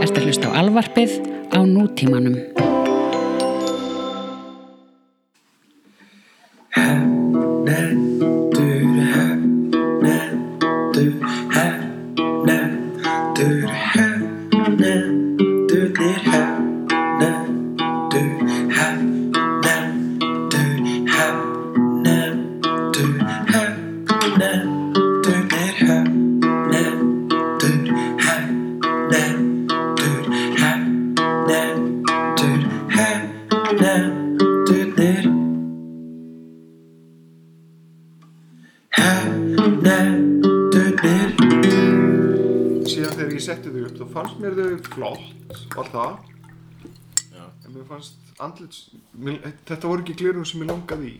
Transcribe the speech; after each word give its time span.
Ertu 0.00 0.16
að 0.16 0.30
hlusta 0.30 0.48
á 0.48 0.56
alvarpið 0.64 1.16
á 1.52 1.60
nútímanum. 1.60 2.79
Fannst 48.00 48.40
andlits 48.40 48.82
mér, 49.12 49.40
þetta 49.68 49.88
voru 49.90 50.04
ekki 50.04 50.16
glirun 50.20 50.48
sem 50.48 50.62
ég 50.64 50.70
langaði 50.72 51.14
í. 51.14 51.18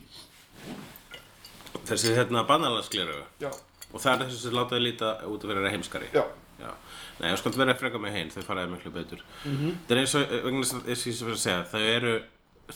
Þessi 1.90 2.14
hérna 2.16 2.44
banalansgleru 2.48 3.22
já, 3.42 3.50
og 3.90 3.98
það 4.00 4.12
er 4.12 4.22
þessi 4.24 4.40
sem 4.44 4.56
látaði 4.56 4.86
líta 4.88 5.12
út 5.28 5.44
að 5.44 5.52
vera 5.54 5.72
heimskari? 5.74 6.10
Já, 6.14 6.24
Já. 6.60 6.74
Nei, 7.20 7.30
ég 7.30 7.38
skal 7.40 7.52
vera 7.56 7.72
að 7.72 7.80
freka 7.80 8.00
mig 8.00 8.12
heim, 8.12 8.28
þau 8.32 8.42
faraði 8.44 8.74
miklu 8.74 8.90
betur. 8.92 9.22
Það 9.44 9.94
er 9.94 10.00
eins 10.02 10.14
og, 10.18 10.34
vegna 10.44 10.60
þess 10.60 10.74
að 10.76 10.82
þess 10.90 11.06
að 11.06 11.10
ég 11.10 11.20
fyrir 11.20 11.37
að 11.37 11.40
segja 11.45 11.62
þau 11.70 11.84
eru 11.95 12.12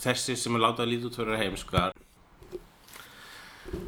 þessi 0.04 0.36
sem 0.40 0.56
er 0.56 0.64
látaði 0.64 0.92
líta 0.92 1.08
út 1.10 1.18
að 1.18 1.24
vera 1.24 1.40
heimskar. 1.42 1.98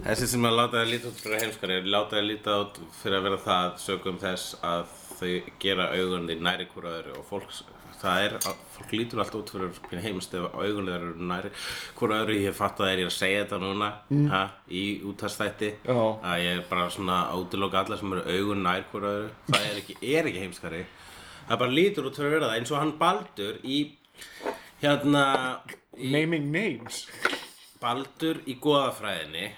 Þessi 0.04 0.28
sem 0.32 0.48
er 0.48 0.56
látaði 0.56 0.90
líta 0.92 1.10
út 1.12 1.22
fyrir 1.24 1.44
heimskari 1.46 1.78
er 1.78 1.88
látaði 1.96 2.28
líta 2.28 2.58
út 2.64 2.80
fyrir 3.00 3.18
að 3.20 3.28
vera 3.30 3.40
það 3.46 3.80
sögum 3.86 4.20
þess 4.20 4.58
að 4.64 4.92
þau 5.16 5.32
gera 5.64 5.88
augun 5.96 6.28
því 6.28 6.38
næri 6.44 6.68
hvora 6.74 6.92
öðru 6.98 7.16
og 7.20 7.28
fólk, 7.30 7.56
það 8.02 8.24
er, 8.26 8.34
að- 8.48 8.62
fólk 8.76 8.92
lítur 8.92 9.20
alltaf 9.22 9.38
út 9.40 9.50
fyrir 9.54 9.78
pínu 9.90 10.02
heimst 10.04 10.34
ef 10.36 10.46
augun 10.54 10.88
þeirra 10.90 11.10
eru 11.10 11.26
næri 11.30 11.50
hvora 11.96 12.18
öðru, 12.22 12.34
ég 12.42 12.54
fatt 12.58 12.80
að 12.84 12.90
er 12.92 12.98
ég 13.04 13.08
að 13.10 13.14
segja 13.16 13.44
þetta 13.44 13.58
núna 13.62 13.88
ha, 14.32 14.42
í 14.68 14.82
útastætti 15.08 15.70
að 16.22 16.42
ég 16.44 16.58
er 16.58 16.64
bara 16.68 16.90
svona 16.92 17.22
að 17.32 17.44
útiloka 17.46 17.80
alla 17.84 17.96
sem 18.00 18.12
eru 18.12 18.24
augun 18.36 18.62
nær 18.66 18.84
hvora 18.92 19.14
öðru. 19.16 19.30
Það 19.48 19.68
er 19.70 19.80
ekki, 19.80 19.96
er 20.14 20.28
ekki 20.30 20.44
heimskari. 20.44 20.82
Það 21.48 21.58
bara 21.64 21.70
lítur 21.78 22.06
út 22.10 22.16
fyrir 22.20 22.40
það 22.44 22.56
eins 22.58 22.70
og 22.74 22.80
hann 22.82 22.94
Baldur 23.00 23.58
í 23.64 23.80
hérna 24.82 25.24
í 25.96 26.10
naming 26.12 26.50
names. 26.52 27.06
Baldur 27.80 28.40
í 28.48 28.56
goðafræðinni. 28.60 29.50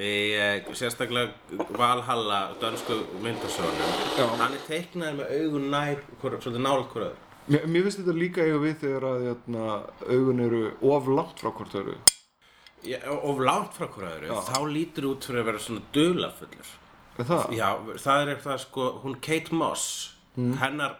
Í 0.00 0.10
eh, 0.38 0.68
sérstaklega 0.76 1.64
Valhalla 1.76 2.52
dönsku 2.60 2.98
myndasögunum. 3.24 3.96
Já. 4.18 4.26
hann 4.38 4.54
er 4.54 4.62
teiknaður 4.68 5.18
með 5.18 5.32
augun 5.40 5.66
nær 5.72 6.02
svolítið 6.44 6.64
nálægt 6.66 6.94
hvora 6.94 7.08
öðru 7.10 7.28
mér, 7.50 7.66
mér 7.66 7.86
finnst 7.86 8.02
þetta 8.02 8.16
líka 8.16 8.46
eiga 8.46 8.62
við 8.62 8.78
þegar 8.84 9.08
að 9.10 9.26
jæna, 9.28 9.66
augun 10.06 10.44
eru 10.46 10.62
of 10.94 11.10
langt 11.10 11.42
frá 11.42 11.52
hvort 11.52 11.78
öru 11.82 11.98
Já, 12.80 13.00
of 13.12 13.40
langt 13.44 13.74
frá 13.76 13.90
hvora 13.92 14.14
öðru 14.16 14.30
Já. 14.30 14.38
þá 14.46 14.58
lítur 14.72 15.10
út 15.10 15.26
fyrir 15.28 15.42
að 15.42 15.50
vera 15.50 15.64
svona 15.66 15.82
dulafullur 15.92 16.70
er 17.20 17.28
það? 17.28 17.54
Já, 17.56 17.68
það 18.00 18.32
er 18.32 18.42
það 18.44 18.58
sko, 18.64 18.88
hún 19.04 19.16
Kate 19.24 19.56
Moss, 19.56 19.86
hennar 20.36 20.98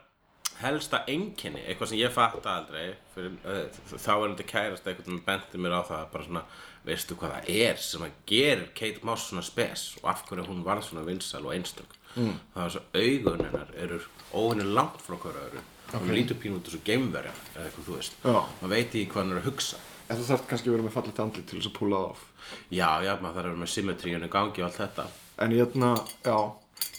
helsta 0.61 1.05
einkenni, 1.09 1.63
eitthvað 1.65 1.93
sem 1.93 2.01
ég 2.03 2.13
fatt 2.13 2.47
aldrei, 2.51 2.91
fyrir, 3.15 3.39
uh, 3.49 3.79
þá 3.95 4.11
er 4.13 4.27
þetta 4.27 4.49
kærast 4.51 4.91
eitthvað 4.91 5.09
sem 5.09 5.23
benti 5.25 5.61
mér 5.63 5.79
á 5.81 5.83
það, 5.89 6.05
bara 6.13 6.27
svona, 6.27 6.45
veistu 6.85 7.17
hvað 7.21 7.35
það 7.37 7.51
er 7.65 7.81
sem 7.85 8.05
að 8.05 8.19
gerir 8.29 8.69
Kate 8.77 9.07
Moss 9.09 9.31
svona 9.31 9.45
spes 9.47 9.87
og 10.03 10.11
af 10.13 10.25
hverju 10.29 10.47
hún 10.49 10.63
varð 10.67 10.89
svona 10.89 11.07
vinsal 11.09 11.43
og 11.47 11.55
einstök. 11.57 11.97
Mm. 12.17 12.37
Það 12.55 12.67
er 12.67 12.75
svo 12.75 12.85
augun 13.01 13.45
hennar 13.47 13.75
eru 13.79 14.01
óhenni 14.33 14.67
langt 14.69 15.05
frá 15.05 15.17
hverju 15.21 15.65
öðru. 15.97 16.07
Hún 16.09 16.17
lítur 16.19 16.39
pínu 16.43 16.57
út 16.61 16.67
þessu 16.69 16.81
geimverja, 16.87 17.33
eða 17.55 17.65
eitthvað 17.69 17.87
þú 17.89 17.97
veist. 17.97 18.17
Já. 18.25 18.39
Maður 18.61 18.73
veit 18.75 18.87
ekki 18.95 19.07
hvað 19.13 19.23
hann 19.23 19.33
er 19.33 19.41
að 19.43 19.49
hugsa. 19.51 19.77
en 20.11 20.17
þú 20.19 20.25
þarf 20.27 20.47
kannski 20.51 20.69
að 20.69 20.73
vera 20.75 20.83
með 20.89 20.95
fallit 20.97 21.19
andlit 21.23 21.47
til 21.47 21.59
þess 21.61 21.71
að 21.71 21.77
púla 21.79 21.99
það 22.01 22.11
af 22.11 22.23
Já, 22.75 22.89
já, 23.07 23.13
maður 23.21 23.35
þarf 23.35 23.45
að 23.45 23.51
vera 23.51 23.61
með 23.61 23.71
symmetríun 23.75 24.25
í 24.27 24.31
gangi 24.33 24.63
og 24.63 24.67
allt 24.67 24.79
þetta. 24.81 25.05
En 25.45 25.53
hérna, 25.55 25.91
já, 26.27 26.37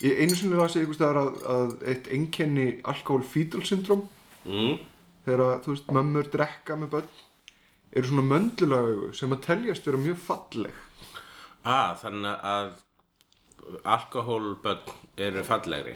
ég 0.05 0.21
einu 0.21 0.35
sinni 0.39 0.55
las 0.59 0.75
ég 0.77 0.85
einhvers 0.85 0.99
staðar 1.01 1.19
að, 1.21 1.41
að 1.55 1.73
eitt 1.91 2.07
einkenni 2.15 2.67
alkohol 2.83 3.23
fetal 3.23 3.63
syndrom 3.67 4.07
Mm. 4.45 4.79
þegar 5.25 5.59
þú 5.61 5.73
veist, 5.75 5.91
mömmur 5.93 6.29
drekka 6.33 6.73
með 6.79 6.89
börn 6.95 7.09
eru 7.93 8.07
svona 8.07 8.23
möndlulega 8.25 8.87
augu 8.95 9.09
sem 9.13 9.35
að 9.35 9.43
teljast 9.45 9.85
vera 9.85 9.97
mjög 10.01 10.17
falleg. 10.17 10.79
Ah, 11.65 11.91
þannig 12.01 12.39
að 12.41 12.71
alkohólbönn 13.85 14.79
eru 15.17 15.43
fallegri 15.45 15.93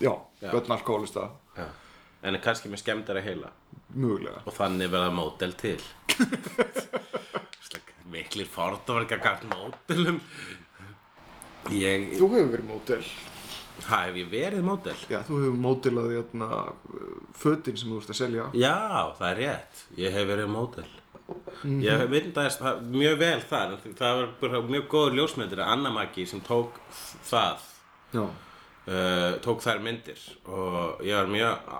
Já, 0.00 0.12
Já. 0.40 0.50
börn 0.50 0.70
alkoholista, 0.74 1.28
Já. 1.56 1.66
En 2.26 2.34
er 2.34 2.40
kannski 2.42 2.68
með 2.72 2.80
skemmdara 2.82 3.20
heila 3.22 3.50
mögulega. 3.94 4.40
Og 4.48 4.54
þannig 4.56 4.90
verða 4.90 5.12
módel 5.14 5.52
til 5.60 5.78
Miklir 8.10 8.46
fordófarga 8.48 9.18
gart 9.22 9.44
módelum 9.50 10.20
Ég, 11.74 12.12
Þú 12.20 12.28
hefur 12.30 12.52
verið 12.52 12.68
mótel. 12.68 13.00
hæ, 13.88 13.96
hef 14.06 14.14
ég 14.20 14.28
verið 14.30 14.62
módel? 14.64 14.94
Já, 15.10 15.18
þú 15.26 15.40
hefur 15.42 15.56
mótelað 15.64 16.12
hérna 16.14 16.48
fötin 17.36 17.76
sem 17.76 17.90
þú 17.90 17.98
ert 18.00 18.12
að 18.14 18.20
selja. 18.20 18.44
Já, 18.54 18.76
það 19.18 19.26
er 19.32 19.40
rétt 19.42 19.82
Ég 19.98 20.14
hef 20.14 20.28
verið 20.30 20.52
módel 20.54 20.86
Ég 21.82 21.98
hef 21.98 22.10
myndaðist 22.12 22.62
það, 22.62 22.82
mjög 22.94 23.16
vel 23.24 23.40
þar 23.50 23.76
Það 23.98 24.20
var 24.20 24.28
bara 24.40 24.60
mjög 24.70 24.86
góður 24.94 25.16
ljósmyndir 25.18 25.62
Anna 25.66 25.90
Maggi 25.90 26.26
sem 26.30 26.40
tók 26.46 26.78
það 27.26 27.66
Já. 28.14 28.24
Uh, 28.86 29.36
tók 29.44 29.62
þær 29.64 29.84
myndir 29.84 30.24
og 30.46 31.04
ég 31.06 31.14
var 31.18 31.30
mjög 31.30 31.70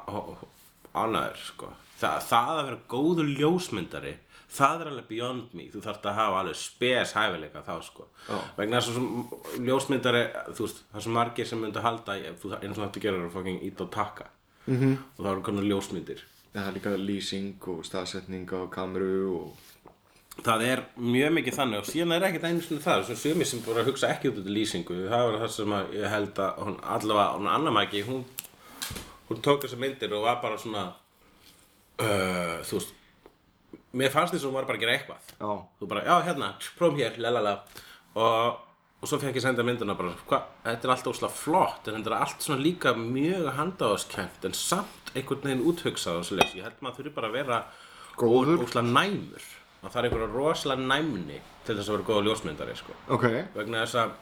ánæður 0.96 1.42
sko. 1.46 1.72
Þa, 1.96 2.12
það 2.28 2.52
að 2.52 2.62
vera 2.68 2.80
góður 2.92 3.34
ljósmyndari 3.40 4.14
það 4.56 4.82
er 4.82 4.90
alveg 4.92 5.08
beyond 5.10 5.56
me 5.56 5.66
þú 5.72 5.82
þarft 5.84 6.06
að 6.06 6.18
hafa 6.20 6.40
alveg 6.42 6.58
spes 6.60 7.12
hæfileika 7.16 7.64
þá 7.66 7.74
sko. 7.84 8.06
Já. 8.28 8.38
vegna 8.56 8.80
þess 8.80 9.00
að 9.00 9.66
ljósmyndari 9.66 10.22
þú 10.52 10.68
veist, 10.68 10.80
það 10.90 11.00
er 11.00 11.06
svo 11.06 11.16
margir 11.16 11.50
sem 11.50 11.60
myndu 11.60 11.82
halda 11.84 12.16
ef 12.30 12.40
þú, 12.42 12.54
eins 12.60 12.72
og 12.72 12.80
þú 12.80 12.86
ætti 12.88 13.02
að 13.02 13.06
gera 13.08 13.20
er 13.20 13.26
að 13.26 13.36
fucking 13.36 13.60
ít 13.66 13.84
og 13.84 13.90
taka 13.90 14.30
-hmm. 14.66 14.96
og 15.16 15.24
það 15.24 15.32
eru 15.32 15.42
konar 15.42 15.70
ljósmyndir 15.70 16.24
Það 16.56 16.68
er 16.68 16.76
líka 16.78 16.90
lýsing 16.96 17.66
og 17.68 17.84
staðsetning 17.84 18.48
á 18.48 18.64
kameru 18.72 19.16
og... 19.36 19.64
það 20.44 20.64
er 20.66 20.82
mjög 21.00 21.32
mikið 21.38 21.56
þannig 21.56 21.80
og 21.80 21.88
síðan 21.88 22.12
er 22.16 22.26
ekkert 22.28 22.44
einu 22.50 22.64
svona 22.64 22.84
það. 22.84 23.04
Svo 23.08 23.16
sumi 23.20 23.46
sem 23.48 23.62
bara 23.64 23.86
hugsa 23.86 24.10
ekki 24.12 24.30
út 24.32 24.42
út 24.42 24.50
í 24.50 24.56
lýsingu 24.56 24.98
það 25.08 25.24
var 25.30 25.40
það 25.44 25.54
sem 25.56 25.74
að 25.78 25.96
ég 25.96 26.12
held 26.12 26.42
að 26.44 26.60
hún 26.66 26.76
allavega, 26.96 27.38
hún 27.38 27.50
Anna 27.54 27.72
Maggi 27.74 28.04
hún, 28.06 28.22
hún 29.30 29.42
tók 29.44 29.64
þessar 29.64 29.82
myndir 29.82 30.12
og 30.16 30.26
var 30.28 30.38
bara 30.44 30.60
svona 30.60 30.84
uh, 32.02 32.60
þú 32.68 32.78
veist 32.80 32.94
mér 33.96 34.12
fannst 34.12 34.36
þess 34.36 34.44
að 34.44 34.50
hún 34.50 34.58
var 34.58 34.68
bara 34.68 34.76
að 34.76 34.84
gera 34.84 34.94
eitthvað. 34.98 35.34
Já. 35.40 35.50
þú 35.80 35.90
bara, 35.90 36.04
já 36.04 36.16
hérna, 36.28 36.52
prófum 36.76 37.00
hér, 37.00 37.18
lalala 37.24 37.56
og, 38.12 38.62
og 39.00 39.08
svo 39.08 39.18
fekk 39.22 39.38
ég 39.40 39.44
senda 39.46 39.64
myndina 39.64 39.96
bara, 39.96 40.12
hvað, 40.28 40.50
þetta 40.66 40.88
er 40.88 40.94
allt 40.94 41.10
óslega 41.12 41.32
flott 41.32 41.88
en 41.88 41.96
þetta 41.96 42.12
er 42.12 42.18
allt 42.20 42.44
svona 42.44 42.60
líka 42.60 42.92
mjög 42.98 43.48
handáðskent 43.56 44.48
en 44.48 44.56
samt 44.56 45.12
einhvern 45.16 45.48
veginn 45.48 45.64
úthugsað 45.70 46.20
og 46.20 46.28
svo 46.28 46.36
leys, 46.36 46.52
ég 46.58 46.66
held 46.68 46.82
maður 46.84 47.00
þurfi 47.00 47.14
bara 47.16 47.32
að 47.32 47.38
vera 47.40 47.62
Góður. 48.20 48.66
óslega 48.66 48.90
næmur 48.90 49.48
og 49.86 49.92
það 49.94 50.00
er 50.02 50.08
einhverja 50.10 50.30
rosalega 50.34 50.86
næmni 50.90 51.40
til 51.66 51.76
þess 51.78 51.88
að 51.88 51.96
vera 51.96 52.08
góða 52.10 52.26
ljósmyndari 52.28 52.76
sko. 52.78 52.92
Ok. 53.16 53.26
vegna 53.56 53.82
þess 53.86 53.98
að 54.02 54.14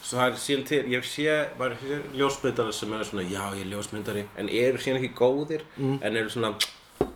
það 0.00 0.26
er 0.26 0.36
síðan 0.40 0.66
til, 0.72 0.82
ég 0.94 1.04
sé 1.04 1.38
bara 1.60 1.76
ljósmyndari 2.16 2.72
sem 2.72 2.92
eru 2.96 3.04
svona, 3.04 3.24
já 3.28 3.42
ég 3.54 3.64
er 3.66 3.72
ljósmyndari 3.74 4.26
en 4.40 4.48
eru 4.48 4.78
síðan 4.80 5.00
ekki 5.02 5.14
góðir 5.18 5.64
en 5.78 6.16
eru 6.16 6.30
svona, 6.32 6.54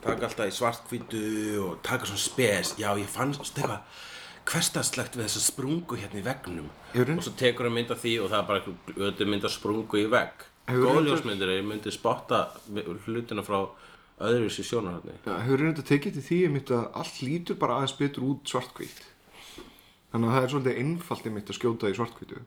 taka 0.04 0.28
alltaf 0.28 0.48
í 0.50 0.52
svartkvítu 0.52 1.22
og 1.64 1.78
taka 1.84 2.06
svona 2.08 2.20
spes 2.20 2.74
já 2.80 2.90
ég 3.00 3.08
fannst 3.08 3.40
eitthvað 3.56 3.80
hverstastlegt 4.44 5.14
við 5.16 5.24
þessa 5.28 5.40
sprungu 5.46 5.96
hérna 5.96 6.20
í 6.20 6.24
veggnum 6.26 6.66
og 7.16 7.22
svo 7.24 7.32
tekur 7.40 7.64
hann 7.70 7.78
mynd 7.78 7.92
af 7.94 8.02
því 8.02 8.10
og 8.20 8.28
það 8.32 8.40
er 8.42 8.48
bara 8.50 8.60
eitthvað 8.60 9.06
öðu 9.08 9.28
mynd 9.32 9.46
af 9.48 9.54
sprungu 9.54 10.00
í 10.02 10.08
vegg 10.12 10.44
Hefurðu 10.68 10.84
góð 10.84 10.94
reyndar- 10.98 11.08
ljósmyndari 11.08 11.56
myndi 11.64 11.92
spotta 11.92 12.42
hlutina 13.06 13.44
frá 13.44 13.62
öðru 14.22 14.50
sér 14.52 14.68
sjónarhætni 14.68 15.16
Já, 15.24 15.34
hefur 15.42 15.62
reynda 15.64 15.84
tekið 15.86 16.18
til 16.18 16.24
því 16.28 16.40
að 16.62 16.84
allt 17.00 17.20
lítur 17.24 17.58
bara 17.58 17.80
aðeins 17.80 17.96
betur 17.98 18.28
út 18.28 18.50
svartkvít. 18.50 19.00
Þannig 20.12 20.28
að 20.30 20.36
það 20.36 20.44
er 20.44 20.52
svolítið 20.52 20.82
einfalt 20.84 21.24
einmitt 21.26 21.48
að 21.50 21.58
skjóta 21.58 21.90
í 21.90 21.96
svartkvítu. 21.98 22.44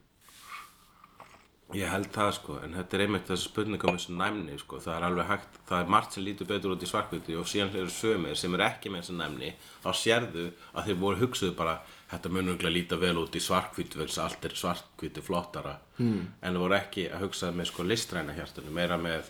Ég 1.75 1.89
held 1.91 2.07
það 2.15 2.29
sko, 2.37 2.53
en 2.63 2.77
þetta 2.77 2.95
er 2.95 3.01
einmitt 3.03 3.27
þessi 3.27 3.49
spurning 3.49 3.81
um 3.83 3.97
þessu 3.97 4.13
næmni 4.15 4.53
sko, 4.61 4.77
það 4.79 4.93
er 4.93 5.05
alveg 5.09 5.25
hægt, 5.27 5.57
það 5.67 5.81
er 5.81 5.89
margt 5.91 6.13
sem 6.15 6.23
lítur 6.23 6.47
betur 6.47 6.75
út 6.77 6.85
í 6.85 6.87
svartkvítu 6.87 7.35
og 7.41 7.49
síðan 7.51 7.73
eru 7.75 7.91
sömur 7.91 8.39
sem 8.39 8.55
eru 8.55 8.63
ekki 8.63 8.91
með 8.93 9.03
þessu 9.03 9.15
næmni, 9.17 9.49
þá 9.83 9.89
sérðu 9.99 10.45
að 10.71 10.87
þeir 10.87 11.01
voru 11.01 11.19
hugsuðu 11.25 11.57
bara, 11.59 11.73
þetta 12.13 12.31
mun 12.31 12.53
örugglega 12.53 12.71
líta 12.77 13.01
vel 13.01 13.19
út 13.19 13.35
í 13.35 13.43
svartkvítu 13.43 13.99
vegna 13.99 14.15
að 14.15 14.29
allt 14.29 14.47
er 14.47 14.55
svartkvítu 14.61 15.25
flottara, 15.27 15.75
hmm. 15.99 16.23
en 16.39 16.55
þeir 16.55 16.63
voru 16.63 16.79
ekki 16.79 17.05
að 17.11 17.27
hugsa 17.27 17.51
með 17.51 17.69
sko 17.73 17.87
listræna 17.91 18.37
hjartunum, 18.39 18.79
meira 18.79 19.01
með 19.01 19.27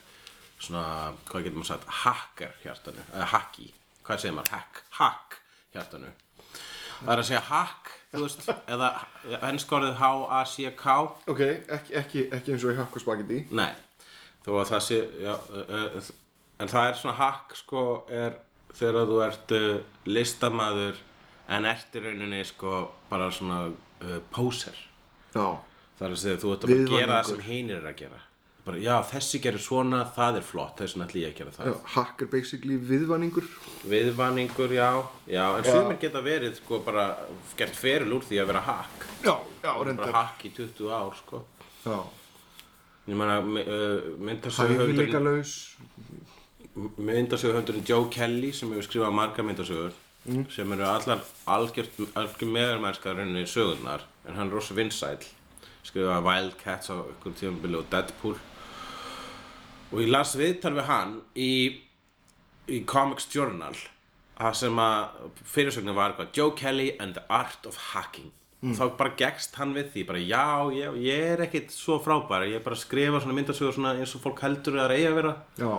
svona, 0.61 1.13
hvað 1.29 1.47
getur 1.47 1.61
maður 1.61 1.69
sagt, 1.71 1.89
hacker 2.03 2.55
hjartanu, 2.63 3.03
eða 3.13 3.27
hacki, 3.33 3.67
hvað 4.07 4.23
segir 4.23 4.35
maður, 4.37 4.53
hack, 4.55 4.81
hack 4.99 5.37
hjartanu. 5.75 6.13
Það 6.97 7.11
er 7.13 7.21
að 7.21 7.27
segja 7.29 7.41
hack, 7.49 7.91
þú 8.13 8.23
veist, 8.23 8.47
eða 8.73 8.91
ennskorðið 9.51 9.99
H-A-C-K, 10.01 10.95
Ok, 11.33 11.43
ekki, 11.77 11.97
ekki, 12.01 12.23
ekki 12.39 12.55
eins 12.55 12.65
og 12.65 12.73
í 12.73 12.79
hakk 12.79 12.97
og 12.97 13.03
spagetti 13.03 13.43
nei, 13.53 13.69
þó 14.45 14.51
að 14.57 14.71
það 14.71 14.83
sé, 14.87 15.01
já, 15.21 15.33
uh, 15.35 15.75
uh, 15.77 16.11
en 16.63 16.73
það 16.73 16.89
er 16.89 16.99
svona 17.01 17.17
hack, 17.19 17.57
sko, 17.59 17.85
er 18.09 18.39
þegar 18.77 19.11
þú 19.11 19.21
ert 19.27 19.55
uh, 19.57 19.69
listamaður 20.09 21.03
en 21.53 21.69
ert 21.69 21.95
í 21.95 22.03
rauninni, 22.03 22.41
sko, 22.47 22.81
bara 23.11 23.29
svona 23.31 23.67
poser. 24.33 24.75
Já, 25.33 25.57
Það 25.97 26.05
er 26.05 26.13
að 26.13 26.19
segja, 26.21 26.39
þú 26.41 26.49
ert 26.53 26.65
að 26.65 26.71
gera 26.91 27.13
það 27.15 27.29
sem 27.31 27.39
hinir 27.47 27.79
er 27.79 27.85
að 27.89 27.95
gera. 28.03 28.19
Bara, 28.67 28.81
já, 28.83 28.95
þessi 29.07 29.39
gerir 29.43 29.63
svona, 29.63 30.01
það 30.15 30.39
er 30.41 30.45
flott, 30.49 30.75
þess 30.81 30.97
vegna 30.97 31.07
ætlum 31.07 31.21
ég 31.23 31.29
að 31.31 31.37
gera 31.39 31.53
það. 31.55 31.67
já, 31.71 31.75
hakk 31.95 32.21
er 32.25 32.29
basically 32.33 32.77
viðvaningur. 32.89 33.47
Viðvanningur, 33.87 34.73
já, 34.75 34.89
já, 35.31 35.43
en 35.57 35.67
sumir 35.71 35.99
geta 36.01 36.21
verið, 36.25 36.57
sko, 36.59 36.81
bara 36.83 37.05
gert 37.59 37.75
feril 37.79 38.11
úr 38.17 38.27
því 38.27 38.41
að 38.43 38.49
vera 38.51 38.63
hakk. 38.67 39.07
Já, 39.23 39.33
já, 39.63 39.71
Bara 39.71 39.87
reyndar. 39.87 40.11
hakk 40.17 40.45
í 40.49 40.51
20 40.59 40.91
ár, 40.99 41.15
sko. 41.23 41.43
Já, 41.87 41.97
Ég 43.07 43.15
meina, 43.15 43.37
uh, 43.39 44.17
myndasöguhöndurinn, 44.19 44.97
hæfileikalaus 44.99 45.51
myndasöguhöndurinn 46.97 47.85
Joe 47.87 48.09
Kelly 48.11 48.51
sem 48.53 48.69
hefur 48.73 48.83
skrifað 48.85 49.15
marga 49.15 49.45
myndasögur 49.47 49.95
sem 50.51 50.73
eru 50.75 50.83
allar 50.83 51.21
algjört, 51.47 51.95
algjör 52.19 52.51
meðarmennskar 52.51 53.15
rauninni 53.15 53.45
sögurnar 53.47 54.03
en 54.27 54.35
hann 54.35 54.49
er 54.51 54.57
rosa 54.57 54.75
vinsæll. 54.75 55.23
Skrifaði 55.87 56.25
Wildcats 56.27 56.91
á 56.91 56.99
ykkur 56.99 57.35
tímabili 57.39 57.79
og 57.79 57.87
Deadpool 57.93 58.35
og 59.91 60.01
ég 60.03 60.09
las 60.11 60.33
viðtal 60.39 60.73
við 60.77 60.87
hann 60.89 61.13
í, 61.39 61.51
í 62.67 62.81
Comics 62.89 63.29
Journal 63.33 63.75
það 64.37 64.57
sem 64.59 64.81
að 64.81 65.29
fyrirsögnin 65.49 65.95
var 65.97 66.11
eitthvað 66.13 66.35
Joe 66.37 66.51
Kelly 66.59 66.89
and 67.01 67.15
the 67.17 67.23
Art 67.33 67.65
of 67.65 67.77
Hacking. 67.93 68.31
Og 68.65 68.73
þá 68.73 68.83
bara 68.97 69.13
gegst 69.17 69.55
hann 69.59 69.75
við 69.75 69.91
því 69.93 70.03
bara 70.09 70.19
já, 70.21 70.43
ég, 70.73 70.95
ég 71.05 71.23
er 71.35 71.43
ekkit 71.45 71.69
svo 71.73 71.99
frábær 72.01 72.45
ég 72.49 72.57
er 72.57 72.63
bara 72.65 72.73
að 72.77 72.81
skrifa 72.83 73.19
svona 73.21 73.35
myndasögur 73.37 73.75
svona 73.75 73.91
eins 73.97 74.15
og 74.17 74.23
fólk 74.23 74.41
heldur 74.41 74.79
að 74.81 74.93
eigi 74.95 75.07
að 75.11 75.17
vera. 75.19 75.33
Já, 75.61 75.71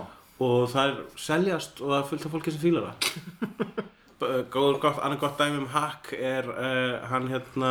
og 0.47 0.61
það 0.71 0.91
er 0.93 0.99
seljast 1.19 1.81
og 1.83 1.91
það 1.91 1.97
er 1.99 2.09
fullt 2.11 2.27
af 2.29 2.35
fólki 2.35 2.53
sem 2.55 2.63
fílar 2.63 2.87
það. 2.89 3.57
B- 4.19 4.31
góður 4.51 4.79
gott, 4.83 5.01
annað 5.03 5.21
gott 5.25 5.39
dæmi 5.43 5.59
um 5.61 5.67
hack 5.75 6.11
er 6.15 6.47
uh, 6.51 6.95
hann 7.11 7.27
hérna 7.31 7.69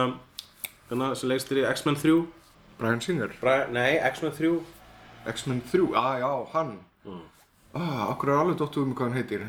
hérna 0.88 1.11
sem 1.17 1.29
leikstir 1.32 1.61
í 1.61 1.67
X-Men 1.69 1.99
3 2.00 2.14
Brian 2.79 3.02
Singer. 3.05 3.32
Bra 3.43 3.58
nei, 3.73 3.99
X-Men 4.12 4.32
3 4.37 4.52
X-Men 5.32 5.60
3, 5.72 5.88
ah 5.98 6.14
já, 6.22 6.30
hann. 6.54 6.78
Mm. 7.04 7.22
Ah, 7.78 8.04
okkur 8.12 8.30
er 8.32 8.40
alveg 8.42 8.58
dóttu 8.60 8.82
um 8.84 8.94
hvað 8.96 9.10
hann 9.10 9.19
heitir. 9.19 9.48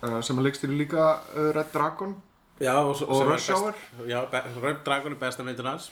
Uh, 0.00 0.18
sem 0.24 0.38
að 0.40 0.46
leikstýri 0.48 0.78
líka 0.80 1.02
uh, 1.36 1.50
Red 1.52 1.74
Dragon 1.74 2.14
já, 2.60 2.72
og, 2.80 3.02
Og 3.04 3.20
er 3.20 3.28
Rush 3.34 3.50
Hour? 3.52 3.74
já, 4.08 4.20
Red 4.62 4.80
Dragon 4.86 5.12
er 5.12 5.20
besta 5.20 5.44
myndin 5.44 5.68
hans. 5.68 5.90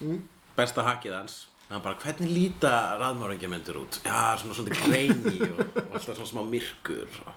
Besta 0.57 0.83
hackið 0.87 1.15
hans. 1.19 1.37
Hann 1.69 1.83
bara, 1.85 1.99
hvernig 2.01 2.31
líta 2.33 2.73
raðmárengja 3.01 3.51
út? 3.77 3.99
Já, 4.07 4.39
svona 4.41 4.57
svolítið 4.57 4.87
greini 4.87 5.35
og, 5.51 5.61
og 5.61 5.99
alltaf 5.99 6.17
svona 6.17 6.31
smá 6.31 6.43
myrkur. 6.49 7.19
Og, 7.27 7.35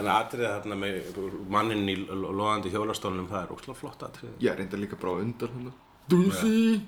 en 0.00 0.08
atriðið 0.10 0.48
þarna 0.48 0.78
með 0.80 1.18
mannin 1.52 1.84
í 1.92 1.94
lo- 2.08 2.32
loðandi 2.34 2.72
hjólastólnum 2.72 3.28
það 3.30 3.44
er 3.44 3.52
óslega 3.54 3.76
flott 3.78 4.00
atriðið 4.02 4.40
Ég 4.42 4.56
reyndar 4.58 4.80
líka 4.82 4.96
bara 4.98 5.12
á 5.14 5.22
undan 5.22 5.52
hann 5.54 5.68
Dulci 6.10 6.80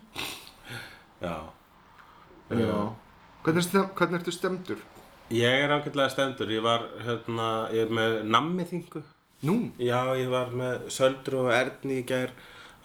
já 1.23 1.29
Já 1.29 1.37
Hvernig, 2.48 3.66
er 3.75 3.88
hvernig 3.96 4.20
ertu 4.20 4.32
stemdur? 4.34 4.82
Ég 5.34 5.64
er 5.64 5.72
ágætlega 5.75 6.10
stendur, 6.12 6.50
ég 6.54 6.62
var 6.62 6.84
hérna, 7.02 7.46
ég 7.75 7.87
er 7.87 7.94
með 7.94 8.19
nammiþingu 8.31 9.02
Nú, 9.46 9.56
Já, 9.78 10.14
ég 10.16 10.31
var 10.32 10.52
með 10.56 10.87
Söldur 10.94 11.43
og 11.43 11.50
Erni 11.52 11.98
í 12.00 12.04
gær 12.08 12.31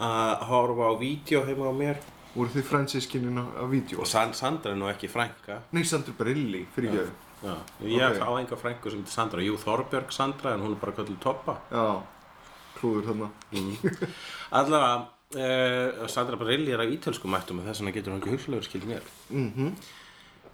að 0.01 0.41
horfa 0.49 0.89
á 0.91 0.93
vídeo 0.99 1.43
heima 1.47 1.69
á 1.69 1.73
mér. 1.73 2.01
Voru 2.33 2.51
þið 2.51 2.65
fransískinin 2.67 3.37
á, 3.39 3.63
vídeo? 3.69 4.01
og 4.01 4.07
San 4.09 4.33
Sandra 4.33 4.73
er 4.73 4.79
nú 4.79 4.89
ekki 4.91 5.07
frænka. 5.11 5.61
Nei, 5.71 5.83
Sandur 5.87 6.17
Brilli, 6.17 6.65
fyrir 6.75 6.91
ekki 6.91 7.05
Já, 7.41 7.55
ég 7.85 8.01
Ok. 8.03 8.17
okay. 8.17 8.21
á 8.21 8.31
enga 8.41 8.57
frænku 8.57 8.89
sem 8.91 8.99
heitir 8.99 9.13
Sandra. 9.13 9.41
Jú, 9.41 9.55
Þorbjörg 9.57 10.11
Sandra 10.11 10.53
en 10.53 10.61
hún 10.61 10.75
er 10.75 10.81
bara 10.81 10.91
kallið 10.97 11.19
Toppa 11.23 11.55
Já, 11.71 12.01
klúður 12.77 13.07
þarna. 13.09 13.29
Allavega, 14.51 15.07
uh, 15.35 16.07
Sandra 16.11 16.37
Barilli 16.39 16.73
er 16.75 16.83
af 16.83 16.91
ítölskum 16.91 17.31
mættum 17.33 17.61
og 17.61 17.67
þess 17.69 17.81
vegna 17.81 17.95
getur 17.95 18.13
hún 18.13 18.21
ekki 18.21 18.35
hugsulegur 18.35 18.67
skild 18.67 18.87
mér 18.89 19.09
Mhm. 19.29 19.73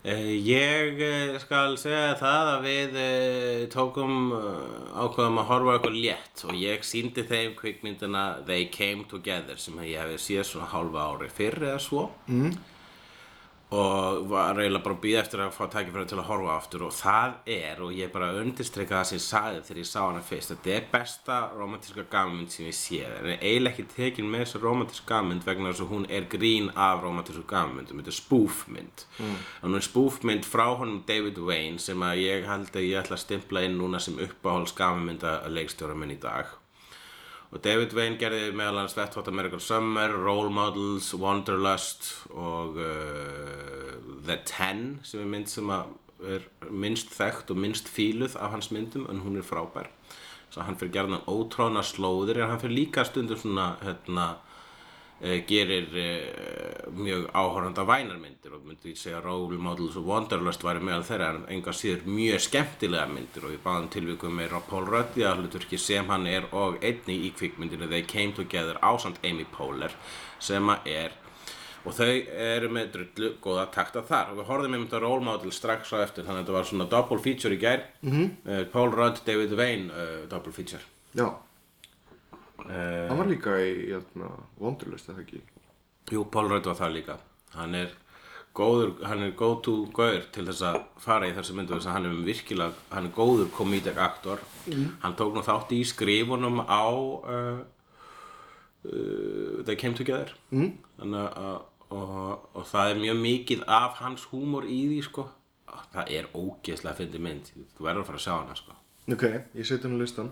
Uh, 0.08 0.32
ég 0.46 1.02
uh, 1.02 1.40
skal 1.42 1.76
segja 1.82 2.16
það 2.20 2.52
að 2.54 2.68
við 2.68 2.98
tókum 3.74 4.32
ákveðum 4.96 5.42
að 5.42 5.50
horfa 5.50 5.74
eitthvað 5.76 6.00
létt 6.06 6.46
og 6.48 6.54
ég 6.56 6.86
síndi 6.86 7.26
þeim 7.28 7.56
kvikmyndina 7.58 8.46
They 8.46 8.70
Came 8.72 9.04
Together 9.10 9.58
sem 9.60 9.76
ég 9.84 10.00
hefði 10.00 10.18
séð 10.22 10.44
svona 10.52 10.70
hálfa 10.72 11.08
ári 11.12 11.30
fyrr 11.34 11.60
eða 11.74 11.80
svo 11.82 12.10
mm. 12.28 12.54
Og 13.68 14.30
var 14.32 14.56
eiginlega 14.56 14.84
bara 14.86 14.96
að 14.96 15.02
býða 15.04 15.22
eftir 15.26 15.42
að 15.44 15.56
fá 15.58 15.66
tækifæri 15.72 16.08
til 16.08 16.20
að 16.22 16.28
horfa 16.30 16.54
aftur. 16.56 16.84
Og 16.88 16.94
það 16.96 17.34
er 17.52 17.82
og 17.84 17.96
ég 17.96 18.12
bara 18.14 18.30
undirstreika 18.40 19.02
það 19.02 19.10
sem 19.10 19.18
ég 19.18 19.26
sagði 19.26 19.64
þegar 19.68 19.82
ég 19.82 19.90
sá 19.90 19.98
hana 20.00 20.22
fyrst 20.24 20.54
þetta 20.54 20.72
er 20.76 20.86
besta 20.94 21.40
romantíska 21.58 22.06
gammynd 22.14 22.54
sem 22.54 22.70
ég 22.70 22.78
séð. 22.78 23.18
En 23.20 23.32
er 23.34 23.42
eiginlega 23.42 23.74
ekki 23.74 23.88
tekin 23.92 24.30
með 24.32 24.46
þessu 24.46 24.62
romantíska 24.64 25.10
gammynd 25.12 25.44
vegna 25.48 25.74
þess 25.74 25.84
að 25.84 25.92
hún 25.96 26.08
er 26.08 26.30
grín 26.32 26.70
af 26.76 27.04
romantísku 27.04 27.44
gammyndum, 27.50 28.00
þetta 28.00 28.14
er 28.14 28.20
spoofmynd. 28.22 29.04
Mm. 29.18 29.36
og 29.62 29.68
hún 29.68 29.80
er 29.82 29.88
spoofmynd 29.88 30.48
frá 30.48 30.66
honum 30.80 31.04
David 31.08 31.42
Wayne 31.44 31.82
sem 31.84 32.08
að 32.08 32.24
ég 32.24 32.48
held 32.48 32.72
að 32.72 32.88
ég 32.88 33.02
ætla 33.02 33.18
að 33.20 33.26
stimpla 33.26 33.66
inn 33.68 33.76
núna 33.82 34.00
sem 34.00 34.16
uppáhalds 34.24 34.76
gammynda 34.78 35.42
leikstjóra 35.52 35.98
minn 35.98 36.16
í 36.16 36.22
dag 36.22 36.56
og 37.52 37.64
David 37.64 37.94
Wayne 37.96 38.20
gerði 38.20 38.52
meðal 38.56 38.82
hans 38.82 38.98
Wet 38.98 39.16
Hot 39.16 39.30
American 39.32 39.62
Summer, 39.64 40.12
Role 40.12 40.52
Models, 40.52 41.14
Wanderlust 41.16 42.10
og 42.34 42.76
uh, 42.76 43.94
The 44.28 44.40
Ten 44.48 45.00
sem 45.08 45.24
er 45.24 45.32
mynd 45.32 45.48
sem 45.52 45.72
að 45.72 45.96
er 46.28 46.48
minnst 46.74 47.12
þekkt 47.14 47.52
og 47.54 47.60
minnst 47.62 47.90
fíluð 47.94 48.36
af 48.42 48.56
hans 48.56 48.72
myndum 48.74 49.06
en 49.12 49.22
hún 49.22 49.38
er 49.38 49.46
frábær. 49.46 49.92
Svo 50.50 50.64
hann 50.66 50.78
fyrir 50.80 50.96
gerðan 50.96 51.26
ótróna 51.30 51.84
slóðir 51.86 52.42
en 52.42 52.52
hann 52.52 52.62
fyrir 52.62 52.80
líka 52.80 53.06
stundum 53.06 53.38
svona 53.38 53.76
hérna 53.84 54.28
gerir 55.50 55.88
uh, 55.98 56.92
mjög 56.94 57.28
áhorfanda 57.34 57.86
vænarmyndir 57.88 58.54
og 58.54 58.66
myndi 58.68 58.94
ég 58.94 59.00
segja 59.02 59.22
Role 59.24 59.58
Models 59.58 59.98
og 59.98 60.06
Wanderlust 60.06 60.64
væri 60.64 60.84
meðal 60.86 61.06
þeirra 61.08 61.30
en 61.34 61.46
enga 61.58 61.74
síður 61.74 62.06
mjög 62.06 62.44
skemmtilega 62.46 63.08
myndir 63.10 63.48
og 63.48 63.56
í 63.56 63.62
báðum 63.64 63.90
tilvikum 63.94 64.40
er 64.44 64.54
Paul 64.70 64.86
Rudd 64.86 65.18
í 65.18 65.26
aðhluturki 65.26 65.80
sem 65.82 66.06
hann 66.12 66.28
er 66.30 66.46
og 66.52 66.78
einnig 66.86 67.30
í 67.30 67.32
kvikmyndinu 67.34 67.90
They 67.90 68.06
Came 68.06 68.38
Together 68.38 68.78
ásamt 68.82 69.18
Amy 69.26 69.48
Poehler 69.50 69.96
sem 70.40 70.70
að 70.70 70.92
er 70.94 71.18
og 71.88 71.96
þau 71.96 72.14
eru 72.44 72.70
með 72.74 72.94
drullu 72.94 73.32
góða 73.44 73.68
takta 73.72 74.04
þar. 74.04 74.34
Og 74.34 74.42
við 74.42 74.50
horfðum 74.50 74.74
einmitt 74.76 74.96
á 74.96 75.00
Role 75.00 75.24
Model 75.24 75.54
strax 75.56 75.94
á 75.96 76.04
eftir 76.04 76.28
þannig 76.28 76.42
að 76.42 76.46
þetta 76.46 76.58
var 76.58 76.70
svona 76.70 76.90
double 76.92 77.20
feature 77.24 77.56
í 77.56 77.62
gær. 77.62 77.86
Mm 78.04 78.12
-hmm. 78.14 78.66
Paul 78.74 78.92
Rudd, 78.92 79.24
David 79.26 79.56
Wayne 79.56 79.88
uh, 79.92 80.28
double 80.30 80.52
feature. 80.52 80.84
Já, 81.16 81.32
uh, 82.68 83.06
hann 83.10 83.22
var 83.22 83.30
líka 83.30 83.56
í 83.62 83.72
hérna, 83.92 84.32
Wanderlust, 84.62 85.10
eða 85.12 85.24
ekki? 85.24 85.42
Jú, 86.14 86.26
Paul 86.32 86.52
Rudd 86.52 86.68
var 86.70 86.78
það 86.80 86.94
líka. 86.98 87.18
Hann 87.56 87.76
er 87.78 87.96
góður, 88.58 88.94
hann 89.06 89.24
er 89.26 89.34
go 89.38 89.54
to 89.64 89.78
gaur 89.94 90.24
til 90.34 90.48
þess 90.48 90.66
að 90.66 90.78
fara 91.04 91.30
í 91.30 91.34
þessu 91.36 91.56
myndu 91.58 91.76
þess 91.76 91.90
að 91.90 91.98
hann 91.98 92.10
er 92.10 92.20
virkilega, 92.28 92.86
hann 92.94 93.10
er 93.10 93.16
góður 93.16 93.50
comedic 93.54 94.00
aktor 94.02 94.42
hann 95.04 95.18
tók 95.20 95.36
nú 95.36 95.44
þátt 95.46 95.74
í 95.78 95.84
skrifunum 95.86 96.64
á 96.66 96.90
uh, 96.90 97.60
uh, 98.88 99.58
They 99.68 99.78
Came 99.78 99.98
Together. 100.00 100.34
Mm. 100.50 100.74
þannig 100.98 101.28
að 101.28 101.58
og, 101.94 102.50
og 102.54 102.66
það 102.68 102.92
er 102.92 103.02
mjög 103.04 103.22
mikið 103.22 103.64
af 103.72 104.02
hans 104.02 104.28
húmor 104.32 104.68
í 104.68 104.82
því 104.92 105.04
sko. 105.08 105.28
Það 105.94 106.12
er 106.18 106.28
ógeðslega 106.36 106.98
fyndið 106.98 107.24
mynd. 107.24 107.54
Þú 107.78 107.86
verður 107.86 108.04
að 108.04 108.10
fara 108.10 108.20
að 108.20 108.26
sjá 108.26 108.34
hana 108.34 108.58
sko. 108.58 108.76
Ok, 109.14 109.26
ég 109.56 109.68
seti 109.68 109.88
hann 109.88 110.00
á 110.00 110.02
listan 110.02 110.32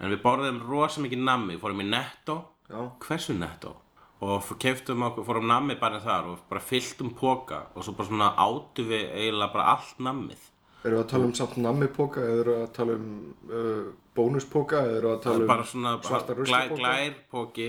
en 0.00 0.12
við 0.12 0.22
borðum 0.24 0.62
rosa 0.68 1.02
mikið 1.04 1.24
nammi 1.28 1.58
fórum 1.60 1.84
í 1.84 1.88
netto. 1.88 2.38
Já. 2.72 2.88
hversu 3.04 3.34
netto? 3.36 3.74
Og 4.22 4.52
keftum 4.62 5.02
okkur, 5.02 5.26
fórum 5.26 5.48
nammi 5.50 5.74
bara 5.80 5.98
þar 6.00 6.30
og 6.30 6.44
bara 6.48 6.62
fylltum 6.62 7.10
póka 7.18 7.66
og 7.74 7.84
svo 7.84 7.96
bara 7.98 8.08
svona 8.08 8.30
átu 8.38 8.86
við 8.86 9.10
eiginlega 9.10 9.52
bara 9.52 9.74
allt 9.74 9.98
nammið. 9.98 10.48
Erum 10.82 10.96
við 10.96 11.02
að 11.02 11.10
tala 11.12 11.26
um 11.28 11.34
samt 11.38 11.58
nammipoka 11.62 12.22
eða 12.22 12.40
erum 12.42 12.56
við 12.56 12.62
að 12.62 12.72
tala 12.78 12.94
um 12.98 13.10
uh, 13.50 13.82
bónuspoka 14.16 14.80
eða 14.82 14.96
erum 14.98 15.10
við 15.10 15.16
að 15.16 15.24
tala 15.26 15.42
um 15.42 15.50
bara 15.50 15.66
svona 15.72 15.94
svarta 16.02 16.34
glær, 16.34 16.40
ruslapoka? 16.40 16.80
glær 16.80 17.18
póki 17.34 17.68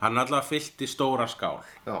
hann 0.00 0.16
er 0.18 0.24
allavega 0.24 0.48
fyllt 0.48 0.84
í 0.84 0.88
stóra 0.90 1.26
skál. 1.30 1.60
Já, 1.86 1.98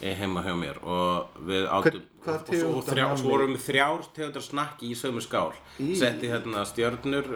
heima 0.00 0.44
hjá 0.46 0.54
mér 0.54 0.78
og 0.86 1.42
við 1.48 1.66
átum 1.66 2.02
hvaða 2.22 2.38
og, 2.68 2.76
og, 2.76 2.84
þrjá, 2.86 3.04
svo 3.18 3.32
vorum 3.32 3.54
við 3.56 3.64
þrjár 3.66 4.08
tegundar 4.14 4.44
snakki 4.44 4.92
í 4.92 4.96
sömu 4.98 5.22
skál. 5.24 5.52
Setti 5.78 6.30
hérna 6.30 6.64
stjörnur 6.68 7.30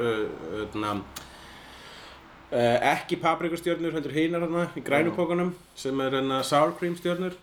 hérna 0.53 0.97
ekki 2.53 3.17
paprikustjörnur, 3.17 3.95
heldur 3.97 4.13
hinar 4.13 4.45
hérna 4.45 4.67
í 4.77 4.85
grænupókunum 4.85 5.55
sem 5.75 6.05
er 6.05 6.19
hérna 6.19 6.43
sour 6.47 6.77
cream 6.79 6.95
stjörnur. 6.99 7.39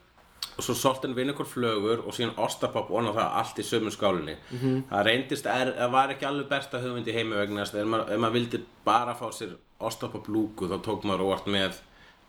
Og 0.59 0.63
svo 0.63 0.75
soltin 0.75 1.15
vinningur 1.15 1.47
flögur 1.47 2.01
og 2.03 2.15
síðan 2.15 2.35
ostapop 2.43 2.89
og 2.91 3.13
það 3.15 3.35
allt 3.41 3.59
í 3.59 3.63
sömu 3.63 3.91
skálinni. 3.95 4.35
-hmm. 4.51 4.81
það 4.89 5.03
reyndist, 5.07 5.45
það 5.45 5.91
var 5.91 6.11
ekki 6.11 6.25
alveg 6.25 6.49
besta 6.49 6.81
hugmynd 6.83 7.07
í 7.07 7.15
heimi 7.15 7.35
vegna 7.35 7.63
þess 7.63 7.75
að 7.75 7.81
ef 7.81 7.87
maður, 7.87 8.17
maður 8.17 8.33
vildi 8.33 8.59
bara 8.85 9.15
fá 9.15 9.31
sér 9.31 9.55
ostapop 9.79 10.27
lúku 10.27 10.67
þá 10.67 10.81
tók 10.83 11.03
maður 11.03 11.21
óvart 11.21 11.47
með 11.47 11.79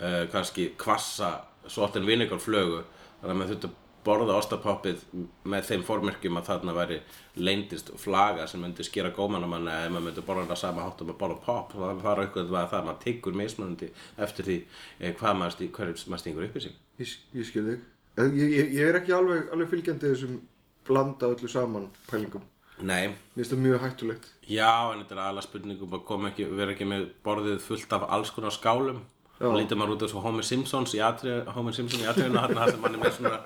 uh, 0.00 0.26
kannski 0.32 0.74
kvassa 0.78 1.49
soltin 1.68 2.06
vinningur 2.08 2.40
flögu 2.40 2.82
þannig 3.20 3.30
að 3.34 3.38
maður 3.40 3.54
þurfti 3.54 3.70
að 3.70 3.78
borða 4.04 4.36
ostapoppið 4.40 5.00
með 5.44 5.66
þeim 5.68 5.82
formerkjum 5.84 6.38
að 6.40 6.46
þarna 6.48 6.72
væri 6.72 6.96
leyndist 7.36 7.90
flaga 8.00 8.46
sem 8.48 8.62
myndi 8.64 8.84
skera 8.86 9.10
gómanamann 9.12 9.68
eða 9.68 9.86
ef 9.86 9.92
maður 9.92 10.06
myndi 10.06 10.24
borða 10.24 10.46
það 10.48 10.60
sama 10.62 10.86
hátt 10.86 11.02
og 11.02 11.10
maður 11.10 11.18
borða 11.20 11.36
pop 11.44 11.74
það 11.76 12.00
var 12.06 12.22
eitthvað 12.22 12.54
að 12.54 12.70
það 12.70 12.78
að 12.78 12.86
maður 12.86 13.02
tyggur 13.04 13.36
mismunandi 13.36 13.90
eftir 14.16 14.48
því 14.48 14.56
eh, 15.00 15.12
hvað 15.20 15.36
maður, 15.42 15.56
stí, 15.58 15.68
maður 16.08 16.22
stingur 16.24 16.46
upp 16.48 16.56
í 16.56 16.64
sig 16.64 16.78
Ég, 17.00 17.12
ég 17.36 17.46
skil 17.50 17.66
þig. 17.68 17.84
En 18.20 18.32
Ég, 18.36 18.50
ég, 18.56 18.72
ég 18.76 18.88
er 18.88 18.98
ekki 18.98 19.12
alveg, 19.16 19.46
alveg 19.52 19.68
fylgjandi 19.70 20.08
þessum 20.14 20.40
blanda 20.88 21.28
öllu 21.32 21.48
saman 21.48 21.86
pælingum. 22.10 22.42
Nei, 22.80 23.12
Mér 23.36 23.44
finnst 23.44 23.52
það 23.52 23.62
mjög 23.66 23.82
hættulegt. 23.84 24.26
já, 24.48 24.72
en 24.94 25.00
þetta 25.04 25.14
er 25.16 25.22
alveg 25.28 25.44
spurningum 25.44 25.96
að 25.96 26.04
koma 26.08 26.28
ekki, 26.32 26.48
vera 26.56 26.72
ekki 26.72 26.88
með 26.88 27.06
borðið 27.24 27.60
fullt 27.64 27.92
af 27.92 28.08
alls 28.08 28.32
konar 28.32 28.56
skálum. 28.56 29.00
Og 29.40 29.56
lítið 29.56 29.80
maður 29.80 29.96
út 29.96 30.04
af 30.04 30.12
svo 30.12 30.22
Homer 30.24 30.44
Simpsons 30.44 30.94
í 30.96 31.00
atrið, 31.04 31.48
Homer 31.54 31.76
Simpson 31.76 32.02
í 32.04 32.08
atriðinu 32.10 32.42
hann 32.42 32.56
sem 32.58 32.82
hann 32.84 32.96
er 32.96 33.00
með 33.00 33.14
svona 33.16 33.38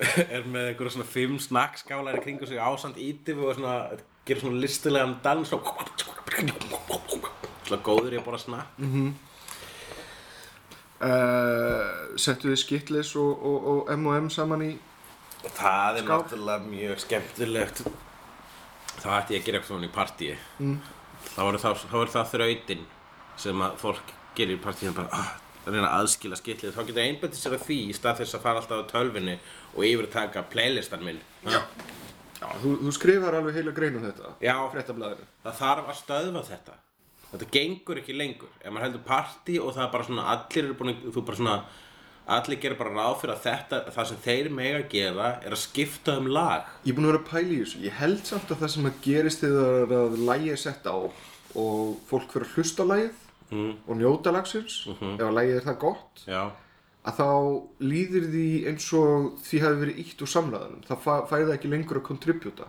er 0.36 0.46
með 0.48 0.70
einhverja 0.70 0.94
svona 0.94 1.08
fimm 1.08 1.38
snakkskálar 1.42 2.16
í 2.16 2.22
kringu 2.24 2.48
sig 2.48 2.60
ásand 2.60 3.00
ítif 3.00 3.40
og 3.40 3.56
svona 3.58 3.74
gerir 4.28 4.44
svona 4.44 4.60
listilegan 4.62 5.18
dans 5.24 5.52
og 5.56 5.66
svona 7.66 7.82
góður 7.84 8.14
í 8.16 8.20
að 8.20 8.24
borða 8.24 8.40
snakk. 8.44 8.78
Uh, 11.00 12.16
settu 12.20 12.50
þið 12.50 12.60
skitlis 12.60 13.14
og, 13.16 13.44
og, 13.48 13.68
og 13.72 13.92
M&M 13.94 14.28
saman 14.32 14.64
í... 14.66 14.70
Það 15.56 16.00
er 16.02 16.08
náttúrulega 16.08 16.66
mjög 16.68 17.00
skemmtilegt. 17.06 17.84
Það 19.00 19.16
ætti 19.16 19.36
ég 19.36 19.40
að 19.40 19.46
gera 19.46 19.60
eitthvað 19.60 19.70
svona 19.70 19.88
í 19.88 19.94
partíi 19.94 20.34
mm. 20.60 20.74
þá 21.30 21.38
voru 21.40 21.60
það, 21.62 21.84
voru 21.92 22.12
það 22.12 22.32
þrautin 22.34 22.82
sem 23.40 23.62
að 23.64 23.78
fólk 23.80 24.12
gerir 24.36 24.58
í 24.58 24.62
partíinu 24.62 24.94
bara 24.96 25.08
ah, 25.16 25.30
að 25.64 25.74
reyna 25.74 25.88
að 25.88 26.02
aðskila 26.02 26.38
skillið 26.40 26.76
þá 26.76 26.82
getur 26.82 27.04
einbættið 27.04 27.40
sér 27.40 27.56
að 27.56 27.64
því 27.68 27.78
í 27.86 27.96
stað 27.96 28.20
þess 28.22 28.36
að 28.38 28.44
fara 28.46 28.62
alltaf 28.62 28.84
á 28.84 28.90
tölvinni 28.90 29.38
og 29.74 29.82
yfir 29.86 30.08
að 30.08 30.14
taka 30.16 30.44
playlistan 30.52 31.04
minn 31.06 31.20
Já. 31.44 31.60
Já, 32.40 32.46
þú, 32.62 32.70
þú 32.80 32.92
skrifar 32.96 33.36
alveg 33.36 33.58
heila 33.58 33.72
grein 33.76 33.98
um 33.98 34.04
þetta. 34.06 34.30
Já. 34.40 34.54
Það 35.44 35.58
þarf 35.58 35.90
að 35.92 35.98
stöðva 35.98 36.44
þetta 36.48 36.78
Þetta 37.30 37.46
gengur 37.54 38.00
ekki 38.00 38.16
lengur 38.16 38.50
Ef 38.58 38.72
maður 38.72 38.86
heldur 38.88 39.04
partí 39.06 39.60
og 39.60 39.74
það 39.76 39.84
er 39.84 39.92
bara 39.92 40.06
svona 40.08 40.26
allir 40.32 40.64
eru 40.64 40.76
búin 40.78 40.92
að, 40.94 41.04
þú 41.14 41.24
bara 41.28 41.40
svona 41.40 41.56
allir 42.30 42.60
gerir 42.62 42.78
bara 42.78 42.94
ráð 42.94 43.16
fyrir 43.20 43.34
að 43.34 43.44
þetta 43.44 43.80
það 43.94 44.08
sem 44.08 44.20
þeir 44.24 44.48
mega 44.54 44.80
gera 44.90 45.28
er 45.44 45.54
að 45.54 45.62
skipta 45.62 46.16
um 46.20 46.30
lag 46.30 46.66
Ég 46.86 46.92
er 46.92 46.96
búin 46.98 47.08
að 47.08 47.12
vera 47.12 47.22
að 47.22 47.30
pæla 47.30 47.54
í 47.54 47.60
þessu. 47.62 47.82
Ég 47.84 47.98
held 48.00 48.22
samt 48.26 48.50
að 48.50 48.62
það 48.62 48.72
sem 48.74 48.88
að 48.90 49.00
gerist 49.06 49.44
þegar 49.44 49.94
að 50.00 50.16
lægi 50.30 50.52
er 50.54 50.62
sett 50.64 50.88
á 50.90 50.96
og 50.96 51.94
fólk 52.10 52.34
fyrir 52.34 52.46
að 52.48 52.56
hlusta 52.56 52.86
lægið 52.86 53.26
mm. 53.50 53.70
og 53.86 54.00
njóta 54.00 54.32
lagsins, 54.34 54.80
ef 54.90 55.22
að 55.26 55.36
lægið 55.38 55.60
er 55.60 55.66
það 55.68 55.78
gott, 55.84 56.24
Já, 56.26 56.42
að 57.04 57.20
þá 57.20 57.28
líður 57.92 58.26
því 58.34 58.46
eins 58.70 58.88
og 58.98 59.30
því 59.46 59.62
hafi 59.64 59.80
verið 59.84 60.02
ítt 60.04 60.24
úr 60.24 60.32
samræðanum. 60.34 60.82
Það 60.88 61.04
fæ, 61.06 61.14
fæði 61.30 61.46
það 61.48 61.54
ekki 61.56 61.72
lengur 61.74 62.00
að 62.00 62.06
kontribjúta, 62.10 62.68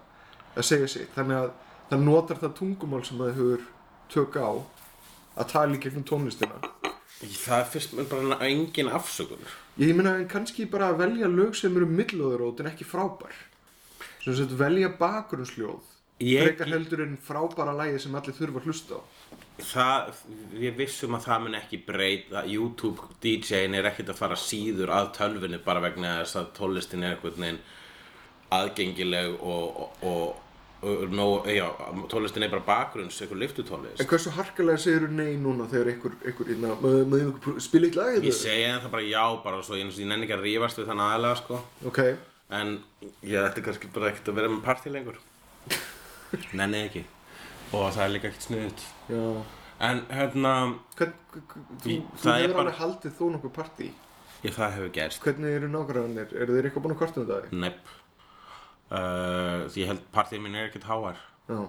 að 0.56 0.68
segja 0.68 0.92
sig. 0.94 1.10
Þannig 1.16 1.42
að 1.42 1.50
það 1.92 2.06
notar 2.08 2.40
það 2.44 2.56
tungumál 2.62 3.04
sem 3.08 3.20
það 3.20 3.34
hefur 3.36 3.66
tök 4.12 4.38
á 4.40 4.52
að 5.42 5.52
tala 5.52 5.76
í 5.76 5.82
gegnum 5.84 6.08
tónlistina. 6.08 6.60
það 7.22 7.68
fyrst 7.70 7.94
mér 7.94 8.08
bara 8.10 8.38
engin 8.48 8.90
afsökun 8.90 9.44
Ég 9.80 10.00
en 10.00 10.28
kannski 10.28 10.66
bara 10.70 10.90
að 10.92 10.98
velja 11.06 11.28
lög 11.32 11.56
sem 11.56 11.76
eru 11.78 11.86
millóðurót 11.88 12.60
en 12.60 12.68
ekki 12.72 12.86
frábær. 12.86 13.32
Sem 14.24 14.36
sagt 14.36 14.52
velja 14.60 14.90
bakgrunnsljóð. 15.00 15.82
Ég- 16.22 16.44
Frekar 16.44 16.68
heldur 16.68 17.02
en 17.02 17.18
frábæra 17.18 17.74
lægi 17.74 18.00
sem 18.00 18.16
allir 18.16 18.36
þurfa 18.36 18.60
að 18.60 18.66
hlusta 18.68 18.96
á. 19.00 19.02
Það, 19.66 20.22
ég 20.62 20.78
vissum 20.78 21.18
að 21.18 21.26
það 21.28 21.44
mun 21.46 21.58
ekki 21.62 21.82
breyta. 21.88 22.46
YouTube 22.50 23.10
DJ-in 23.24 23.78
er 23.78 23.90
ekkert 23.92 24.14
að 24.14 24.22
fara 24.22 24.38
síður 24.40 24.94
að 24.96 25.12
tölvunni 25.18 25.60
bara 25.66 25.84
vegna 25.84 26.20
þess 26.22 26.40
að 26.42 26.54
tónlistin 26.60 27.06
er 27.06 27.16
einhvern 27.16 27.44
veginn 27.44 27.60
aðgengileg 28.52 29.36
og, 29.40 29.84
og, 29.84 30.08
og, 30.12 30.82
og 30.82 31.14
no, 31.16 31.28
já, 31.48 31.68
tónlistin 32.12 32.48
er 32.48 32.52
bara 32.52 32.66
bakgrunns, 32.68 33.22
einhver 33.24 33.40
lyftutónlist. 33.44 34.02
En 34.04 34.10
hversu 34.12 34.34
harkalega 34.36 34.82
segir 34.82 35.06
þú 35.06 35.14
nei 35.20 35.38
núna 35.40 35.70
þegar 35.72 35.94
einhver, 35.94 36.18
einhver, 36.26 36.52
maður, 36.66 37.08
maður 37.14 37.30
einhver 37.30 37.64
spila 37.64 37.88
eitt 37.88 38.02
lag? 38.02 38.20
Ég 38.28 38.36
segi 38.36 38.68
það 38.74 38.92
bara 38.98 39.08
já, 39.08 39.24
bara 39.46 39.64
svo 39.64 39.80
ég, 39.80 39.96
nenni 40.04 40.28
ekki 40.28 40.38
að 40.40 40.46
rífast 40.50 40.82
við 40.82 40.92
þann 40.92 41.06
aðalega 41.08 41.40
sko. 41.44 41.64
Ok, 41.88 42.04
En 42.52 42.80
ég 43.24 43.40
ætti 43.40 43.64
kannski 43.64 43.90
bara 43.96 44.10
ekkert 44.12 44.34
að 44.34 44.40
vera 44.42 44.52
með 44.52 44.64
partí 44.66 44.92
lengur. 44.92 45.20
Nenni 46.60 46.82
ekki. 46.90 47.06
Og 47.72 47.86
það 47.96 48.04
er 48.04 48.12
líka 48.12 48.28
ekkert 48.28 48.48
sniðut 48.48 48.82
já. 49.12 49.44
En 49.82 50.02
hérna, 50.14 50.54
Hvern, 50.98 51.14
hvern, 51.34 51.66
þú, 51.82 51.96
þú 52.22 52.30
er 52.32 52.42
hefur 52.44 52.54
bara- 52.54 52.64
alveg 52.68 52.80
haldið 52.82 53.16
þó 53.18 53.24
nokkuð 53.36 53.54
partí. 53.56 53.88
ég, 54.44 54.54
það 54.58 54.74
hefur 54.76 54.92
gerst 54.98 55.22
Hvernig 55.26 55.56
eru 55.58 55.68
nákvæmlega 55.74 56.36
Eru 56.42 56.56
þeir 56.58 56.68
eitthvað 56.70 56.84
búin 56.86 56.94
að 56.96 57.00
korta 57.02 57.22
um 57.22 57.28
það? 57.32 57.52
Nepp 57.64 57.92
uh, 58.92 59.68
Því 59.72 59.84
ég 59.84 59.92
held 59.92 60.04
partíð 60.16 60.42
mín 60.44 60.56
er 60.58 60.70
ekkert 60.70 60.88
háar 60.90 61.18
Já. 61.50 61.60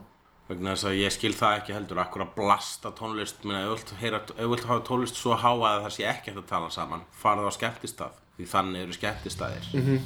vegna 0.50 0.74
þess 0.74 0.88
að 0.90 0.98
ég 1.00 1.14
skil 1.14 1.32
það 1.38 1.56
ekki 1.60 1.76
heldur 1.76 2.00
akkur 2.02 2.24
að 2.26 2.34
blasta 2.36 2.92
tónlist 2.98 3.44
minna, 3.46 3.62
ef 3.64 3.84
þú 3.88 3.96
vilt, 4.02 4.64
þú 4.64 4.68
hafa 4.72 4.84
tónlist 4.88 5.16
svo 5.20 5.36
háa 5.38 5.52
að 5.72 5.84
það 5.86 5.94
sé 5.96 6.04
ekki 6.10 6.30
hægt 6.32 6.42
að 6.42 6.50
tala 6.52 6.70
saman 6.74 7.04
farðu 7.22 7.48
á 7.48 7.52
skemmtistað 7.56 8.18
því 8.36 8.48
þannig 8.52 8.82
eru 8.86 8.96
skemmtistaðir 8.98 9.64
-hmm. 9.72 10.00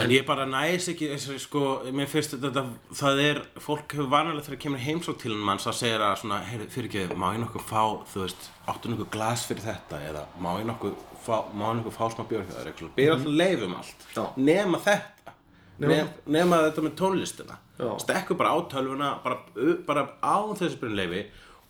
En 0.00 0.10
ég 0.10 0.24
bara 0.26 0.44
næs 0.48 0.88
ekki 0.92 1.08
sko, 1.42 1.62
mér 1.94 2.08
finnst 2.10 2.36
þetta 2.36 2.64
það 2.98 3.22
er, 3.24 3.40
fólk 3.62 3.94
hefur 3.94 4.10
vanalegt 4.12 4.48
þegar 4.48 4.62
kemur 4.64 4.82
heimsók 4.82 5.18
til 5.22 5.34
manns 5.36 5.66
að 5.70 5.78
segja 5.80 6.00
að 6.02 6.16
svona, 6.22 6.40
heyr, 6.48 6.64
fyrir 6.74 6.90
ekki, 6.90 7.18
má 7.20 7.28
ég 7.34 7.42
nokkuð 7.44 7.66
fá 7.68 7.82
þú 8.12 8.24
veist, 8.24 8.48
áttu 8.70 8.92
nokkuð 8.92 9.10
glas 9.14 9.46
fyrir 9.48 9.66
þetta? 9.68 10.00
Eða 10.10 10.24
má 10.42 10.50
ég 10.58 10.68
nokkuð 10.70 10.96
fá, 11.24 11.36
má 11.54 11.68
ég 11.70 11.80
nokkuð 11.80 11.98
fá 11.98 12.04
smá 12.14 12.26
björn 12.30 12.48
hjá 12.48 12.56
þér, 12.58 12.72
eitthvað, 12.72 12.94
byrja 12.98 13.18
alltaf 13.18 13.38
leifum 13.42 13.76
allt. 13.78 14.08
Nema 14.36 14.82
þetta. 14.88 15.36
Nema- 15.78 16.62
þetta. 16.68 16.82
með 16.88 16.96
tónlistina. 16.98 17.60
Já. 17.78 17.90
stekkur 17.98 18.36
bara 18.38 18.54
á 18.54 18.58
tölvuna 18.70 19.08
bara, 19.24 19.40
bara 19.86 20.02
á 20.22 20.38
þessu 20.54 20.78
byrjunleifi 20.78 21.24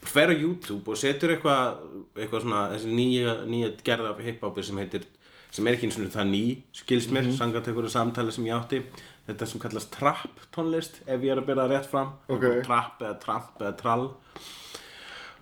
og 0.04 0.08
fer 0.12 0.28
á 0.28 0.34
YouTube 0.36 0.92
og 0.92 0.98
setur 1.00 1.32
eitthvað 1.32 1.78
eitthvað 2.12 2.44
svona 2.44 2.64
þessi 2.74 2.90
nýja, 2.92 3.36
nýja 3.48 3.70
gerða 3.86 4.10
hiphopi 4.20 4.64
sem 4.66 4.76
heitir 4.82 5.06
sem 5.54 5.66
er 5.70 5.76
ekki 5.76 5.86
eins 5.88 5.98
og 6.00 6.10
það 6.14 6.30
ný, 6.32 6.44
skils 6.74 7.06
mér 7.12 7.22
mm 7.22 7.30
-hmm. 7.30 7.38
sangat 7.38 7.68
einhverju 7.68 7.90
samtali 7.92 8.32
sem 8.32 8.44
ég 8.48 8.56
átti 8.56 8.82
þetta 9.28 9.46
sem 9.46 9.60
kallast 9.60 9.92
trap 9.92 10.40
tónlist 10.56 11.00
ef 11.06 11.20
ég 11.22 11.30
er 11.32 11.38
að 11.40 11.46
byrja 11.48 11.68
rétt 11.70 11.86
fram 11.90 12.10
Ok. 12.28 12.44
trap 12.64 13.02
eða 13.02 13.20
tramp 13.20 13.60
eða 13.60 13.76
trall 13.76 14.08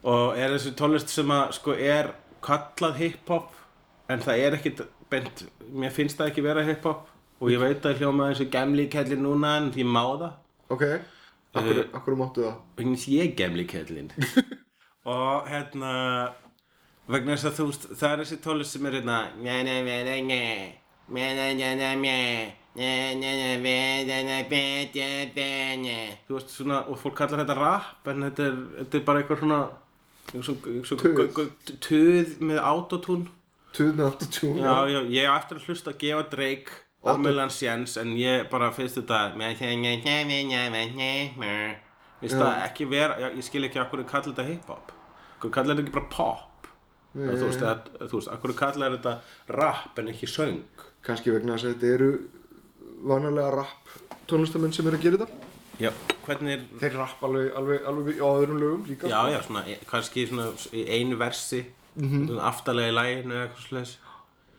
og 0.04 0.36
er 0.38 0.50
þessi 0.50 0.74
tónlist 0.74 1.08
sem 1.08 1.30
að 1.30 1.52
sko 1.52 1.72
er 1.72 2.12
kallað 2.42 2.96
hiphop 2.96 3.48
en 4.08 4.20
það 4.20 4.38
er 4.38 4.52
ekkit 4.58 4.82
bent, 5.10 5.44
mér 5.72 5.90
finnst 5.90 6.18
það 6.18 6.30
ekki 6.30 6.42
vera 6.42 6.64
hiphop 6.66 7.08
og 7.40 7.50
ég 7.50 7.58
veit 7.58 7.82
að 7.86 7.98
hljóma 7.98 8.30
og 8.30 8.50
gemli 8.50 8.86
kelli 8.88 9.16
núna 9.16 9.56
en 9.56 9.72
ég 9.72 9.86
má 9.86 10.02
það 10.18 10.32
Ok, 10.70 10.82
akkur, 11.54 11.78
Eh. 11.78 11.88
akkur 11.92 12.16
máttu 12.16 12.42
það? 12.42 13.08
ég 13.08 13.30
er 13.30 13.36
gemli 13.36 13.64
kellin 13.64 14.10
og 15.04 15.48
hérna 15.48 16.32
vegna 17.16 17.36
þess 17.36 17.48
að 17.50 17.58
þú 17.58 17.66
veist, 17.70 17.84
það 18.00 18.12
er 18.14 18.22
þessi 18.22 18.38
tólus 18.44 18.72
sem 18.74 18.86
er 18.88 18.96
hérna 18.98 19.18
þú 26.28 26.38
veist 26.38 26.54
svona 26.56 26.78
og 26.88 26.98
fólk 27.02 27.16
kallar 27.18 27.42
þetta 27.42 27.56
rap 27.58 28.08
en 28.12 28.24
þetta 28.28 28.46
er, 28.48 28.58
þetta 28.78 28.98
er 29.00 29.04
bara 29.08 29.22
eitthvað 29.22 29.42
svona 29.42 29.60
tuð 31.88 32.36
með 32.48 32.60
autotún 32.70 33.26
tuð 33.76 33.92
með 33.98 34.06
autotún 34.08 34.62
já, 34.62 34.72
já, 34.94 35.00
ég 35.12 35.26
hef 35.28 35.36
eftir 35.42 35.58
að 35.60 35.66
hlusta 35.68 35.92
að 35.92 35.98
gefa 36.04 36.24
Drake 36.32 36.78
ormiðlan 37.12 37.50
séns 37.52 37.96
en 38.00 38.14
ég 38.16 38.46
bara 38.52 38.70
finnst 38.76 38.96
þetta 39.00 39.20
finnst 42.22 42.38
það 42.38 42.64
ekki 42.68 42.88
vera 42.92 43.18
ég 43.34 43.44
skil 43.44 43.64
ekki 43.68 43.82
okkur 43.82 44.04
að 44.04 44.10
kalla 44.14 44.30
þetta 44.30 44.48
hip-hop 44.48 44.92
okkur 45.36 45.54
kalla 45.58 45.74
þetta 45.74 45.84
ekki 45.86 45.96
bara 45.98 46.10
pop 46.16 46.51
yeah. 47.14 47.34
þú 47.38 47.48
veist, 47.48 47.62
að, 47.62 47.90
þú 48.08 48.20
veist, 48.20 48.32
hverju 48.42 48.58
kallar 48.58 48.96
þetta 48.96 49.14
rap 49.58 49.98
en 49.98 50.12
ekki 50.14 50.30
söng 50.30 50.62
Kannski 51.02 51.32
vegna 51.34 51.56
þess 51.56 51.66
að 51.66 51.72
þetta 51.74 51.94
eru 51.96 52.10
vanalega 53.02 53.50
rap 53.56 53.96
tónlistamenn 54.30 54.74
sem 54.74 54.86
eru 54.86 55.00
að 55.00 55.06
gera 55.06 55.18
þetta. 55.24 55.50
já, 55.82 55.90
hvernig 56.26 56.52
er 56.54 56.62
Þeir 56.84 56.98
rapp 57.00 57.24
alveg, 57.26 57.48
alveg, 57.58 57.84
alveg 57.90 58.22
á 58.22 58.28
öðrum 58.30 58.60
lögum 58.62 58.86
líka. 58.86 59.10
já, 59.10 59.20
já, 59.32 59.40
svona, 59.42 59.64
e- 59.66 59.80
kannski 59.90 60.26
svona 60.30 60.52
í 60.72 60.86
einu 60.86 61.18
versi 61.18 61.64
mm 61.96 62.08
-hmm. 62.08 62.40
aftarlega 62.40 62.92
í 62.92 62.98
læginu 63.00 63.34
eða 63.34 63.48
eitthvað 63.48 63.68
slags 63.68 63.98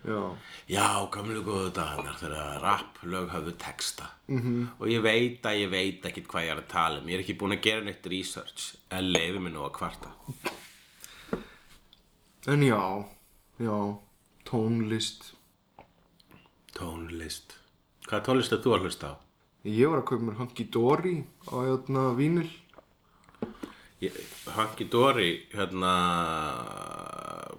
Já. 0.04 0.36
Já, 0.68 1.08
gamlu 1.12 1.42
góðu 1.48 1.70
dagarnar 1.72 2.18
þegar 2.20 2.60
rapplög 2.60 3.30
hafðu 3.32 3.54
texta 3.58 4.10
-hmm. 4.28 4.68
og 4.80 4.88
ég 4.88 5.02
veit 5.02 5.46
að 5.46 5.60
ég 5.64 5.70
veit 5.72 6.06
ekkert 6.06 6.28
hvað 6.28 6.44
ég 6.44 6.52
er 6.52 6.58
að 6.58 6.68
tala 6.68 7.00
um 7.00 7.08
ég 7.08 7.14
er 7.14 7.24
ekki 7.24 7.38
búinn 7.40 7.56
að 7.58 7.64
gera 7.64 7.82
neitt 7.82 8.06
research 8.06 8.76
en 8.92 9.14
leiði 9.14 9.40
mér 9.40 9.54
nú 9.54 9.64
að 9.64 9.72
kvarta 9.80 10.10
En 12.48 12.62
já, 12.64 13.06
já, 13.60 13.96
tónlist. 14.46 15.34
Tónlist 16.74 17.54
Hvaða 18.10 18.24
tónlist 18.26 18.52
er 18.56 18.60
þú 18.64 18.74
að 18.76 18.84
hlusta 18.88 19.12
á? 19.14 19.16
Ég 19.64 19.88
var 19.88 20.02
að 20.02 20.08
kaupa 20.10 20.26
mér 20.28 20.40
Hunky 20.42 20.66
Dory 20.74 21.14
á 21.48 21.56
hérna 21.64 22.02
vínil. 22.18 22.50
Ég- 24.04 24.18
Hunky 24.58 24.88
Dory 24.92 25.30
hérna 25.54 25.94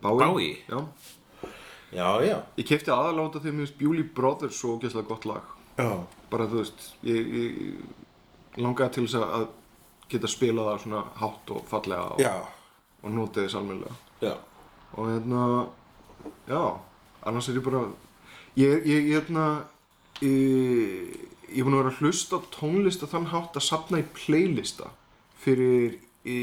Bowie. 0.03 0.27
Bowie. 0.27 0.57
Já. 0.69 0.81
Já, 1.95 2.09
já 2.27 2.37
Ég 2.59 2.67
kefti 2.69 2.91
aðaláta 2.93 3.41
þegar 3.41 3.55
mér 3.57 3.67
finnst 3.67 3.79
Bewley 3.79 4.03
Brothers 4.03 4.59
svo 4.61 4.77
gæslega 4.83 5.09
gott 5.09 5.25
lag. 5.25 5.43
Já 5.79 6.05
Bara 6.31 6.47
þú 6.51 6.61
veist, 6.61 6.91
ég, 7.03 7.27
ég 7.33 8.59
langaði 8.61 8.93
til 8.99 9.07
þess 9.07 9.15
að- 9.23 9.49
geta 10.09 10.27
spilað 10.29 10.69
það 10.75 10.83
svona 10.83 11.05
hátt 11.17 11.51
og 11.51 11.65
fallega 11.67 12.11
og, 12.13 12.21
og 13.03 13.11
notið 13.11 13.47
þess 13.47 13.55
almennilega. 13.55 13.97
Já 14.21 14.35
Og 14.95 15.11
hérna, 15.11 15.45
já, 16.49 16.63
annars 17.27 17.49
er 17.51 17.59
ég 17.59 17.67
bara, 17.67 17.83
ég, 18.59 18.87
ég, 18.87 19.11
hérna, 19.11 19.47
ég, 20.23 21.19
ég 21.51 21.59
er 21.59 21.67
búin 21.67 21.77
að 21.79 21.83
vera 21.83 21.93
að 21.95 22.01
hlusta 22.05 22.39
á 22.39 22.47
tónlista 22.55 23.11
þann 23.11 23.31
hátt 23.33 23.59
að 23.59 23.67
sapna 23.67 24.01
í 24.03 24.07
playlista 24.15 24.93
fyrir 25.45 25.99
í 26.25 26.39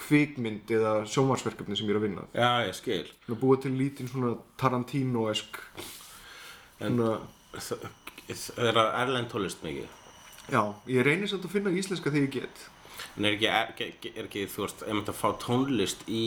kvikmynd 0.00 0.70
eða 0.72 0.94
sjónvarsverkefni 1.12 1.76
sem 1.76 1.90
ég 1.90 1.96
er 1.96 2.00
að 2.00 2.06
vinna. 2.06 2.24
Já, 2.32 2.64
ég 2.64 2.78
skil 2.78 3.02
Svona 3.26 3.40
búið 3.42 3.66
til 3.66 3.74
lítinn 3.76 4.08
svona 4.08 4.32
Tarantino-esk, 4.56 5.60
svona, 6.80 7.12
Það 8.26 8.66
er 8.70 8.78
að 8.80 8.88
erlend 9.02 9.28
tónlist 9.30 9.60
mikið 9.62 9.92
já, 10.52 10.62
ég 10.90 11.06
reynir 11.06 11.30
samt 11.30 11.46
að 11.46 11.56
finna 11.56 11.74
íslenska 11.74 12.12
þegar 12.12 12.26
ég 12.26 12.34
get. 12.36 12.62
En 13.16 13.26
er 13.26 13.36
ekki, 13.36 13.48
er, 13.50 14.12
er 14.12 14.28
ekki 14.28 14.46
þú 14.50 14.64
veist, 14.64 14.84
einmitt 14.86 15.10
að 15.10 15.18
fá 15.18 15.28
tónlist 15.42 16.06
í, 16.08 16.24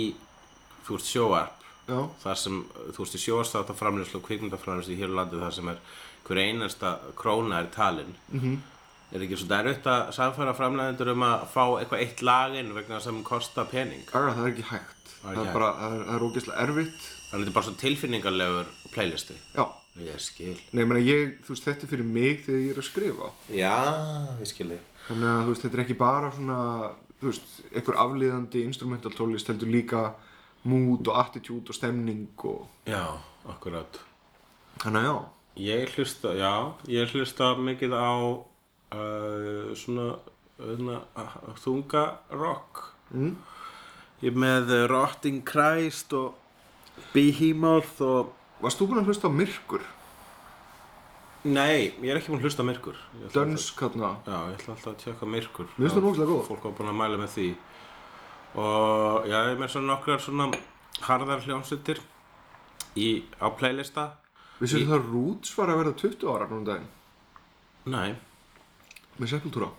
þú 0.87 0.97
veist, 0.97 1.11
sjóarp 1.13 1.58
Já, 1.89 1.99
þar 2.23 2.37
sem, 2.43 2.59
þú 2.93 3.03
veist, 3.03 3.15
í 3.17 3.23
sjóarstátaframlýslu 3.25 4.19
og 4.19 4.25
kvikmyndaframlýslu 4.27 4.93
í 4.95 4.99
hér 5.01 5.13
á 5.13 5.17
landi 5.19 5.39
þar 5.41 5.55
sem 5.57 5.71
er 5.73 5.79
hver 6.27 6.41
einasta 6.43 6.91
króna 7.17 7.59
er 7.63 7.69
talin 7.73 8.13
mm 8.31 8.39
-hmm. 8.39 8.57
er 9.15 9.21
ekki 9.25 9.37
svo 9.37 9.47
erfitt 9.55 9.85
að 9.87 10.11
samfæra 10.13 10.53
framlæðendur 10.53 11.11
um 11.15 11.23
að 11.23 11.47
fá 11.53 11.63
eitthvað 11.79 11.99
eitt 12.03 12.21
laginn 12.21 12.73
vegna 12.75 12.99
sem 12.99 13.23
kosta 13.23 13.65
pening 13.65 14.03
aga, 14.13 14.33
það 14.35 14.45
er 14.45 14.51
ekki 14.53 14.69
hægt. 14.71 14.95
Það 15.21 15.31
er 15.31 15.35
Það 15.35 15.47
er 15.47 15.53
bara, 15.53 15.69
það 15.79 16.15
er, 16.15 16.21
ógeðslega 16.21 16.61
erfitt. 16.63 17.01
þannig 17.29 17.33
að 17.33 17.39
þetta 17.39 17.49
er 17.49 17.53
bara 17.57 17.65
svo 17.65 17.73
tilfinningarlegur 17.81 18.65
playlisti 18.93 19.33
Já, 19.55 19.65
ég 19.99 20.19
skil 20.19 20.57
nei, 20.71 20.81
ég 20.83 20.87
meina, 20.87 20.99
ég, 21.05 21.33
þú 21.43 21.49
veist, 21.53 21.63
þetta 21.65 21.83
er 21.83 21.89
fyrir 21.89 22.05
mig 22.05 22.45
þegar 22.45 22.59
ég 22.61 22.71
er 22.71 22.77
að 22.77 22.89
skrifa. 22.91 23.31
já, 23.49 23.75
ég 24.39 24.47
skil 24.47 24.67
þig 24.69 24.79
Þannig 25.07 25.29
að 25.29 25.43
þú 25.43 25.49
veist, 25.49 25.61
þetta 25.61 25.77
er 25.77 25.83
ekki 25.83 25.97
bara 25.97 26.31
svona, 26.31 26.57
þú 27.19 27.25
veist, 27.31 27.47
einhver 27.75 27.95
afliðandi 27.97 28.63
instrumental 28.63 29.11
tónlist 29.11 29.47
heldur 29.47 29.67
líka 29.67 30.13
mood 30.67 31.07
og 31.07 31.19
attitude 31.19 31.71
og 31.71 31.75
stemning 31.75 32.27
og 32.43 32.67
já, 32.89 33.03
akkurat 33.47 34.01
þannig 34.83 35.03
að 35.03 35.07
já, 35.09 35.17
Ég 35.59 35.89
hlusta, 35.97 36.31
já, 36.39 36.71
ég 36.87 37.09
hlusta 37.11 37.49
mikið 37.59 37.91
á 37.91 38.15
uh, 38.15 39.71
svona, 39.75 40.13
svona 40.55 41.01
uh, 41.19 41.49
þunga 41.59 42.03
rock. 42.31 42.83
Mm. 43.11 43.33
Ég 44.23 44.31
er 44.31 44.39
með 44.39 44.71
Rotting 44.87 45.41
Christ 45.47 46.15
og 46.15 46.37
Behemoth 47.11 47.99
og... 48.05 48.31
varst 48.63 48.79
þú 48.79 48.87
búinn 48.87 49.01
að 49.01 49.11
hlusta 49.11 49.27
á 49.27 49.35
Myrkur? 49.35 49.83
Nei, 51.49 51.91
ég 52.03 52.07
er 52.07 52.21
ekki 52.21 52.31
búinn 52.31 52.41
að 52.41 52.47
hlusta 52.47 52.63
á 52.63 52.69
myrkur. 52.69 53.03
Dönsk 53.35 53.83
hérna, 53.83 54.15
Já, 54.27 54.39
ég 54.51 54.57
ætla 54.57 54.73
alltaf 54.77 54.89
að 54.91 54.97
tjekka 55.03 55.27
myrkur. 55.35 55.69
Finnst 55.75 55.95
það 55.95 56.07
ógeðslega 56.07 56.31
góð. 56.33 56.41
Fólk 56.49 56.65
var 56.67 56.73
búinn 56.79 56.91
að 56.91 56.97
mæla 56.99 57.19
með 57.19 57.35
því. 57.35 57.45
Og 58.57 59.27
já, 59.29 59.37
ég 59.51 59.59
með 59.59 59.75
svona 59.75 59.91
nokkrar 59.93 60.23
svona 60.23 60.49
harðar 61.05 61.43
hljómsveitir 61.45 62.01
á 63.37 63.47
playlista. 63.59 64.07
Vissir 64.59 64.87
það 64.87 64.97
að 64.97 65.11
Roots 65.13 65.53
var 65.55 65.71
að 65.71 65.83
verða 65.83 65.93
20 66.01 66.33
ára 66.33 66.49
núna 66.49 66.59
um 66.59 66.65
daginn 66.67 66.89
Nei, 67.89 68.09
með 69.21 69.31
Sepultura? 69.35 69.69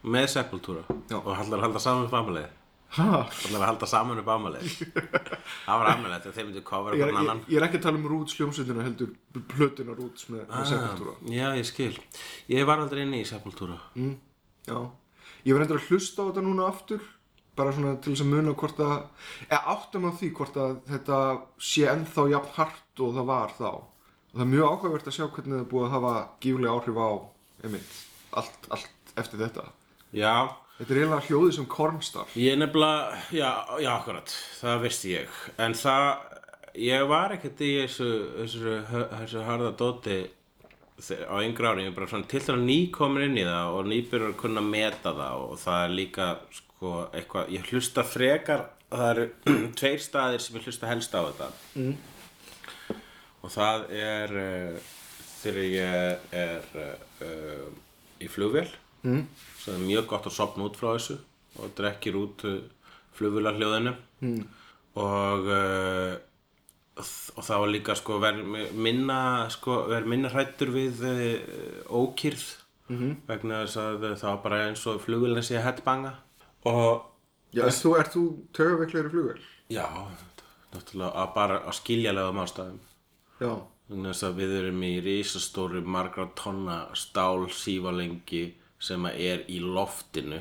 með 0.00 0.30
Sepultura. 0.32 0.86
Já. 1.10 1.18
Og 1.20 1.34
hallar 1.36 1.58
að 1.58 1.66
halda 1.66 1.82
saman 1.82 2.06
upp 2.06 2.16
amalið. 2.16 2.56
Ha? 2.90 3.04
Það 3.30 3.52
er 3.52 3.60
að 3.60 3.68
halda 3.68 3.86
saman 3.86 4.18
upp 4.18 4.30
amalið 4.34 4.70
Það 5.66 5.76
var 5.78 5.88
amalið 5.92 6.24
þegar 6.24 6.32
þeir 6.34 6.46
myndu 6.48 6.62
cover 6.66 6.96
Ég 6.98 7.12
ég, 7.14 7.28
ég 7.52 7.60
er 7.60 7.66
ekki 7.68 7.78
að 7.78 7.84
tala 7.84 8.00
um 8.00 8.08
Roots 8.10 8.34
hljómsveitina 8.34 8.82
heldur 8.82 9.12
plötuna 9.52 9.94
Roots 9.94 10.26
með, 10.26 10.40
með 10.50 10.64
Sepultura 10.72 11.12
ah, 11.14 11.28
Já, 11.30 11.44
ég 11.60 11.68
skil 11.68 11.92
Ég 12.50 12.66
var 12.66 12.82
aldrei 12.82 13.04
inni 13.04 13.20
í 13.22 13.28
Sepultura 13.28 13.76
mm, 13.94 14.16
Já, 14.66 14.80
ég 15.46 15.54
var 15.54 15.62
endur 15.68 15.78
að 15.78 15.86
hlusta 15.86 16.26
á 16.26 16.28
þetta 16.32 16.44
núna 16.48 16.66
aftur 16.66 17.06
bara 17.60 17.74
svona 17.76 17.94
til 18.00 18.14
þess 18.14 18.24
að 18.24 18.32
muna 18.34 18.54
hvort 18.62 18.82
að 18.84 18.96
eða 19.46 19.60
áttum 19.74 20.08
á 20.08 20.10
því 20.18 20.30
hvort 20.38 20.58
að 20.60 20.76
þetta 20.90 21.18
sé 21.70 21.86
ennþá 21.92 22.26
jafn 22.34 22.54
hart 22.56 23.04
og 23.04 23.18
það 23.18 23.28
var 23.30 23.54
þá. 23.58 23.70
Og 24.30 24.38
það 24.38 24.46
er 24.46 24.50
mjög 24.54 24.70
áhugavert 24.70 25.10
að 25.10 25.16
sjá 25.16 25.26
hvernig 25.26 25.54
það 25.54 25.60
er 25.60 25.68
búið 25.74 25.86
að 25.86 25.94
hafa 25.96 26.14
gífulega 26.44 26.74
áhrif 26.76 26.98
á 27.02 27.10
einmitt, 27.60 27.94
allt, 28.40 28.68
allt 28.76 29.14
eftir 29.20 29.42
þetta. 29.44 29.64
Já, 30.16 30.34
þetta 30.78 30.94
er 30.94 31.00
eiginlega 31.00 31.26
hljóðið 31.28 31.56
sem 31.58 31.70
kornstar 31.70 32.36
ég 32.38 32.58
nefnilega 32.58 33.22
Já, 33.34 33.50
já, 33.82 33.90
akkurat, 33.94 34.34
það 34.60 34.84
vissi 34.86 35.14
ég. 35.14 35.40
En 35.60 35.76
það, 35.78 36.08
ég 36.86 37.08
var 37.10 37.34
ekkert 37.36 37.64
í 37.66 37.72
þessu 37.82 38.10
þessu, 38.38 38.76
þessu 39.16 39.48
harða 39.48 39.72
dóti 39.78 40.20
á 41.00 41.36
yngra 41.40 41.72
ári, 41.72 41.86
ég 41.86 41.92
er 41.92 41.96
bara 41.96 42.10
svona 42.10 42.28
til 42.28 42.40
þess 42.40 42.52
að 42.54 42.64
nýkomin 42.66 43.26
inn 43.28 43.40
í 43.40 43.46
það 43.46 43.76
og 43.76 43.88
nýbyrjar 43.90 44.32
að 44.32 44.38
kunna 44.42 44.62
meta 44.64 45.14
það 45.16 45.44
og 45.46 45.56
það 45.62 45.84
er 45.84 45.96
líka 45.96 46.28
sko 46.56 46.92
eitthvað, 47.16 47.52
ég 47.54 47.72
hlusta 47.72 48.04
frekar 48.06 48.66
það 48.90 49.10
eru 49.12 49.26
tveir 49.80 50.04
staðir 50.04 50.44
sem 50.44 50.58
ég 50.58 50.68
hlusta 50.68 50.90
helst 50.90 51.16
á 51.16 51.20
þetta 51.20 51.50
mm. 51.78 51.94
og 53.40 53.54
það 53.54 53.86
er 54.00 54.36
uh, 54.42 54.92
þegar 55.40 55.68
ég 55.70 56.32
er 56.42 56.70
uh, 56.84 57.68
í 58.20 58.30
flugvél 58.30 58.68
mm. 59.06 59.26
það 59.64 59.76
er 59.76 59.84
mjög 59.86 60.08
gott 60.12 60.30
að 60.30 60.36
sopna 60.36 60.66
út 60.68 60.80
frá 60.80 60.92
þessu 60.94 61.20
og 61.60 61.76
drekkir 61.78 62.18
út 62.20 62.44
uh, 62.48 62.58
flugvélarhljóðinu 63.18 63.94
mm. 64.24 64.42
og 65.00 65.48
uh, 65.48 66.18
og 67.36 67.44
það 67.46 67.62
var 67.62 67.72
líka 67.74 67.96
sko 67.98 68.18
verið 68.22 68.74
minna 68.74 69.20
sko 69.52 69.84
verið 69.90 70.10
minna 70.12 70.32
hrættur 70.32 70.72
við 70.74 71.04
uh, 71.06 72.00
ókýrð 72.00 72.44
-hmm. 72.90 73.16
vegna 73.28 73.62
þess 73.64 73.80
að 73.80 74.06
það 74.20 74.28
var 74.28 74.42
bara 74.44 74.60
eins 74.68 74.86
og 74.90 75.00
flugvélina 75.04 75.42
sé 75.46 75.58
að 75.58 75.66
headbanga. 75.68 76.14
Og 76.68 77.06
Já, 77.54 77.64
ert 77.66 77.82
þú, 77.82 77.96
þú 78.14 78.24
tögaveiklegri 78.54 79.10
flugvel? 79.10 79.40
já, 79.70 79.86
náttúrulega 80.72 81.12
að 81.22 81.34
bara 81.34 81.56
á 81.66 81.70
skiljalegum 81.74 82.42
ástæðum. 82.44 82.80
Já, 83.40 83.52
Þannig 83.90 84.12
þess 84.12 84.22
að 84.22 84.36
við 84.38 84.52
erum 84.54 84.82
í 84.86 84.92
risastóru 85.02 85.80
margra 85.82 86.28
tonna 86.38 86.76
stál 86.94 87.48
sívalengi 87.50 88.54
sem 88.78 89.06
að 89.08 89.16
er 89.18 89.40
í 89.50 89.58
loftinu 89.58 90.38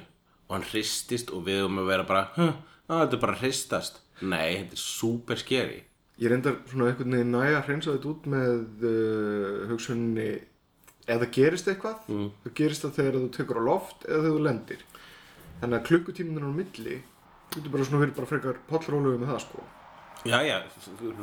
og 0.47 0.53
hann 0.53 0.67
hristist 0.69 1.31
og 1.33 1.47
við 1.47 1.63
erum 1.63 1.81
að 1.81 1.89
vera 1.89 2.03
bara 2.03 2.21
á, 2.37 2.93
þetta 2.93 3.17
er 3.17 3.23
bara 3.23 3.33
að 3.33 3.41
hristast. 3.47 4.01
Nei, 4.21 4.53
þetta 4.59 4.77
er 4.77 4.83
super 4.83 5.41
scary 5.41 5.81
ég 6.19 6.31
reyndar 6.31 6.59
svona 6.67 6.89
einhvern 6.89 7.15
veginn 7.15 7.35
næja 7.35 7.59
að 7.59 7.67
hreinsa 7.69 7.95
þetta 7.95 8.09
út 8.11 8.29
með 8.33 8.87
uh, 8.89 9.67
hugsunni 9.71 10.29
það 11.09 11.31
gerist 11.33 11.69
eitthvað, 11.71 12.03
mm. 12.11 12.27
það 12.43 12.55
gerist 12.59 12.85
það 12.85 12.97
þegar 12.99 13.17
þú 13.17 13.29
tekur 13.37 13.59
á 13.59 13.63
loft 13.65 14.05
eða 14.05 14.19
þegar 14.19 14.35
þú 14.35 14.43
lendir. 14.45 14.83
Þannig 15.59 15.77
að 15.79 15.87
klukkutíminn 15.89 16.45
á 16.45 16.51
milli 16.59 16.99
þú 17.49 17.55
getur 17.57 17.73
bara 17.73 17.87
svona 17.87 18.03
verið 18.03 18.15
bara 18.19 18.29
frekar 18.29 18.61
pollróluðu 18.69 19.21
með 19.21 19.33
það 19.33 19.41
sko. 19.47 19.65
Já, 20.27 20.37
já, 20.43 20.57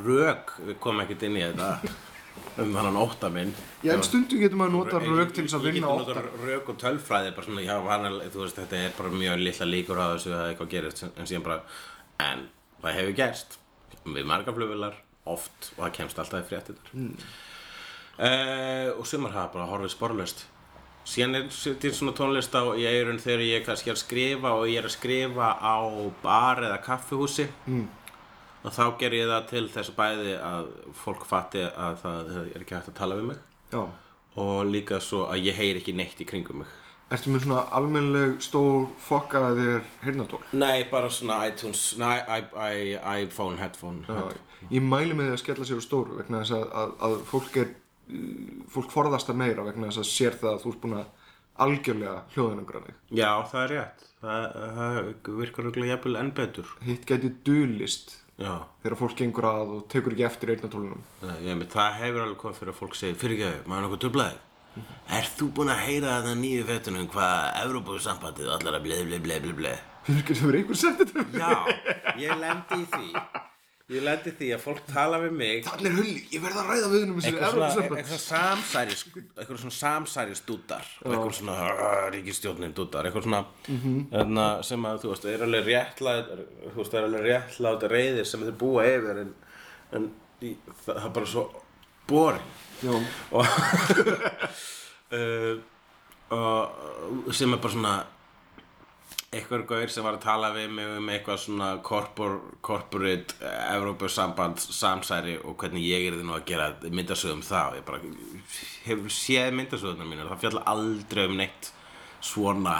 rök 0.03 0.53
kom 0.83 1.01
ekkert 1.03 1.23
inn 1.27 1.37
í 1.37 1.43
þetta 1.45 1.69
um 2.63 2.73
þannig 2.73 2.99
ótta 3.03 3.29
minn. 3.33 3.53
Já, 3.85 3.93
en 3.93 4.03
stundum 4.05 4.41
getur 4.41 4.59
maður 4.59 4.75
nota 4.75 5.01
rauk 5.05 5.31
til 5.37 5.45
þess 5.45 5.57
að 5.59 5.69
vinna 5.69 5.85
Ég 5.85 6.01
óttar 6.01 6.19
get 6.19 6.27
nota 6.33 6.49
rök 6.49 6.73
og 6.73 6.81
tölfræði 6.81 7.31
bara 7.37 7.47
svona, 7.47 7.63
já, 7.65 7.75
hann, 7.87 8.09
er- 8.09 8.33
veist, 8.33 8.59
þetta 8.59 8.81
er 8.81 8.97
bara 8.97 9.13
mjög 9.13 9.39
litla 9.45 9.69
líkur 9.69 10.01
á 10.01 10.05
þessu 10.15 10.33
að 10.33 10.49
eitthvað 10.49 10.73
gerist 10.73 11.05
en 11.07 11.29
síðan 11.29 11.47
bara, 11.47 11.61
en 12.27 12.45
það 12.81 12.99
hefur 12.99 13.17
gerst 13.21 13.57
við 14.15 14.27
margar 14.29 14.55
flugvilar, 14.55 14.95
oft 15.27 15.71
og 15.75 15.83
það 15.85 15.95
kemst 15.97 16.19
alltaf 16.21 16.43
í 16.43 16.47
fréttinar 16.47 16.93
mm. 16.93 17.15
og 18.95 19.07
sumar 19.09 19.35
hafa 19.35 19.53
bara 19.57 19.67
horfið 19.71 19.93
sporlaust. 19.95 20.45
Síðan 21.07 21.39
er 21.39 21.45
til 21.79 21.93
svona 21.95 22.13
tónlist 22.15 22.55
á 22.55 22.63
í 22.75 22.83
eirun 22.87 23.21
þegar 23.23 23.45
ég 23.47 23.67
kannski 23.67 23.91
er 23.91 23.95
að 23.95 24.01
skrifa 24.01 24.55
og 24.57 24.65
ég 24.67 24.81
er 24.81 24.89
að 24.89 24.97
skrifa 24.97 25.53
á 25.55 25.77
bar 26.23 26.63
eða 26.67 26.81
kaffihúsi. 26.83 27.47
Mm. 27.67 27.87
og 28.63 28.73
þá 28.75 28.83
ger 28.99 29.13
ég 29.15 29.29
það 29.29 29.45
til 29.51 29.67
þess 29.71 29.93
bæði 29.95 30.33
að 30.43 30.73
fólk 31.03 31.23
fatti 31.29 31.61
að 31.63 32.01
það 32.01 32.33
er 32.41 32.63
ekki 32.65 32.75
hægt 32.75 32.91
að 32.91 32.99
tala 32.99 33.19
við 33.19 33.29
mig. 33.29 33.45
Já, 33.71 33.83
og 34.43 34.57
líka 34.67 34.99
svo 35.03 35.27
að 35.31 35.47
ég 35.47 35.55
heyri 35.55 35.79
ekki 35.81 35.95
neitt 35.95 36.19
í 36.19 36.27
kringum 36.27 36.63
mig 36.63 36.75
ertu 37.13 37.31
með 37.31 37.45
svona 37.45 37.61
almennileg 37.77 38.37
stór 38.43 38.87
fokkaðir 39.03 39.85
heyrnatól 40.03 40.41
Nei, 40.51 40.83
bara 40.91 41.11
svona 41.13 41.39
iTunes, 41.47 41.89
nei, 41.99 42.17
I, 42.19 42.39
I, 42.53 42.97
iPhone, 43.23 43.59
headphone 43.61 44.03
Já, 44.07 44.33
ég 44.73 44.83
mæli 44.83 45.15
með 45.15 45.31
því 45.31 45.37
að 45.37 45.43
skella 45.43 45.69
sér 45.69 45.79
á 45.79 45.87
stóru 45.87 46.17
vegna 46.19 46.43
þess 46.43 46.57
að, 46.57 46.67
að, 46.81 46.97
að 47.07 47.15
fólk 47.31 47.61
er 47.63 47.71
uh, 47.71 48.59
fólk 48.75 48.91
forðast 48.93 49.31
það 49.31 49.41
meira 49.43 49.67
vegna 49.67 49.91
þess 49.91 50.03
að 50.03 50.11
sér 50.11 50.37
það 50.41 50.53
að 50.53 50.61
þú 50.65 50.73
ert 50.73 50.83
búin 50.83 50.99
að 50.99 51.07
algjörlega 51.67 52.17
hljóðinangra 52.35 52.83
þig 52.85 53.17
Já, 53.17 53.31
það 53.51 53.63
er 53.63 53.73
rétt. 53.73 54.07
Það, 54.17 54.47
það 54.77 54.97
virkar 55.39 55.67
auðvitað 55.67 55.91
jafnvel 55.91 56.19
enn 56.19 56.31
betur. 56.37 56.73
Hitt 56.85 57.05
gæti 57.09 57.31
dulist 57.45 58.17
Já, 58.37 58.51
þegar 58.83 58.97
fólk 58.99 59.15
gengur 59.17 59.47
að 59.49 59.71
og 59.73 59.85
tekur 59.89 60.13
ekki 60.13 60.25
eftir 60.27 60.51
eyrnatólunum. 60.53 60.99
Nei, 61.23 61.37
ég 61.47 61.57
veit, 61.57 61.71
það 61.73 61.95
hefur 62.03 62.25
alveg 62.25 62.41
komið 62.43 62.59
fyrir 62.59 62.73
að 62.73 62.81
fólk 62.83 62.97
segir 62.99 63.17
fyrir 63.17 63.39
ekki, 63.39 63.63
maður 63.65 63.87
nokkuð 63.87 64.03
dublaði 64.03 64.37
Er 65.17 65.29
þú 65.37 65.51
búinn 65.55 65.71
að 65.71 65.83
heyra 65.85 66.21
það 66.25 66.39
nýju 66.41 66.63
fettunum 66.67 67.11
hvað 67.13 67.61
Evrópusambandið 67.65 68.49
allar 68.55 68.79
að 68.79 68.87
bleið, 68.87 69.05
bleið, 69.07 69.21
bleið, 69.27 69.45
bleið, 69.45 69.59
bleið 69.61 69.85
Finnur 70.07 70.23
ekki 70.23 70.35
sem 70.39 70.47
er 70.47 70.55
einhver 70.61 70.77
sett 70.79 71.01
þetta? 71.01 71.23
Já, 71.35 71.51
ég 72.21 72.39
lendi 72.39 72.77
í 72.79 72.85
því. 72.93 73.07
Ég 73.87 74.03
lendi 74.03 74.31
því 74.35 74.47
að 74.55 74.61
fólk 74.63 74.79
tala 74.87 75.17
við 75.19 75.33
mig. 75.39 75.63
Þannig 75.63 75.87
er 75.87 75.97
hulli, 75.97 76.21
ég 76.31 76.43
verð 76.43 76.59
að 76.61 76.69
ræða 76.71 76.91
við 76.91 77.03
hennum 77.03 77.19
eitthvað 77.21 77.51
svona, 77.55 77.67
Evrópusamband 77.67 77.99
eitthvað 78.01 78.21
samsæris 78.23 79.03
eitthvað 79.15 79.59
svona 79.61 79.75
samsæris 79.77 80.43
dútar 80.47 80.89
og 81.03 81.11
eitthvað 81.11 81.35
svona 81.39 81.55
ríkistjórnin 82.15 82.75
dútar 82.75 83.07
eitthvað 83.07 83.27
svona 83.27 83.41
mm 83.67 83.83
sem 84.67 84.87
að 84.91 85.01
þú 85.03 85.11
veist 85.13 85.27
er 85.31 85.45
alveg 85.47 85.67
réttlæð 85.67 86.31
þú 86.65 86.77
veist 86.81 86.97
er 86.99 87.07
alveg 87.07 87.27
réttlæð 87.27 87.87
reyðir 87.95 88.27
sem 88.27 88.43
þeir 88.47 88.57
búa 88.63 88.87
yfir 88.87 89.21
en, 89.23 89.33
en 89.95 90.09
í, 90.43 90.53
það 90.85 91.21
er 91.23 92.39
og, 92.85 93.01
uh, 95.17 95.55
og 96.35 97.33
sem 97.33 97.53
er 97.53 97.61
bara 97.61 97.73
svona 97.73 97.95
eitthvað 99.27 99.65
gaur 99.67 99.91
sem 99.91 100.05
var 100.05 100.15
að 100.15 100.23
tala 100.23 100.51
við 100.55 100.69
mig 100.77 100.91
um 100.97 101.09
eitthvað 101.11 101.39
svona 101.43 101.69
corpor, 101.83 102.37
corporate 102.63 103.35
uh, 103.41 103.75
Evrópusamband 103.75 104.61
samsæri 104.61 105.37
og 105.43 105.57
hvernig 105.59 105.87
ég 105.87 106.07
er 106.07 106.19
því 106.19 106.27
nú 106.27 106.37
að 106.37 106.45
gera 106.51 106.69
myndasögum 106.87 107.43
það 107.45 107.71
og 107.71 107.79
ég 107.79 107.87
bara 107.87 107.99
hefur 108.85 109.17
séð 109.17 109.57
myndasöguna 109.57 110.07
mínu 110.07 110.29
það 110.29 110.45
fjalla 110.45 110.67
aldrei 110.73 111.25
um 111.27 111.35
neitt 111.41 111.73
svona. 112.23 112.77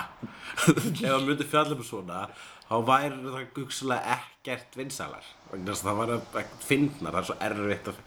Ef 0.67 1.03
það 1.03 1.25
myndi 1.27 1.45
fjalla 1.47 1.75
um 1.77 1.85
svona 1.85 2.27
þá 2.67 2.75
væri 2.87 3.21
það 3.23 3.45
gugslega 3.55 4.17
ekkert 4.17 4.75
vinsalar 4.79 5.27
það 5.51 5.99
var 5.99 6.13
ekkert 6.17 6.65
fyndnar 6.67 7.15
það 7.15 7.21
er 7.21 7.27
svo 7.29 7.37
erfitt 7.47 7.91
að 7.91 8.01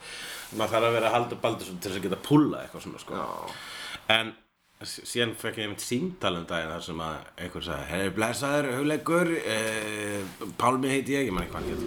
maður 0.56 0.72
þarf 0.74 0.86
að 0.88 0.94
vera 0.96 1.10
að 1.10 1.16
halda 1.16 1.40
baldur 1.42 1.66
til 1.70 1.80
þess 1.90 1.98
að 2.00 2.06
geta 2.06 2.20
púla 2.26 2.62
eitthvað 2.64 2.86
svona 2.86 3.02
sko. 3.02 3.24
En 4.10 4.32
síðan 4.90 5.34
fekk 5.38 5.60
ég 5.60 5.66
einmitt 5.68 5.84
símtal 5.84 6.34
um 6.38 6.46
daginn 6.48 6.72
þar 6.72 6.84
sem 6.86 7.02
að 7.04 7.16
einhver 7.44 7.66
sagði 7.66 7.88
hefur 7.90 8.14
blessaður, 8.16 8.68
hugleikur 8.78 9.32
eh, 9.36 10.22
Pálmi 10.60 10.92
heiti 10.94 11.16
ég, 11.18 11.28
ég 11.28 11.34
man 11.36 11.44
ekki 11.44 11.54
hvað 11.54 11.62
hann 11.62 11.70
hét. 11.70 11.82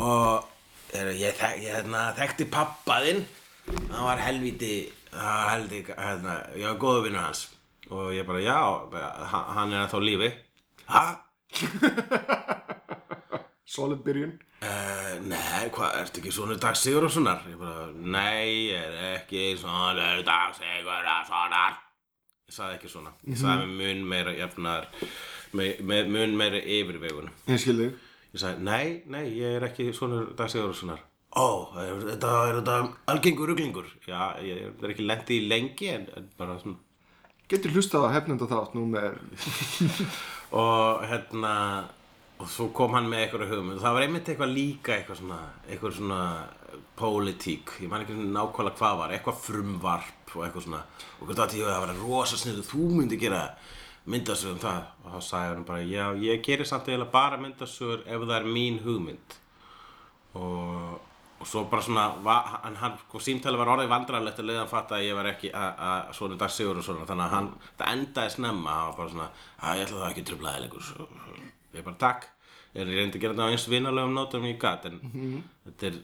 Og 0.00 0.96
er, 0.96 1.12
ég, 1.20 1.36
þek, 1.38 1.58
ég 1.66 1.76
hérna, 1.78 2.06
þekkti 2.16 2.48
pappaðinn 2.54 3.24
hann 3.68 4.06
var 4.08 4.22
helviti 4.24 4.74
hann 5.14 5.28
var 5.28 5.52
helviti, 5.54 5.94
hérna, 6.00 6.38
ég 6.58 6.66
var 6.72 6.80
góðu 6.80 7.04
vinnur 7.06 7.26
hans. 7.26 7.46
Og 7.92 8.14
ég 8.16 8.26
bara, 8.26 8.40
já, 8.40 8.58
bara, 8.90 9.12
hann- 9.30 9.72
er 9.76 9.84
ennþá 9.84 10.00
á 10.00 10.06
lífi. 10.08 10.32
Ha? 10.88 11.06
solid 13.64 14.02
byrjun? 14.04 14.34
Uh, 14.64 15.14
nei, 15.28 15.68
hvað, 15.74 15.96
ertu 16.00 16.20
ekki 16.22 16.32
svona 16.32 16.56
Dag 16.60 16.76
Sigurðarssonar? 16.78 17.42
Ég 17.50 17.58
bara, 17.60 17.88
nei, 17.92 18.70
ég 18.70 18.80
er 18.80 19.16
ekki 19.18 19.50
svona 19.60 20.14
Dag 20.24 20.54
Sigurðarssonar 20.56 21.80
Ég 22.44 22.52
sagði 22.52 22.76
ekki 22.76 22.90
svona. 22.92 23.10
Ég 23.24 23.40
sagði 23.40 23.68
með 23.70 23.80
mun 23.80 24.04
meira 24.08 24.34
jafnar 24.36 24.88
með, 25.56 25.80
með 25.80 26.10
mun 26.12 26.34
meira 26.36 26.60
yfirvegun. 26.60 27.30
Ég 27.48 27.60
skil 27.62 27.76
þig. 27.80 27.98
Ég 28.34 28.42
sagði, 28.42 28.66
nei, 28.68 28.86
nei, 29.08 29.24
ég 29.38 29.58
er 29.58 29.68
ekki 29.70 29.88
svona 29.96 30.26
Dag 30.36 30.52
Sigurðarssonar 30.52 31.02
Ó, 31.34 31.74
er, 31.82 31.96
þetta 32.12 32.32
er 32.46 32.58
þetta 32.60 32.74
algengur 33.10 33.50
ruglingur? 33.50 33.88
Já, 34.06 34.36
ég 34.44 34.68
er 34.70 34.92
ekki 34.92 35.06
lendi 35.08 35.40
í 35.40 35.48
lengi 35.50 35.88
en, 35.90 36.04
en 36.14 36.28
bara 36.38 36.60
svona. 36.60 36.78
Getur 37.50 37.74
hlustað 37.74 38.06
að 38.06 38.14
hefnenda 38.14 38.46
þátt 38.48 38.76
nú 38.76 38.84
með 38.92 39.16
og 40.62 41.02
hérna 41.10 41.54
og 42.44 42.50
svo 42.52 42.66
kom 42.76 42.92
hann 42.96 43.06
með 43.08 43.22
eitthvað 43.24 43.50
hugmynd. 43.54 43.78
Og 43.78 43.84
það 43.84 43.94
var 43.96 44.04
einmitt 44.06 44.28
eitthvað 44.28 44.52
líka 44.54 44.94
eitthvað 44.98 45.20
svona 45.22 45.38
eitthvað 45.68 45.96
svona 45.98 46.20
pólitík. 46.98 47.72
Ég 47.82 47.88
man 47.90 48.04
ekki 48.04 48.16
nákvæmlega 48.18 48.78
hvað 48.78 48.98
var. 49.00 49.14
Eitthvað 49.16 49.40
frumvarp 49.46 50.34
og 50.36 50.44
eitthvað 50.46 50.66
svona. 50.66 50.82
Og 51.20 51.24
hvernig 51.28 51.40
þetta 51.40 51.70
það 51.70 51.86
var 51.86 51.94
rosa 52.02 52.36
sniðu 52.40 52.66
þú 52.68 52.88
myndi 52.98 53.18
gera 53.22 53.40
myndasögum 54.10 54.60
það. 54.62 54.82
Og 55.04 55.14
þá 55.14 55.20
sagði 55.30 55.54
hann 55.54 55.64
bara 55.70 55.80
já 55.88 56.04
ég 56.26 56.42
gerir 56.44 56.68
samt 56.68 56.88
eiginlega 56.90 57.14
bara 57.14 57.40
myndasögur 57.40 58.04
ef 58.04 58.26
það 58.28 58.36
er 58.40 58.50
mín 58.58 58.78
hugmynd. 58.84 59.38
Og, 60.34 61.00
og 61.40 61.46
svo 61.46 61.64
bara 61.70 61.82
svona 61.86 62.08
va- 62.26 62.58
hann, 62.64 62.76
hann 62.80 62.98
sko, 63.06 63.20
símtali 63.22 63.58
var 63.60 63.70
orðið 63.76 63.90
vandræðanlegt 63.92 64.40
að 64.42 64.48
leiðan 64.50 64.70
fatta 64.70 64.98
að 64.98 65.06
ég 65.08 65.14
var 65.18 65.30
ekki 65.30 65.52
að- 65.54 65.78
að 65.88 66.12
svona 66.18 66.38
dag 66.38 66.50
sigur 66.50 66.78
og 66.78 66.84
svona. 66.84 67.06
Þannig 67.06 67.24
að 67.28 67.34
hann, 67.38 67.50
það 67.78 67.92
endaði 67.94 68.30
snemma. 68.36 68.70
Hann 68.74 68.86
var 68.90 68.96
bara 68.98 69.10
svona, 69.14 69.28
að 69.62 69.76
ég 69.78 69.86
ætla 69.86 70.00
það 70.02 70.10
ekki 70.10 70.24
að 70.24 70.30
Svo- 70.82 71.08
ég 71.74 71.84
bara 71.84 71.96
takk 71.98 72.26
ég 72.74 72.88
reyndi 72.90 73.18
að 73.18 73.22
gera 73.24 73.34
þetta 73.36 73.46
á 73.46 73.52
eins 73.54 73.66
vinalegum 73.70 74.14
nótum 74.16 74.46
ég 74.48 74.58
gat 74.62 74.86
en 74.90 74.96
þetta 75.66 75.90
er 75.90 75.98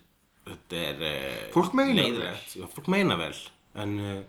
þetta 0.51 0.83
er 0.91 1.03
eh, 1.07 1.49
Fólk 1.55 1.75
meinar 1.77 1.95
vel. 1.97 2.05
leiðilegt. 2.11 2.53
Já, 2.59 2.67
fólk 2.75 2.89
meina 2.91 3.17
vel 3.21 3.35
en 3.85 3.97
eh, 4.01 4.21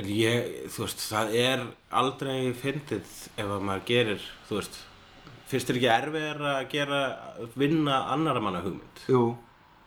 en 0.00 0.08
ég, 0.08 0.46
þú 0.72 0.86
veist, 0.86 1.02
það 1.10 1.34
er 1.36 1.62
aldrei 2.00 2.52
fyndið 2.56 3.10
ef 3.36 3.44
að 3.44 3.64
maður 3.68 3.82
gerir, 3.90 4.22
þú 4.48 4.56
veist 4.60 4.78
finnst 5.50 5.68
þér 5.68 5.78
ekki 5.82 5.90
erfiðar 5.92 6.38
að 6.54 6.60
gera 6.72 7.00
vinna 7.60 7.98
annara 8.14 8.40
manna 8.40 8.62
hugmynd 8.64 9.02
Jú, 9.12 9.24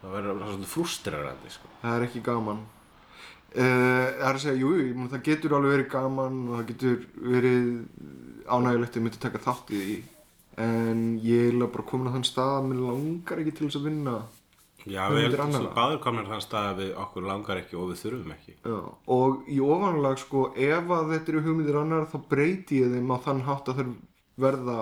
það 0.03 0.13
verður 0.19 0.43
svona 0.45 0.69
frustrerandi 0.75 1.53
sko. 1.55 1.71
það 1.81 1.95
er 1.97 2.05
ekki 2.09 2.21
gaman 2.27 2.59
uh, 2.61 3.55
Það 3.55 4.27
er 4.27 4.35
að 4.35 4.43
segja, 4.43 4.59
jú, 4.61 4.73
meina, 4.93 5.09
það 5.15 5.23
getur 5.31 5.55
alveg 5.57 5.73
verið 5.75 5.89
gaman 5.95 6.37
og 6.51 6.59
það 6.59 6.67
getur 6.73 6.99
verið 7.33 7.71
ánægilegt 8.45 8.99
að 8.99 9.05
myndi 9.07 9.23
taka 9.25 9.41
þátt 9.47 9.73
í 9.73 9.81
því 9.81 9.97
en 10.61 11.05
ég 11.23 11.51
er 11.51 11.67
bara 11.67 11.85
komin 11.87 12.11
á 12.11 12.15
þann 12.15 12.27
stað 12.27 12.57
að 12.57 12.67
mér 12.69 12.83
langar 12.89 13.41
ekki 13.41 13.55
til 13.55 13.67
þess 13.67 13.79
að 13.81 13.87
vinna 13.89 14.17
já, 14.85 15.01
við 15.11 15.33
erum 15.33 15.67
báður 15.75 15.99
komnir 16.03 16.29
þann 16.29 16.43
stað 16.43 16.69
að 16.69 16.79
við 16.81 16.91
okkur 17.03 17.27
langar 17.29 17.61
ekki 17.61 17.79
og 17.79 17.89
við 17.91 18.01
þurfum 18.03 18.35
ekki. 18.35 18.55
Já, 18.61 18.77
og 19.15 19.49
í 19.51 19.57
ofanlag 19.65 20.21
sko 20.21 20.45
ef 20.53 20.93
að 20.97 21.11
þetta 21.13 21.33
eru 21.33 21.43
hugmyndir 21.47 21.79
annar 21.81 22.07
þá 22.11 22.17
breyti 22.31 22.81
ég 22.83 22.93
þeim 22.93 23.13
á 23.13 23.17
þann 23.25 23.43
hátt 23.49 23.71
að 23.71 23.81
þær 23.81 23.91
verða 24.45 24.79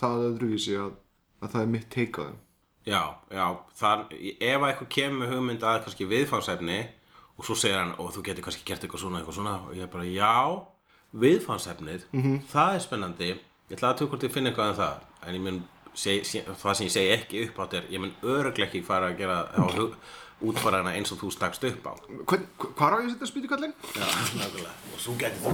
það 0.00 0.26
öðruvísi 0.30 0.78
að, 0.78 0.96
að 1.42 1.54
það 1.54 1.62
er 1.62 1.70
mitt 1.74 1.88
teik 1.92 2.18
á 2.18 2.22
þeim. 2.22 2.40
Já, 2.82 3.02
já, 3.30 3.46
þar, 3.78 4.00
ef 4.18 4.58
að 4.58 4.68
eitthvað 4.72 4.92
kemur 4.96 5.30
hugmynd 5.30 5.64
að 5.70 5.80
kannski 5.84 6.08
viðfangsefni 6.10 6.80
og 7.38 7.46
svo 7.46 7.56
segir 7.58 7.78
hann, 7.78 7.94
og 8.02 8.10
þú 8.14 8.24
getur 8.26 8.46
kannski 8.46 8.66
gert 8.66 8.82
eitthvað 8.82 9.04
svona, 9.04 9.20
eitthvað 9.20 9.38
svona. 9.38 9.54
Og 9.68 9.76
ég 9.78 9.86
er 9.86 9.92
bara, 9.92 10.06
já, 10.10 10.34
viðfangsefnið 11.22 12.06
það 12.50 12.76
er 12.76 12.82
spennandi 12.82 13.30
ég 13.70 13.76
ætla 13.76 13.92
að 13.92 14.00
tökja 14.00 14.12
hvort 14.12 14.26
ég 14.26 14.34
finna 14.34 14.50
eitthvað 14.50 14.72
um 14.72 14.80
það 14.80 15.28
en 15.28 15.38
ég 15.38 15.44
mun, 15.46 15.60
seg, 15.94 16.26
seg, 16.26 16.50
það 16.62 16.76
sem 16.78 16.88
ég 16.88 16.94
segi 16.96 17.14
ekki 17.16 17.44
upp 17.46 17.62
átt 17.64 17.78
er 17.78 17.88
ég 17.92 18.02
mun 18.02 18.14
öruglega 18.22 18.68
ekki 18.68 18.82
fara 18.86 19.12
að 19.12 19.22
gera 19.22 19.38
á 19.52 19.64
hug, 19.76 19.96
útfara 20.42 20.80
hana 20.82 20.94
eins 20.96 21.12
og 21.14 21.20
þú 21.20 21.30
stakst 21.34 21.64
upp 21.68 21.86
á 21.86 21.92
Hvern, 22.26 22.46
Hvar 22.58 22.96
á 22.96 23.02
ég 23.02 23.06
að 23.06 23.14
setja 23.14 23.30
spýtukallin? 23.30 23.74
Já, 23.94 24.06
nákvæmlega. 24.38 24.72
Og 24.94 25.02
svo 25.02 25.14
getur 25.20 25.44
þú, 25.44 25.52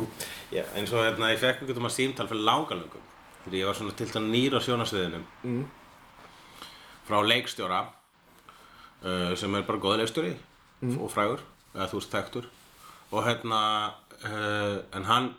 já, 0.55 0.64
eins 0.79 0.92
og 0.94 1.05
hérna, 1.05 1.33
ég 1.35 1.42
fekk 1.42 1.62
einhvern 1.62 1.83
veginn 1.83 1.97
símtal 1.97 2.29
fyrir 2.31 2.47
langalöngum. 2.49 3.05
Þegar 3.44 3.59
ég 3.59 3.68
var 3.68 3.79
svona 3.79 3.97
til 3.99 4.09
þannig 4.12 4.35
nýr 4.35 4.57
á 4.57 4.61
sjónasviðinu. 4.64 5.21
Mm. 5.44 5.66
Frá 7.09 7.18
leikstjóra, 7.25 7.83
uh, 9.05 9.35
sem 9.37 9.59
er 9.59 9.68
bara 9.68 9.83
góð 9.83 10.01
leikstjóri 10.03 10.33
og 10.97 11.12
frægur, 11.12 11.44
eða 11.75 11.90
þú 11.92 12.01
veist 12.01 12.16
þekktur. 12.16 12.49
Og 13.12 13.29
hérna, 13.29 13.61
uh, 14.23 14.79
en 14.97 15.09
hann 15.09 15.31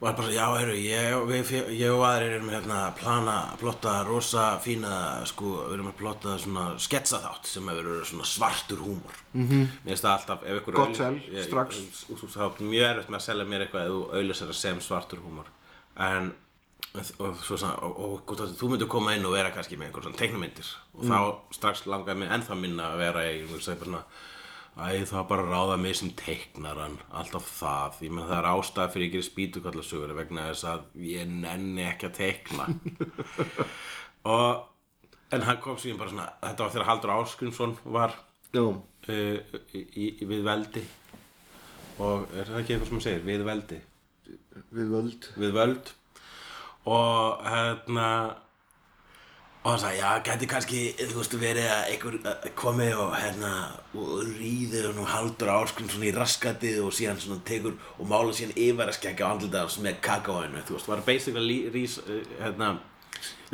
var 0.00 0.12
bara, 0.18 0.28
já, 0.28 0.44
heyrðu, 0.52 0.76
ég, 0.76 1.14
við, 1.30 1.50
ég 1.72 1.92
og 1.94 2.02
aðrir 2.04 2.34
erum 2.36 2.50
hérna 2.52 2.80
að 2.86 2.96
plana, 2.98 3.36
að 3.52 3.60
plotta 3.62 3.94
rosa 4.04 4.46
fína, 4.60 4.92
sko, 5.28 5.52
við 5.68 5.76
erum 5.78 5.88
að 5.88 5.98
plotta 6.02 6.34
svona 6.42 6.64
sketsaþátt 6.84 7.48
sem 7.48 7.70
hefur 7.72 7.88
verið 7.90 8.10
svona 8.10 8.28
svartur 8.28 8.82
húmor. 8.84 9.20
Mm 9.32 9.46
-hmm. 9.48 9.68
Mér 9.84 9.94
finnst 9.94 10.04
það 10.04 10.16
alltaf, 10.18 10.42
ef 10.44 10.60
ykkur 10.60 10.74
Gott 10.74 10.96
sel, 10.96 11.20
strax. 11.48 11.76
þú 12.08 12.18
þú- 12.20 12.32
þá 12.36 12.42
er 12.44 12.64
mjög 12.72 12.90
erfitt 12.90 13.08
með 13.10 13.20
að 13.20 13.26
selja 13.28 13.44
mér 13.44 13.60
eitthvað 13.60 13.86
ef 13.86 13.92
þú 13.92 14.02
auðlýsir 14.16 14.46
það 14.48 14.60
sem 14.64 14.80
svartur 14.80 15.18
húmor 15.24 15.46
en 15.96 16.34
og, 16.96 17.36
svo, 17.42 17.56
svona, 17.56 17.74
og, 17.82 17.98
og, 18.00 18.30
og 18.30 18.54
þú 18.56 18.70
myndir 18.72 18.88
koma 18.88 19.14
inn 19.16 19.26
og 19.26 19.34
vera 19.36 19.50
kannski 19.50 19.76
með 19.76 19.90
einhver 19.90 20.06
svona 20.06 20.20
teiknumyndir 20.20 20.70
og 20.96 21.04
þá 21.04 21.18
strax 21.56 21.84
langaði 21.86 22.22
mér 22.22 22.34
ennþá 22.36 22.56
minna 22.60 22.90
að 22.92 23.02
vera 23.04 23.24
í 23.28 23.34
ég 23.42 23.60
segi 23.64 23.78
bara 23.80 23.90
svona 23.90 24.02
Æ, 24.76 25.06
það 25.08 25.14
var 25.16 25.28
bara 25.30 25.44
að 25.46 25.52
ráða 25.54 25.76
mig 25.80 25.94
sem 25.96 26.10
teiknaran, 26.20 26.98
alltaf 27.16 27.46
það. 27.48 28.00
Ég 28.04 28.10
meina 28.12 28.26
það 28.28 28.40
er 28.42 28.48
ástæða 28.50 28.92
fyrir 28.92 29.06
ég 29.06 29.14
gerir 29.14 29.24
spýtukallasögur 29.24 30.12
vegna 30.18 30.44
þess 30.50 30.66
að 30.68 30.82
ég 31.00 31.30
nenni 31.32 31.86
ekki 31.88 32.10
að 32.10 32.18
teikna. 32.18 32.66
og, 34.34 34.66
en 35.32 35.46
hann 35.48 35.62
kom 35.64 35.80
síðan 35.80 36.02
bara 36.02 36.12
svona, 36.12 36.28
þetta 36.44 36.66
var 36.66 36.74
þegar 36.74 36.88
Haldur 36.90 37.14
Áskrimsson 37.14 37.72
var 37.96 38.18
uh, 38.60 39.56
í, 39.72 39.86
í, 39.86 40.06
við 40.28 40.44
veldi. 40.44 40.84
Og 41.96 42.28
er 42.36 42.52
það 42.52 42.60
ekki 42.60 42.76
eitthvað 42.76 42.90
sem 42.90 42.98
hann 42.98 43.06
segir? 43.08 43.26
Við 43.30 43.46
veldi, 43.48 43.82
við 44.76 44.92
völd. 44.92 45.30
Við 45.40 45.56
völd. 45.56 45.94
Og 46.92 47.48
hérna 47.48 48.10
og 49.66 49.72
hann 49.72 49.80
sagði, 49.82 49.98
já, 49.98 50.10
gæti 50.22 50.46
kannski 50.46 50.80
þú 51.00 51.16
veist 51.18 51.32
verið 51.42 51.64
að 51.74 51.88
einhver 51.90 52.50
komi 52.54 52.86
og 52.94 53.16
hérna 53.18 53.52
og 53.98 54.12
ríður 54.36 54.92
og 54.92 55.08
haldur 55.10 55.50
áskrinn 55.56 55.90
svona 55.90 56.06
í 56.06 56.12
raskatið 56.14 56.84
og 56.84 56.94
síðan 56.94 57.18
svona 57.18 57.42
tekur 57.48 57.74
og 57.96 58.06
mála 58.06 58.36
síðan 58.36 58.54
yfir 58.54 58.86
að 58.86 58.98
skekja 59.00 59.26
á 59.26 59.30
andlita 59.32 59.64
með 59.82 59.98
kakóinu, 60.06 60.62
þú 60.68 60.76
veist, 60.76 60.90
var 60.92 61.02
basically 61.08 61.58
rís, 61.74 61.98
uh, 62.04 62.20
hérna 62.44 62.76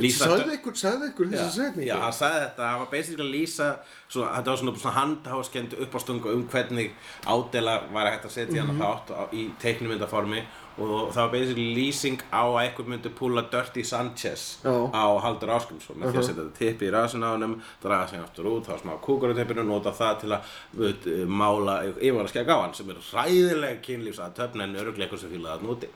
lýsa 0.01 0.29
Sagði 0.29 0.59
ykkur, 0.59 0.77
sagði 0.77 1.09
ykkur 1.15 1.31
þessa 1.33 1.49
setningu? 1.55 1.89
Já, 1.89 1.95
hann 2.03 2.17
sagði 2.17 2.43
þetta, 2.43 2.69
hann 2.69 2.83
var 2.83 2.91
basically 2.93 3.25
að 3.25 3.33
lýsa 3.39 3.69
svo, 4.05 4.27
þetta 4.27 4.53
var 4.53 4.61
svona, 4.61 4.75
svona 4.83 4.95
handháskend 4.99 5.77
uppástungu 5.87 6.33
um 6.37 6.45
hvernig 6.53 6.93
ádela 7.25 7.79
var 7.93 8.11
hægt 8.11 8.29
að 8.29 8.37
setja 8.37 8.67
hann 8.67 8.81
þátt 8.81 9.13
á, 9.17 9.23
í 9.33 9.49
teiknumyndaformi 9.65 10.45
og 10.79 11.11
það 11.13 11.21
var 11.21 11.31
basically 11.35 11.67
lýsing 11.77 12.21
á 12.33 12.43
að 12.49 12.59
einhver 12.63 12.87
myndi 12.89 13.11
púla 13.19 13.43
Dirty 13.53 13.83
Sanchez 13.85 14.59
Já. 14.65 14.73
á 14.89 15.05
Haldur 15.25 15.53
Ásgrímsson. 15.53 15.99
Með 16.01 16.13
því 16.15 16.19
að 16.23 16.27
setja 16.29 16.39
þetta 16.43 16.59
tippi 16.59 16.87
í 16.89 16.93
rasin 16.95 17.27
á 17.27 17.31
honum 17.35 17.55
draga 17.83 18.09
sig 18.09 18.21
aftur 18.25 18.49
út, 18.53 18.67
þá 18.71 18.81
smá 18.81 18.95
kúkur 19.05 19.33
á 19.33 19.39
tippinu 19.39 19.65
nota 19.69 19.93
það 19.93 20.21
til 20.23 20.33
að 20.33 20.53
veit, 20.81 21.09
mála 21.29 21.79
yfirvara 21.93 22.29
skegg 22.33 22.49
á 22.49 22.57
hann 22.65 22.75
sem 22.75 22.91
er 22.95 23.01
ræðileg 23.13 23.81
kynlífs 23.85 24.23
að 24.25 24.37
töfna 24.41 24.65
en 24.65 24.77
öruglega 24.81 25.09
eitthvað 25.11 25.25
sem 25.27 25.35
fílaði 25.37 25.59
að 25.59 25.67
núti 25.69 25.91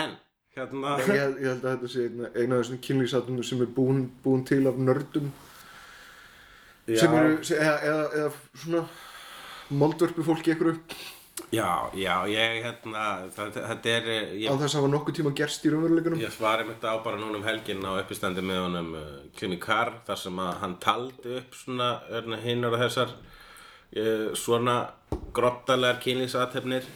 en, 0.00 0.16
hérna 0.56 0.96
Ég, 0.98 1.08
held- 1.12 1.40
ég 1.42 1.48
held 1.52 1.64
að 1.64 1.72
þetta 1.74 1.92
sé 1.92 2.06
eina, 2.08 2.28
eina 2.34 2.54
af 2.56 2.62
þessum 2.64 2.80
kynlýsatunum 2.88 3.44
sem 3.44 3.62
er 3.66 3.72
búin, 3.76 4.04
búin 4.24 4.44
til 4.48 4.66
af 4.70 4.76
nördum. 4.78 5.32
Sem 6.86 7.10
Já. 7.12 7.20
eru, 7.20 7.36
se- 7.44 7.56
eða, 7.60 7.76
eða, 7.88 8.04
eða 8.20 8.32
svona 8.64 8.82
moldvörpu 9.80 10.24
fólki 10.26 10.52
ykkur 10.52 10.72
upp 10.74 10.96
Já, 11.54 11.90
já, 11.98 12.14
ég, 12.30 12.56
hérna, 12.64 13.04
þetta 13.34 13.92
er, 13.92 14.08
ég, 14.40 14.48
á 14.50 14.54
þess 14.58 14.74
að 14.74 14.78
hafa 14.80 14.90
nokkuð 14.94 15.16
tíma 15.18 15.32
gerst 15.38 15.64
í 15.66 15.72
raunveruleikunum 15.72 16.22
ég 16.22 16.34
svari 16.34 16.66
mitt 16.68 16.84
á 16.84 16.94
bara 17.04 17.20
núna 17.20 17.38
um 17.38 17.46
helgin 17.46 17.84
á 17.86 17.94
uppistandi 18.00 18.44
með 18.44 18.62
honum 18.64 18.92
uh, 18.98 19.08
Kimi 19.38 19.58
Carr, 19.62 19.94
þar 20.08 20.20
sem 20.24 20.42
að 20.44 20.52
hann 20.64 20.76
taldi 20.82 21.38
upp 21.40 21.58
svona, 21.58 21.90
hérna, 22.10 22.40
hinnar 22.44 22.76
og 22.76 22.84
þessar 22.84 23.14
uh, 23.14 24.28
svona 24.38 24.78
grottalegar 25.36 26.00
kynlýsathefnir 26.04 26.88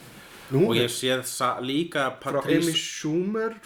Nú, 0.48 0.70
og 0.70 0.78
ég 0.78 0.88
séð 0.92 1.28
líka 1.62 2.08
frá 2.22 2.40
Amy 2.42 2.74
Schumer 2.74 3.58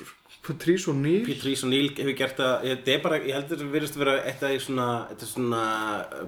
Patrice 0.43 0.91
O'Neill? 0.91 1.27
Patrice 1.27 1.67
O'Neill 1.67 1.93
hefur 1.95 2.17
gert 2.19 2.39
það, 2.41 2.65
þetta 2.67 2.95
er 2.95 3.03
bara, 3.05 3.19
ég 3.23 3.37
heldur 3.37 3.57
að 3.57 3.61
það 3.63 3.75
virðist 3.77 3.99
vera 4.01 4.15
eitt 4.27 4.41
af 4.43 4.51
því 4.51 4.63
svona, 4.65 4.87
þetta 5.13 5.29
svona 5.31 5.65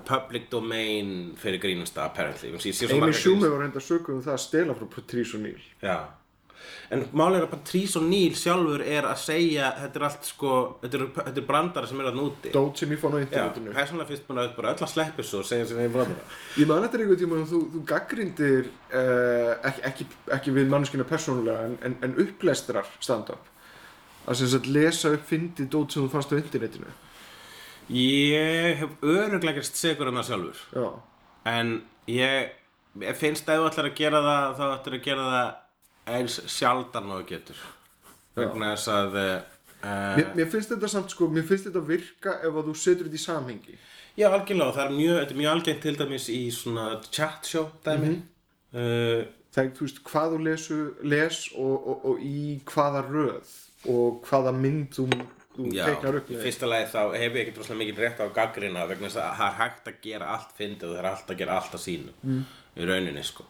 public 0.06 0.50
domain 0.52 1.14
fyrir 1.40 1.62
grínasta 1.62 2.04
apparently, 2.06 2.52
Amy 2.54 3.16
Schumer 3.16 3.50
var 3.50 3.64
reynda 3.64 3.82
sökuð 3.82 4.20
um 4.20 4.26
það 4.28 4.36
að 4.36 4.44
stela 4.44 4.76
frá 4.78 4.86
Patrice 4.92 5.34
O'Neill. 5.38 5.64
Já. 5.82 5.96
En 6.92 7.02
málið 7.16 7.40
er 7.40 7.46
að 7.46 7.52
Patrice 7.54 7.98
O'Neill 7.98 8.36
sjálfur 8.38 8.82
er 8.86 9.06
að 9.08 9.18
segja 9.20 9.70
Þetta 9.78 9.98
er 10.00 10.04
allt 10.08 10.28
sko 10.28 10.52
Þetta 10.82 10.98
er, 10.98 11.04
þetta 11.16 11.40
er 11.42 11.46
brandara 11.48 11.90
sem 11.90 12.00
er 12.00 12.08
að 12.10 12.18
núti 12.20 12.52
dót 12.54 12.80
sem 12.80 12.92
ég 12.94 13.00
fann 13.02 13.16
á 13.16 13.18
Já, 13.18 13.24
internetinu. 13.26 13.72
persónulega 13.76 14.10
finnst 14.10 14.28
mér 14.30 14.40
að 14.42 14.54
bara 14.58 14.72
öll 14.72 14.84
að 14.86 14.92
sleppa 14.92 15.26
svo 15.28 15.42
og 15.42 15.48
segja 15.48 15.68
sem 15.70 15.80
er 15.84 15.92
brandara 15.92 16.38
Ég 16.60 16.70
man 16.70 16.84
þetta 16.84 17.00
einhvern 17.00 17.20
tíma 17.20 17.40
að 17.40 17.52
þú, 17.52 17.62
þú 17.74 17.82
gaggrindir 17.90 18.70
uh, 18.70 19.50
ekki, 19.70 19.84
ekki, 19.90 20.08
ekki 20.38 20.54
við 20.58 20.70
mannskina 20.72 21.08
persónulega 21.08 21.66
en, 21.68 21.76
en, 21.88 21.98
en 22.08 22.16
upplestrar 22.24 22.88
stand-up 22.96 23.52
að 24.24 24.38
sem 24.40 24.50
sagt 24.52 24.68
lesa 24.72 25.12
upp 25.14 25.24
fyndið 25.28 25.70
dót 25.72 25.94
sem 25.94 26.04
þú 26.04 26.12
fannst 26.12 26.32
á 26.32 26.40
internetinu? 26.40 26.92
Ég 27.92 28.78
hef 28.80 28.92
öruglega 29.04 29.58
gerst 29.58 29.76
segur 29.76 30.08
um 30.08 30.20
það 30.20 30.30
sjálfur. 30.30 30.62
Já, 30.72 30.86
En 31.44 31.72
ég, 32.08 32.52
ég 33.04 33.18
finnst 33.20 33.48
að 33.48 33.58
ef 33.58 33.60
þú 33.60 33.70
ætlar 33.70 33.88
að 33.90 33.98
gera 33.98 34.20
það 34.24 34.54
þá 34.56 34.64
ætlar 34.70 34.94
að 34.96 35.02
gera 35.04 35.24
það 35.34 36.14
eins 36.14 36.36
sjaldan 36.54 37.10
og 37.12 37.26
getur. 37.28 37.58
Vegna 38.34 38.70
þess 38.72 38.88
að 38.92 39.18
uh, 39.20 39.34
mér, 40.16 40.30
mér 40.38 40.48
finnst 40.52 40.72
þetta 40.72 40.90
samt 40.90 41.12
sko, 41.12 41.28
mér 41.28 41.44
finnst 41.48 41.68
þetta 41.68 41.84
virka 41.84 42.38
ef 42.40 42.56
að 42.56 42.70
þú 42.70 42.76
setur 42.80 43.10
þetta 43.10 43.20
í 43.20 43.24
samhengi. 43.26 43.76
Já, 44.14 44.28
algjörlega, 44.30 44.72
það 44.78 44.84
er 44.86 44.96
mjög, 44.96 45.18
þetta 45.20 45.34
er 45.34 45.40
mjög 45.42 45.52
algengt 45.52 45.84
til 45.84 45.96
dæmis 46.00 46.28
í 46.32 46.40
svona 46.54 46.86
chat 47.10 47.50
show 47.50 47.68
dæmi. 47.84 48.14
Mhm. 48.14 48.22
uh, 48.80 49.40
Það 49.54 49.68
er, 49.68 49.68
þú 49.76 49.84
veist, 49.84 49.98
hvað 50.02 50.32
þú 50.32 50.38
lesu, 50.42 50.76
les 51.06 51.36
og, 51.62 51.84
og, 51.86 52.06
og 52.10 52.22
í 52.26 52.38
hvaða 52.66 53.04
röð 53.06 53.52
og 53.92 54.20
hvaða 54.28 54.52
mynd 54.56 54.92
þú, 54.96 55.06
þú 55.56 55.70
Já, 55.74 55.84
teiknar 55.88 56.20
upp 56.20 56.30
með. 56.30 56.42
fyrsta 56.44 56.68
lagi 56.70 56.90
þá 56.92 57.00
hef 57.14 57.24
ég 57.24 57.40
ekkert 57.42 57.58
rosalega 57.62 57.82
mikið 57.82 58.04
rétt 58.04 58.22
á 58.24 58.26
gaggrina 58.38 58.86
vegna 58.90 59.10
þess 59.10 59.22
að 59.22 59.34
það 59.40 59.48
er 59.48 59.58
hægt 59.62 59.90
að 59.90 59.98
gera 60.06 60.30
allt 60.36 60.54
fyndið 60.58 60.86
og 60.88 60.94
það 60.94 61.02
er 61.02 61.10
hægt 61.10 61.34
að 61.34 61.42
gera 61.42 61.58
allt 61.58 61.74
að 61.74 61.84
sínu 61.84 62.14
mm. 62.22 62.46
í 62.74 62.88
rauninni 62.90 63.26
sko. 63.26 63.48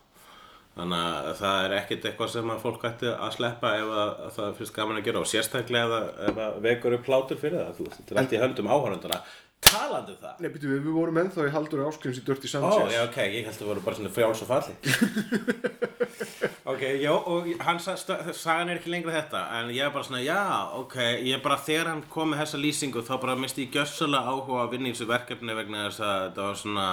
Þannig 0.74 1.02
að 1.06 1.28
það 1.38 1.56
er 1.64 1.72
ekkert 1.76 2.06
eitthvað 2.08 2.30
sem 2.32 2.48
að 2.50 2.62
fólk 2.64 2.84
ætti 2.88 3.10
að 3.12 3.34
sleppa 3.36 3.70
ef 3.78 3.90
að, 3.94 4.08
að 4.24 4.30
það 4.34 4.56
finnst 4.58 4.74
gaman 4.74 4.98
að 4.98 5.04
gera 5.06 5.20
og 5.20 5.28
sérstaklega 5.30 5.84
ef 5.86 5.92
að, 5.94 6.08
ef 6.26 6.40
að 6.46 6.56
vekur 6.64 6.96
upp 6.96 7.04
plátur 7.06 7.38
fyrir 7.38 7.60
það. 7.60 7.76
Þú 7.76 7.86
þetta 7.94 8.14
er 8.14 8.20
allt 8.22 8.34
í 8.34 8.40
höndum 8.42 8.70
áhörundana 8.72 9.20
talandi 9.68 10.14
um 10.14 10.20
það? 10.22 10.40
Nei, 10.44 10.50
byrju, 10.54 10.70
við, 10.72 10.82
við 10.86 10.98
vorum 10.98 11.20
ennþá 11.22 11.46
í 11.48 11.54
Haldur 11.54 11.84
Áskrims 11.88 12.20
í 12.20 12.24
Dirty 12.26 12.48
Ó, 12.48 12.52
Sanchez 12.54 12.94
já, 12.94 13.02
ok, 13.08 13.18
ég 13.24 13.48
held 13.48 13.54
að 13.54 13.60
það 13.62 13.70
voru 13.72 13.84
bara 13.86 13.98
svona 14.00 14.14
frjáls 14.14 14.44
og 14.44 14.50
falli 14.50 14.74
Ok, 16.74 16.80
já, 17.02 17.10
og 17.12 17.48
hann 17.60 17.80
sagan 17.82 18.70
er 18.72 18.78
ekki 18.78 18.92
lengra 18.92 19.12
þetta 19.18 19.42
En 19.58 19.72
ég 19.74 19.84
er 19.84 19.92
bara 19.94 20.06
svona, 20.06 20.22
já, 20.24 20.38
ok 20.78 20.96
Ég 21.20 21.34
er 21.36 21.42
bara, 21.44 21.58
þegar 21.60 21.90
hann 21.92 22.04
kom 22.12 22.32
með 22.32 22.44
þessa 22.44 22.60
lýsingu 22.62 23.02
Þá 23.04 23.12
bara 23.22 23.36
misti 23.38 23.66
ég 23.66 23.74
gjössalega 23.74 24.32
áhuga 24.32 24.62
að 24.62 24.72
vinna 24.76 24.88
í 24.88 24.94
þessu 24.94 25.08
verkefni 25.10 25.58
Vegna 25.58 25.84
þess 25.88 26.04
að 26.06 26.22
þetta 26.22 26.46
var 26.48 26.56
svona 26.62 26.86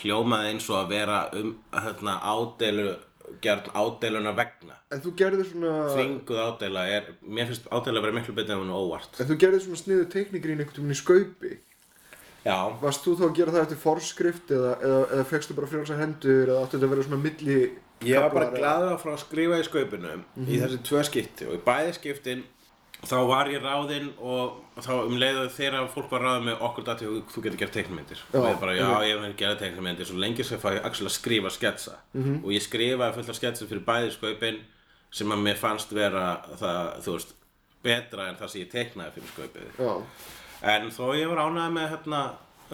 Hljómaði 0.00 0.54
eins 0.54 0.70
og 0.72 0.80
að 0.80 0.94
vera 0.94 1.20
um 1.38 1.52
hérna, 1.76 2.16
ádeilu 2.24 2.96
Gjörn 3.44 3.66
ádeiluna 3.76 4.32
vegna. 4.32 4.78
En 4.88 5.02
þú 5.04 5.10
gerðir 5.20 5.48
svona 5.50 5.72
Þvinguð 5.92 6.38
ádeila 6.40 6.84
er 6.88 7.10
Mér 7.20 7.50
finnst 7.50 7.66
ádeila 7.68 8.00
að 8.00 8.06
vera 8.06 8.16
miklu 8.16 8.34
betur 8.38 8.56
en 8.56 8.62
hún 8.62 8.72
óvart. 8.72 9.18
En 9.20 9.28
þú 9.28 9.36
gerðir 9.42 9.64
svona 9.66 9.80
sniðu 9.82 10.06
teiknigrín 10.14 10.62
einhvern 10.62 10.88
veginn 10.88 10.96
í 10.96 11.00
skaupi 11.02 11.50
Varst 12.82 13.04
þú 13.06 13.16
þá 13.18 13.24
að 13.28 13.34
gera 13.38 13.54
það 13.56 13.64
eftir 13.66 13.80
forskrift 13.82 14.52
eða, 14.56 14.74
eða, 14.82 15.00
eða 15.16 15.24
fegstu 15.32 15.56
bara 15.58 15.70
frjálsa 15.72 15.98
hendur 16.00 16.44
eða 16.52 16.60
átti 16.64 16.76
þetta 16.76 16.88
að 16.88 16.94
vera 16.94 17.06
svona 17.08 17.22
milli 17.24 17.58
Ég 18.06 18.22
var 18.22 18.30
bara 18.30 18.52
glaður 18.54 18.92
að 18.94 19.00
fara 19.02 19.16
að 19.16 19.24
skrifa 19.24 19.56
í 19.58 19.66
skaupinu 19.66 20.14
í 20.46 20.60
þessi 20.62 20.78
tvö 20.86 21.00
skipti 21.08 21.48
og 21.50 21.56
í 21.56 21.60
bæði 21.66 21.96
skiptin 21.96 22.44
þá 22.98 23.16
var 23.30 23.46
ég 23.50 23.62
ráðinn 23.62 24.08
og 24.18 24.56
þá 24.82 24.90
um 25.04 25.16
leiðu 25.18 25.44
þegar 25.54 25.88
fólk 25.92 26.08
var 26.10 26.24
ráðið 26.26 26.46
með 26.48 26.62
okkur 26.68 26.86
dati 26.86 27.06
og 27.06 27.18
þú 27.30 27.42
getur 27.44 27.60
gert 27.60 27.74
teiknumyndir 27.76 28.22
Já, 28.22 28.38
og 28.40 28.46
ég 28.48 28.58
bara, 28.62 28.74
já, 28.74 28.86
einmitt. 28.86 29.08
ég 29.10 29.20
vil 29.22 29.34
gera 29.42 29.58
teiknumyndir 29.60 30.08
svo 30.08 30.18
lengi 30.18 30.46
sem 30.46 30.58
fæ 30.62 30.68
ég 30.78 30.86
actually 30.86 31.10
að 31.10 31.14
skrifa 31.18 31.52
sketsa. 31.54 31.94
Og 32.42 32.50
ég 32.54 32.64
skrifaði 32.64 33.14
fullt 33.18 33.30
af 33.34 33.38
sketsa 33.38 33.68
fyrir 33.70 33.84
bæði 33.86 34.10
skaupin 34.16 34.58
sem 35.14 35.30
að 35.34 35.44
mér 35.46 35.60
fannst 35.60 35.94
vera 35.94 36.24
það, 36.58 36.90
þú 37.06 37.14
veist, 37.18 37.34
betra 37.86 38.26
en 38.32 38.38
það 38.40 38.50
sem 38.54 38.62
ég 38.64 38.72
teiknaði 38.74 39.14
fyrir 39.18 39.34
skaupið 39.36 39.82
En 40.62 40.88
þó 40.90 41.12
ég 41.14 41.28
var 41.30 41.44
ánægð 41.46 41.72
með 41.76 41.88
hérna 41.92 42.22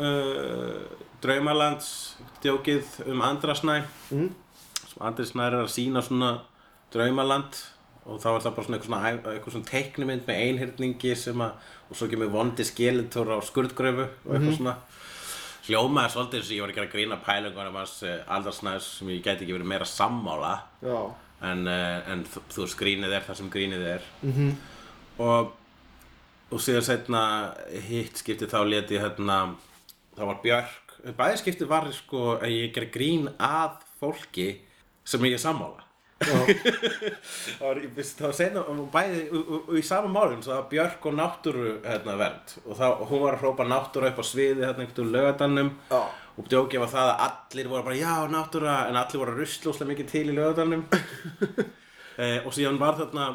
uh, 0.01 0.81
Draumalands 1.25 1.89
djókið 2.45 2.99
um 3.13 3.21
Andrasnæ. 3.25 3.79
Mm. 4.11 4.31
sem 4.89 5.05
Andrasnæ 5.09 5.47
er 5.51 5.57
að 5.63 5.71
sína 5.73 6.03
svona 6.05 6.33
Draumaland 6.95 7.57
og 8.05 8.19
þá 8.21 8.27
er 8.35 8.43
það 8.45 8.55
bara 8.57 8.67
svona 8.67 8.77
eitthvað 8.79 8.91
svona, 8.91 9.09
æ- 9.09 9.33
eitthvað 9.35 9.55
svona 9.57 9.71
teiknumynd 9.71 10.27
með 10.29 10.41
einhyrningi 10.45 11.15
sem 11.17 11.41
að 11.41 11.71
og 11.91 11.97
svo 11.97 12.09
kemur 12.09 12.31
vondi 12.33 12.65
skelitor 12.65 13.31
á 13.33 13.39
skurðgröfu 13.45 14.05
og 14.05 14.35
eitthvað 14.35 14.59
svona. 14.59 14.77
Hljómaði 15.65 16.13
svolítið 16.13 16.39
eins 16.41 16.49
og 16.51 16.57
ég 16.57 16.61
var 16.65 16.73
að 16.73 16.77
gera 16.79 16.93
grína 16.93 17.17
pælingunum 17.25 17.77
hans 17.81 17.95
uh, 18.05 18.17
Andrasnæs 18.37 18.89
sem 18.99 19.09
ég 19.15 19.23
gæti 19.25 19.45
ekki 19.47 19.57
verið 19.57 19.71
meira 19.73 19.87
sammála. 19.89 20.55
En, 21.45 21.65
uh, 21.69 22.13
en 22.13 22.25
þú, 22.29 22.43
þú 22.53 22.65
veist 22.67 22.79
grínið 22.81 23.13
er 23.17 23.25
það 23.29 23.39
sem 23.41 23.51
grínið 23.53 23.87
er. 23.95 24.03
-hmm. 24.23 24.53
og 25.19 25.53
og 26.55 26.63
síðan 26.63 26.87
setna 26.87 27.23
hitt 27.89 28.21
skipti 28.21 28.47
þá 28.51 28.61
leti 28.69 29.01
hérna 29.03 29.39
það 30.15 30.29
var 30.29 30.43
Björk, 30.45 30.93
bæði 31.19 31.41
skipti 31.41 31.67
var 31.69 31.89
sko 31.95 32.37
að 32.37 32.53
ég 32.55 32.75
gera 32.77 32.93
grín 32.95 33.27
að 33.43 33.81
fólki 33.99 34.49
sem 35.05 35.27
ég 35.27 35.37
er 35.37 35.43
sammála. 35.43 35.83
Var 37.61 37.81
setna 38.33 38.63
og 38.71 38.85
bæði, 38.93 39.25
og, 39.35 39.41
og, 39.43 39.65
og 39.67 39.77
í 39.77 39.83
sama 39.85 40.23
svo 40.31 40.47
það 40.47 40.55
var 40.55 40.69
Björk 40.71 41.09
og 41.11 41.17
náttúru 41.19 41.73
hérna, 41.85 42.15
vernd. 42.17 42.55
Og, 42.63 42.77
þá, 42.79 42.85
hún 43.11 43.23
var 43.25 43.37
að 43.37 43.43
hrópa 43.43 43.67
náttúru 43.69 44.09
upp 44.09 44.23
á 44.23 44.25
sviði 44.25 44.65
hérna 44.65 44.87
einhvern 44.87 45.11
lögadannum 45.13 45.73
Já. 45.91 46.01
og 46.39 46.49
djókið 46.49 46.85
var 46.85 46.93
það 46.95 47.11
að 47.11 47.25
allir 47.27 47.71
voru 47.75 47.87
bara 47.91 47.99
já 47.99 48.15
náttúra 48.31 48.77
en 48.87 49.01
allir 49.03 49.21
voru 49.21 49.35
að 49.35 49.43
rusla 49.43 49.75
óslega 49.75 49.91
mikið 49.91 50.11
til 50.15 50.25
í 50.25 50.39
lögadannum 50.39 50.87
eh, 52.23 52.39
og 52.47 52.57
síðan 52.57 52.81
var 52.81 52.97
þarna 53.03 53.29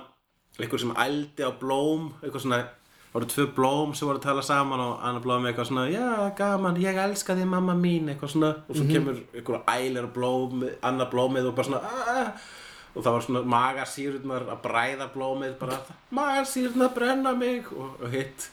einhver 0.58 0.82
sem 0.82 0.98
ældi 1.06 1.46
á 1.46 1.52
blóm 1.60 2.14
eitthvað 2.24 2.48
svona 2.48 2.64
það 3.10 3.18
voru 3.18 3.30
tvö 3.34 3.46
blóm 3.58 3.96
sem 3.98 4.08
voru 4.08 4.20
að 4.22 4.28
tala 4.28 4.42
saman 4.46 4.84
og 4.84 5.00
annar 5.02 5.24
blóm 5.24 5.48
eitthvað 5.50 5.70
svona 5.72 5.88
já 5.90 6.36
gaman, 6.38 6.78
ég 6.82 7.00
elska 7.04 7.36
þig 7.36 7.50
mamma 7.50 7.74
mín 7.74 8.12
eitthvað 8.12 8.36
svona. 8.36 8.52
Og 8.70 8.78
svo 8.78 8.86
kemur 8.90 9.24
einhver 9.34 9.64
ælir 9.74 10.06
á 10.06 10.12
blóm, 10.14 10.64
annar 10.82 11.10
blómið 11.10 11.50
og 11.50 11.56
bara 11.56 11.68
svona 11.68 11.82
"Ah." 11.84 12.32
og 12.96 13.04
það 13.04 13.12
var 13.16 13.22
svona 13.26 13.42
magasýrurnar 13.56 14.48
að 14.50 14.62
bræða 14.64 15.10
blómið 15.14 15.60
bara 15.60 15.82
magasýrurnar 16.12 16.94
brenna 16.94 17.34
mig. 17.34 17.66
Og, 17.74 17.98
og 18.02 18.10
hitt 18.14 18.50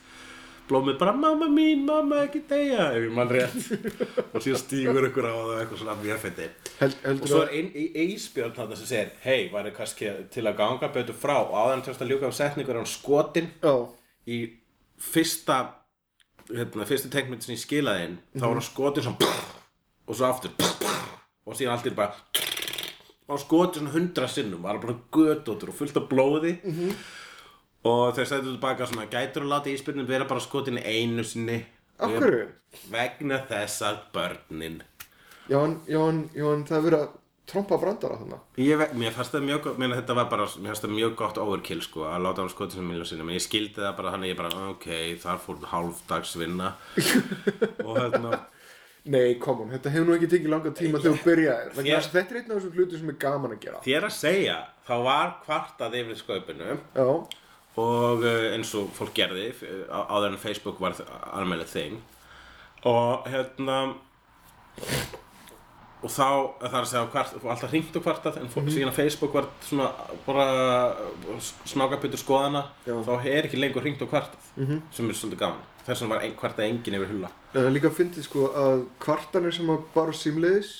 blómið 0.69 0.99
bara 0.99 1.13
mamma 1.15 1.47
mín, 1.47 1.85
mamma 1.87 2.23
ekki 2.27 2.43
deyja. 2.49 2.89
Ef 2.93 3.07
ég 3.07 3.13
mann 3.15 3.31
rétt. 3.31 3.55
Og 4.35 4.43
síðan 4.43 4.61
stígur 4.61 5.07
ykkur 5.09 5.29
á 5.31 5.35
það 5.35 5.61
eitthvað 5.61 5.83
svona 5.83 5.95
mjög 6.03 6.19
fyndi 6.25 6.49
Held, 6.81 6.97
og 7.23 7.29
svo 7.31 7.43
er 7.45 7.53
ein, 7.57 7.69
ein, 7.73 8.11
Ísbjörn 8.17 8.57
þarna 8.57 8.77
sem 8.77 8.89
segir 8.91 9.13
hei, 9.23 9.47
væri 9.53 9.71
kannski 9.77 10.11
til 10.35 10.45
að 10.45 10.59
ganga 10.59 10.91
betur 10.93 11.17
frá 11.17 11.37
og 11.39 11.55
áðan 11.55 11.85
tjóðst 11.87 12.03
að 12.05 12.11
ljúka 12.13 12.29
á 12.29 12.39
setningur 12.41 12.75
er 12.75 12.83
hann 12.83 12.91
skotin. 12.91 13.49
Já, 13.63 13.75
í 14.27 14.41
fyrsta 14.99 15.59
hérna, 16.51 16.87
fyrsta 16.89 17.11
teikmynd 17.13 17.45
sem 17.45 17.55
ég 17.57 17.63
skilaði 17.63 18.11
inn 18.11 18.19
þá 18.37 18.45
var 18.47 18.57
hann 18.57 18.69
skotin 18.69 19.07
svona 19.07 19.33
og 20.07 20.19
svo 20.19 20.31
aftur 20.31 20.53
og 21.47 21.55
síðan 21.59 21.77
allt 21.77 21.89
er 21.91 21.99
bara 21.99 22.45
og 23.27 23.41
skotin 23.43 23.83
svona 23.83 23.95
hundra 23.95 24.29
sinnum 24.31 24.63
var 24.63 24.79
bara 24.83 24.99
götóttur 25.13 25.73
og 25.73 25.75
fullt 25.75 25.97
af 25.99 26.09
blóði. 26.11 26.53
Og 27.87 28.15
þeir 28.15 28.29
sættu 28.31 28.53
tilbaka 28.53 28.87
svona 28.87 29.07
gætur 29.11 29.47
að 29.47 29.53
láta 29.53 29.71
íspyrnum 29.71 30.07
vera 30.07 30.27
bara 30.27 30.43
skotin 30.43 30.79
einu 30.79 31.25
sinni? 31.27 31.65
Hverju? 31.99 32.47
vegna 32.93 33.39
þess 33.49 33.83
að 33.87 34.01
börnin. 34.13 34.83
Jón, 35.49 35.79
Jón, 35.89 36.27
Jón, 36.35 36.65
það 36.69 36.77
er 36.77 36.85
verið 36.87 37.05
að 37.05 37.15
trompa 37.47 37.79
brandara 37.83 38.19
þannig 38.21 38.39
mér 38.99 39.15
fannst 39.15 39.37
það 39.37 39.47
mjög 39.47 39.63
gott, 39.67 39.79
mér 39.83 39.95
þetta 40.01 40.19
var 40.19 40.29
bara, 40.33 40.49
mér 40.59 40.73
fannst 40.73 40.87
það 40.87 40.97
mjög 40.97 41.15
gott 41.21 41.41
overkill 41.43 41.85
sko, 41.85 42.05
að 42.11 42.27
láta 42.27 42.43
hann 42.43 42.53
skotið 42.53 42.81
sem 42.81 42.91
miljóð 42.91 43.09
sinni, 43.13 43.29
menn 43.29 43.39
ég 43.39 43.47
skildi 43.47 43.81
það 43.81 43.97
bara 44.01 44.13
þannig, 44.17 44.33
ég 44.33 44.41
bara, 44.41 44.67
ok, 44.75 44.91
þar 45.23 45.41
fór 45.45 45.65
hálfdagsvinna. 45.71 46.75
Og 47.87 47.97
hérna, 48.01 48.43
Nei, 49.07 49.37
komum, 49.39 49.69
þetta 49.71 49.91
hefur 49.95 50.09
nú 50.09 50.15
ekki 50.17 50.29
tekið 50.33 50.51
langa 50.51 50.71
tíma 50.75 50.99
þegar 50.99 51.21
þú 51.21 51.27
þess 51.95 52.09
að 52.09 52.17
þetta 52.17 52.33
er 52.35 52.39
einn 52.41 52.49
af 52.49 52.57
þessum 52.57 52.73
hlutum 52.75 52.99
sem 52.99 53.11
er 53.13 53.19
gaman 53.23 53.53
að 53.55 53.61
gera. 53.63 53.83
Þér 53.85 54.07
að 54.09 54.15
segja, 54.17 54.57
þá 54.89 54.95
var 55.07 55.29
kvartað 55.45 55.95
yfir 56.01 56.19
skaupinu. 56.19 56.79
Já, 56.97 57.07
og 57.77 58.25
uh, 58.25 58.47
eins 58.57 58.73
og 58.75 58.89
fólk 58.97 59.15
gerði 59.15 59.47
áður 59.93 60.33
en 60.33 60.41
Facebook 60.43 60.83
var 60.83 60.99
almennið 61.37 61.71
þing. 61.71 62.01
Og 62.89 63.31
hérna 63.31 63.79
og 66.03 66.11
þá 66.13 66.27
það 66.61 66.75
er 66.77 66.83
að 66.83 66.89
segja 66.91 67.07
hvart, 67.15 67.37
og 67.41 67.47
alltaf 67.53 67.71
hringt 67.73 67.97
og 67.97 68.03
kvartað 68.05 68.37
en 68.41 68.51
fólk, 68.53 68.69
síðan 68.71 68.91
að 68.93 68.99
Facebook 69.01 69.33
var 69.35 69.47
svona 69.65 69.87
bara 70.27 70.47
snákapytur 71.67 72.21
skoðana 72.21 72.67
Já. 72.87 72.95
þá 73.07 73.15
er 73.25 73.49
ekki 73.49 73.61
lengur 73.61 73.85
hringt 73.87 74.03
og 74.05 74.11
kvartað 74.13 74.51
sem 74.93 75.09
er 75.09 75.17
svolítið 75.17 75.41
gaman. 75.41 75.65
Þess 75.87 76.03
vegna 76.03 76.15
var 76.17 76.27
ein, 76.27 76.35
kvartað 76.37 76.67
enginn 76.67 76.99
yfir 76.99 77.13
hulla. 77.15 77.31
Það 77.53 77.67
er 77.69 77.75
líka 77.77 77.89
að 77.93 77.99
fyndi 78.01 78.23
sko 78.27 78.49
að 78.59 78.85
kvartanir 79.03 79.55
sem 79.55 79.71
að 79.71 79.85
bara 79.95 80.13
símleiðis 80.13 80.73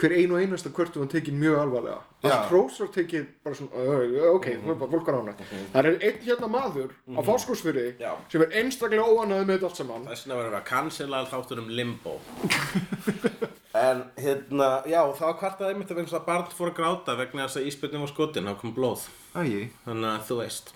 hver 0.00 0.14
ein 0.16 0.32
og 0.32 0.40
einasta 0.40 0.72
kvörtu 0.72 1.02
var 1.02 1.10
tekin 1.12 1.38
mjög 1.40 1.58
alvarlega. 1.60 1.98
Já. 2.22 2.30
allt 2.30 2.50
hrós 2.50 2.80
var 2.80 2.90
tekið 2.94 3.26
bara 3.44 3.54
svona 3.54 3.70
"Ö, 3.76 4.34
ok, 4.34 4.46
mm 4.46 4.62
-hmm. 4.66 4.90
fólk 4.90 5.06
var 5.06 5.14
ánægt. 5.20 5.40
Það 5.72 5.84
er 5.84 5.98
einn 6.00 6.20
hérna 6.26 6.48
maður 6.48 6.90
á 7.16 7.20
fáskósfyrði 7.28 7.94
Já. 8.00 8.12
sem 8.28 8.42
er 8.42 8.50
einstaklega 8.52 9.04
óanæði 9.04 9.44
með 9.44 9.54
þetta 9.54 9.66
allt 9.66 9.76
saman. 9.76 10.06
Þess 10.06 10.26
vegna 10.26 10.42
verður 10.42 10.58
að 10.60 10.64
cancela 10.64 11.24
þáttur 11.26 11.58
um 11.58 11.68
limbo. 11.68 12.20
En 13.74 14.02
hérna 14.18 14.82
já 14.90 14.98
þá 15.14 15.26
kvartaði 15.38 15.74
einmitt 15.74 15.90
að 15.90 16.24
barn 16.26 16.50
fór 16.50 16.72
að 16.72 16.76
gráta 16.76 17.14
vegna 17.16 17.46
þess 17.46 17.60
að 17.60 17.66
íspjöldin 17.70 18.00
var 18.02 18.08
skotin 18.08 18.48
þá 18.50 18.54
kom 18.58 18.74
blóð. 18.74 19.04
Æi, 19.34 19.70
þannig 19.84 20.08
að 20.10 20.24
þú 20.26 20.38
veist. 20.40 20.72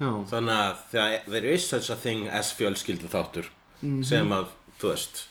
Já. 0.00 0.10
Þannig 0.32 0.56
að 0.56 0.80
það, 0.90 1.18
there 1.30 1.52
is 1.54 1.68
such 1.68 1.90
a 1.90 1.96
thing 1.96 2.26
as 2.28 2.50
fjölskyldu 2.58 3.10
þáttur 3.12 3.50
sem 4.02 4.34
að, 4.34 4.48
þú 4.80 4.90
veist. 4.90 5.28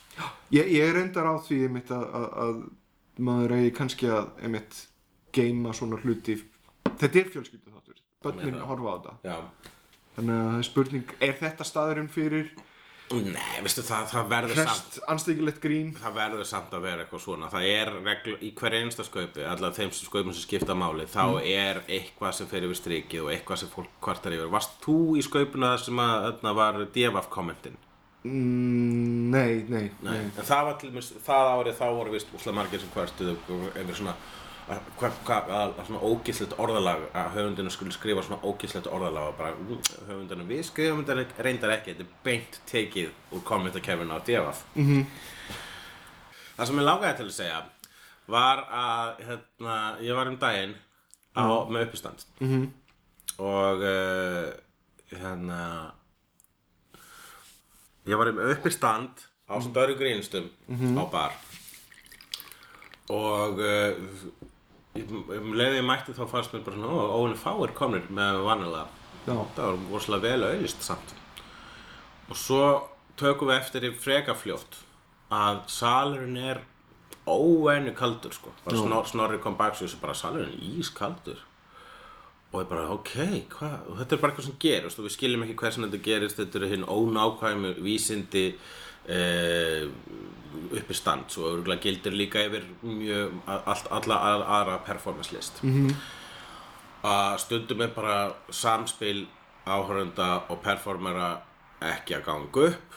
Ég, 0.52 0.68
ég 0.72 0.88
er 0.88 0.96
reyndar 0.96 1.28
á 1.28 1.34
því 1.40 1.58
einmitt 1.66 1.92
að, 1.92 2.06
að, 2.16 2.26
að 2.44 2.56
maður 3.18 3.56
eigi 3.58 3.74
kannski 3.76 4.10
að 4.10 4.32
einmitt 4.42 4.86
geima 5.34 5.72
svona 5.76 6.00
hluti. 6.02 6.38
Þetta 6.88 7.18
er 7.18 7.30
fjölskyldu 7.32 7.72
þáttur 7.72 8.02
börnin 8.22 8.60
horfa 8.62 8.92
á 8.92 8.96
þetta. 8.96 9.14
Já. 9.26 9.70
Þannig 10.16 10.42
að 10.42 10.62
spurning, 10.68 11.16
er 11.24 11.34
þetta 11.40 11.66
staðurinn 11.66 12.12
fyrir 12.12 12.52
Nei, 13.12 13.60
veistu 13.60 13.82
það, 13.84 14.06
það 14.08 14.28
verður 14.30 14.58
samt 14.70 14.94
anstíkilegt 15.12 15.58
grín? 15.60 15.90
Það 16.00 16.14
verður 16.16 16.46
samt 16.48 16.72
að 16.72 16.84
vera 16.86 17.02
eitthvað 17.04 17.22
svona. 17.26 17.50
Það 17.52 17.66
er 17.68 17.90
reglu, 18.06 18.36
í 18.40 18.52
hver 18.56 18.76
einsta 18.78 19.04
skaupi 19.04 19.44
allar 19.44 19.74
þeim 19.76 19.92
sem 19.92 20.08
skaupum 20.08 20.32
sem 20.32 20.46
skipta 20.46 20.76
máli 20.78 21.04
þá 21.12 21.24
er 21.42 21.82
eitthvað 21.92 22.38
sem 22.38 22.48
fer 22.48 22.64
yfir 22.64 22.80
strikið 22.80 23.26
og 23.26 23.32
eitthvað 23.34 23.60
sem 23.60 23.72
fólk 23.74 23.92
kvartar 24.06 24.36
yfir. 24.38 24.48
Varst 24.54 24.78
þú 24.84 24.96
í 25.20 25.24
skaupuna 25.26 25.74
sem 25.82 26.00
að 26.00 26.28
þarna 26.28 26.54
var 26.56 26.80
devaf 26.94 27.28
kommentin? 27.34 27.76
Mm, 28.24 29.30
nei, 29.32 29.64
nei, 29.68 29.90
Nei, 30.02 30.20
en 30.20 30.46
það 30.46 30.68
var 30.68 30.78
til 30.80 30.92
dæmis, 30.92 31.10
það 31.24 31.50
árið 31.56 31.80
þá 31.80 31.88
voru 31.96 32.14
vist 32.14 32.32
úslega 32.36 32.58
margir 32.60 32.82
sem 32.82 32.94
kvartuðu 32.94 33.36
yfir 33.72 33.98
svona 33.98 34.14
að, 34.70 35.80
svona 35.86 36.00
ógislegt 36.06 36.54
orðalag 36.62 37.04
að 37.18 37.30
höfundinu 37.36 37.72
skulle 37.72 37.94
skrifa 37.94 38.22
svona 38.22 38.42
ógislegt 38.46 38.86
orðalag 38.86 39.32
og 39.32 39.38
bara 39.40 39.54
mm, 39.56 39.80
höfundinu 40.08 40.46
við 40.48 40.62
skrifum 40.68 41.02
þetta 41.08 41.46
reyndar 41.46 41.74
ekki, 41.76 41.94
þetta 41.94 42.06
er 42.06 42.24
beint 42.26 42.58
tekið 42.70 43.34
úr 43.34 43.44
kommentarkerfinu 43.48 44.14
á 44.14 44.20
DFF 44.22 44.64
-hmm. 44.74 45.06
Það 46.56 46.66
sem 46.66 46.78
ég 46.78 46.84
langaði 46.84 47.16
til 47.16 47.26
að 47.26 47.38
segja 47.40 47.62
var 48.26 48.64
að 48.70 49.24
hérna, 49.26 49.76
ég 50.00 50.14
var 50.14 50.28
um 50.28 50.38
daginn 50.38 50.74
á, 51.34 51.66
með 51.68 51.86
uppistand 51.86 52.24
-hmm. 52.40 52.68
og 53.38 53.82
uh, 53.82 54.52
hérna 55.10 55.92
ég 58.08 58.18
var 58.18 58.30
með 58.34 58.54
uppistand 58.56 59.26
á 59.46 59.54
störu 59.62 59.96
grínstum 59.98 60.48
á 60.98 61.04
bar. 61.12 61.36
Og 63.12 63.60
uh, 63.60 63.92
um 64.96 65.52
leiði 65.56 65.80
ég 65.80 65.86
mætti 65.86 66.14
þá 66.16 66.24
fannst 66.30 66.54
mér 66.54 66.64
bara 66.66 66.78
svona 66.78 67.06
óvinni 67.18 67.40
fáir 67.40 67.74
komnir 67.76 68.08
með 68.12 68.42
vanilega 68.46 68.86
Já. 69.26 69.36
það 69.56 69.62
var 69.66 69.78
rosalega 69.92 70.28
vel 70.28 70.48
auðlist 70.48 70.82
samt. 70.86 71.14
Og 72.30 72.38
svo 72.38 72.64
tökum 73.20 73.50
við 73.50 73.60
eftir 73.60 73.86
í 73.88 73.94
freka 73.94 74.34
fljótt 74.38 74.80
að 75.32 75.62
salurinn 75.72 76.36
er 76.40 76.62
óenni 77.28 77.92
kaldur 77.94 78.34
sko. 78.34 78.50
Bara 78.64 78.76
snor, 78.80 79.06
snorri 79.08 79.38
kom 79.42 79.56
bak 79.56 79.76
svo 79.78 79.88
bara 80.02 80.16
salurinn 80.16 80.58
ískaldur 80.80 81.40
og 82.52 82.60
ég 82.60 82.68
bara 82.68 82.88
ok, 82.92 83.12
hvað, 83.54 83.76
og 83.88 83.98
þetta 83.98 84.14
er 84.16 84.20
bara 84.22 84.32
eitthvað 84.32 84.44
sem 84.50 84.58
gerist 84.60 84.98
og 85.00 85.06
við 85.06 85.14
skiljum 85.16 85.42
ekki 85.46 85.54
hversin 85.62 85.86
þetta 85.86 86.02
gerist 86.04 86.36
þetta 86.40 86.58
eru 86.60 86.68
hinn 86.68 86.84
ónákvæmu 86.84 87.70
vísindi 87.80 88.42
eh, 89.08 89.86
uppi 90.76 90.94
stand 90.94 91.30
svo 91.32 91.48
örgulega 91.54 91.80
gildir 91.86 92.12
líka 92.16 92.42
yfir 92.44 92.66
mjög, 92.84 93.38
allt, 93.48 93.88
alla 93.90 94.18
að- 94.32 94.44
aðra 94.58 94.78
performance 94.84 95.32
list 95.32 95.62
-hmm. 95.62 95.94
að 97.04 97.38
stundum 97.38 97.80
er 97.80 97.88
bara 97.96 98.34
samspil 98.50 99.26
áhörunda 99.66 100.42
og 100.50 100.60
performera 100.62 101.40
ekki 101.80 102.14
að 102.16 102.24
ganga 102.24 102.66
upp 102.68 102.94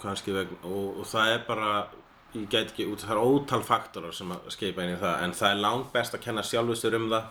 kannski 0.00 0.32
vegna 0.32 0.56
og, 0.64 0.98
og 1.00 1.06
það 1.06 1.32
er 1.34 1.44
bara 1.48 1.86
ég 2.34 2.48
get 2.50 2.70
ekki 2.72 2.86
út, 2.86 3.00
það 3.00 3.10
er 3.10 3.22
ótal 3.24 3.62
faktorar 3.62 4.12
sem 4.14 4.30
að 4.32 4.50
skipa 4.50 4.82
inn 4.82 4.96
í 4.96 5.00
það 5.00 5.22
en 5.24 5.32
það 5.32 5.50
er 5.50 5.60
langt 5.62 5.92
best 5.92 6.14
að 6.14 6.20
kenna 6.24 6.42
sjálfustur 6.42 6.94
um 6.94 7.08
það. 7.10 7.24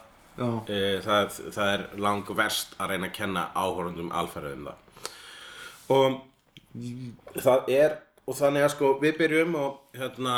E, 0.67 0.79
það, 1.05 1.37
það 1.55 1.73
er 1.73 1.83
lang 2.05 2.31
verst 2.37 2.75
að 2.79 2.89
reyna 2.93 3.07
að 3.09 3.15
kenna 3.19 3.43
áhörundum 3.55 4.11
alferðu 4.11 4.55
um 4.57 4.69
það. 4.69 4.77
Og 5.95 7.41
það 7.45 7.69
er 7.75 7.97
og 8.25 8.35
þannig 8.39 8.65
að 8.65 8.73
sko 8.73 8.89
við 9.03 9.19
byrjum 9.21 9.55
og 9.61 9.99
hérna 9.99 10.37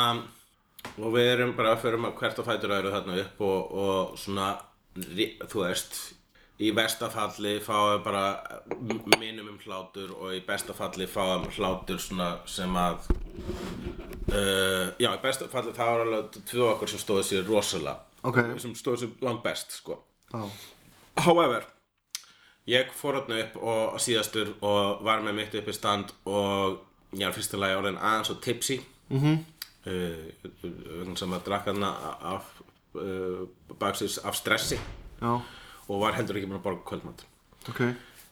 og 0.98 1.10
við 1.16 1.32
erum 1.32 1.56
bara 1.56 1.72
að 1.74 1.82
fyrir 1.86 2.04
hvert 2.20 2.38
og 2.38 2.46
fætur 2.46 2.74
öðru 2.76 2.92
þarna 2.94 3.18
upp 3.24 3.42
og, 3.48 3.74
og 3.84 4.18
svona 4.20 4.48
þú 5.48 5.64
veist 5.64 5.98
í 6.58 6.72
vestafalli 6.74 7.56
fáum 7.62 8.02
bara 8.02 8.22
m- 8.74 9.04
minimum 9.18 9.58
hlátur 9.62 10.10
og 10.16 10.34
í 10.34 10.40
bestafalli 10.46 11.06
fáum 11.10 11.46
hlátur 11.54 12.00
svona 12.02 12.32
sem 12.50 12.74
að 12.78 13.06
uh, 14.34 14.90
já 14.98 15.10
í 15.12 15.20
bestafalli 15.22 15.74
það 15.76 15.92
var 15.92 16.04
alveg 16.06 16.38
tvö 16.50 16.64
okkur 16.72 16.90
sem 16.92 17.02
stóðu 17.02 17.26
sér 17.28 17.46
rosalega 17.46 18.02
Ok. 18.22 18.38
sem 18.58 18.74
stóðu 18.74 18.96
sér 19.04 19.24
langt 19.24 19.42
best 19.42 19.72
sko 19.78 20.02
Já. 20.32 20.44
However, 21.24 21.64
ég 22.68 22.90
fór 22.94 23.16
þarna 23.18 23.40
upp 23.44 23.56
og 23.62 24.00
síðastur 24.02 24.52
og 24.60 25.04
var 25.06 25.22
með 25.24 25.38
mitt 25.38 25.54
upp 25.58 25.68
í 25.68 25.74
stand 25.76 26.12
og 26.28 26.80
ég 27.16 27.32
fyrsta 27.34 27.60
lagi 27.60 27.78
orðin 27.78 28.00
aðeins 28.00 28.30
og 28.34 28.42
tipsy 28.44 28.80
mm 29.08 29.20
-hmm. 29.20 29.38
uh, 29.88 31.14
sem 31.16 31.32
að 31.32 31.44
drakka 31.44 31.72
þarna 31.72 31.92
af 32.34 32.44
uh, 32.94 33.48
baksins 33.78 34.18
af 34.18 34.36
stressi 34.36 34.78
Já. 35.20 35.40
og 35.88 36.00
var 36.00 36.14
heldur 36.14 36.36
ekki 36.36 36.46
búin 36.46 36.60
að 36.60 36.66
borga 36.66 36.84
kvöldmatt 36.84 37.24
Ok. 37.68 37.80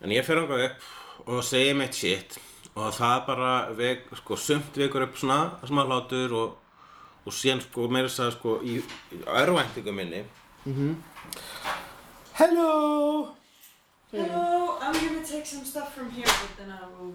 en 0.00 0.10
ég 0.10 0.24
fer 0.24 0.36
þangað 0.36 0.64
upp 0.70 1.28
og 1.28 1.44
segi 1.44 1.72
mitt 1.74 1.94
shit 1.94 2.38
og 2.76 2.92
það 2.92 3.26
bara 3.26 3.72
vek, 3.72 4.10
sko, 4.16 4.36
sumt 4.36 4.76
vekur 4.76 5.02
upp 5.02 5.16
svona 5.16 5.58
smá 5.64 5.84
hlátur 5.86 6.32
og, 6.32 6.56
og 7.26 7.32
síðan 7.34 7.60
sko 7.64 7.88
meira 7.90 8.08
þess 8.08 8.20
að 8.26 8.32
sko 8.38 8.56
í, 8.62 8.76
í 9.12 9.20
örvæntingu 9.26 9.92
minni. 9.94 10.22
Hello! 12.34 13.34
Hello, 14.12 14.78
I'm 14.80 14.92
gonna 14.94 15.24
take 15.26 15.44
some 15.46 15.64
stuff 15.64 15.94
from 15.94 16.10
here, 16.10 16.26
but 16.26 16.52
then 16.58 16.70
I 16.70 16.84
will. 16.94 17.14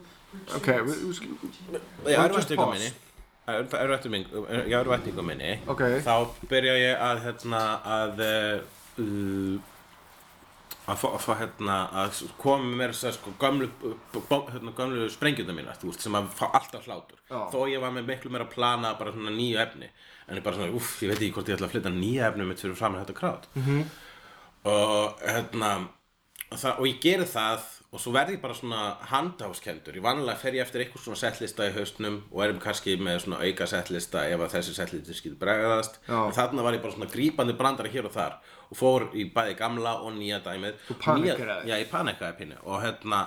Ok, 0.56 0.68
Í 2.08 2.16
örvæntingu 2.16 2.66
minni. 2.72 2.92
Í 3.48 3.52
örvæntingu- 3.52 4.46
í 4.68 4.74
örvæntingu 4.76 5.24
minni. 5.24 5.52
Ok. 5.68 5.82
þá 6.06 6.28
byrja 6.50 6.76
ég 6.78 7.00
að 7.10 7.24
hérna 7.26 7.62
að 7.86 8.22
uh, 9.00 9.60
að 10.90 10.98
fá, 11.22 11.34
hérna 11.38 11.76
að 12.04 12.22
koma 12.42 12.64
með 12.66 12.78
mér 12.80 12.94
þess 12.96 13.08
að 13.10 13.18
sko 13.20 13.34
gömlu, 13.42 13.68
bó- 14.30 14.48
hérna, 14.50 14.74
gömlu 14.78 15.10
sprengjuna 15.14 15.54
mína 15.54 15.76
þú 15.78 15.92
veist, 15.92 16.02
sem 16.02 16.18
að 16.18 16.30
fá 16.34 16.48
alltaf 16.58 16.88
hlátur 16.88 17.20
Já. 17.30 17.42
þó 17.54 17.60
ég 17.70 17.84
var 17.84 17.94
með 17.96 18.08
miklu 18.10 18.32
meira 18.34 18.48
að 18.48 18.54
plana 18.56 18.96
bara 19.00 19.14
svona 19.14 19.34
nýju 19.36 19.60
efni 19.62 19.90
en 20.28 20.38
ég 20.40 20.44
bara 20.44 20.56
svona, 20.58 20.74
uff, 20.74 20.96
ég 21.04 21.12
veit 21.12 21.20
ekki 21.22 21.34
hvort 21.36 21.52
ég 21.52 21.60
ætla 21.60 21.68
að 21.70 21.76
flytta 21.76 21.94
nýju 21.94 22.26
efni 22.28 22.48
mitt 22.50 22.64
fyrir 22.64 22.76
fram 22.80 22.96
með 22.96 23.06
þetta 23.06 23.20
krát 23.20 23.48
-hmm. 23.54 23.86
og 24.72 25.22
hérna 25.22 25.72
það, 26.56 26.80
og 26.80 26.86
ég 26.88 27.00
geri 27.02 27.26
það 27.30 27.60
og 27.92 28.00
svo 28.00 28.14
verð 28.16 28.38
ég 28.38 28.40
bara 28.40 28.56
svona 28.56 28.82
handáskendur 29.10 29.98
ég 30.00 30.04
vanlega 30.06 30.40
fer 30.40 30.56
ég 30.56 30.64
eftir 30.64 30.86
eitthvað 30.86 31.04
svona 31.04 31.20
settlista 31.20 31.66
í 31.68 31.74
haustnum 31.76 32.22
og 32.32 32.44
erum 32.46 32.62
kannski 32.64 32.96
með 32.96 33.26
svona 33.26 33.42
auka 33.44 33.68
settlista 33.68 34.24
ef 34.32 34.46
að 34.46 34.54
þessi 34.56 34.76
settlista 34.78 35.18
skil 35.18 35.34
bregðast. 35.42 36.00
En 36.08 36.32
þarna 36.38 36.64
var 36.64 36.78
ég 36.78 36.86
bara 36.86 36.96
svona 36.96 37.12
grípandi 37.12 37.58
brandari 37.60 37.92
hér 37.92 38.08
og 38.08 38.16
þar 38.16 38.38
og 38.72 38.80
fór 38.80 39.10
í 39.12 39.28
bæði 39.36 39.58
gamla 39.60 39.98
og 40.06 40.16
nýja 40.16 40.40
dæmið. 40.46 40.80
Þú 40.88 40.98
panikeraði? 41.04 41.68
Já, 41.68 41.76
ég 41.84 41.92
panikaði 41.92 42.38
pínu. 42.40 42.62
Og 42.64 42.80
hérna 42.86 43.26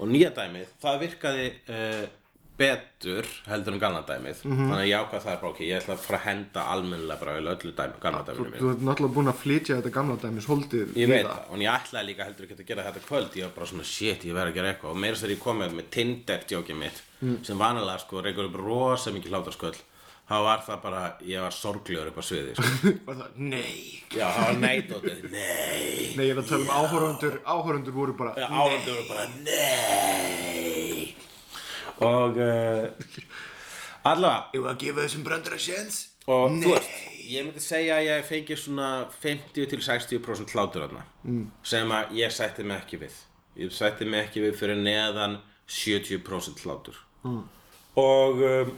og 0.00 0.10
nýja 0.10 0.32
dæmið, 0.34 0.74
það 0.82 1.00
virkaði 1.04 1.46
uh, 1.70 2.04
betur 2.60 3.28
heldur 3.48 3.72
en 3.76 3.80
gamla 3.80 4.02
dæmið 4.08 4.42
Mhm. 4.44 4.56
þannig 4.68 4.82
að 4.84 4.88
ég 4.90 5.00
ákvað 5.00 5.22
það 5.24 5.32
er 5.32 5.40
bara 5.42 5.52
ok, 5.54 5.60
ég 5.64 5.78
ætla 5.80 5.94
að 5.96 6.02
fara 6.06 6.18
að 6.20 6.26
henda 6.28 6.64
almennilega 6.74 7.20
bara 7.20 7.36
öllu 7.40 7.72
dæmi, 7.80 8.00
gamla 8.04 8.20
Þú, 8.20 8.26
dæminu 8.30 8.50
mínu. 8.50 8.60
þú 8.60 8.70
ert 8.74 8.82
náttúrulega 8.88 9.14
búin 9.16 9.32
að 9.32 9.38
flytja 9.44 9.76
þetta 9.80 9.92
gamla 9.96 10.16
dæmis 10.24 10.46
holdið 10.50 10.86
Ég 11.00 11.08
veit 11.08 11.26
það, 11.26 11.44
og 11.50 11.58
ég 11.64 11.70
ætlaði 11.74 12.06
líka 12.10 12.24
heldur 12.28 12.44
ekki 12.46 12.58
að 12.60 12.66
gera 12.70 12.86
þetta 12.90 13.06
kvöld 13.08 13.30
Ég 13.40 13.42
var 13.48 13.54
bara 13.56 13.66
svona, 13.72 13.84
shit, 13.84 14.24
ég 14.28 14.34
verð 14.36 14.50
að 14.52 14.54
gera 14.60 14.72
eitthvað. 14.74 14.90
Og 14.90 14.96
meira 14.96 15.16
þegar 15.16 15.34
ég 15.36 15.44
komið 15.46 15.70
með 15.80 15.86
Tinder-djókið 15.96 16.76
mitt 16.76 17.02
Sem 17.46 17.58
vanalega, 17.58 17.98
sko, 18.04 18.22
reykur 18.22 18.44
upp 18.50 18.56
rosa 18.60 19.10
mikið 19.10 19.30
hlátarsköll 19.32 19.80
Þá 20.30 20.36
var 20.46 20.60
það 20.62 20.82
bara, 20.82 21.00
ég 21.26 21.40
var 21.42 21.50
sorglegur 21.50 22.06
upp 22.12 22.18
á 22.20 22.22
sviði 22.22 22.52
sko. 22.54 22.62
Var 23.06 23.16
það, 23.18 23.30
Nei. 23.50 24.02
Já, 24.14 24.26
það 24.30 24.44
var 24.46 24.58
neitótið, 24.62 25.24
nei. 25.32 26.14
Nei, 26.14 26.24
ég 26.28 26.30
er 26.36 26.38
að 26.38 26.48
tala 26.52 26.62
um 26.62 26.70
áhorundur 26.78 27.40
Áhorundur 27.44 27.92
voru 27.96 28.14
bara 28.14 28.34
Áhundur 28.46 28.94
voru 28.94 29.08
bara, 29.10 29.26
nei 29.42 30.79
Og 32.06 32.38
uh, 32.40 32.86
Allavega 34.08 34.56
Ég 34.56 34.64
var 34.64 34.74
að 34.74 34.80
gefa 34.84 35.04
þessum 35.04 35.26
brandara 35.26 35.60
séns 35.60 36.06
Og 36.30 36.58
þú 36.60 36.74
veist, 36.74 36.90
ég 37.30 37.46
myndi 37.46 37.62
segja 37.64 37.96
að 37.98 38.06
ég 38.06 38.26
fengi 38.28 38.56
svona 38.58 38.90
50 39.22 39.70
til 39.72 39.80
60% 39.82 40.54
hlátur 40.54 40.84
þarna 40.84 41.04
mm. 41.24 41.46
sem 41.66 41.94
að 41.96 42.12
ég 42.18 42.34
sætti 42.34 42.66
mig 42.66 42.82
ekki 42.82 43.00
við. 43.00 43.16
Ég 43.58 43.72
sætti 43.74 44.06
mig 44.08 44.28
ekki 44.28 44.44
við 44.44 44.58
fyrir 44.60 44.78
neðan 44.78 45.38
70% 45.70 46.62
hlátur. 46.66 47.00
Mm. 47.24 47.42
og 48.00 48.38
um, 48.48 48.70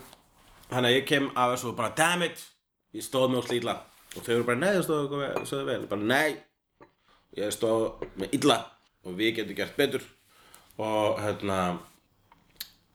hann 0.73 0.87
að 0.89 0.97
ég 0.97 1.05
kem 1.07 1.29
af 1.39 1.53
þessu 1.53 1.68
og 1.70 1.77
bara 1.79 1.93
damn 1.95 2.25
it! 2.27 2.41
Ég 2.93 3.05
stóð 3.07 3.37
úr 3.39 3.47
slíla 3.47 3.77
og 4.16 4.25
þau 4.25 4.33
eru 4.35 4.47
bara 4.49 4.59
nei 4.59 4.73
þú 4.75 4.83
stóðu 4.87 5.45
stóðu 5.47 5.68
vel 5.68 5.87
bara 5.93 6.09
nei. 6.14 6.33
Ég 7.39 7.55
stóð 7.55 8.03
með 8.20 8.37
illa 8.39 8.59
og 9.07 9.16
við 9.18 9.39
getum 9.39 9.59
gert 9.61 9.79
betur. 9.79 10.05
Og 10.81 11.20
hérna 11.20 11.59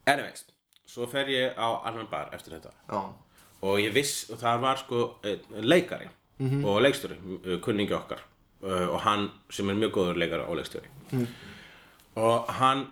anyways 0.08 0.46
svo 0.88 1.08
fer 1.12 1.30
ég 1.32 1.58
á 1.60 1.68
annan 1.88 2.08
bar 2.12 2.32
eftir 2.36 2.58
þetta. 2.58 2.74
Já. 2.90 3.02
Og 3.68 3.80
ég 3.82 3.94
viss, 3.94 4.28
og 4.32 4.40
það 4.42 4.60
var 4.64 4.82
sko 4.82 5.04
einn 5.26 5.66
leikari 5.66 6.10
og 6.38 6.82
leikstjóri, 6.86 7.16
uh, 7.18 7.56
kunningi 7.66 7.96
okkar 7.98 8.20
uh, 8.62 8.92
og 8.92 9.00
hann 9.02 9.26
sem 9.50 9.70
er 9.70 9.80
mjög 9.80 9.96
góður 9.96 10.20
leikari 10.22 10.46
og 10.46 10.60
leikstjóri. 10.60 10.92
Og 12.18 12.52
hann, 12.60 12.86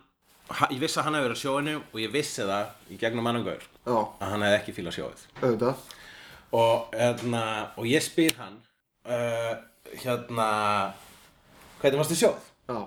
ha, 0.49 0.67
ég 0.73 0.81
vissi 0.81 0.99
að 0.99 1.07
hann 1.07 1.17
hefði 1.19 1.27
verið 1.29 1.37
á 1.37 1.43
sjóinu 1.43 1.75
og 1.83 2.01
ég 2.01 2.13
vissi 2.13 2.47
það 2.49 2.91
í 2.93 2.99
gegnum 3.01 3.29
annan 3.29 3.45
gaur 3.45 3.69
að 3.85 4.27
hann 4.31 4.45
hefði 4.47 4.59
ekki 4.59 4.75
fílað 4.79 4.97
sjóið. 4.97 5.23
Auðvitað. 5.41 5.85
Og, 6.55 6.91
hérna, 6.95 7.45
og 7.77 7.89
ég 7.89 8.03
spyr 8.05 8.37
hann 8.41 8.59
uh, 9.05 9.53
hérna 9.93 10.49
hvernig 11.81 12.01
varstu 12.01 12.17
sjóð? 12.17 12.53
Já 12.69 12.79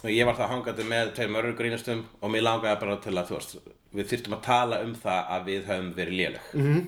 og 0.00 0.10
ég 0.10 0.26
var 0.28 0.36
það 0.38 0.52
hangandi 0.54 0.84
með 0.88 1.12
tveim 1.16 1.36
örgur 1.40 1.58
grínastum 1.58 2.04
og 2.20 2.30
mér 2.32 2.42
langaði 2.46 2.80
bara 2.80 2.96
til 3.04 3.16
að 3.18 3.28
þú 3.30 3.34
veist, 3.38 3.56
við 3.92 4.08
þyrftum 4.12 4.36
að 4.38 4.42
tala 4.46 4.80
um 4.86 4.94
það 5.02 5.20
að 5.36 5.44
við 5.50 5.68
höfum 5.68 5.92
verið 5.98 6.18
léleg. 6.20 6.42
Mm 6.54 6.66
-hmm. 6.66 6.82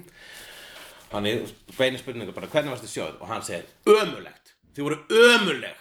þannig 1.13 1.55
beini 1.79 1.99
spurningu 1.99 2.33
bara 2.33 2.47
hvernig 2.47 2.71
varst 2.73 2.85
þið 2.85 2.95
sjóð 2.97 3.15
og 3.21 3.29
hann 3.29 3.43
segir 3.43 3.65
ömulegt, 3.87 4.55
þið 4.75 4.83
voru 4.83 4.99
ömuleg 5.11 5.77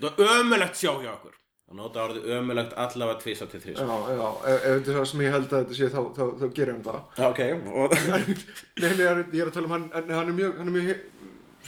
það 0.00 0.18
var 0.18 0.40
ömulegt 0.40 0.76
sjó 0.76 1.00
hjá 1.02 1.12
okkur. 1.14 1.34
Og 1.68 1.76
nota 1.76 2.00
orðið 2.06 2.24
ömulegt 2.32 2.72
allavega 2.80 3.20
tvisa 3.20 3.46
til 3.46 3.60
þrís 3.60 3.76
Já, 3.76 3.84
já, 4.08 4.28
ef, 4.48 4.64
ef 4.64 4.76
þetta 4.78 4.90
er 4.90 4.96
það 4.98 5.04
sem 5.10 5.20
ég 5.20 5.32
held 5.34 5.52
að 5.52 5.58
þetta 5.58 5.74
sé 5.76 5.88
þá, 5.92 6.00
þá, 6.16 6.24
þá 6.40 6.46
gerir 6.56 6.72
hann 6.72 6.84
það. 6.86 7.00
Ok, 7.28 7.40
og 7.74 7.92
Nei, 8.12 8.88
ég 8.88 9.00
er- 9.04 9.26
ég 9.32 9.42
er 9.42 9.50
að 9.50 9.52
tala 9.52 9.66
um 9.66 9.74
hann, 9.76 9.90
en 9.94 10.14
hann 10.16 10.28
er 10.28 10.38
mjög, 10.38 10.54
hann 10.58 10.68
er 10.68 10.72
mjög, 10.78 10.98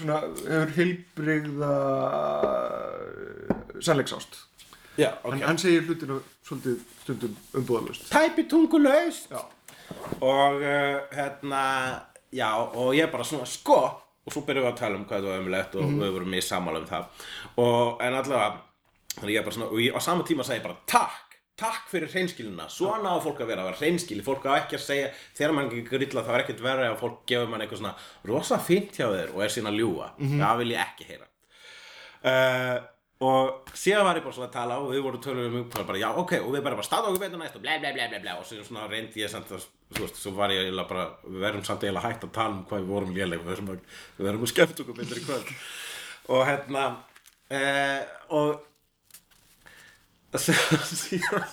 svona, 0.01 0.21
hefur 0.49 0.73
heilbrigða 0.79 1.73
sannleiksást. 3.81 4.50
Já, 5.01 5.11
ok. 5.23 5.33
Hann, 5.33 5.47
hann 5.49 5.61
segir 5.63 5.87
hlutinu 5.89 6.21
svolítið 6.47 6.85
stundum 7.03 7.39
umbúðalust. 7.61 8.07
tæpi 8.13 8.47
tungulaust. 8.51 9.33
Já. 9.33 9.43
og 10.21 10.61
uh, 10.63 11.01
hérna 11.17 11.63
já 12.31 12.51
og 12.55 12.95
ég 12.95 13.11
bara 13.11 13.25
svona 13.27 13.49
sko 13.49 13.81
og 14.21 14.33
svo 14.35 14.45
byrjum 14.47 14.69
við 14.69 14.73
að 14.73 14.79
tala 14.79 14.99
um 15.01 15.07
hvað 15.09 15.25
það 15.25 15.33
var 15.33 15.41
umlegt 15.43 15.75
og 15.81 15.97
við 15.97 16.13
vorum 16.15 16.31
mjög 16.37 16.47
sammála 16.47 16.83
um 16.85 16.91
það. 16.91 17.27
Og 17.65 18.05
en 18.05 18.21
allavega 18.21 18.61
þannig 19.17 19.35
ég 19.35 19.49
bara 19.49 19.57
svona 19.57 19.73
og 19.73 19.83
ég, 19.83 19.97
á 19.97 20.01
sama 20.05 20.29
tíma 20.29 20.47
segi 20.47 20.61
ég 20.61 20.69
bara 20.69 20.79
takk 20.87 21.27
takk 21.61 21.91
fyrir 21.91 22.09
hreinskilina, 22.09 22.69
svona 22.73 23.13
á 23.13 23.19
fólk 23.21 23.43
að 23.43 23.51
vera 23.51 23.65
að 23.65 23.69
vera 23.69 23.81
hreinskili, 23.83 24.23
fólk 24.25 24.47
á 24.49 24.57
ekki 24.63 24.79
að 24.79 24.85
segja 24.87 25.09
þegar 25.37 25.53
mann 25.57 25.67
ekki 25.69 25.83
grilla 25.91 26.23
þá 26.25 26.31
er 26.33 26.45
ekkert 26.45 26.63
verið 26.65 26.87
að 26.87 27.01
fólk 27.03 27.19
gefur 27.29 27.51
mann 27.53 27.65
eitthvað 27.65 27.83
svona 27.83 28.31
rosa 28.31 28.59
fínt 28.65 28.97
hjá 28.97 29.05
þér 29.11 29.35
og 29.35 29.43
er 29.45 29.53
síðan 29.53 29.73
að 29.73 29.81
ljúga. 29.83 30.07
Það 30.41 30.63
vil 30.63 30.71
ég 30.73 30.81
ekki 30.87 31.09
heyra. 31.11 31.29
Uh, 32.21 32.77
og 33.21 33.69
síðan 33.77 34.07
var 34.07 34.17
ég 34.17 34.25
bara 34.25 34.33
svona 34.33 34.49
að 34.49 34.55
tala 34.55 34.79
og 34.81 34.95
við 34.95 35.03
vorum 35.05 35.21
tölum 35.25 35.57
um 35.59 35.67
það 35.73 35.91
bara 35.91 36.01
já 36.01 36.09
ok 36.23 36.33
og 36.39 36.55
við 36.55 36.63
bara 36.65 36.79
bara 36.79 36.87
stáða 36.89 37.11
okkur 37.11 37.21
betur 37.27 37.43
næst 37.43 37.59
og 37.59 37.65
bla 37.67 37.77
bla 37.83 37.93
bla 37.93 38.07
bla 38.09 38.21
bla 38.23 38.37
og 38.41 38.47
svo 38.49 38.65
svona 38.65 38.87
reyndi 38.89 39.21
ég 39.21 39.33
samt 39.33 39.53
að 39.53 39.67
þú 39.91 40.07
veist 40.07 40.21
svo 40.23 40.33
var 40.39 40.55
ég 40.55 40.65
eiginlega 40.65 40.89
bara 40.89 41.05
við 41.27 41.45
verðum 41.45 41.67
samt 41.69 41.85
eiginlega 41.85 42.07
hægt 42.07 42.25
að 42.25 42.33
tala 42.39 42.55
um 42.55 42.65
hvað 42.71 42.81
við 42.81 42.91
vorum 42.95 43.15
léleg 43.19 43.43
við 43.43 43.51
verðum 43.53 43.71
að, 43.75 43.85
við 44.17 44.29
verðum 44.31 44.47
að 44.47 44.53
skemmt 44.55 44.83
okkur 44.85 44.99
betur 45.03 45.21
í 45.21 45.25
kvöld. 45.27 45.55
Og 46.31 46.43
hérna 46.49 46.85
eh, 47.51 48.03
og 48.39 48.49
síðan 50.39 51.45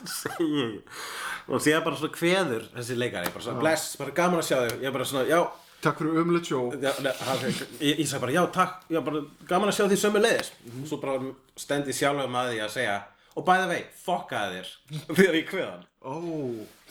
og 1.47 1.63
síðan 1.63 1.85
bara 1.87 1.97
svona 1.97 2.15
kveður 2.15 2.67
þessi 2.77 2.99
leikari 2.99 3.33
bara 3.33 3.43
svona 3.43 3.63
bless, 3.63 3.95
bara 3.99 4.15
gaman 4.21 4.43
að 4.43 4.49
sjá 4.51 4.57
þig. 4.61 4.83
Ég 4.85 4.95
bara 4.95 5.07
svona 5.09 5.27
já 5.27 5.41
Takk 5.83 5.99
fyrir 6.01 6.21
umlut 6.23 6.47
sjó. 6.49 6.63
Já, 6.81 6.89
ne, 7.05 7.11
hann, 7.27 7.43
ég, 7.83 7.99
sagði 8.09 8.23
bara, 8.23 8.33
já, 8.33 8.41
takk, 8.55 8.79
já, 8.89 9.01
bara 9.05 9.21
gaman 9.49 9.69
að 9.69 9.77
sjá 9.77 9.85
því 9.91 9.99
sömu 10.01 10.23
leiðis. 10.23 10.49
Svo 10.89 10.97
bara 11.03 11.19
stendi 11.59 11.93
sjálfum 11.93 12.39
að 12.39 12.49
því 12.53 12.63
að 12.65 12.73
segja, 12.73 12.95
og 13.37 13.45
bæði 13.45 13.69
vei, 13.73 13.83
fokkaði 14.01 14.57
þér, 14.57 14.73
þegar 15.19 15.39
ég 15.41 15.53
hann. 15.61 15.85
Ó, 16.01 16.15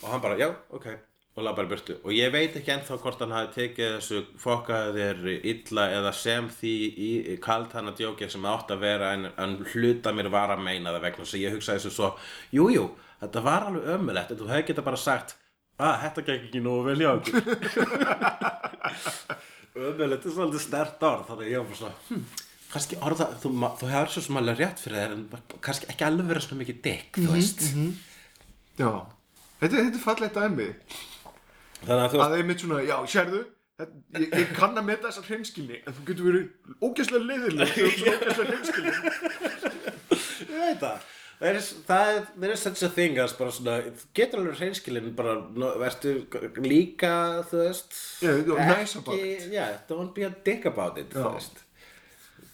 Og 0.02 0.10
hann 0.12 0.20
bara, 0.20 0.36
já, 0.38 0.50
ok, 0.76 0.86
og 1.36 1.44
laði 1.44 1.56
bara 1.58 1.70
burtu. 1.70 1.94
Og 2.04 2.12
ég 2.14 2.30
veit 2.32 2.56
ekki 2.58 2.72
ennþá 2.74 2.98
hvort 3.00 3.22
hann 3.24 3.32
hafi 3.34 3.52
tekið 3.54 3.94
þessu 3.96 4.20
fokkaði 4.40 5.00
þér 5.00 5.30
illa 5.52 5.86
eða 5.96 6.12
sem 6.16 6.46
því 6.52 6.74
í, 7.06 7.08
kalt 7.44 7.74
hann 7.76 7.90
að 7.90 8.02
djókja 8.02 8.28
sem 8.32 8.46
átt 8.48 8.72
að 8.72 8.84
vera 8.84 9.10
en, 9.16 9.26
en 9.40 9.56
hluta 9.72 10.12
mér 10.16 10.30
var 10.32 10.52
að 10.54 10.62
meina 10.68 10.92
það 10.94 11.08
vegna. 11.08 11.26
Svo 11.28 11.40
ég 11.40 11.56
hugsaði 11.56 11.82
þessu 11.82 11.94
svo, 11.96 12.12
jú, 12.56 12.68
jú, 12.72 12.86
þetta 13.24 13.44
var 13.48 13.68
alveg 13.70 13.90
ömulegt, 13.96 14.32
en 14.32 14.40
þú 14.40 14.50
hefði 14.52 14.68
geta 14.70 14.86
bara 14.86 15.00
sagt, 15.00 15.36
að 15.76 15.98
þetta 16.04 16.22
gekk 16.30 16.42
ekki 16.48 16.60
nógu 16.64 16.82
vel 16.86 17.00
hjá 17.02 17.10
okkur. 17.12 17.42
Ömulegt 19.76 20.24
er 20.24 20.32
svolítið 20.32 20.62
stert 20.64 21.02
orð 21.04 21.26
þannig 21.28 21.46
að 21.46 21.50
ég 21.52 21.60
var 21.66 21.76
svona 21.76 21.98
hm, 22.08 22.22
kannski 22.72 22.94
orða, 23.04 23.26
þú, 23.42 23.48
þú 23.82 23.86
hefur 23.92 24.10
svo 24.14 24.22
sem 24.24 24.38
alveg 24.40 24.56
rétt 24.62 24.78
fyrir 24.80 24.98
þér 25.02 25.12
en 25.16 25.24
kannski 25.66 25.84
ekki 25.92 26.04
alveg 26.06 26.26
vera 26.30 26.40
svona 26.44 26.60
mikið 26.62 26.78
dick 26.86 27.10
þú 27.20 27.28
veist 27.34 27.60
já. 28.80 28.90
Þetta, 29.60 29.74
þetta 29.74 29.98
er 30.00 30.04
fallegt 30.06 30.36
dæmi. 30.40 30.68
þannig 31.82 32.04
að 32.06 32.10
þú 32.14 32.18
Að 32.24 32.36
einmitt 32.38 32.60
svona, 32.64 32.78
já, 32.88 32.96
sérðu, 33.12 33.40
þetta, 33.80 33.94
ég, 34.24 34.30
ég 34.40 34.48
kann 34.56 34.78
að 34.80 34.88
meta 34.88 35.04
þessar 35.10 35.26
hreinskilni, 35.30 35.76
en 35.84 35.92
þú 35.96 36.00
getur 36.08 36.24
verið 36.30 36.46
ógæslega 36.88 37.28
leiðileg, 37.28 37.68
þú 37.76 37.80
ert 37.84 37.98
svo 38.00 38.06
ógæslega 38.16 38.50
hreinskilni. 38.52 38.92
ég 40.46 40.56
veit 40.56 40.80
það 40.86 40.98
Það 41.36 41.48
er, 41.50 41.56
það 41.90 42.10
er, 42.14 42.22
there 42.40 42.52
is 42.56 42.62
such 42.64 42.82
a 42.82 42.88
thing 42.88 43.18
as 43.20 43.34
bara 43.36 43.50
svona, 43.52 43.74
getur 44.16 44.40
alveg 44.40 44.56
hreinskilin 44.62 45.10
bara, 45.18 45.34
no, 45.52 45.74
vertu 45.82 46.14
líka, 46.64 47.42
þú 47.50 47.60
veist 47.66 47.92
Yeah, 48.24 48.40
nice 48.72 48.96
about 48.96 49.20
it. 49.20 49.50
yeah, 49.52 49.76
don't 49.88 50.14
be 50.16 50.22
a 50.24 50.30
dick 50.44 50.64
about 50.64 50.96
it, 50.98 51.10
þú 51.12 51.22
Já. 51.26 51.32
veist 51.36 51.62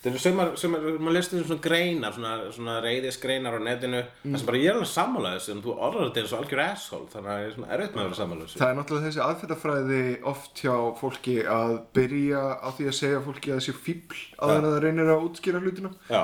Það 0.02 0.08
eru 0.10 0.18
sumar, 0.18 0.48
sumar, 0.58 0.80
maður 0.98 1.14
leist 1.14 1.34
um 1.38 1.44
svona 1.46 1.62
greinar, 1.62 2.10
svona, 2.16 2.30
svona 2.50 2.80
reyðisgreinar 2.82 3.54
á 3.54 3.60
netinu, 3.62 4.00
Mm. 4.24 4.32
þar 4.32 4.38
sem 4.42 4.46
bara 4.48 4.58
ég 4.58 4.66
er 4.66 4.74
alveg 4.80 4.90
sammála 4.90 5.30
þessu, 5.36 5.52
en 5.54 5.60
þú 5.62 5.74
orðar 5.78 6.08
þetta 6.08 6.20
eins 6.24 6.32
og 6.32 6.40
algjör 6.42 6.62
asshole, 6.64 7.06
þannig 7.12 7.30
að 7.30 7.38
ég 7.38 7.46
er 7.46 7.54
svona 7.54 7.70
erfitt 7.76 7.94
með 7.94 8.02
að 8.02 8.08
vera 8.08 8.18
sammála 8.18 8.42
þessu. 8.48 8.58
Það 8.58 8.72
er 8.72 8.76
náttúrulega 8.80 9.06
þessi 9.06 9.22
aðferðafræði 9.28 10.00
oft 10.32 10.54
hjá 10.64 10.74
fólki 10.98 11.36
að 11.46 11.76
byrja 11.94 12.42
á 12.58 12.68
því 12.74 12.88
að 12.90 12.98
segja 12.98 13.22
fólki 13.28 13.52
að 13.54 13.60
það 13.60 13.66
sé 13.68 13.76
fíbl 13.86 14.18
en 14.42 14.66
það 14.66 14.78
reynir 14.88 15.12
að 15.14 15.22
útskýra 15.30 15.62
hlutina. 15.62 15.94
Já, 16.10 16.22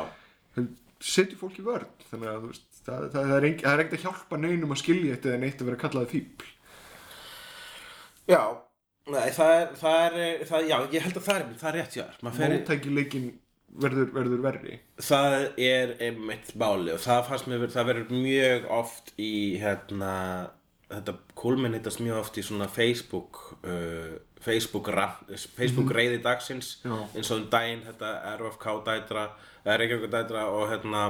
Það 0.99 1.11
setjur 1.12 1.38
fólki 1.38 1.62
vörn, 1.62 1.90
þannig 2.11 2.30
að 2.32 2.46
veist, 2.49 2.64
það, 2.84 3.05
það, 3.12 3.26
það 3.28 3.34
er 3.36 3.44
er 3.49 3.82
ekkert 3.84 3.99
að 3.99 4.07
hjálpa 4.07 4.38
neinum 4.42 4.72
að 4.74 4.80
skilja 4.82 5.16
þetta 5.16 5.34
en 5.36 5.44
eitt 5.46 5.61
að 5.62 5.68
vera 5.70 5.82
kallaði 5.84 6.11
fíbl. 6.14 6.49
já, 8.28 8.42
nei, 9.09 9.28
það 9.36 9.53
er, 9.59 9.68
það 9.78 10.01
er, 10.07 10.46
það, 10.51 10.66
já, 10.72 10.78
ég 10.96 11.07
held 11.07 11.20
að 11.20 11.28
það 11.28 11.38
er, 11.38 11.53
það 11.62 11.70
er 11.70 11.78
rétt, 11.78 11.99
já, 12.01 12.07
maður 12.22 12.40
fer, 12.42 12.55
Móttækileikin 12.57 13.28
verður, 13.84 14.12
verður 14.16 14.44
verri. 14.49 14.78
það 15.07 15.36
er 15.68 15.94
einmitt 16.09 16.55
máli 16.59 16.94
og 16.94 17.03
það 17.05 17.24
fannst 17.30 17.51
mér, 17.51 17.66
það 17.72 17.90
verður 17.92 18.14
mjög 18.26 18.70
oft 18.78 19.12
í, 19.20 19.32
hérna, 19.62 20.12
þetta 20.88 21.14
kulminitast 21.38 22.03
mjög 22.05 22.22
oft 22.24 22.40
í 22.40 22.44
svona 22.46 22.68
Facebook, 22.72 23.42
uh, 23.62 24.16
Facebook, 24.40 24.88
Facebook 25.59 25.92
reyði 25.94 26.20
dagsins, 26.24 26.78
Já. 26.84 26.94
eins 27.14 27.30
og 27.30 27.42
um 27.42 27.49
daginn, 27.53 27.84
þetta 27.86 28.12
RFK 28.38 28.68
dætra, 28.86 29.28
eða 29.68 29.80
Reykjavík 29.82 30.14
dætra 30.16 30.48
og 30.52 30.70
hérna, 30.72 31.08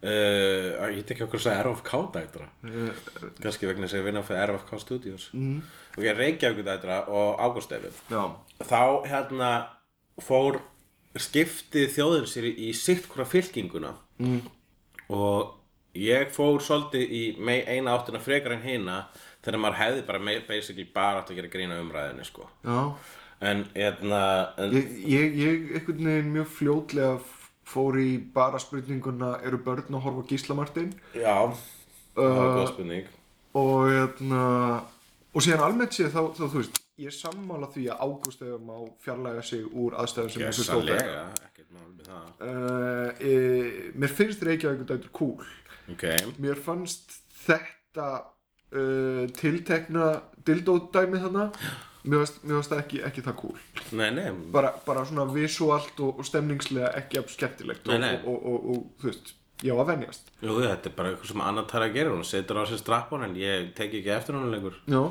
Uh, 0.00 0.78
ég 0.88 1.02
veit 1.02 1.10
ekki 1.12 1.26
okkur 1.26 1.36
að 1.36 1.42
segja 1.44 1.62
RFK 1.66 1.90
dætra. 2.14 2.46
Kannski 3.44 3.68
vegna 3.68 3.84
þess 3.84 3.98
að 3.98 3.98
ég 3.98 4.06
vinna 4.06 4.22
fyrir 4.24 4.52
RFK 4.54 4.78
Studios. 4.80 5.26
Mm. 5.36 5.58
ok, 5.92 6.06
Reykjavík 6.16 6.64
dætra 6.64 7.02
og 7.12 7.42
Ágúst 7.44 7.74
Eifin 7.76 7.98
þá 8.64 8.80
hérna 9.10 9.50
fór 10.24 10.56
skiptið 11.20 11.92
þjóðin 11.98 12.30
sér 12.32 12.46
í 12.48 12.70
sitt 12.72 13.10
hvora 13.12 13.26
fylkinguna. 13.28 13.90
Mm. 14.24 14.40
og 15.12 15.58
ég 15.92 16.32
fór 16.32 16.64
svolítið 16.64 17.12
í 17.12 17.22
eina 17.66 17.92
áttina 17.92 18.22
frekar 18.24 18.54
en 18.56 18.64
hina 18.64 19.02
þegar 19.44 19.60
maður 19.60 19.80
hefði 19.82 20.06
bara 20.06 20.38
basically 20.48 20.86
bara 20.94 21.20
átt 21.20 21.34
að 21.34 21.42
gera 21.42 21.52
grína 21.52 21.80
umræðinni 21.82 22.24
sko. 22.24 22.48
Já. 22.64 22.94
En 23.40 23.66
hérna 23.74 24.22
en, 24.60 24.74
Ég, 24.76 24.96
ég, 25.08 25.36
ég 25.40 25.70
einhvern 25.76 26.08
veginn 26.08 26.32
mjög 26.38 26.50
fljótlega 26.56 27.20
fór 27.70 28.00
í 28.02 28.10
bara 28.34 28.60
spurninguna 28.62 29.36
eru 29.46 29.62
börn 29.64 29.94
að 29.94 30.04
horfa 30.06 30.26
á 30.26 30.28
Gísla 30.30 30.58
Martin 30.58 30.92
já, 31.14 31.36
það 32.16 32.36
var 32.40 32.54
góð 32.58 32.68
spurning. 32.74 33.10
og 33.60 33.90
hérna 33.90 34.44
og 35.30 35.44
síðan 35.44 35.66
almennt 35.68 35.94
séð 35.94 36.14
þá, 36.14 36.22
þá 36.34 36.44
þú 36.44 36.56
veist 36.58 36.80
ég 37.00 37.08
er 37.08 37.16
sammála 37.16 37.68
því 37.72 37.86
að 37.92 38.02
Ágúst 38.04 38.42
eða 38.44 38.58
má 38.60 38.74
fjarlæga 39.04 39.44
sig 39.46 39.64
úr 39.64 39.96
aðstæðum 40.00 40.32
sem 40.34 40.44
þessu 40.44 40.66
stóð 40.66 40.90
Gjössalega, 40.90 41.22
ekkert 41.46 41.70
mál 41.72 41.86
með 41.86 42.10
það. 42.10 42.26
Uh, 42.44 43.22
e, 43.24 43.92
mér 44.02 44.14
finnst 44.18 44.44
Reykjavík 44.44 44.82
dætur 44.88 45.14
cool. 45.16 45.46
Ok, 45.94 46.04
mér 46.42 46.60
fannst 46.60 47.16
þetta 47.46 48.08
uh, 48.20 49.24
tiltekna 49.38 50.10
dildódæmi 50.46 51.22
þarna 51.24 51.46
mér 52.04 52.24
fannst 52.24 52.72
það 52.72 52.80
ekki, 52.80 53.02
ekki 53.08 53.24
það 53.26 53.36
cool. 53.42 53.58
Nei, 53.98 54.08
nei. 54.16 54.30
Bara, 54.54 54.72
bara 54.86 55.04
svona 55.08 55.26
visuált 55.28 56.00
og, 56.00 56.22
og 56.22 56.28
stemningslega 56.28 56.94
ekki 57.00 57.20
af 57.20 57.30
skemmtilegt 57.32 57.88
og, 57.88 58.00
Nei. 58.00 58.14
Og, 58.24 58.38
og, 58.40 58.70
og, 58.72 58.86
þú 59.02 59.10
veist, 59.10 59.34
já 59.66 59.74
að 59.74 59.92
venjast. 59.92 60.32
Jú, 60.40 60.56
þetta 60.62 60.90
er 60.90 60.96
bara 60.96 61.12
eitthvað 61.12 61.32
sem 61.32 61.44
annar 61.44 61.68
tæra 61.70 61.90
að 61.90 61.98
gera 61.98 62.14
hún 62.14 62.26
setur 62.28 62.62
á 62.62 62.64
sér 62.70 62.80
strappun 62.80 63.26
en 63.26 63.36
ég 63.38 63.70
tek 63.76 63.94
ekki 64.00 64.14
eftir 64.16 64.38
hún 64.38 64.48
lengur. 64.54 64.78
Já, 64.88 65.02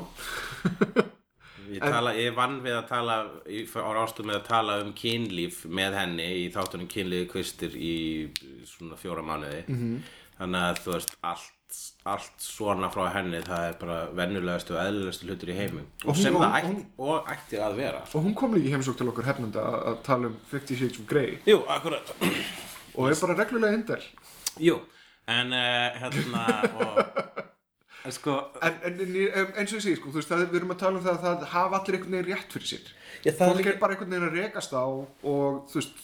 ég, 1.70 1.84
tala, 1.84 2.16
ég 2.18 2.34
vann 2.34 2.58
við 2.64 2.76
að 2.80 2.88
tala 2.90 3.20
ég 3.46 3.70
á 3.78 3.90
rástu 3.94 4.26
með 4.26 4.40
að 4.40 4.48
tala 4.50 4.80
um 4.82 4.90
kynlíf 4.96 5.62
með 5.70 6.00
henni 6.00 6.28
í 6.42 6.44
þáttunum 6.54 6.90
kynlífi 6.90 7.30
kvistir 7.30 7.76
í 7.78 7.94
svona 8.66 8.98
fjóra 8.98 9.22
mánuði. 9.22 9.62
-hmm. 9.68 9.96
þannig 10.40 10.68
að 10.72 10.84
þú 10.84 10.96
veist 10.96 11.16
allt, 11.22 11.52
allt 12.10 12.32
svona 12.42 12.88
frá 12.92 13.04
henni 13.14 13.40
það 13.46 13.64
er 13.68 13.74
bara 13.80 13.98
venjulegastu 14.16 14.74
og 14.76 14.80
eðlilegastu 14.84 15.26
hlutur 15.28 15.52
í 15.52 15.56
heimum 15.58 15.84
og, 15.86 16.08
Og 16.08 16.14
hún- 16.14 16.22
sem 16.22 16.36
og- 16.36 16.42
það 16.42 16.62
hún- 16.64 16.76
ætti, 16.80 16.86
og 16.98 17.28
ætti 17.34 17.60
að 17.66 17.76
vera. 17.76 18.00
Og 18.14 18.24
hún 18.24 18.34
kom 18.34 18.54
líka 18.54 18.68
í 18.68 18.72
heimsók 18.74 18.96
til 18.98 19.08
okkur 19.12 19.24
hefnunda 19.30 19.60
að, 19.60 19.78
að 19.92 20.02
tala 20.02 20.26
um 20.30 20.36
Fifty 20.50 20.76
Shades 20.76 20.98
of 21.00 21.06
Grey. 21.06 21.38
Jú, 21.46 21.60
akkurat. 21.68 22.14
Og 22.94 23.10
er 23.10 23.20
bara 23.20 23.36
reglulega 23.44 23.74
indel 23.78 24.02
Jú, 24.60 24.80
en 25.28 25.52
uh, 25.52 26.00
hérna 26.00 26.44
og 26.80 26.98
en 28.04 28.12
sko 28.16 28.34
en, 28.62 28.74
en, 28.84 29.00
en 29.00 29.52
eins 29.60 29.72
og 29.72 29.78
ég 29.78 29.84
segi 29.84 29.96
sko, 30.00 30.10
þú 30.10 30.18
veist, 30.22 30.30
það, 30.32 30.46
við 30.50 30.60
erum 30.62 30.72
að 30.74 30.78
tala 30.80 30.98
um 30.98 31.04
það 31.04 31.18
að 31.18 31.24
það 31.26 31.48
hafa 31.54 31.80
allir 31.80 31.96
einhvern 31.98 32.16
veginn 32.16 32.30
rétt 32.34 32.54
fyrir 32.56 32.70
sér. 32.72 32.92
Já, 33.24 33.30
það 33.32 33.50
er 33.50 33.54
fólk 33.60 33.66
er 33.74 33.78
bara 33.82 33.94
einhvern 33.94 34.10
veginn 34.14 34.28
að 34.30 34.38
rekast 34.40 34.72
á 34.72 34.82
og 34.88 35.68
þú 35.70 35.76
veist, 35.82 36.00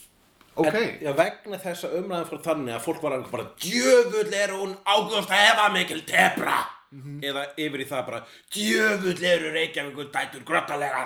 ok. 0.57 0.71
En, 0.75 0.89
já, 1.05 1.13
vegna 1.17 1.61
þessa 1.63 1.93
umræðan 2.01 2.31
frá 2.31 2.41
þannig 2.51 2.77
að 2.77 2.87
fólk 2.87 3.05
var 3.05 3.17
alveg 3.19 3.35
bara 3.35 3.51
djöfull 3.63 4.33
er 4.43 4.57
hún 4.57 4.75
Ágúst 4.85 5.37
Eva 5.37 5.69
mikil 5.75 6.03
tebra 6.09 6.63
eða 7.27 7.47
yfir 7.57 7.85
í 7.85 7.89
það 7.91 8.05
bara 8.11 8.23
djöfull 8.55 9.25
eru 9.33 9.53
Reykjavíkur 9.57 10.11
dætur 10.15 10.45
grottalega. 10.47 11.05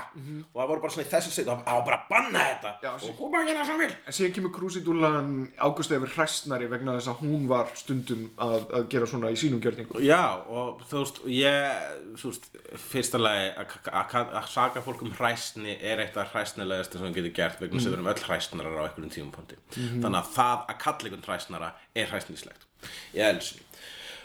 Og 0.53 0.61
það 0.61 0.71
voru 0.73 0.85
bara 0.85 0.95
svona 0.97 1.07
í 1.07 1.13
þessu 1.15 1.35
sitt 1.35 1.49
og 1.51 1.65
það 1.67 1.81
var 1.81 1.87
bara 1.89 2.01
að 2.01 2.09
banna 2.11 2.45
þetta. 2.51 2.75
Já, 2.85 2.91
og 2.97 3.21
hún 3.21 3.33
bara 3.35 3.47
gera 3.49 3.65
svo 3.69 3.79
vil 3.81 3.91
en 3.91 4.17
síðan 4.17 4.35
kemur 4.37 4.53
krúsidúlan 4.55 5.31
Ágúst 5.61 5.93
Efur 5.95 6.13
hræstnari 6.15 6.69
vegna 6.71 6.97
þess 6.97 7.11
að 7.13 7.23
hún 7.25 7.47
var 7.51 7.71
stundum 7.79 8.27
að, 8.41 8.67
að 8.79 8.87
gera 8.93 9.09
svona 9.11 9.33
í 9.33 9.39
sínum 9.41 9.61
gjörningu 9.63 10.03
Já, 10.05 10.23
og 10.49 10.83
þú 10.91 11.03
veist, 11.03 11.21
ég, 11.35 11.85
þú 12.21 12.33
veist, 12.33 12.49
fyrsta 12.91 13.21
lagi 13.21 13.51
að, 13.59 14.41
saka 14.51 14.83
fólk 14.85 15.05
um 15.07 15.13
hræstni 15.19 15.77
er 15.77 16.03
eitt 16.05 16.19
af 16.21 16.33
hræstnilegast 16.35 16.99
sem 16.99 17.17
getur 17.17 17.35
gert 17.37 17.63
vegna 17.63 17.83
sem 17.83 17.93
við 17.93 17.99
erum 17.99 18.11
öll 18.13 18.25
hræstnarar 18.27 18.81
á 18.81 18.85
einhverjum 18.87 19.15
tímapunkti. 19.15 19.61
Þannig 19.77 20.21
að 20.23 20.33
það 20.37 20.67
að 20.73 20.81
kalla 20.87 21.11
einhvern 21.11 21.27
hræstnara 21.29 21.73
er 21.95 22.11
hræstnislegt. 22.13 22.67
Ég 23.15 23.27
elsi. 23.35 23.61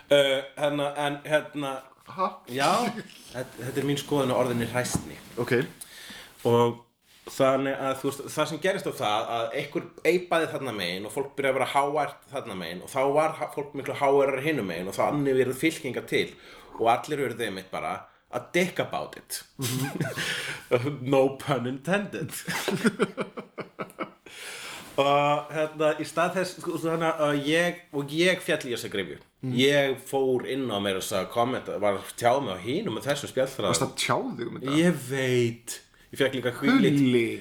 Uh, 0.06 0.42
hérna, 0.60 0.92
en 1.02 1.20
hérna, 1.26 1.76
Aha, 2.06 2.28
já, 2.54 2.68
þetta, 3.34 3.56
þetta 3.58 3.80
er 3.82 3.88
mín 3.90 3.98
skoðun 3.98 4.34
á 4.34 4.38
orðinni 4.38 4.68
hræstni. 4.70 5.16
ok. 5.42 5.56
Og 6.46 6.76
þannig 7.34 7.74
að 7.82 7.96
þú 8.04 8.10
veist, 8.12 8.20
það 8.36 8.50
sem 8.52 8.60
gerist 8.62 8.86
á 8.86 8.94
það 9.00 9.32
að 9.36 9.56
einhver 9.58 9.88
eipaði 10.06 10.50
þarna 10.52 10.74
megin 10.78 11.08
og 11.10 11.14
fólk 11.16 11.32
byrjaði 11.34 11.56
að 11.56 11.58
vera 11.58 11.72
háært 11.74 12.28
þarna 12.30 12.58
megin 12.60 12.84
og 12.86 12.92
þá 12.94 13.00
var 13.16 13.34
fólk 13.56 13.74
miklu 13.80 13.96
háærar 13.98 14.44
hinum 14.46 14.70
megin 14.70 14.92
og 14.92 14.98
þannig 15.00 15.40
verið 15.40 15.58
fylkingar 15.64 16.06
til 16.12 16.28
og 16.78 16.92
allir 16.94 17.24
eru 17.26 17.40
þeim 17.40 17.58
eitt 17.64 17.72
bara 17.74 17.96
að 18.36 18.52
dick 18.54 18.80
about 18.84 19.18
it. 19.18 19.42
No 21.02 21.38
pun 21.42 21.66
intended 21.70 22.30
og 25.02 25.54
hérna 25.56 25.94
í 26.00 26.08
stað 26.08 26.38
þess 26.40 26.60
sko, 26.62 26.80
að 26.98 27.40
ég 27.48 27.82
og 27.96 28.14
ég 28.16 28.44
fjall 28.44 28.62
í 28.64 28.76
þessa 28.76 28.92
grifju 28.94 29.18
ég 29.56 29.98
fór 30.10 30.46
inn 30.50 30.70
á 30.72 30.78
mér 30.82 31.00
þess 31.02 31.18
að 31.20 31.32
kommenta 31.34 31.80
var 31.82 32.00
að 32.00 32.14
tjá 32.18 32.32
mig 32.42 32.56
á 32.56 32.60
hinum 32.64 32.96
með 32.98 33.10
þessum 33.10 33.32
spjallþræð 33.34 33.72
Varst 33.72 33.84
það 33.84 33.98
tjáðið 34.04 34.46
um 34.48 34.62
þetta? 34.62 34.78
Ég 34.80 35.02
veit 35.10 35.82
Ég 36.16 36.20
fekk 36.22 36.36
líka 36.38 36.52
hvílit. 36.62 37.00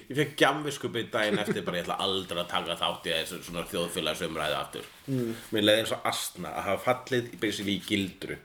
Ég 0.09 0.17
fekk 0.19 0.33
gjamviskupið 0.41 1.11
daginn 1.13 1.39
eftir 1.39 1.63
bara 1.63 1.79
ég 1.79 1.85
ætla 1.85 1.99
aldrei 2.03 2.41
að 2.43 2.49
taka 2.51 2.75
þátt 2.81 3.05
í 3.07 3.13
þessu 3.13 3.39
svona 3.47 3.63
þjóðfélagsumræðu 3.71 4.57
aftur 4.59 4.89
mm. 5.13 5.29
Mér 5.55 5.67
leiði 5.69 5.85
eins 5.85 5.93
og 5.95 6.09
astna 6.11 6.51
að 6.59 6.67
hafa 6.71 6.83
fallið 6.89 7.69
í 7.71 7.77
gildru 7.87 8.39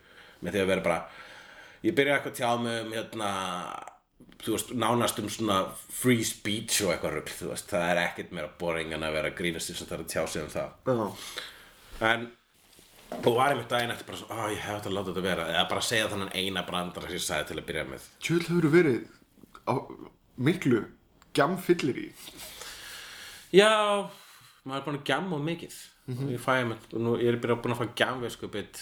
með 0.44 0.54
því 0.54 0.62
að 0.62 0.70
vera 0.74 0.86
bara 0.86 1.00
Ég 1.80 1.96
byrjaði 1.96 2.20
eitthvað 2.20 2.36
að 2.36 2.40
tjá 2.42 2.52
mig 2.62 2.82
um 2.84 2.94
hérna 2.94 3.32
þú 4.40 4.56
veist, 4.56 4.74
nánast 4.80 5.20
um 5.22 5.30
svona 5.32 5.60
free 5.76 6.24
speech 6.28 6.82
og 6.86 6.94
eitthvað 6.94 7.16
rugl, 7.18 7.36
þú 7.42 7.52
veist, 7.52 7.70
það 7.72 7.88
er 7.92 8.02
ekkert 8.06 8.36
meira 8.36 8.52
boring 8.60 8.94
en 8.96 9.06
að 9.08 9.16
vera 9.18 9.32
að 9.32 9.40
grínast 9.40 9.72
að 9.74 9.82
það 9.86 9.96
er 9.98 10.04
að 10.06 10.12
tjá 10.14 10.22
sig 10.28 10.44
um 10.44 10.52
það. 10.54 10.76
Já, 10.90 11.40
En 12.10 12.30
og 13.10 13.34
var 13.36 13.52
einmitt 13.52 13.72
daginn 13.72 13.92
eftir 13.92 14.08
bara 14.08 14.20
svo, 14.20 14.28
ó 14.30 14.48
ég 14.54 14.62
hef 14.62 14.78
þetta 14.78 14.90
að 14.92 14.96
láta 14.96 15.10
þetta 15.10 15.24
vera. 15.26 15.48
Eða 15.50 15.66
bara 15.72 15.84
segja 15.84 16.10
þannig 16.12 16.36
eina 16.38 16.64
brandara 16.68 17.10
sem 17.10 17.18
ég 17.18 17.26
sagði 17.26 17.48
til 17.50 17.58
að 17.58 17.68
byrja 17.70 17.86
með. 17.90 18.08
Tjöld 18.24 18.50
hefur 18.52 18.68
verið 18.76 19.00
á 19.66 19.74
miklu 20.40 20.82
gjamfyllir 21.36 22.00
í 22.00 22.08
Já, 23.50 23.72
maður 24.62 24.78
er 24.78 24.86
búin 24.86 25.00
að 25.00 25.10
gjamma 25.10 25.40
of 25.40 25.46
mikið. 25.48 25.80
Og 26.10 26.32
ég 26.34 26.42
fæ 26.42 26.54
með, 26.70 26.86
og 26.94 27.04
nú 27.06 27.16
ég 27.22 27.34
er 27.34 27.40
búin 27.42 27.74
að 27.74 27.82
fá 27.82 27.98
gjamveskupið 28.02 28.82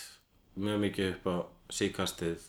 mjög 0.64 0.82
mikið 0.84 1.10
upp 1.14 1.28
á 1.32 1.36
síkastið 1.78 2.46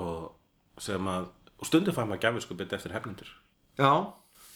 og 0.00 0.82
sem 0.82 1.08
að 1.10 1.28
og 1.60 1.68
stundum 1.68 1.96
fæ 1.96 2.02
maður 2.06 2.24
gjamveskupið 2.24 2.76
eftir 2.78 2.94
hefnendur 2.96 3.30
Já, 3.80 3.92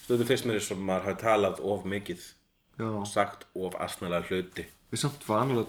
stundum 0.05 0.29
fyrst 0.31 0.49
mér 0.49 0.61
eins 0.61 0.71
og 0.75 0.81
maður 0.81 1.09
hafi 1.11 1.21
talað 1.25 1.61
of 1.75 1.85
mikið 1.89 2.25
já 2.81 2.89
sagt 3.07 3.47
of 3.55 3.77
asnalega 3.81 4.27
hluti 4.31 4.67
Við 4.93 5.03
samt 5.03 5.27
vanlega 5.29 5.69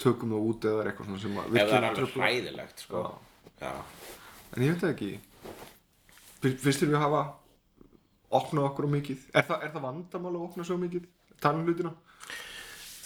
tökum 0.00 0.34
það 0.34 0.46
út 0.50 0.68
eða 0.68 0.82
er 0.82 0.90
eitthvað 0.90 1.08
svona 1.10 1.22
sem 1.22 1.40
að 1.40 1.56
ef 1.56 1.70
það 1.70 1.76
er 1.76 1.88
alveg 1.88 2.14
hræðilegt 2.16 2.82
sko. 2.84 3.02
Já. 3.60 3.72
En 4.52 4.64
ég 4.64 4.74
veit 4.74 4.82
það 4.84 4.94
ekki 4.94 5.10
Fyrst 6.42 6.62
Finnst 6.62 6.82
þér 6.82 6.92
við 6.92 7.00
hafa 7.00 7.22
opnað 8.36 8.68
okkur 8.70 8.88
á 8.88 8.90
mikið? 8.96 9.22
Er 9.32 9.46
það, 9.48 9.62
er 9.64 9.72
það 9.72 9.86
vandamál 9.86 10.32
að 10.34 10.44
opna 10.48 10.66
svo 10.66 10.76
mikið? 10.80 11.06
Tann 11.40 11.62
hlutina? 11.64 11.92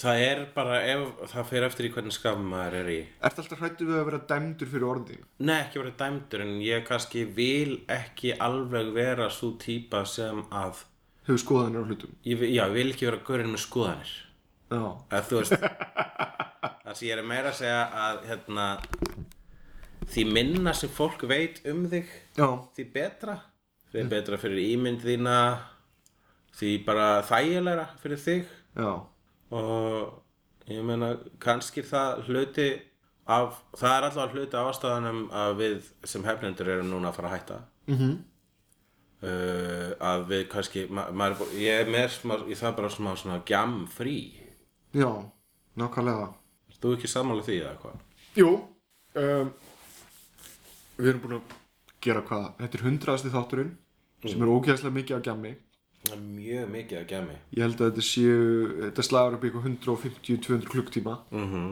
Það 0.01 0.21
er 0.25 0.39
bara 0.55 0.79
ef 0.89 1.03
það 1.33 1.49
fer 1.51 1.65
eftir 1.67 1.87
í 1.89 1.91
hvernig 1.95 2.15
skam 2.17 2.45
maður 2.53 2.77
er 2.81 2.89
í. 2.93 2.99
Ertu 3.27 3.43
alltaf 3.43 3.61
hrættu 3.61 3.89
við 3.89 3.99
að 4.01 4.07
vera 4.09 4.21
dæmdur 4.31 4.71
fyrir 4.71 4.87
orðin? 4.89 5.27
Nei, 5.45 5.57
ekki 5.59 5.81
verið 5.83 5.97
dæmdur 6.01 6.45
en 6.47 6.55
ég 6.65 6.87
kannski 6.89 7.25
vil 7.37 7.75
ekki 7.93 8.33
alveg 8.47 8.93
vera 8.97 9.29
svo 9.35 9.53
típa 9.61 10.05
sem 10.09 10.43
að 10.49 10.85
Hefur 11.29 11.43
skoðanir 11.43 11.85
á 11.85 11.89
hlutum? 11.91 12.15
ég, 12.25 12.41
já, 12.49 12.65
ég 12.65 12.75
vil 12.79 12.87
ekki 12.95 13.09
vera 13.11 13.21
gaurinn 13.27 13.53
með 13.53 13.65
skoðanir. 13.67 14.15
Já. 14.71 14.83
Að 15.11 15.29
þú 15.29 15.41
veist 15.43 15.55
það 16.85 16.95
sem 16.95 17.07
ég 17.11 17.15
er 17.19 17.29
meira 17.35 17.53
að 17.53 17.61
segja 17.61 17.85
að 18.07 18.25
hérna 18.31 18.67
því 20.11 20.27
minna 20.33 20.75
sem 20.75 20.91
fólk 20.91 21.27
veit 21.29 21.61
um 21.71 21.85
þig 21.93 22.09
Já, 22.39 22.49
því 22.77 22.89
betra. 22.95 23.37
Því 23.93 24.09
betra 24.11 24.39
fyrir 24.41 24.65
ímynd 24.73 25.05
þína 25.05 25.37
því 26.57 26.75
bara 26.87 27.09
þægilegra 27.29 27.89
fyrir 28.01 28.23
þig. 28.25 28.53
Já 28.81 28.93
og 29.51 30.71
ég 30.71 30.83
meina 30.87 31.15
kannski 31.43 31.83
það 31.87 32.25
hluti 32.29 32.69
af 33.31 33.61
það 33.79 33.95
er 33.97 34.07
allavega 34.09 34.35
hluti 34.35 34.59
af 34.59 34.71
ástæðanum 34.73 35.23
að 35.43 35.55
við 35.61 35.89
sem 36.13 36.27
hefnendur 36.27 36.71
erum 36.75 36.91
núna 36.91 37.11
að 37.11 37.19
fara 37.19 37.31
að 37.31 37.37
hætta. 37.37 37.61
Mhm. 37.91 38.13
uh, 39.23 39.91
að 40.11 40.27
við 40.31 40.45
kannski 40.49 40.87
ma 40.89 41.09
maður, 41.13 41.51
ég 41.61 41.83
er 41.83 41.91
með 41.91 42.09
smá, 42.17 42.35
ég 42.49 42.59
það 42.59 42.77
bara 42.77 42.93
smá 42.95 43.11
svona 43.17 43.43
gjam 43.47 43.87
frí. 43.91 44.19
Já, 44.97 45.11
nákvæmlega. 45.77 46.31
Þú 46.81 46.95
ekki 46.97 47.11
sammála 47.13 47.45
því 47.45 47.57
eða 47.61 47.75
hvað? 47.83 47.97
Jú 48.39 48.51
um, 49.21 49.51
Við 51.01 51.09
erum 51.11 51.23
búin 51.25 51.37
að 51.37 51.57
gera 52.05 52.23
hvað? 52.25 52.47
Þetta 52.61 52.79
er 52.79 52.85
hundraðasti 52.87 53.33
þátturinn 53.35 53.75
sem 54.25 54.45
er 54.45 54.53
ógeðslega 54.53 54.97
mikið 54.97 55.21
á 55.21 55.21
er 55.29 55.53
mjög 56.17 56.73
mikið 56.73 56.99
að 57.03 57.13
gjami 57.13 57.37
Ég 57.57 57.63
held 57.67 57.81
að 57.81 57.91
þetta 57.91 58.07
séu 58.09 58.41
þetta 58.87 59.05
slagur 59.07 59.37
upp 59.37 59.45
í 59.45 59.51
eitthvað 59.51 59.71
150-200 59.71 60.71
klukktíma 60.73 61.19
mm 61.31 61.71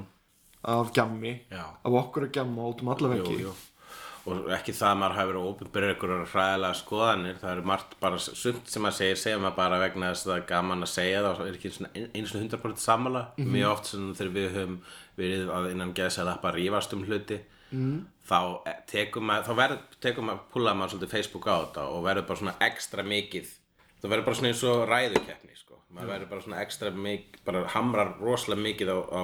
af 0.68 0.92
gjammi 0.92 1.32
Já. 1.50 1.64
af 1.84 1.92
okkur 2.02 2.26
að 2.28 2.38
gjamma 2.38 2.68
út 2.68 2.82
um 2.82 2.88
alla 2.92 3.10
veggi 3.12 3.36
jú, 3.38 3.48
jú. 3.48 3.52
og 4.28 4.48
ekki 4.52 4.74
það 4.76 4.90
að 4.90 4.98
maður 5.00 5.16
hafi 5.16 5.30
verið 5.30 5.46
óbyrður 5.48 5.92
einhverjar 5.92 6.32
hræðilega 6.32 6.78
skoðanir 6.80 7.38
það 7.40 7.52
eru 7.52 7.66
margt 7.70 7.94
bara 8.02 8.18
sumt 8.18 8.72
sem 8.72 8.82
maður 8.84 8.96
segir 8.98 9.20
segja 9.22 9.38
maður 9.38 9.56
bara 9.60 9.78
vegna 9.84 10.10
þess 10.10 10.26
að 10.26 10.32
það 10.32 10.40
er 10.40 10.48
gaman 10.50 10.86
að 10.86 10.92
segja 10.92 11.20
það 11.22 11.30
og 11.30 11.38
svo 11.38 11.46
er 11.46 11.58
ekki 11.58 11.72
svona 11.76 11.92
ein- 11.94 12.10
einu 12.14 12.32
svona 12.32 12.44
100% 12.48 12.84
sammála 12.84 13.22
mjög 13.38 13.70
oft 13.70 13.92
sem 13.92 14.10
þegar 14.18 14.34
við 14.34 14.50
höfum 14.58 14.76
verið 15.22 15.54
að 15.54 15.70
innan 15.72 15.94
geðs 15.94 16.18
að 16.18 16.28
lappa 16.32 16.52
rífast 16.58 16.98
um 16.98 17.06
hluti 17.06 17.38
mm. 17.70 17.96
þá 18.28 18.40
eh, 18.66 18.82
tekur 18.90 19.22
maður 19.22 19.48
þá 19.48 19.54
verður, 19.62 19.80
tekur 20.00 20.26
maður, 20.26 20.44
púlaði 20.52 20.80
maður 20.82 20.94
svolítið 20.96 21.14
Facebook 21.14 21.46
á 21.48 21.54
þetta 21.62 21.86
og 21.94 22.04
verður 22.04 22.28
bara 22.28 22.42
svona 22.42 22.58
ekstra 22.68 23.06
mikið 23.06 23.54
það 24.00 24.10
verður 24.12 24.26
bara 24.28 24.38
svona 24.40 24.52
eins 24.52 24.64
og 24.68 24.82
ræðukeppni 24.88 25.58
sko. 25.58 25.78
maður 25.94 26.12
verður 26.14 26.32
bara 26.32 26.46
svona 26.46 26.62
ekstra 26.64 26.90
mikið 26.94 27.44
bara 27.46 27.66
hamrar 27.74 28.14
rosalega 28.20 28.64
mikið 28.66 28.92
á, 28.94 28.98
á 29.10 29.22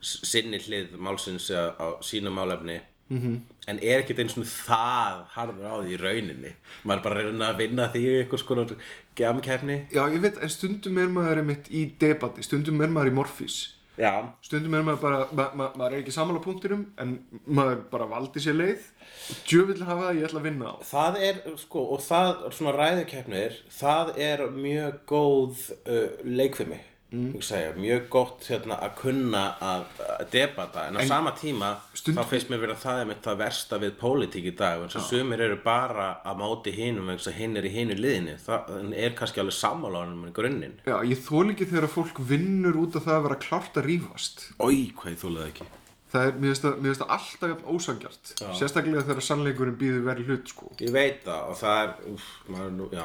sinni 0.00 0.60
hlið 0.62 0.94
málsins 0.98 1.50
eða 1.50 1.74
á 1.78 1.86
sínu 2.02 2.30
málefni. 2.30 2.80
-hmm. 3.08 3.40
en 3.66 3.78
er 3.82 4.02
ekkert 4.02 4.18
eins 4.22 4.36
og 4.36 4.44
það 4.44 5.24
harður 5.34 5.68
á 5.68 5.74
því 5.80 5.94
í 5.94 6.00
rauninni? 6.02 6.52
Maður 6.84 6.98
er 6.98 7.04
bara 7.04 7.22
reyna 7.22 7.48
að 7.48 7.60
vinna 7.62 7.88
því 7.92 8.02
í 8.04 8.18
einhvers 8.20 8.42
konar 8.42 8.74
gemkeppni 9.16 9.86
Já, 9.92 10.02
ég 10.12 10.20
veit, 10.20 10.38
en 10.42 10.48
stundum 10.52 10.98
er 10.98 11.08
maður 11.08 11.42
einmitt 11.42 11.70
í 11.70 11.86
debati, 12.00 12.42
stundum 12.42 12.80
er 12.80 12.92
maður 12.92 13.12
í 13.12 13.16
morfís 13.18 13.58
já, 13.98 14.12
stundum 14.46 14.76
er 14.78 14.84
maður 14.86 15.00
bara, 15.02 15.20
ma 15.32 15.46
ma 15.58 15.70
maður 15.76 15.96
er 15.96 16.02
ekki 16.02 16.14
saman 16.14 16.38
á 16.38 16.42
punktinum 16.44 16.84
en 17.02 17.16
maður 17.46 17.82
bara 17.92 18.08
valdi 18.10 18.42
sér 18.42 18.58
leið. 18.58 18.84
Og 19.28 19.40
djövill 19.48 19.82
hafa 19.84 20.08
það 20.08 20.20
ég 20.20 20.28
ætla 20.28 20.42
að 20.42 20.48
vinna 20.50 20.72
á. 20.72 20.74
Það 20.92 21.18
er 21.28 21.40
sko 21.64 21.86
og 21.96 22.04
það, 22.04 22.44
svona 22.58 22.76
ræðukeppnir 22.78 23.58
það 23.80 24.14
er 24.28 24.44
mjög 24.54 25.02
góð 25.10 25.66
uh, 25.82 26.06
leikfimi 26.24 26.80
mm. 27.12 27.40
segja, 27.44 27.72
mjög 27.78 28.08
gott 28.12 28.48
hérna, 28.50 28.78
að 28.84 28.92
kunna 29.00 29.42
að, 29.64 29.86
að 30.04 30.24
debata. 30.34 30.84
En 30.88 30.98
á 30.98 31.02
sama 31.08 31.32
tíma 31.38 31.70
stundum- 31.92 32.20
þá 32.20 32.32
finnst 32.32 32.52
mér 32.52 32.62
vera 32.64 32.76
það 32.78 33.02
einmitt 33.04 33.24
það 33.24 33.40
versta 33.42 33.80
við 33.82 33.96
pólitík 34.02 34.50
í 34.50 34.54
dag 34.58 34.84
en 34.84 34.92
svo 34.92 35.04
sumir 35.06 35.42
eru 35.46 35.58
bara 35.64 36.08
að 36.24 36.42
móti 36.42 36.74
hinum 36.76 37.08
vegna 37.08 37.18
þess 37.22 37.32
að 37.32 37.40
hinn 37.40 37.56
er 37.56 37.68
í 37.68 37.74
hinu 37.74 37.98
liðinu. 37.98 38.36
Það 38.44 38.94
er 39.06 39.18
kannski 39.18 39.42
alveg 39.44 39.58
sammálaðanum 39.58 40.28
í 40.28 40.36
grunninn. 40.36 40.78
Já, 40.86 40.96
ég 41.08 41.26
þól 41.26 41.48
ekki 41.54 41.70
þegar 41.72 41.90
fólk 41.96 42.22
vinnur 42.30 42.80
út 42.84 42.98
af 43.00 43.08
það 43.08 43.18
að 43.18 43.26
vera 43.28 43.42
klárt 43.48 43.82
að 43.82 43.90
rífast. 43.92 44.48
Ói, 44.60 44.88
hvað 44.96 45.14
ég 45.14 45.20
þúlega 45.24 45.52
ekki. 45.52 45.68
Það 46.08 46.26
er, 46.26 46.36
mér 46.40 46.54
finnst 46.54 47.02
það, 47.02 47.10
alltaf 47.12 47.50
jafn 47.52 47.66
ósangjart 47.68 48.30
sérstaklega 48.56 49.02
þegar 49.04 49.24
sannleikurinn 49.26 49.74
býður 49.76 50.06
verið 50.06 50.30
hlut 50.30 50.52
sko. 50.54 50.70
Ég 50.80 50.94
veit 50.94 51.18
það 51.26 51.50
og 51.50 51.58
það 51.60 51.80
er, 51.82 51.90
úf, 52.14 52.28
maður 52.48 52.70
er 52.70 52.76
nú, 52.78 52.86
já. 52.96 53.04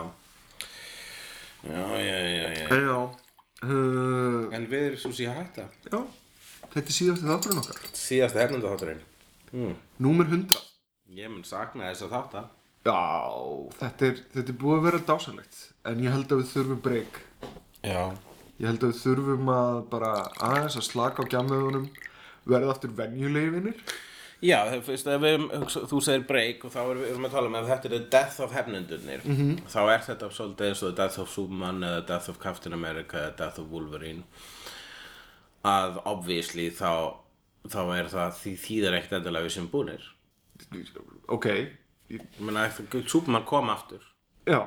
Já, 1.64 1.84
já, 2.00 2.16
já, 2.28 2.48
já. 2.54 2.64
En 2.70 2.88
já, 2.88 2.96
uh, 3.64 4.52
En 4.56 4.68
við 4.70 4.90
erum 4.90 5.02
svo 5.02 5.14
síðan 5.16 5.40
hætta 5.42 5.70
já 5.90 6.00
þetta 6.74 6.90
er 6.90 6.96
síðasti 6.98 7.30
þátturinn 7.30 7.62
okkar. 7.62 7.82
Síðasta 7.94 8.42
hernunda 8.42 8.72
þátturinn. 8.74 9.02
Mm. 9.54 9.74
Númer 10.02 10.30
100 10.32 10.62
Ég 11.14 11.30
mun 11.30 11.44
sakna 11.46 11.92
þess 11.92 12.08
að 12.08 12.14
þátta. 12.16 12.44
Já, 12.84 13.02
þetta 13.80 14.08
er, 14.10 14.18
þetta 14.34 14.52
er 14.52 14.56
búið 14.60 14.78
að 14.80 14.86
vera 14.90 15.02
dásanlegt 15.08 15.60
en 15.88 16.02
ég 16.04 16.12
held 16.12 16.34
að 16.34 16.42
við 16.42 16.50
þurfum 16.52 16.82
breyk 16.84 17.20
Já. 17.80 18.02
Ég 18.60 18.66
held 18.68 18.84
að 18.84 18.90
við 18.90 18.98
þurfum 19.00 19.52
að 19.54 19.78
bara 19.94 20.10
aðeins 20.50 20.76
að 20.82 20.88
slaka 20.90 21.24
á 21.24 21.32
gjamöðunum 21.32 21.86
verða 22.50 22.74
aftur 22.74 22.92
venjuleginir 22.98 23.80
Já, 24.44 24.58
ef 24.76 24.90
við, 24.90 25.46
þú 25.88 26.00
segir 26.04 26.26
break 26.28 26.66
og 26.68 26.74
þá 26.74 26.80
erum 26.84 27.02
við 27.04 27.12
erum 27.14 27.28
að 27.30 27.36
tala 27.38 27.50
um 27.52 27.56
ef 27.62 27.70
þetta 27.70 27.92
er 27.92 28.08
death 28.12 28.42
of 28.44 28.56
hefnundurnir. 28.56 29.22
-hmm. 29.24 29.54
þá 29.72 29.82
er 29.94 30.02
þetta 30.08 30.30
svolítið 30.30 30.68
eins 30.68 30.84
og 30.84 30.96
death 30.98 31.20
of 31.20 31.30
Superman 31.32 31.84
eða 31.84 32.06
death 32.08 32.30
of 32.30 32.40
Captain 32.40 32.74
America 32.74 33.18
eða 33.18 33.38
death 33.38 33.60
of 33.60 33.72
Wolverine. 33.72 34.24
Að 35.64 36.02
obviously 36.06 36.70
þá 36.70 37.16
þá 37.70 37.82
er 37.98 38.10
það 38.12 38.34
því 38.42 38.54
þýðar 38.66 38.98
ekkert 38.98 39.18
endilega 39.20 39.46
við 39.46 39.56
sem 39.56 39.70
búnir. 39.72 40.04
Ok, 41.28 41.48
Ég 42.14 42.22
meina, 42.40 42.68
Superman 43.08 43.46
kom 43.48 43.70
aftur. 43.70 44.02
Já. 44.46 44.60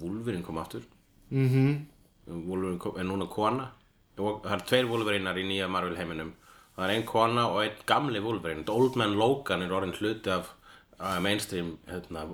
Wolverine 0.00 0.42
kom 0.42 0.58
aftur. 0.58 0.82
Mhm. 1.30 1.86
Wolverine 2.26 2.78
kom, 2.78 2.96
er 2.96 3.04
núna 3.04 3.26
kona. 3.28 3.72
Það 4.16 4.52
er 4.52 4.64
tveir 4.66 4.88
Wolverinear 4.88 5.36
í 5.38 5.44
nýja 5.46 5.68
Marvel 5.70 5.96
heiminum 5.96 6.32
það 6.78 6.84
er 6.86 6.94
ein 6.94 7.04
kona 7.08 7.48
og 7.50 7.60
einn 7.64 7.80
gamli 7.90 8.20
Wolverine. 8.22 8.62
Old 8.70 8.94
Man 8.96 9.16
Logan 9.18 9.64
er 9.66 9.74
orðin 9.74 9.96
hluti 9.98 10.30
af 10.30 10.52
uh, 11.00 11.18
mainstream 11.24 11.74
hérna, 11.90 12.24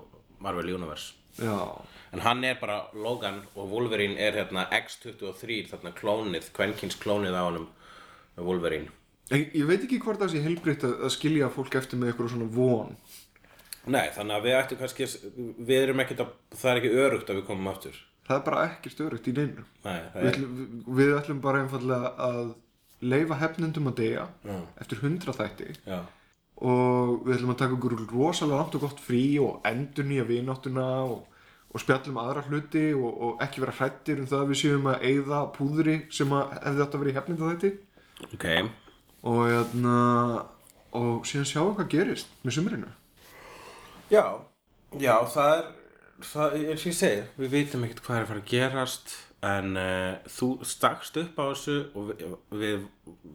Marvel 0.45 0.69
Universe. 0.77 1.15
Já, 1.41 1.57
en 2.15 2.21
hann 2.23 2.45
er 2.47 2.59
bara 2.61 2.83
Logan 2.95 3.41
og 3.57 3.73
Wolverine 3.73 4.15
er 4.23 4.37
hérna 4.39 4.67
X-23 4.77 5.65
þarna 5.73 5.91
klónið, 5.97 6.53
kvenkins 6.55 6.95
klónið 7.03 7.35
á 7.35 7.43
honum 7.49 7.65
Wolverine. 8.39 8.93
Ég, 9.33 9.49
ég 9.57 9.65
veit 9.67 9.81
ekki 9.87 9.99
hvort 10.05 10.21
það 10.21 10.35
sé 10.35 10.43
heilbritt 10.45 10.85
að, 10.85 10.99
að 11.09 11.15
skilja 11.17 11.49
fólk 11.51 11.75
eftir 11.81 11.99
með 11.99 12.13
eitthvað 12.13 12.35
svona 12.35 12.49
von. 12.55 12.91
Nei, 13.91 14.07
þannig 14.17 14.37
að 14.37 14.45
við 14.47 14.55
ættum 14.59 14.79
kannski 14.81 15.07
við 15.69 15.79
erum 15.81 16.03
ekkert 16.05 16.21
að, 16.25 16.35
það 16.61 16.71
er 16.71 16.81
ekki 16.83 16.93
örugt 17.07 17.33
að 17.33 17.39
við 17.41 17.47
komum 17.49 17.71
aftur. 17.73 17.97
Það 18.25 18.37
er 18.39 18.45
bara 18.47 18.61
ekki 18.71 18.93
störugt 18.93 19.27
í 19.29 19.35
neinu. 19.37 19.65
Nei, 19.85 19.99
er, 20.17 20.39
við- 20.39 20.87
við 21.01 21.11
ætlum 21.19 21.41
bara 21.45 21.65
einfallega 21.65 22.13
að 22.29 22.55
leifa 23.05 23.39
hefnendum 23.41 23.91
að 23.91 23.99
deyja 24.01 24.27
Já. 24.47 24.59
eftir 24.81 25.03
hundra 25.05 25.35
þætti. 25.37 25.71
Já, 25.85 26.01
og 26.65 27.25
við 27.27 27.37
ætlum 27.39 27.55
að 27.55 27.61
taka 27.63 27.77
okkur 27.77 27.97
rosalega 28.13 28.59
langt 28.61 28.77
og 28.79 28.85
gott 28.85 29.01
frí 29.03 29.25
og 29.43 29.65
endur 29.69 30.07
nýja 30.07 30.27
vináttuna 30.29 30.87
og, 31.09 31.25
og 31.75 31.83
spjallum 31.83 32.21
aðra 32.23 32.45
hluti 32.47 32.85
og, 32.95 33.11
og 33.11 33.43
ekki 33.45 33.65
vera 33.65 33.75
hrættir 33.81 34.23
um 34.23 34.29
það 34.31 34.45
að 34.45 34.53
við 34.53 34.61
séum 34.63 34.89
að 34.93 35.07
eyða 35.11 35.41
púðri 35.57 35.97
sem 36.15 36.35
að 36.37 36.55
hefði 36.61 36.85
átt 36.87 36.95
að 36.95 37.03
vera 37.03 37.13
í 37.13 37.17
hefninda 37.19 37.51
þætti 37.51 37.73
ok. 38.33 38.49
Og, 39.25 39.41
jæna, 39.51 39.99
og 41.01 41.29
síðan 41.29 41.49
sjáum 41.49 41.77
hvað 41.79 41.91
gerist 41.95 42.35
með 42.45 42.59
sumrinu. 42.59 42.91
Já, 44.13 44.25
já, 45.01 45.15
það 45.33 45.55
er, 45.57 45.71
það 46.29 46.57
er 46.61 46.81
sem 46.83 46.91
ég 46.93 46.99
segi, 46.99 47.23
við 47.41 47.55
vitum 47.57 47.87
ekkert 47.87 48.05
hvað 48.05 48.19
er 48.19 48.27
að 48.27 48.33
fara 48.33 48.45
að 48.45 48.51
gerast 48.53 49.15
en 49.45 49.75
uh, 49.77 50.15
þú 50.31 50.49
stakst 50.65 51.19
upp 51.21 51.39
á 51.41 51.45
þessu 51.53 51.77
og 51.99 52.11
við, 52.13 52.37
við 52.63 52.87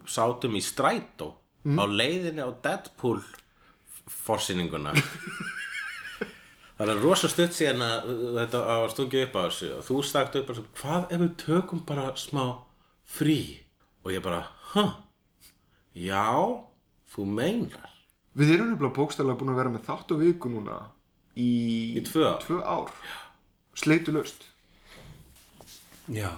sátum 0.10 0.56
í 0.58 0.62
strætó 0.66 1.34
á 1.70 1.84
leiðinni 1.86 2.42
á 2.42 2.50
Deadpool 2.64 3.20
forsýninguna. 4.10 4.94
það 6.80 6.92
er 6.94 7.02
rosa 7.04 7.30
stutt 7.30 7.54
síðan 7.58 7.84
að 7.84 8.10
þetta 8.40 8.62
var 8.82 8.94
stungið 8.94 9.26
upp 9.28 9.36
á 9.38 9.42
þessu 9.50 9.70
og 9.78 9.84
þú 9.90 10.00
stakst 10.08 10.38
upp 10.40 10.50
á 10.50 10.52
þessu, 10.56 10.66
hvað 10.80 11.14
ef 11.16 11.24
við 11.26 11.34
tökum 11.44 11.84
bara 11.90 12.08
smá 12.18 12.44
frí? 13.10 13.40
Og 14.06 14.14
ég 14.16 14.24
bara, 14.24 14.46
hæ? 14.74 14.86
Já, 16.00 16.26
þú 17.12 17.26
meinar. 17.28 17.90
við 18.40 18.54
erum 18.56 18.70
nefnilega 18.72 18.96
bókstæðlega 18.96 19.40
búin 19.42 19.52
að 19.52 19.60
vera 19.60 19.74
með 19.74 19.88
þátt 19.90 20.14
og 20.16 20.22
viku 20.24 20.52
núna 20.54 20.78
í, 21.36 21.50
Í 22.00 22.04
tvö 22.08 22.24
ár. 22.30 22.40
tvö 22.46 22.60
ár. 22.64 22.94
sleitu 23.76 24.14
löst 24.16 24.46
Já. 26.10 26.30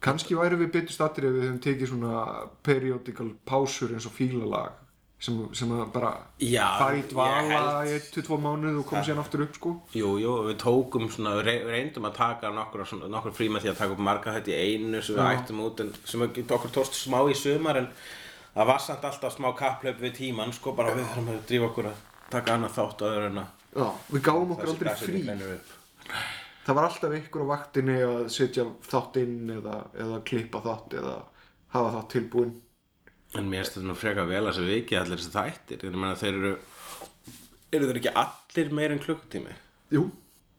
kannski 0.00 0.34
væri 0.38 0.56
við 0.60 0.72
betur 0.74 0.92
stattir 0.94 1.24
ef 1.28 1.32
við 1.36 1.46
höfum 1.48 1.62
tekið 1.64 1.88
svona 1.92 2.24
periodical 2.62 3.30
pásur 3.48 3.94
eins 3.96 4.06
og 4.06 4.12
fílalag 4.12 4.72
sem, 5.18 5.38
sem 5.56 5.70
bara 5.94 6.10
Já, 6.44 6.66
fara 6.78 6.98
í 7.00 7.02
dvala 7.08 7.62
í 7.88 7.94
1-2 7.96 8.36
mánuð 8.44 8.82
og 8.82 8.86
koma 8.90 9.00
síðan 9.06 9.22
aftur 9.22 9.46
upp 9.46 9.54
sko 9.56 9.72
Jú, 9.96 10.10
jú, 10.20 10.34
við 10.50 10.58
tókum 10.60 11.08
svona, 11.10 11.38
re- 11.42 11.64
reyndum 11.64 12.04
að 12.10 12.18
taka 12.20 12.50
nokkur, 12.52 12.84
nokkur 13.08 13.32
frí 13.32 13.48
með 13.48 13.64
því 13.64 13.72
að 13.72 13.78
taka 13.80 13.96
upp 13.96 14.04
marga 14.10 14.34
þetta 14.36 14.52
í 14.52 14.58
einu 14.76 15.00
sem 15.02 15.16
við 15.16 15.24
Já. 15.24 15.40
ættum 15.40 15.64
út 15.64 15.80
en 15.86 15.94
sem 16.04 16.20
við- 16.26 16.52
okkur 16.58 16.74
tókst 16.76 17.00
smá 17.00 17.18
í 17.32 17.34
sumar 17.34 17.80
en 17.80 17.88
það 18.54 18.66
var 18.74 18.78
samt 18.84 19.04
alltaf 19.08 19.36
smá 19.38 19.48
kapplöp 19.56 19.98
við 20.04 20.14
tíman 20.20 20.52
sko 20.52 20.72
bara 20.76 20.92
við 20.94 21.08
þurfum 21.08 21.32
að 21.32 21.40
drífa 21.48 21.70
okkur 21.72 21.88
að 21.90 22.04
taka 22.30 22.54
annað 22.58 22.76
þátt 22.76 23.06
aður 23.08 23.26
en 23.30 23.38
að 23.38 23.48
Já, 23.76 23.88
við 24.12 24.22
gáum 24.28 24.52
okkur 24.52 24.68
aldrei 24.76 24.94
frí. 25.00 25.24
Það 26.66 26.78
var 26.78 26.88
alltaf 26.88 27.16
einhver 27.16 27.46
á 27.46 27.52
vaktinni 27.52 27.96
að 28.02 28.22
setja 28.34 28.66
þátt 28.86 29.18
inn 29.22 29.50
eða, 29.56 29.80
eða 30.04 30.22
klippa 30.26 30.62
þátt 30.64 30.96
eða 31.00 31.16
hafa 31.74 31.92
þátt 31.96 32.12
tilbúin. 32.16 32.54
En 33.36 33.50
mér 33.50 33.68
þetta 33.68 33.84
nú 33.86 33.96
freka 33.98 34.24
vel 34.26 34.44
að 34.44 34.52
þessi 34.52 34.68
viki 34.70 34.98
allir 34.98 35.20
þessi 35.20 35.34
þættir. 35.34 35.86
Ég 35.86 35.98
meina 35.98 36.18
þeir 36.18 36.38
eru 36.40 36.54
eru 37.74 37.88
þeir 37.88 38.00
ekki 38.00 38.14
allir 38.22 38.72
meir 38.78 38.94
en 38.94 39.02
klukkutími? 39.02 39.54
Jú, 39.94 40.06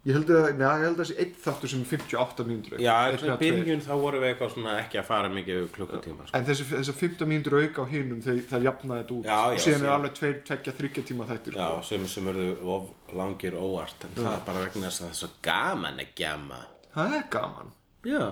ég 0.08 0.16
held 0.16 0.30
að, 0.32 0.46
neða, 0.56 0.74
ég 0.80 0.86
held 0.88 0.94
að 0.96 1.02
þessi 1.04 1.16
einn 1.24 1.34
þáttur 1.44 1.72
sem 1.74 1.82
er 1.84 1.90
58 1.92 2.46
mínútur 2.48 2.80
Já, 2.80 2.94
í 3.12 3.34
byrjun 3.42 3.82
þá 3.84 3.90
vorum 4.00 4.22
við 4.24 4.30
eitthvað 4.32 4.54
svona 4.54 4.76
ekki 4.82 5.00
að 5.02 5.08
fara 5.10 5.32
mikið 5.34 5.66
klukkutíma 5.76 6.28
sko. 6.30 6.38
En 6.38 6.46
þessi, 6.48 6.68
þessi 6.72 6.96
15 7.02 7.28
mínútur 7.32 7.58
auka 7.60 7.84
á 7.84 7.86
þegar 7.92 8.40
það 8.54 8.68
jafnaði 8.68 9.02
þetta 9.04 9.16
út. 9.18 9.28
Já, 9.28 9.36
já, 9.36 9.58
og 9.58 9.64
síðan 9.66 9.86
er 9.88 9.94
alveg 9.98 10.14
tveir, 10.20 10.38
tekja, 10.48 10.74
þryggja 10.80 11.04
tíma 11.12 11.28
þættir 11.32 11.58
Já, 11.60 11.68
sko. 11.68 11.84
sem 11.90 12.08
sem 12.14 12.30
eru 12.32 12.48
of 12.78 13.14
langir 13.20 13.58
óvart 13.60 14.06
en 14.08 14.16
það 14.18 14.32
er 14.34 14.46
bara 14.48 14.64
vegna 14.64 14.88
þess 14.88 15.02
að 15.02 15.08
það 15.08 15.14
er 15.14 15.20
svo 15.22 15.30
gaman 15.50 16.04
að 16.06 16.14
gjama 16.24 16.62
Það 16.98 17.16
er 17.20 17.26
gaman. 17.36 17.74
Já, 18.08 18.24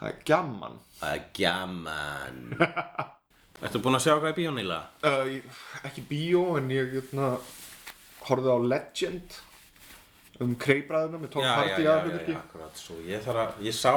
Það 0.00 0.08
er 0.10 0.18
gaman 0.32 0.78
það 1.00 1.14
er 1.14 1.22
gaman 1.36 2.40
Ertu 3.64 3.80
búin 3.84 3.98
að 3.98 4.04
sjá 4.06 4.14
hvað 4.16 4.30
er 4.32 4.36
bíónýla? 4.38 4.80
uh, 5.04 5.22
ég, 5.28 5.62
Ekki 5.84 6.04
bíó 6.08 6.42
en 6.56 6.70
ég 6.72 6.94
jötna, 6.96 7.30
horfði 8.28 8.54
á 8.56 8.58
Legend 8.72 9.38
um 10.40 10.56
kreibræðuna 10.60 11.20
með 11.20 11.32
Tom 11.36 11.46
Hardy 11.46 11.84
já, 11.84 11.92
að 11.92 12.10
já, 12.10 12.18
já, 12.32 12.38
akkurat 12.40 12.80
Svo 12.80 12.98
ég 13.06 13.22
þarf 13.24 13.42
að, 13.44 13.62
ég 13.66 13.76
sá 13.76 13.94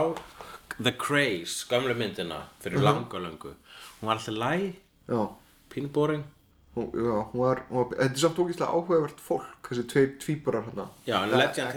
The 0.74 0.94
Craze, 0.98 1.68
gamle 1.70 1.94
myndina 1.98 2.40
fyrir 2.64 2.82
langa 2.82 3.20
löngu. 3.22 3.54
Hún 4.00 4.10
var 4.10 4.18
alltaf 4.18 4.34
læg, 4.34 4.80
boring 5.94 6.24
hún, 6.76 6.92
já, 6.94 7.30
hún 7.32 7.42
var, 7.42 7.64
hún 7.70 7.78
var 7.78 7.90
þetta 7.94 8.10
er 8.10 8.22
samt 8.22 8.40
ógeðslega 8.42 8.70
áhugavert 8.74 9.20
fólk 9.22 9.68
þessi 9.70 9.84
tveir 9.90 10.14
tvíburar 10.22 10.64
hérna. 10.68 10.88
Já, 11.08 11.18
en 11.22 11.36
Legend, 11.38 11.76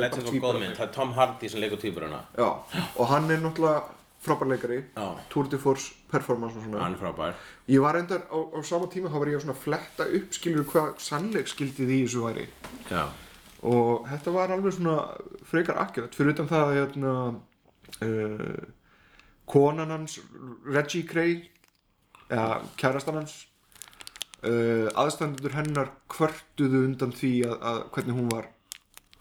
Legend 0.00 0.28
var 0.28 0.38
góð 0.46 0.60
mynd, 0.60 0.76
það 0.78 0.86
er 0.86 0.94
Tom 0.96 1.12
Hardy 1.16 1.50
sem 1.52 1.60
leikur 1.62 1.82
týpuruna 1.82 2.22
já, 2.38 2.48
og 2.96 3.10
hann 3.12 3.30
er 3.30 3.42
náttúrulega 3.42 3.82
frábærleikari 4.22 4.78
Tour 5.28 5.50
de 5.50 5.58
Force 5.58 5.92
performance 6.10 6.56
og 6.56 6.64
svona. 6.64 6.84
Hann 6.84 6.94
er 6.94 7.00
frábær. 7.00 7.34
Ég 7.68 7.82
var 7.82 7.98
endar 7.98 8.22
á, 8.30 8.38
á 8.38 8.58
sama 8.64 8.86
tíma 8.86 9.10
þá 9.10 9.18
var 9.18 9.32
ég 9.32 9.40
að 9.40 9.46
svona 9.46 9.58
fletta 9.58 10.06
upp 10.18 10.36
skilur 10.36 10.68
hvað 10.70 10.92
sannleikskildið 11.02 11.90
í 11.90 11.98
þessu 12.04 12.22
væri. 12.28 12.46
Já, 12.90 13.02
og 13.62 14.06
þetta 14.10 14.34
var 14.34 14.52
alveg 14.54 14.74
svona 14.74 14.96
frekar 15.46 15.78
akkurat 15.82 16.14
fyrir 16.16 16.34
utan 16.34 16.50
það 16.50 16.64
að 16.66 16.78
hérna, 16.80 17.14
uh, 18.06 18.62
konan 19.52 19.94
hans 19.94 20.18
Reggie 20.66 21.06
Cray 21.06 21.36
eða 22.32 22.62
kærastan 22.80 23.20
hans 23.20 23.36
uh, 24.46 24.88
aðstandendur 24.98 25.54
hennar 25.58 25.92
kvörtuðu 26.10 26.86
undan 26.88 27.14
því 27.14 27.34
að, 27.46 27.54
að 27.70 27.84
hvernig 27.94 28.18
hún 28.18 28.32
var 28.32 28.50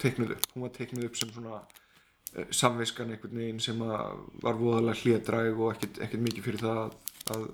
teiknuð 0.01 0.33
upp 0.37 0.49
hún 0.55 0.65
var 0.65 0.73
teiknuð 0.77 1.09
upp 1.09 1.19
sem 1.19 1.35
svona 1.35 1.59
uh, 1.61 2.47
samviskan 2.49 3.13
einhvern 3.13 3.43
veginn 3.43 3.61
sem 3.61 3.81
var 3.81 4.57
voðalega 4.57 5.03
hlédræg 5.03 5.61
og 5.61 5.75
ekkert, 5.75 6.17
mikið 6.17 6.49
fyrir 6.49 6.65
það 6.65 6.81
að, 6.87 6.97
að 7.35 7.45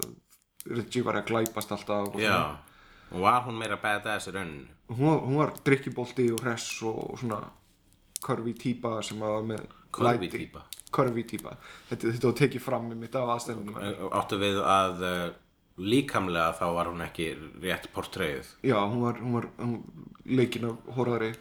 Reggie 0.78 1.04
var 1.04 1.20
að 1.20 1.30
glæpast 1.32 1.76
alltaf 1.76 2.14
og 2.14 2.22
svona. 2.22 2.67
Og 3.14 3.24
var 3.24 3.46
hún 3.48 3.60
meira 3.60 3.80
badass 3.82 4.28
í 4.28 4.36
rauninni? 4.36 4.68
Hún, 4.92 5.20
hún 5.26 5.40
var 5.40 5.54
drikkibolti 5.66 6.30
og 6.36 6.44
hress 6.44 6.82
og 6.88 7.18
svona 7.20 7.42
körfi 8.24 8.54
típa 8.58 8.98
sem 9.06 9.20
var 9.22 9.44
með 9.48 9.66
læti. 10.04 10.32
týpa? 10.36 10.64
Körfi 10.94 11.24
típa 11.28 11.58
þetta, 11.90 12.14
þetta 12.14 12.30
var 12.30 12.38
tekið 12.42 12.64
fram 12.64 12.88
með 12.92 13.04
mitt 13.04 13.18
af 13.20 13.34
aðstæðunum. 13.36 13.78
Áttu 14.16 14.40
við 14.42 14.62
að 14.64 15.04
uh, 15.04 15.28
líkamlega 15.78 16.54
þá 16.58 16.66
var 16.74 16.90
hún 16.92 17.04
ekki 17.06 17.28
rétt 17.62 17.90
portræðið 17.94 18.50
já, 18.66 18.78
hún 18.82 19.04
var, 19.04 19.20
hún 19.22 19.36
var 19.38 19.50
hún, 19.62 19.76
leikin 20.26 20.72
af 20.72 20.96
horðari 20.98 21.34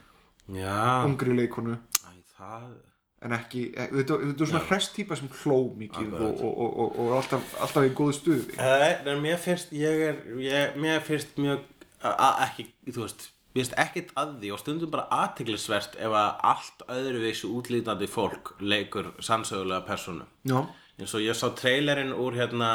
Já, 0.53 1.03
ungri 1.07 1.35
leikonu 1.35 1.79
Æ, 2.05 2.11
það 2.37 2.69
en 3.25 3.33
ekki, 3.37 3.63
e, 3.73 3.87
þetta, 3.95 4.19
var 4.39 4.51
svona 4.51 4.65
hress 4.69 4.91
típa 4.95 5.17
sem 5.19 5.31
hló 5.43 5.61
mikið 5.81 6.13
og, 6.19 6.43
og, 6.45 6.59
og, 6.67 6.99
og, 7.01 7.15
alltaf, 7.21 7.55
alltaf 7.65 7.87
í 7.89 7.95
góðu 7.97 8.17
stuði. 8.19 8.59
Nei, 8.61 8.93
en 9.13 9.23
mér 9.25 9.41
finnst 9.43 9.73
ég 9.77 10.05
er, 10.11 10.21
ég, 10.43 10.77
mér 10.81 11.01
finnst 11.07 11.39
mjög 11.41 11.65
a- 12.03 12.13
a- 12.13 12.37
ekki, 12.47 12.69
þú 12.91 13.07
veist 13.07 13.29
mér 13.57 13.63
finnst 13.65 13.79
ekkert 13.81 14.11
að 14.21 14.35
því 14.43 14.51
og 14.53 14.61
stundum 14.61 14.91
bara 14.93 15.07
aðteglisvert 15.25 15.97
ef 15.97 16.13
að 16.13 16.43
allt 16.53 16.83
öðruvísu 16.93 17.53
útlítandi 17.57 18.09
fólk 18.11 18.53
leikur 18.61 19.15
sannsögulega 19.25 19.87
persónu. 19.89 20.27
Já, 20.45 20.59
eins 21.01 21.15
og 21.17 21.25
ég 21.25 21.37
sá 21.37 21.49
trailerinn 21.57 22.13
úr 22.13 22.37
hérna 22.37 22.69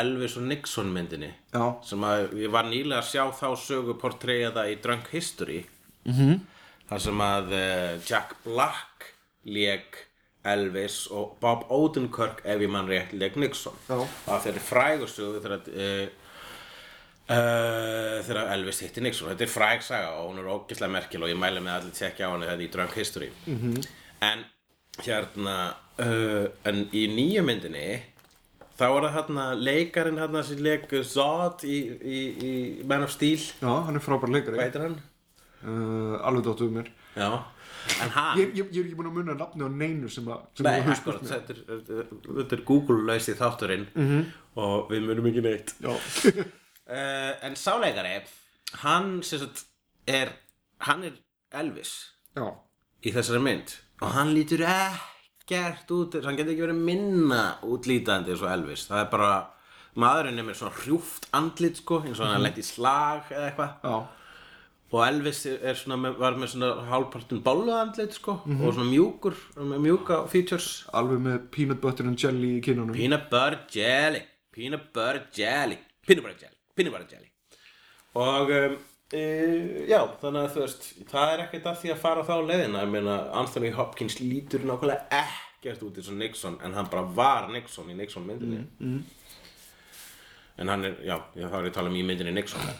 Elvis 0.00 0.38
og 0.40 0.48
Nixon 0.48 0.88
myndinni 0.92 1.30
já, 1.52 1.64
sem 1.84 2.00
að 2.04 2.32
ég 2.40 2.52
var 2.52 2.64
nýlega 2.68 3.00
að 3.00 3.10
sjá 3.12 3.22
þá 3.36 3.48
sögu 3.60 3.96
portræða 4.00 4.66
í 4.72 4.80
Drunk 4.80 5.12
History. 5.12 5.66
-hmm. 6.08 6.40
þar 6.88 7.00
sem 7.00 7.20
að 7.20 7.52
uh, 7.52 8.00
Jack 8.08 8.34
Black 8.44 9.14
lék 9.44 10.06
Elvis 10.50 11.04
og 11.12 11.36
Bob 11.40 11.66
Odenkirk 11.68 12.40
ef 12.44 12.62
ég 12.64 12.72
mann 12.72 12.88
rétt 12.88 13.12
lék 13.12 13.36
Nixon. 13.36 13.76
Já. 13.88 14.00
og 14.00 14.42
þeir 14.42 14.54
eru 14.54 14.64
frægur 14.64 15.12
sögu 15.12 15.40
þegar 15.40 15.58
að 15.58 15.70
uh, 15.74 16.08
Uh, 17.30 18.16
þegar 18.26 18.48
Elvis 18.56 18.80
hitti 18.82 19.02
Nixon. 19.04 19.28
Þetta 19.30 19.44
er 19.44 19.50
fræg 19.52 19.84
saga 19.86 20.08
og 20.18 20.32
hún 20.32 20.40
er 20.40 20.48
ógeðslega 20.50 20.90
merkil 20.90 21.22
og 21.22 21.30
ég 21.30 21.36
mæli 21.38 21.60
með 21.62 21.76
allir 21.76 21.92
tekja 21.94 22.26
á 22.26 22.32
henni 22.32 22.48
þetta 22.48 22.64
í 22.64 22.70
Drunk 22.74 22.96
History. 22.98 23.28
-hmm. 23.46 23.84
en 24.26 24.42
hérna 24.98 25.54
uh, 26.02 26.46
en 26.66 26.88
í 26.90 27.04
nýju 27.06 27.44
myndinni 27.46 28.02
þá 28.74 28.86
er 28.88 29.06
það 29.06 29.14
hérna 29.18 29.44
leikarinn 29.54 30.18
hérna 30.18 30.42
sem 30.42 30.58
leik 30.58 30.90
Zod 31.06 31.62
í, 31.62 31.78
í, 32.02 32.18
í 32.50 32.52
Man 32.82 33.06
of 33.06 33.14
Steel. 33.14 33.38
Já, 33.62 33.72
hann 33.86 33.94
er 33.94 34.02
frábær 34.02 34.34
leikari 34.34 34.58
uh, 34.90 36.26
alveg 36.26 36.44
dóttuð 36.44 36.74
mér. 36.74 36.90
Já, 37.14 37.44
en 38.02 38.12
hann 38.14 38.38
ég, 38.40 38.54
ég, 38.58 38.70
ég 38.74 38.82
er 38.82 38.88
ekki 38.88 38.98
búin 38.98 39.10
að 39.10 39.16
munna 39.18 39.36
nafni 39.38 39.66
á 39.66 39.70
neinu 39.72 40.10
sem 40.12 40.28
að 40.30 40.42
sem 40.58 40.66
Nei, 40.66 40.80
akkurat, 40.84 41.22
mér. 41.22 41.30
þetta 41.32 41.54
er, 41.54 42.08
þetta 42.40 42.56
er 42.56 42.64
Google-lausi 42.70 43.36
þátturinn 43.38 43.86
-hmm. 43.94 44.24
og 44.64 44.90
við 44.92 45.06
munum 45.08 45.28
ekki 45.30 45.44
neitt. 45.44 45.74
Uh, 45.80 47.32
en 47.46 47.56
sáleikari 47.56 48.16
hann 48.84 49.22
sagt 49.26 49.64
er 50.06 50.34
hann 50.86 51.04
er 51.04 51.16
Elvis 51.60 51.94
já, 52.36 52.46
í 53.02 53.12
þessari 53.14 53.42
mynd 53.42 53.74
og 54.00 54.12
hann 54.14 54.34
lítur 54.34 54.62
ekkert 54.64 55.90
út 55.90 56.20
hann 56.24 56.38
getur 56.38 56.54
ekki 56.54 56.66
verið 56.68 56.84
minna 56.84 57.42
útlítandi 57.66 58.32
eins 58.34 58.44
og 58.44 58.52
Elvis. 58.52 58.86
Það 58.90 59.04
er 59.04 59.10
bara 59.10 59.32
maðurinn 59.98 60.38
er 60.38 60.46
með 60.46 60.60
svona 60.60 60.78
hrjúft 60.78 61.28
andlit 61.36 61.80
sko 61.82 62.02
eins 62.04 62.20
og 62.20 62.26
hann 62.28 62.40
mm 62.40 62.46
-hmm. 62.46 62.58
í 62.58 62.62
slag 62.62 63.22
eða 63.30 63.46
eitthvað 63.50 64.08
og 64.90 65.02
Elvis 65.06 65.44
er 65.46 65.76
svona 65.78 65.98
með, 66.02 66.16
var 66.18 66.36
með 66.38 66.52
svona 66.54 66.70
hálfpartun 66.88 67.42
báluandlit 67.46 68.16
sko 68.16 68.40
og 68.42 68.72
svona 68.74 68.88
mjúkur 68.88 69.36
með 69.54 69.84
mjúka 69.84 70.24
features. 70.32 70.70
Alveg 70.98 71.22
með 71.22 71.36
peanut 71.54 71.80
butter 71.82 72.08
and 72.10 72.18
jelly 72.18 72.56
í 72.56 72.62
kinnunum. 72.64 72.96
Peanut 72.96 73.28
butter 73.30 73.60
jelly 73.70 74.24
peanut 74.50 74.90
butter 74.94 75.22
jelly 75.36 75.78
peanut 76.06 76.26
butter 76.26 76.42
jelly 76.42 76.58
peanut 76.74 76.96
butter 76.96 77.14
jelly. 77.14 77.30
Og 78.18 78.50
um, 78.56 78.76
e, 79.14 79.22
já 79.86 80.00
þannig 80.24 80.42
að 80.42 80.50
þú 80.56 80.64
veist 80.64 80.90
það 81.14 81.36
er 81.36 81.44
ekkert 81.46 81.70
að 81.70 81.80
því 81.84 81.94
að 81.94 82.02
fara 82.08 82.26
þá 82.26 82.34
leiðina. 82.50 82.82
Ég 82.82 82.92
meina 82.96 83.22
Anthony 83.44 83.72
Hopkins 83.78 84.18
lítur 84.18 84.66
nákvæmlega 84.66 85.22
ekkert 85.22 85.86
út 85.86 86.02
eins 86.02 86.10
og 86.10 86.18
Nixon 86.18 86.58
en 86.66 86.74
hann 86.74 86.90
bara 86.90 87.06
var 87.06 87.50
Nixon 87.54 87.94
í 87.94 87.98
Nixon 88.02 88.26
myndinni. 88.26 88.64
Mm, 88.82 89.02
en 90.58 90.74
hann 90.74 90.90
er, 90.90 90.98
já, 91.06 91.20
já 91.38 91.46
þá 91.46 91.60
er 91.60 91.68
ég 91.68 91.74
að 91.76 91.76
tala 91.78 91.94
um 91.94 92.00
í 92.02 92.08
myndinni 92.10 92.34
Nixon 92.34 92.72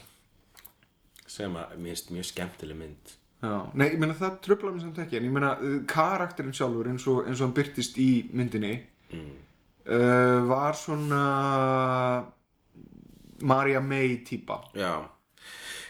sem 1.30 1.54
að 1.60 1.76
mér 1.78 1.94
finnst 1.94 2.10
mjög 2.14 2.26
skemmtileg 2.32 2.78
mynd. 2.80 3.12
Já, 3.40 3.52
nei, 3.72 3.86
ég 3.94 4.00
meina 4.02 4.16
það 4.18 4.34
tröfla 4.44 4.70
mér 4.74 4.82
samt 4.84 4.98
ekki 5.00 5.16
en 5.16 5.24
ég 5.30 5.32
meina 5.32 5.54
uh, 5.56 5.76
karakterinn 5.88 6.52
sjálfur 6.56 6.90
eins 6.90 7.06
og, 7.08 7.22
eins 7.24 7.40
og 7.40 7.46
hann 7.46 7.54
byrtist 7.56 7.96
í 8.02 8.08
myndinni 8.36 8.74
uh, 9.16 10.40
var 10.50 10.76
svona 10.76 11.22
Maria 13.40 13.80
May 13.80 14.18
típa 14.28 14.58
já, 14.76 14.92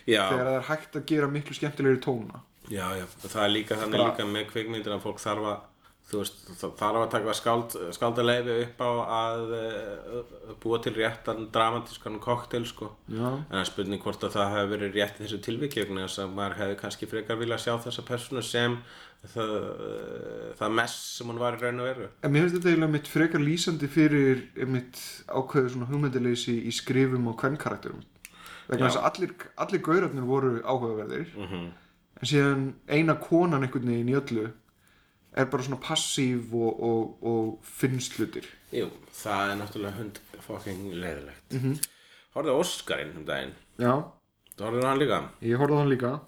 já. 0.07 0.23
Þegar 0.31 0.45
það 0.47 0.55
er 0.61 0.69
hægt 0.69 1.01
að 1.01 1.09
gera 1.11 1.29
miklu 1.31 1.57
skemmtilegri 1.59 2.01
tóna. 2.05 2.45
Já, 2.71 2.85
já, 2.95 3.05
það 3.25 3.43
er 3.43 3.53
líka 3.57 3.79
þannig 3.81 3.99
Bara- 3.99 4.13
líka 4.13 4.29
með 4.31 4.47
kvikmyndir 4.53 4.95
að 4.95 5.03
fólk 5.09 5.19
þarf 5.23 5.49
að 5.51 5.65
þú 6.11 6.21
veist, 6.21 6.41
það 6.59 6.73
þarf 6.81 7.01
að 7.01 7.11
taka 7.15 7.35
skáld, 7.39 7.75
skáldaleifi 7.95 8.57
upp 8.65 8.81
á 8.83 8.91
að 9.17 9.53
uh, 9.57 10.33
búa 10.63 10.81
til 10.83 10.93
réttan 10.97 11.47
dramatískan 11.55 12.19
koktel, 12.23 12.65
sko. 12.69 12.91
Já, 13.07 13.29
en 13.29 13.45
það 13.51 13.61
er 13.63 13.69
spurning 13.71 14.03
hvort 14.03 14.27
að 14.27 14.35
það 14.37 14.55
hefur 14.55 14.73
verið 14.75 14.99
rétt 14.99 15.21
í 15.21 15.25
þessu 15.25 15.41
tilviki 15.47 15.85
vegna 15.85 16.07
þess 16.07 16.23
að 16.25 16.35
maður 16.39 16.57
hefði 16.61 16.79
kannski 16.83 17.11
frekar 17.11 17.41
vilja 17.41 17.61
sjá 17.63 17.73
þessa 17.87 18.07
persónu 18.09 18.45
sem 18.47 18.79
það, 19.35 19.53
uh, 19.57 20.47
það 20.61 20.79
mess 20.81 21.03
sem 21.19 21.31
hún 21.31 21.43
var 21.43 21.59
í 21.59 21.63
raun 21.63 21.83
og 21.85 21.91
veru. 21.91 22.09
En 22.25 22.35
mér 22.35 22.47
finnst 22.47 22.59
þetta 22.59 22.73
eiginlega 22.73 22.95
mitt 22.97 23.13
frekar 23.13 23.45
lýsandi 23.45 23.91
fyrir 23.91 24.47
mitt 24.71 25.05
ákveðu 25.31 25.77
svona 25.77 25.91
hugmyndileysi 25.93 26.57
í 26.67 26.75
skrifum 26.75 27.31
og 27.31 27.39
kvennkarakterum 27.43 28.03
vegna 28.71 28.87
þess 28.87 29.01
að 29.01 29.07
allir, 29.09 29.33
allir 29.59 29.81
gaurarnir 29.83 30.27
voru 30.27 30.59
áhugaverðir. 30.63 31.31
Mm 31.39 31.71
en 32.21 32.29
síðan 32.29 32.65
eina 32.91 33.17
konan 33.21 33.65
einhvern 33.65 33.89
veginn 33.89 34.11
í 34.13 34.17
öllu 34.19 34.47
er 35.37 35.51
bara 35.51 35.67
svona 35.67 35.81
passív 35.83 36.55
og, 36.55 36.83
og, 36.83 37.23
og 37.23 37.59
finnst 37.63 38.19
hlutir 38.19 38.49
Jú, 38.75 38.89
það 39.15 39.53
er 39.53 39.61
náttúrulega 39.61 39.99
hund 39.99 40.21
fucking 40.47 40.95
leiðilegt 40.95 41.53
mm 41.53 41.61
-hmm. 41.61 41.89
Horfðu 42.35 42.55
á 42.55 42.61
Oscarinn 42.63 43.17
um 43.17 43.25
daginn 43.27 43.55
Já, 43.79 43.95
Þú 44.57 44.65
horfður 44.65 44.85
á 44.85 44.91
hann 44.91 44.99
líka 44.99 45.23
ég 45.43 45.61
á 45.61 45.79
hann 45.79 45.89
líka 45.89 46.21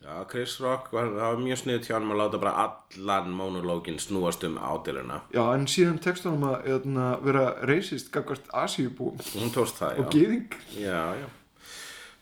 Já, 0.00 0.24
Chris 0.30 0.60
Rock 0.60 0.92
var, 0.92 1.10
það 1.12 1.26
var 1.28 1.40
mjög 1.44 1.58
sniðt 1.60 1.86
hjá 1.86 1.94
hann 1.98 2.12
að 2.12 2.20
láta 2.22 2.38
bara 2.40 2.52
allan 2.62 3.34
monológin 3.36 3.98
snúast 4.00 4.44
um 4.48 4.56
ádiluna. 4.56 5.18
Já, 5.34 5.42
en 5.54 5.66
síðan 5.68 5.98
tekst 6.00 6.24
honum 6.24 6.46
að 6.48 6.70
eðna, 6.72 7.08
vera 7.20 7.42
racist 7.68 8.08
gagvart 8.14 8.48
Asíubúum 8.48 9.20
Hún 9.34 9.52
tókst 9.52 9.76
það, 9.76 9.92
já. 9.92 10.00
og 10.00 10.08
geðing 10.14 10.56
Já, 10.78 11.02
já. 11.20 11.26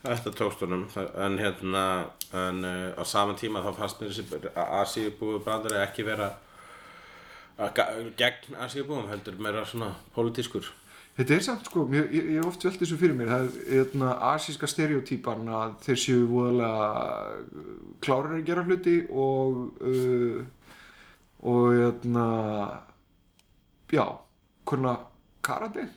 Þetta 0.02 0.32
tókst 0.38 0.60
honum, 0.62 0.84
en 1.18 1.38
hérna, 1.40 1.84
en 2.30 2.60
uh, 2.64 2.90
á 2.94 3.02
saman 3.02 3.38
tíma 3.38 3.64
þá 3.64 3.72
fannst 3.80 4.02
mér 4.02 4.12
þessi 4.14 4.52
Asíubúi 4.54 5.40
brandari 5.42 5.80
ekki 5.82 6.06
vera 6.06 6.28
að 7.58 7.80
gegn 8.18 8.60
Asíubúum, 8.62 9.08
heldur 9.10 9.40
meira 9.42 9.64
svona 9.66 9.90
pólitískur. 10.14 10.68
Þetta 11.18 11.34
er 11.34 11.42
samt 11.42 11.66
sko, 11.66 11.82
mér, 11.90 12.06
ég, 12.14 12.28
hef 12.36 12.46
oft 12.46 12.62
velt 12.62 12.78
þessu 12.78 13.00
fyrir 13.00 13.16
mér. 13.18 13.32
Það 13.32 13.48
er 13.48 13.80
eðna, 13.80 14.12
asíska 14.28 14.68
stereotípan 14.70 15.50
að 15.50 15.74
þeir 15.88 15.98
séu 16.04 16.28
voðalega 16.30 16.92
klárar 18.06 18.36
að 18.36 18.46
gera 18.46 18.64
hluti 18.68 18.94
og 19.10 19.82
uh, 19.82 20.38
og 21.42 21.74
eðna, 21.74 22.28
já, 23.94 24.04
hvernig 24.66 25.04
karate 25.42 25.88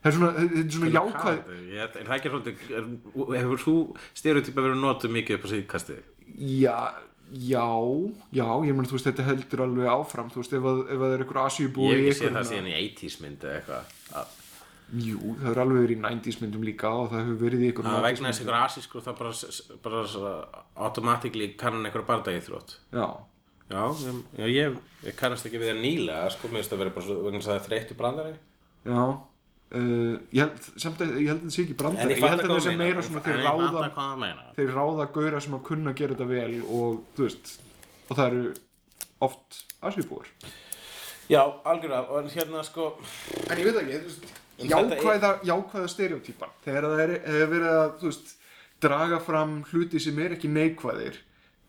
það 0.00 0.10
er 0.10 0.16
svona, 0.16 0.30
er 0.40 0.72
svona 0.74 0.90
jákvæð 0.94 1.38
er 1.76 1.94
það 2.08 2.16
ekki 2.16 2.32
svolítið, 2.32 2.64
er, 2.78 2.88
hefur 3.40 3.62
þú 3.66 3.76
stereotypa 4.20 4.64
verið 4.66 4.80
notuð 4.80 5.14
mikið 5.16 5.38
upp 5.38 5.46
á 5.46 5.48
síðkastið? 5.52 6.02
Já, 6.40 6.76
já, 7.30 7.66
já, 8.34 8.46
ég 8.66 8.74
meina, 8.74 8.88
þú 8.90 8.96
veist, 8.96 9.08
þetta 9.10 9.26
heldur 9.28 9.64
alveg 9.66 9.90
áfram, 9.92 10.30
þú 10.32 10.42
veist, 10.42 10.54
ef, 10.58 10.68
að, 10.72 10.82
ef 10.86 10.98
að 10.98 11.06
það 11.06 11.16
er 11.16 11.24
einhver 11.24 11.40
asíubúi 11.46 11.88
Ég 11.90 12.00
hef 12.00 12.10
ekki 12.10 12.20
séð 12.24 12.36
það 12.38 12.48
síðan 12.50 12.70
í 12.70 12.76
80s 12.80 13.18
mynd 13.24 13.44
eða 13.46 13.56
eitthvað. 13.60 13.96
að- 14.20 14.36
jú, 14.90 15.18
það 15.38 15.50
er 15.52 15.58
alveg 15.62 15.82
verið 15.84 15.94
í 15.94 16.00
90s 16.02 16.38
myndum 16.42 16.64
líka 16.66 16.88
og 16.90 17.10
það 17.12 17.20
hefur 17.22 17.38
verið 17.44 17.60
í 17.62 17.68
ykkur 17.70 17.86
Það 17.86 18.06
vegna 18.08 18.30
þess 18.32 18.40
einhver 18.42 18.56
asískur 18.58 19.04
það 19.04 19.18
bara, 19.20 19.34
bara, 19.84 20.64
automatically 20.88 21.48
kannan 21.60 21.86
einhver 21.86 22.06
bardagi 22.08 22.42
þrótt 22.48 22.74
Já, 22.90 23.06
Já, 23.70 23.84
já, 24.34 24.46
ég, 24.50 24.78
ég 25.06 25.14
kannast 25.14 25.46
ekki 25.46 25.60
við 25.62 25.70
það 25.70 25.82
nýlega 25.84 26.30
sko, 26.34 26.48
uh, 29.76 30.16
ég, 30.34 30.40
held, 30.40 31.00
að, 31.04 31.12
ég 31.20 31.28
held 31.30 31.40
að 31.40 31.44
það 31.46 31.54
sé 31.54 31.62
ekki 31.64 31.76
En 31.76 31.80
brandari 31.82 32.16
ég 32.16 32.24
held 32.24 32.44
að 32.44 32.52
það 32.54 32.64
sé 32.66 32.74
meira 32.80 33.04
svona 33.06 33.20
En 33.20 33.28
þeir 33.28 33.44
ráða 33.46 34.40
þeir 34.56 34.72
ráða 34.76 35.06
gauðra 35.14 35.44
sem 35.44 35.56
að 35.58 35.62
kunna 35.70 35.94
gera 36.00 36.16
þetta 36.16 36.30
vel 36.30 36.56
og 36.64 36.98
þú 37.16 37.26
veist 37.28 37.54
og 38.10 38.18
það 38.18 38.26
eru 38.30 38.54
oft 39.28 39.62
asvíbúar 39.86 40.28
Já, 41.30 41.44
algjörlega, 41.70 42.10
og 42.10 42.30
hérna 42.34 42.64
sko 42.66 42.90
En 43.46 43.60
ég 43.60 43.68
veit 43.68 43.80
ekki, 43.84 44.00
þú 44.00 44.10
veist, 44.10 44.28
En 44.60 44.68
þetta 44.68 44.80
er- 44.80 44.90
jákvæða, 44.90 45.30
jákvæða 45.48 45.90
stereotýpan 45.94 46.56
þegar 46.64 46.88
það 46.90 47.02
er, 47.04 47.12
hefur 47.24 47.52
verið 47.54 47.76
að 47.76 47.92
þú 48.00 48.10
veist, 48.10 48.34
draga 48.80 49.20
fram 49.24 49.54
hluti 49.70 50.00
sem 50.02 50.18
er 50.20 50.34
ekki 50.36 50.50
neikvæðir 50.52 51.20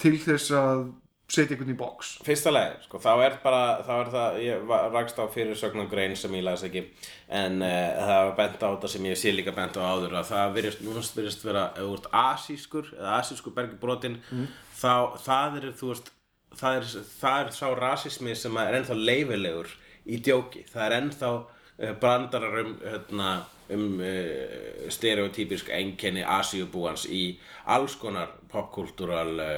til 0.01 0.17
þess 0.19 0.51
að 0.57 0.81
setja 1.31 1.55
einhvern 1.55 1.71
í 1.71 1.77
box. 1.79 2.15
Fyrsta 2.25 2.51
leið, 2.51 2.77
sko, 2.85 2.99
þá 3.01 3.11
er 3.25 3.35
bara, 3.43 3.61
þá 3.87 3.91
er 3.95 4.09
það, 4.15 4.39
ég 4.43 4.73
rakst 4.91 5.21
á 5.21 5.25
fyrirsögnum 5.31 5.89
grein 5.91 6.15
sem 6.19 6.33
ég 6.35 6.43
las 6.45 6.65
ekki, 6.67 6.83
en 7.41 7.61
uh, 7.63 8.01
það 8.01 8.23
var 8.27 8.33
bent 8.41 8.65
á 8.65 8.67
þetta 8.67 8.91
sem 8.91 9.07
ég 9.07 9.19
sé 9.19 9.31
líka 9.35 9.53
bent 9.55 9.79
á 9.79 9.83
áður 9.83 10.17
að 10.19 10.31
það 10.33 10.57
virðist, 10.57 10.81
núna 10.85 11.05
virðist 11.15 11.45
vera, 11.47 11.67
ef 11.71 11.85
þú 11.85 11.93
ert 11.99 12.09
asískur, 12.23 12.91
eða 12.97 13.13
asískur 13.21 13.55
bergi 13.55 13.79
brotin, 13.79 14.19
þá, 14.81 14.93
það 15.23 15.61
er, 15.61 15.69
þú 15.79 15.93
veist, 15.93 16.11
það 16.59 16.81
er, 16.81 16.91
það 17.21 17.39
er 17.45 17.55
sá 17.55 17.65
rasismi 17.79 18.35
sem 18.35 18.59
er 18.59 18.77
ennþá 18.81 18.99
leifilegur 18.99 19.73
í 20.11 20.19
djóki, 20.23 20.65
það 20.67 20.85
er 20.87 20.97
ennþá 20.99 21.31
uh, 21.37 21.95
brandarar 22.03 22.61
um, 22.65 22.77
hérna, 22.83 23.31
um 23.71 23.87
uh, 24.03 24.87
stereotypisk 24.91 25.71
einkenni 25.71 26.27
asíubúans 26.27 27.07
í 27.07 27.23
alls 27.71 27.95
konar 28.01 28.35
popkultúral 28.51 29.35
uh, 29.39 29.51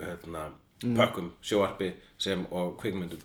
hérna, 0.00 0.48
pökkum, 0.82 1.30
sjóarpi 1.44 1.92
sem 2.18 2.46
og 2.50 2.74
kvikmyndum. 2.80 3.22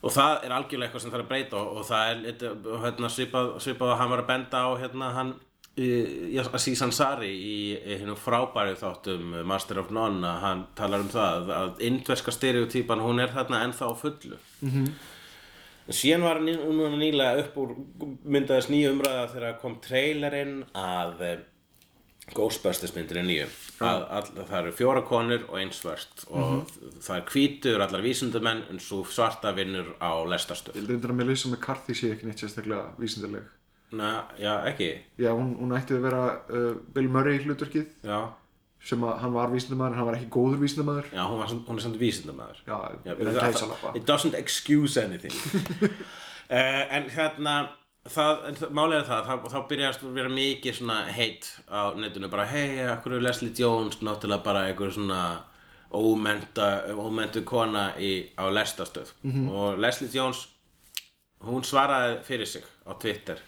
Og 0.00 0.14
það 0.14 0.46
er 0.46 0.56
algjörlega 0.56 0.88
eitthvað 0.88 1.02
sem 1.04 1.12
þarf 1.12 1.26
að 1.26 1.30
breyta 1.30 1.60
og, 1.60 1.84
það 1.84 2.10
er 2.10 2.20
eitthvað, 2.30 2.68
hérna, 2.86 3.12
svipað, 3.12 3.50
svipað 3.60 3.92
að 3.92 3.98
hann 4.00 4.12
var 4.14 4.22
að 4.22 4.30
benda 4.30 4.62
á 4.64 4.70
hérna, 4.80 5.12
hann 5.16 5.32
Aziz 5.80 6.82
Ansari 6.82 7.30
í, 7.30 7.58
í 7.78 7.98
hennum 8.00 8.18
frábæri 8.18 8.74
þáttum 8.76 9.36
uh, 9.38 9.44
Master 9.46 9.78
of 9.80 9.92
None 9.94 10.26
að 10.26 10.42
hann 10.44 10.64
talar 10.76 11.04
um 11.04 11.12
það 11.12 11.52
að 11.56 11.84
indverska 11.86 12.34
stereotýpan 12.34 13.00
hún 13.04 13.22
er 13.22 13.32
þarna 13.32 13.62
ennþá 13.68 13.92
fullu. 14.00 14.40
En 14.66 15.96
síðan 15.96 16.26
var 16.26 16.42
núna 16.42 16.90
nýlega 16.98 17.44
upp 17.44 17.56
úr 17.62 17.72
myndaðist 18.24 18.70
nýju 18.70 18.92
umræða 18.92 19.30
þegar 19.32 19.56
kom 19.62 19.78
trailerinn 19.84 20.58
að 20.76 21.24
Ghostbusters 22.30 22.92
myndir 22.94 23.18
er 23.18 23.26
nýju. 23.26 23.46
Að, 23.82 24.02
að, 24.16 24.28
það 24.38 24.58
eru 24.60 24.72
fjóra 24.78 25.02
konur 25.08 25.46
og 25.48 25.56
einn 25.58 25.72
svört 25.74 26.26
og 26.30 26.68
það 27.02 27.14
er 27.16 27.24
hvítur 27.32 27.84
allar 27.86 28.04
vísindamenn 28.04 28.60
en 28.70 28.82
svo 28.82 29.00
svarta 29.08 29.54
vinnur 29.56 29.94
á 29.98 30.12
lestarstöð. 30.30 30.76
Ég 30.78 30.92
heldur 30.92 31.14
að 31.14 31.22
Melissa 31.22 31.50
McCarthy 31.50 31.96
sé 31.96 32.12
ekki 32.14 32.28
neitt 32.28 32.42
sérstaklega 32.42 32.92
vísindarleg 33.00 33.48
Na, 33.90 34.28
já, 34.38 34.52
ekki. 34.70 34.92
Já, 35.18 35.32
hún, 35.34 35.56
hún 35.58 35.74
ætti 35.74 35.96
að 35.96 36.04
vera 36.04 36.20
uh, 36.46 36.76
Bill 36.94 37.08
Murray 37.10 37.40
hlutverkið. 37.42 37.88
Já, 38.06 38.20
sem 38.86 39.02
að 39.04 39.18
hann 39.24 39.34
var 39.34 39.50
vísindamæður 39.50 39.92
en 39.92 39.98
hann 39.98 40.08
var 40.08 40.16
ekki 40.16 40.30
góður 40.32 40.62
vísindamæður 40.62 41.10
já 41.12 41.20
hún, 41.28 41.40
var, 41.42 41.50
hún 41.66 41.80
er 41.80 41.84
samt 41.84 41.98
vísindamæður 42.00 42.62
Já, 42.64 42.76
Já, 43.04 43.12
It 43.98 44.06
doesn't 44.08 44.38
excuse 44.38 44.96
anything. 45.00 45.34
Uh, 46.48 46.86
En 46.96 47.10
hérna 47.12 47.56
það, 48.08 48.44
en 48.48 48.56
það, 48.56 49.04
það, 49.04 49.44
þá 49.52 49.60
byrjaðast 49.68 50.04
að 50.04 50.16
vera 50.16 50.32
mikið 50.32 50.78
svona 50.78 50.98
heit 51.12 51.50
á 51.68 51.92
netinu 51.96 52.30
bara 52.32 52.46
hei, 52.48 52.80
akkur 52.88 53.18
er 53.18 53.24
Leslie 53.26 53.52
Jones 53.56 54.00
náttúrulega 54.00 54.44
bara 54.44 54.66
einhver 54.68 54.92
svona 54.94 55.20
ómentu 55.90 57.42
kona 57.44 57.90
í, 57.98 58.30
á 58.38 58.46
lestastöð 58.46 59.10
og 59.50 59.78
Leslie 59.82 60.10
Jones 60.12 60.46
hún 61.44 61.64
svaraði 61.64 62.20
fyrir 62.22 62.46
sig 62.46 62.64
á 62.86 62.94
Twitter 62.94 63.40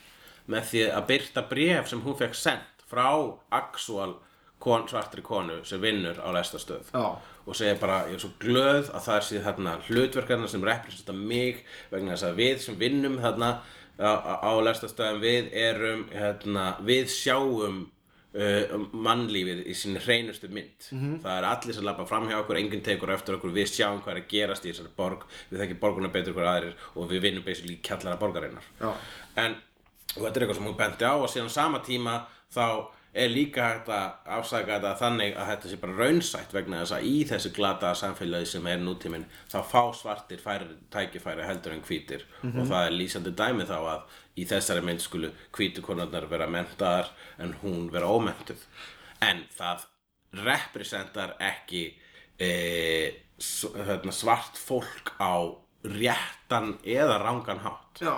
með 0.51 0.69
því 0.73 0.85
að 0.91 1.07
byrta 1.07 1.43
bréf 1.49 1.89
sem 1.89 2.03
hún 2.03 2.19
fekk 2.19 2.35
sendt 2.35 2.85
frá 2.91 3.09
actual 3.51 4.17
kon, 4.63 4.89
svartri 4.89 5.23
konu 5.23 5.63
sem 5.65 5.81
vinnur 5.81 6.19
á 6.19 6.29
lestastöð 6.35 6.91
Já. 6.93 7.19
og 7.47 7.57
segja 7.57 7.79
bara, 7.81 8.07
ég 8.11 8.19
er 8.19 8.23
svo 8.23 8.33
glöð 8.43 8.91
að 8.91 9.07
það 9.07 9.23
sé 9.29 9.43
þarna 9.43 9.77
hlutverkarna 9.87 10.49
sem 10.49 10.65
representa 10.65 11.13
mig 11.13 11.65
vegna 11.91 12.15
þess 12.15 12.29
að 12.29 12.43
við 12.43 12.61
sem 12.67 12.79
vinnum 12.79 13.19
þarna 13.23 13.53
á, 13.99 14.13
á, 14.41 14.51
lestastöðum 14.65 15.21
við 15.23 15.51
erum, 15.63 16.07
hérna, 16.13 16.67
við 16.87 17.11
sjáum 17.13 17.83
uh, 17.83 18.77
mannlífið 18.93 19.65
í 19.69 19.77
sinni 19.77 20.01
hreinustu 20.03 20.49
mynd. 20.53 20.89
Það 21.25 21.35
er 21.35 21.49
allir 21.51 21.77
sem 21.77 21.89
lappa 21.89 22.07
fram 22.09 22.31
hjá 22.31 22.39
okkur, 22.41 22.61
enginn 22.63 22.85
tekur 22.87 23.13
eftir 23.15 23.37
okkur. 23.37 23.53
Við 23.57 23.75
sjáum 23.75 24.01
hvað 24.05 24.17
er 24.17 24.23
að 24.23 24.31
gerast 24.33 24.65
í 24.65 24.73
þessari 24.73 24.95
borg. 24.97 25.27
Við 25.51 25.65
þekkjum 25.65 25.83
borguna 25.83 26.13
betur 26.15 26.39
hver 26.39 26.49
aðrir 26.55 26.89
og 26.95 27.13
við 27.13 27.27
vinnum 27.27 27.45
basically 27.45 27.77
kjallara 27.85 28.21
borgarinnar. 28.21 28.73
En 29.37 29.61
og 30.13 30.27
þetta 30.27 30.35
er 30.35 30.45
eitthvað 30.45 30.59
sem 30.59 30.67
hún 30.69 30.81
benti 30.81 31.09
á 31.09 31.15
og 31.17 31.31
síðan 31.31 31.53
á 31.53 31.57
sama 31.57 31.81
tíma 31.85 32.17
þá 32.53 32.65
er 33.13 33.29
líka 33.29 33.67
hægt 33.67 33.91
að 33.93 34.31
afsaka 34.39 34.79
þetta 34.79 34.93
þannig 35.01 35.35
að 35.37 35.49
þetta 35.51 35.71
sé 35.71 35.79
bara 35.83 35.97
raunsætt 35.99 36.55
vegna 36.57 36.81
þess 36.81 36.95
að 36.97 37.09
í 37.11 37.17
þessu 37.29 37.51
glataða 37.59 37.99
samfélagi 38.01 38.49
sem 38.49 38.69
er 38.73 38.81
nútíminn 38.81 39.27
þá 39.53 39.59
fá 39.69 39.83
svartir 39.97 40.41
færi 40.41 40.79
tækifæri 40.93 41.45
heldur 41.45 41.77
en 41.77 41.85
hvítir. 41.85 42.25
Og 42.55 42.65
það 42.71 42.87
er 42.87 42.97
lýsandi 42.97 43.35
dæmi 43.37 43.69
þá 43.69 43.77
að 43.81 44.19
í 44.41 44.47
þessari 44.49 44.85
mynd 44.87 45.05
skulu 45.05 45.33
hvítu 45.53 45.85
konarnar 45.85 46.29
vera 46.31 46.49
mentaðar 46.49 47.13
en 47.43 47.53
hún 47.61 47.91
vera 47.93 48.09
ómentuð 48.09 48.65
en 49.23 49.45
það 49.53 49.85
representar 50.43 51.37
ekki 51.43 51.85
e, 52.41 52.49
hérna, 53.77 54.15
svart 54.15 54.57
fólk 54.57 55.13
á 55.21 55.53
réttan 55.85 56.79
eða 56.81 57.21
rangan 57.21 57.61
hátt. 57.67 58.01
Já, 58.01 58.17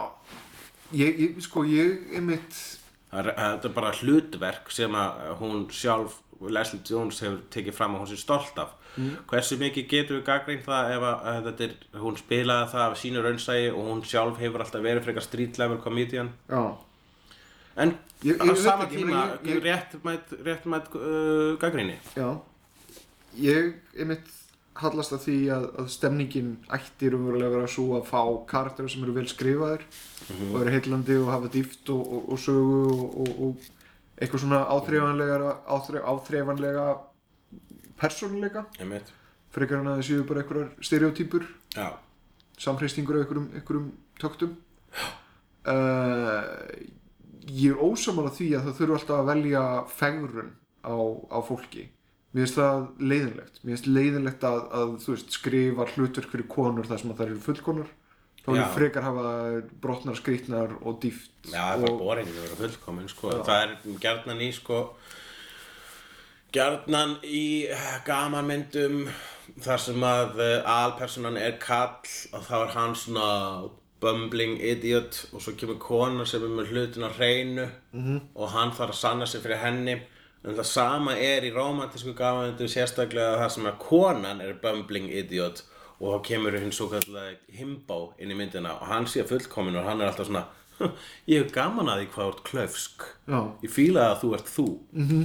ég, 0.95 1.19
ég 1.19 1.43
sko, 1.43 1.65
ég 1.67 2.15
er 2.15 2.23
mitt 2.23 2.55
þetta 3.15 3.69
er 3.69 3.75
bara 3.75 3.93
hlutverk 3.93 4.71
sem 4.71 4.95
að 4.99 5.37
hún 5.41 5.67
sjálf, 5.71 6.21
Leslie 6.51 6.81
Jones 6.85 7.21
hefur 7.23 7.41
tekið 7.55 7.75
fram 7.77 7.95
að 7.95 8.01
hún 8.05 8.09
sé 8.11 8.17
stolt 8.21 8.59
af. 8.59 8.73
Hversu 9.31 9.57
mikið 9.59 9.87
getur 9.91 10.19
við 10.21 10.25
gaggrínt 10.29 10.65
það 10.67 10.91
ef 10.97 11.03
að, 11.03 11.23
að 11.31 11.45
þetta 11.49 11.65
er, 11.65 11.73
hún 12.03 12.17
spilaði 12.21 12.69
það 12.75 12.85
af 12.91 12.99
sínu 13.01 13.23
raunsægi 13.25 13.71
og 13.75 13.89
hún 13.91 14.03
sjálf 14.07 14.39
hefur 14.39 14.63
alltaf 14.63 14.83
verið 14.85 15.05
frekar 15.09 15.23
street 15.27 15.59
level 15.59 15.79
comedian. 15.83 16.33
Já, 16.51 16.77
En 17.77 17.91
Ég- 18.23 18.39
ég 18.39 18.51
á 18.51 18.55
sama 18.57 18.85
ég 18.87 18.93
tíma 18.95 19.23
ég- 19.43 19.49
ég- 19.51 19.63
réttmætt 19.65 20.31
rétt 20.47 20.67
uh, 20.95 21.57
gaggríni. 21.59 21.97
já 22.15 22.39
Ég 23.37 23.75
er 23.99 24.05
mitt 24.07 24.27
hallast 24.81 25.15
að 25.15 25.23
því 25.29 25.37
að, 25.55 25.65
að 25.81 25.89
stemningin 25.95 26.51
ætti 26.75 27.11
raunverulega 27.13 27.51
að 27.51 27.57
vera 27.57 27.71
svo 27.71 27.87
að 27.99 28.09
fá 28.09 28.23
karakterar 28.51 28.91
sem 28.91 29.05
eru 29.07 29.15
vel 29.15 29.27
skrifaðir 29.31 29.85
og 30.51 30.57
eru 30.61 30.75
heillandi 30.75 31.19
og 31.21 31.31
hafa 31.31 31.51
dýft 31.55 31.93
og, 31.95 32.01
og, 32.03 32.31
og 32.35 32.41
sögu 32.43 32.81
og, 32.91 33.05
og, 33.23 33.35
og 33.47 33.69
eitthvað 34.19 34.45
svona 34.45 34.63
áþreifanlega 34.75 35.53
áþre, 35.77 36.03
áþreifanlega 36.03 36.87
persónuleika. 38.01 38.65
Frekar 39.55 39.81
en 39.81 39.93
að 39.93 40.01
það 40.01 40.09
séu 40.09 40.27
bara 40.27 40.43
einhverjar 40.43 40.73
stereotypur. 40.83 41.47
Já. 41.75 41.95
samhreystingur 42.59 43.19
af 43.19 43.31
einhverjum, 43.31 43.89
töktum. 44.21 44.57
Uh, 45.65 46.45
ég 47.49 47.73
er 47.73 47.81
ósamála 47.83 48.31
því 48.35 48.51
að 48.55 48.69
það 48.69 48.79
þurfa 48.79 48.99
alltaf 48.99 49.21
að 49.21 49.31
velja 49.31 49.63
fegurun 49.91 50.51
á, 50.85 50.95
á 51.35 51.39
fólki 51.43 51.89
mér 52.35 52.45
finnst 52.45 52.59
það 52.59 52.87
leiðinlegt. 53.01 53.61
Mér 53.63 53.77
finnst 53.77 53.91
leiðinlegt 53.91 54.47
að, 54.49 54.63
að 54.75 54.95
veist 55.07 55.37
skrifa 55.37 55.87
hlutverk 55.95 56.33
fyrir 56.33 56.49
konur 56.51 56.89
þar 56.89 57.03
sem 57.03 57.13
að 57.13 57.21
það 57.21 57.29
eru 57.29 57.45
fullkonur. 57.49 57.93
Þá 58.45 58.49
vil 58.53 58.65
frekar 58.75 59.07
hafa 59.07 59.29
brotnar 59.81 60.19
skrýtnar 60.19 60.75
og 60.85 60.99
dýft 61.01 61.31
Já, 61.49 61.63
það 61.63 61.77
er 61.77 61.85
bara 61.87 62.01
boring 62.03 62.27
að 62.29 62.41
vera 62.43 62.59
fullkomin, 62.59 63.07
sko. 63.09 63.31
Það 63.47 63.63
er 63.63 63.71
gjarnan 64.03 64.43
í, 64.45 64.49
sko, 64.53 64.81
gjarnan 66.53 67.15
í 67.25 67.47
gamanmyndum 68.05 69.07
þar 69.65 69.81
sem 69.81 70.05
að 70.05 70.43
uh, 70.43 70.75
alpersonan 70.75 71.41
er 71.41 71.57
kall 71.63 72.13
og 72.37 72.45
þá 72.45 72.55
er 72.59 72.75
hann 72.75 72.95
svona 72.99 73.31
bumbling 74.05 74.59
idiot 74.61 75.23
og 75.33 75.41
svo 75.41 75.55
kemur 75.57 75.79
kona 75.81 76.27
sem 76.29 76.45
er 76.45 76.53
með 76.53 76.73
hlutin 76.73 77.07
á 77.09 77.11
hreinu 77.17 77.67
-hmm. 77.67 78.21
og 78.35 78.53
hann 78.53 78.73
þarf 78.77 78.93
að 78.93 79.01
sanna 79.01 79.27
sig 79.27 79.43
fyrir 79.43 79.63
henni 79.65 80.03
en 80.45 80.59
það 80.59 80.67
sama 80.69 81.15
er 81.17 81.47
í 81.47 81.53
romantísku 81.55 82.13
gamanmyndum 82.17 82.69
sérstaklega 82.69 83.39
þar 83.41 83.55
sem 83.55 83.71
að 83.71 83.79
konan 83.85 84.43
er 84.45 84.59
bumbling 84.63 85.09
idiot 85.13 85.65
og 86.01 86.17
þá 86.17 86.27
kemur 86.29 86.59
hinn 86.59 86.75
svo 86.75 86.91
kallega 86.93 87.39
himbó 87.55 88.01
inn 88.19 88.35
í 88.35 88.39
myndina 88.39 88.75
og 88.77 88.89
hann 88.91 89.09
sé 89.09 89.25
fullkomin 89.29 89.79
og 89.81 89.89
hann 89.89 90.03
er 90.03 90.11
alltaf 90.11 90.29
svona 90.29 90.47
ég 91.31 91.45
hef 91.45 91.53
gaman 91.55 91.91
að 91.91 92.03
því 92.03 92.09
hvað 92.15 92.33
ert 92.33 92.43
klöfsk 92.49 93.07
Já. 93.31 93.39
ég 93.63 93.73
fíla 93.73 94.09
að 94.11 94.21
þú 94.25 94.35
ert 94.39 94.51
þú 94.51 94.67
-hmm. 94.93 95.25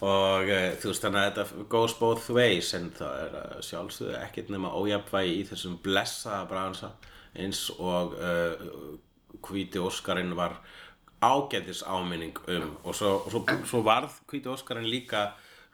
og 0.00 0.52
uh, 0.56 0.70
þú 0.80 0.90
veist 0.90 1.04
þannig 1.04 1.20
að 1.20 1.28
þetta 1.30 1.68
goes 1.68 1.94
both 2.00 2.30
ways 2.30 2.74
en 2.74 2.90
það 2.98 3.14
er 3.24 3.38
uh, 3.42 3.60
sjálfsögðu 3.60 4.18
ekkert 4.24 4.50
nema 4.50 4.74
ójafnvægi 4.74 5.40
í 5.40 5.48
þessum 5.50 5.78
blessaða 5.82 6.48
bransa 6.48 6.92
eins 7.34 7.70
og 7.78 8.14
uh, 8.18 8.98
hvíti 9.42 9.78
Óskarinn 9.78 10.36
var 10.36 10.60
ágætis 11.22 11.84
áminning 11.86 12.36
um. 12.48 12.76
Og 12.84 12.94
svo, 12.94 13.22
og 13.24 13.30
svo, 13.30 13.44
svo 13.64 13.82
varð 13.86 14.20
hvíti 14.30 14.50
Óskarinn 14.50 14.90
líka 14.90 15.30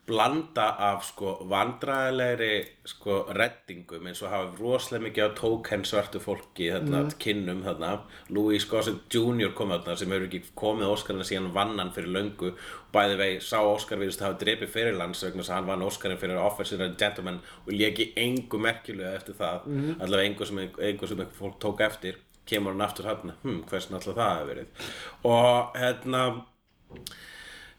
blanda 0.09 0.64
af 0.80 1.03
sko 1.05 1.34
vandræðilegri 1.51 2.53
sko 2.88 3.18
reddingum 3.36 4.07
eins 4.09 4.22
og 4.24 4.30
hafa 4.32 4.55
rosalega 4.57 5.05
mikið 5.05 5.26
á 5.28 5.30
tóken 5.36 5.84
svörtu 5.84 6.20
fólki 6.24 6.70
þarna, 6.72 7.03
kinnum 7.20 7.61
þarna. 7.66 7.90
Louis 8.32 8.64
Gossett 8.70 9.12
Jr. 9.12 9.53
kom 9.57 9.74
þarna 9.74 9.96
sem 10.01 10.14
hefur 10.14 10.28
ekki 10.30 10.55
komið 10.57 10.94
Óskarinn 10.94 11.28
síðan 11.28 11.51
vannan 11.57 11.92
fyrir 11.96 12.14
löngu. 12.16 12.55
Bæði 12.92 13.18
vegi 13.20 13.42
sá 13.44 13.59
Óskar 13.61 14.01
virðist 14.01 14.24
hafa 14.24 14.38
drepið 14.40 14.72
fyrirlands 14.76 15.24
vegna 15.26 15.42
þess 15.42 15.53
að 15.53 15.59
hann 15.59 15.68
vann 15.72 15.84
Óskarinn 15.90 16.22
fyrir 16.22 16.40
Officer 16.40 16.84
and 16.86 16.96
Gentleman 17.01 17.42
og 17.66 17.74
léki 17.74 18.12
engu 18.16 18.62
merkilega 18.64 19.12
eftir 19.20 19.36
það. 19.36 19.68
Allavega 19.99 20.32
engu 20.32 20.49
sem, 20.49 20.64
engu 20.92 21.12
sem 21.12 21.26
fólk 21.36 21.61
tók 21.61 21.84
eftir 21.84 22.16
kemur 22.49 22.74
hann 22.74 22.86
aftur 22.88 23.09
hann 23.11 23.34
hm, 23.42 23.62
hversin 23.70 23.99
alltaf 23.99 24.16
það 24.18 24.34
hefur 24.36 24.53
verið? 24.53 24.86
Og 25.28 25.76
hérna 25.82 26.22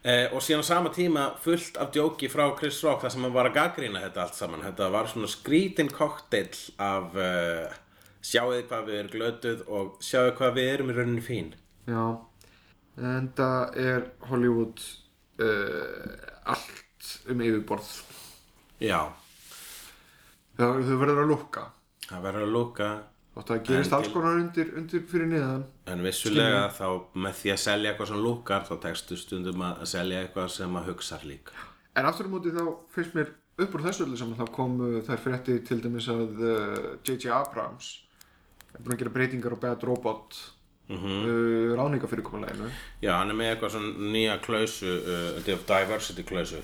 Eh, 0.00 0.32
og 0.32 0.40
síðan 0.40 0.62
á 0.64 0.70
sama 0.70 0.88
tíma 0.96 1.22
fullt 1.44 1.76
af 1.76 1.90
djóki 1.92 2.30
frá 2.32 2.46
Chris 2.56 2.78
Rock 2.86 3.02
þar 3.02 3.12
sem 3.12 3.24
hann 3.26 3.34
var 3.34 3.50
að 3.50 3.58
gaggrína 3.58 4.00
þetta 4.06 4.22
allt 4.22 4.38
saman. 4.38 4.62
Þetta 4.64 4.86
var 4.94 5.10
svona 5.10 5.28
skrítin 5.28 5.90
kokteil 5.92 6.56
af 6.80 7.18
uh, 7.20 7.74
sjáuði 8.24 8.62
hvað 8.70 8.86
við 8.88 8.96
erum 9.00 9.12
glötuð 9.12 9.66
og 9.68 9.90
sjáuði 10.00 10.32
hvað 10.38 10.56
við 10.56 10.70
erum 10.72 10.92
í 10.92 10.96
rauninni 10.96 11.24
fín. 11.26 11.50
Já, 11.84 12.06
en 12.96 13.28
það 13.36 13.76
er 13.84 14.08
Hollywood 14.30 14.80
uh, 15.44 16.16
allt 16.48 17.12
um 17.28 17.44
yfirborð. 17.44 17.92
já, 18.80 19.02
Það, 20.56 20.80
verður 20.96 21.22
að 21.26 21.30
lukka. 21.34 21.66
það 22.08 22.24
verður 22.24 22.48
að 22.48 22.56
lúka 22.56 22.88
Og 23.38 23.44
það 23.46 23.60
gerist 23.68 23.92
alls 23.94 24.08
konar 24.10 24.40
undir, 24.40 24.72
undir 24.76 25.04
fyrir 25.06 25.28
niðan. 25.30 25.64
en 25.86 26.02
vissulega 26.02 26.64
þá 26.74 26.86
með 27.14 27.36
því 27.40 27.52
að 27.52 27.60
selja 27.64 27.90
eitthvað 27.92 28.08
sem 28.10 28.24
lúkar 28.24 28.64
þá 28.66 28.74
tekstu 28.86 29.16
stundum 29.16 29.62
að 29.62 29.84
selja 29.92 30.24
eitthvað 30.24 30.48
sem 30.56 30.80
að 30.80 30.88
hugsar 30.90 31.22
líka 31.24 31.54
En 31.98 32.06
aftur 32.06 32.26
á 32.26 32.32
móti 32.32 32.52
þá 32.54 32.64
finnst 32.94 33.14
mér 33.14 33.30
upp 33.60 33.74
úr 33.76 33.84
þessu 33.86 34.06
öllu 34.06 34.18
saman 34.18 34.38
þá 34.38 34.54
komu 34.54 35.00
þær 35.06 35.22
frétti 35.24 35.58
til 35.66 35.80
dæmis 35.84 36.08
að 36.10 36.38
uh, 36.42 36.86
J.J. 37.04 37.30
Abrams 37.34 37.90
er 38.74 38.82
búin 38.82 38.94
að 38.94 39.02
gera 39.02 39.14
breytingar 39.14 39.56
á 39.58 39.62
Bad 39.62 39.84
Robot 39.88 40.38
mm 40.88 40.96
-hmm. 40.96 41.26
uh, 41.26 41.76
ráðningafyrirkomuleginu. 41.78 42.70
já, 43.02 43.12
hann 43.18 43.30
er 43.30 43.34
með 43.34 43.50
eitthvað 43.50 43.70
svona 43.70 44.12
nýja 44.14 44.38
klausu 44.46 44.86
uh, 44.86 45.58
diversity 45.66 46.22
klausu 46.22 46.56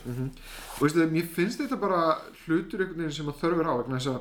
Og 0.76 0.80
veistu 0.82 1.06
mér 1.10 1.26
finnst 1.34 1.60
þetta 1.60 1.76
bara 1.76 2.18
hlutur 2.46 2.80
einhvern 2.80 2.98
veginn 2.98 3.12
sem 3.12 3.28
að 3.28 3.40
þörfur 3.42 3.70
á 3.70 3.74
vegna 3.80 3.98
þess 3.98 4.06
að, 4.14 4.20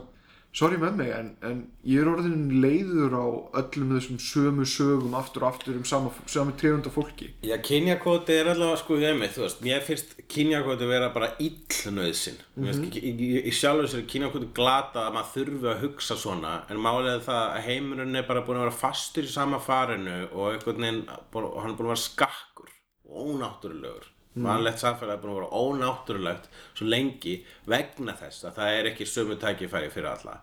sorry 0.55 0.77
með 0.79 0.99
mig, 1.01 1.09
en, 1.11 1.31
en 1.43 1.57
ég 1.83 1.99
er 1.99 2.09
orðin 2.09 2.45
leiður 2.63 3.15
á 3.19 3.25
öllum 3.61 3.91
þessum 3.97 4.19
sömu 4.23 4.67
sögum 4.69 5.17
aftur 5.19 5.43
og 5.43 5.49
aftur 5.51 5.75
um 5.75 5.83
sama, 5.87 6.13
sama 6.31 6.55
trefunda 6.55 6.91
fólki. 6.93 7.27
Já, 7.43 7.57
kynjakvoti 7.65 8.37
er 8.39 8.51
allavega 8.53 8.79
sko 8.79 8.99
ég 9.01 9.17
með, 9.19 9.33
þú 9.35 9.43
veist, 9.45 9.61
mér 9.65 9.83
finnst 9.85 10.15
kynjakvoti 10.31 10.89
vera 10.89 11.11
bara 11.15 11.33
illnöðsinn 11.43 12.39
mm 12.55 12.69
-hmm. 12.69 12.87
í, 12.95 13.11
í, 13.11 13.29
í 13.51 13.53
sjálfur 13.53 13.91
sér 13.91 14.03
er 14.03 14.09
kynjakvoti 14.15 14.51
glata 14.55 15.07
að 15.09 15.13
maður 15.17 15.33
þurfi 15.35 15.71
að 15.73 15.83
hugsa 15.83 16.15
svona 16.15 16.55
en 16.69 16.77
er 16.85 17.21
það 17.27 17.43
að 17.55 17.63
heimurinn 17.67 18.15
er 18.15 18.27
bara 18.27 18.45
búin 18.45 18.57
að 18.57 18.67
vera 18.67 18.81
fastur 18.83 19.23
í 19.23 19.35
sama 19.35 19.59
farinu 19.59 20.17
og 20.31 20.53
einhvern 20.53 20.81
veginn, 20.81 21.05
hann 21.07 21.71
er 21.71 21.77
búin 21.77 21.87
að 21.89 21.93
vera 21.93 22.07
skakkur 22.09 22.71
og 23.05 23.35
ónáttúrulegur 23.35 24.14
Vanlegt 24.43 24.81
samfélag 24.81 25.15
er 25.15 25.21
búin 25.21 25.31
að 25.31 25.37
vera 25.39 25.59
ónáttúrulegt 25.63 26.49
svo 26.75 26.87
lengi 26.91 27.35
vegna 27.71 28.15
þess 28.19 28.43
að 28.49 28.57
það 28.57 28.79
er 28.79 28.89
ekki 28.89 29.07
sömu 29.07 29.37
tækifæri 29.39 29.91
fyrir 29.93 30.09
alla. 30.11 30.33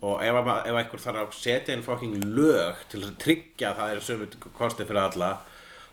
Og 0.00 0.22
ef, 0.24 0.38
ef 0.70 0.78
einhver 0.80 1.02
þarf 1.02 1.20
að 1.26 1.36
setja 1.36 1.74
inn 1.76 1.84
fucking 1.84 2.24
lög 2.24 2.80
til 2.88 3.02
að 3.02 3.18
tryggja 3.20 3.72
að 3.72 3.76
það 3.82 3.92
er 3.92 4.00
sömu 4.08 4.30
kosti 4.56 4.86
fyrir 4.88 5.02
alla 5.02 5.30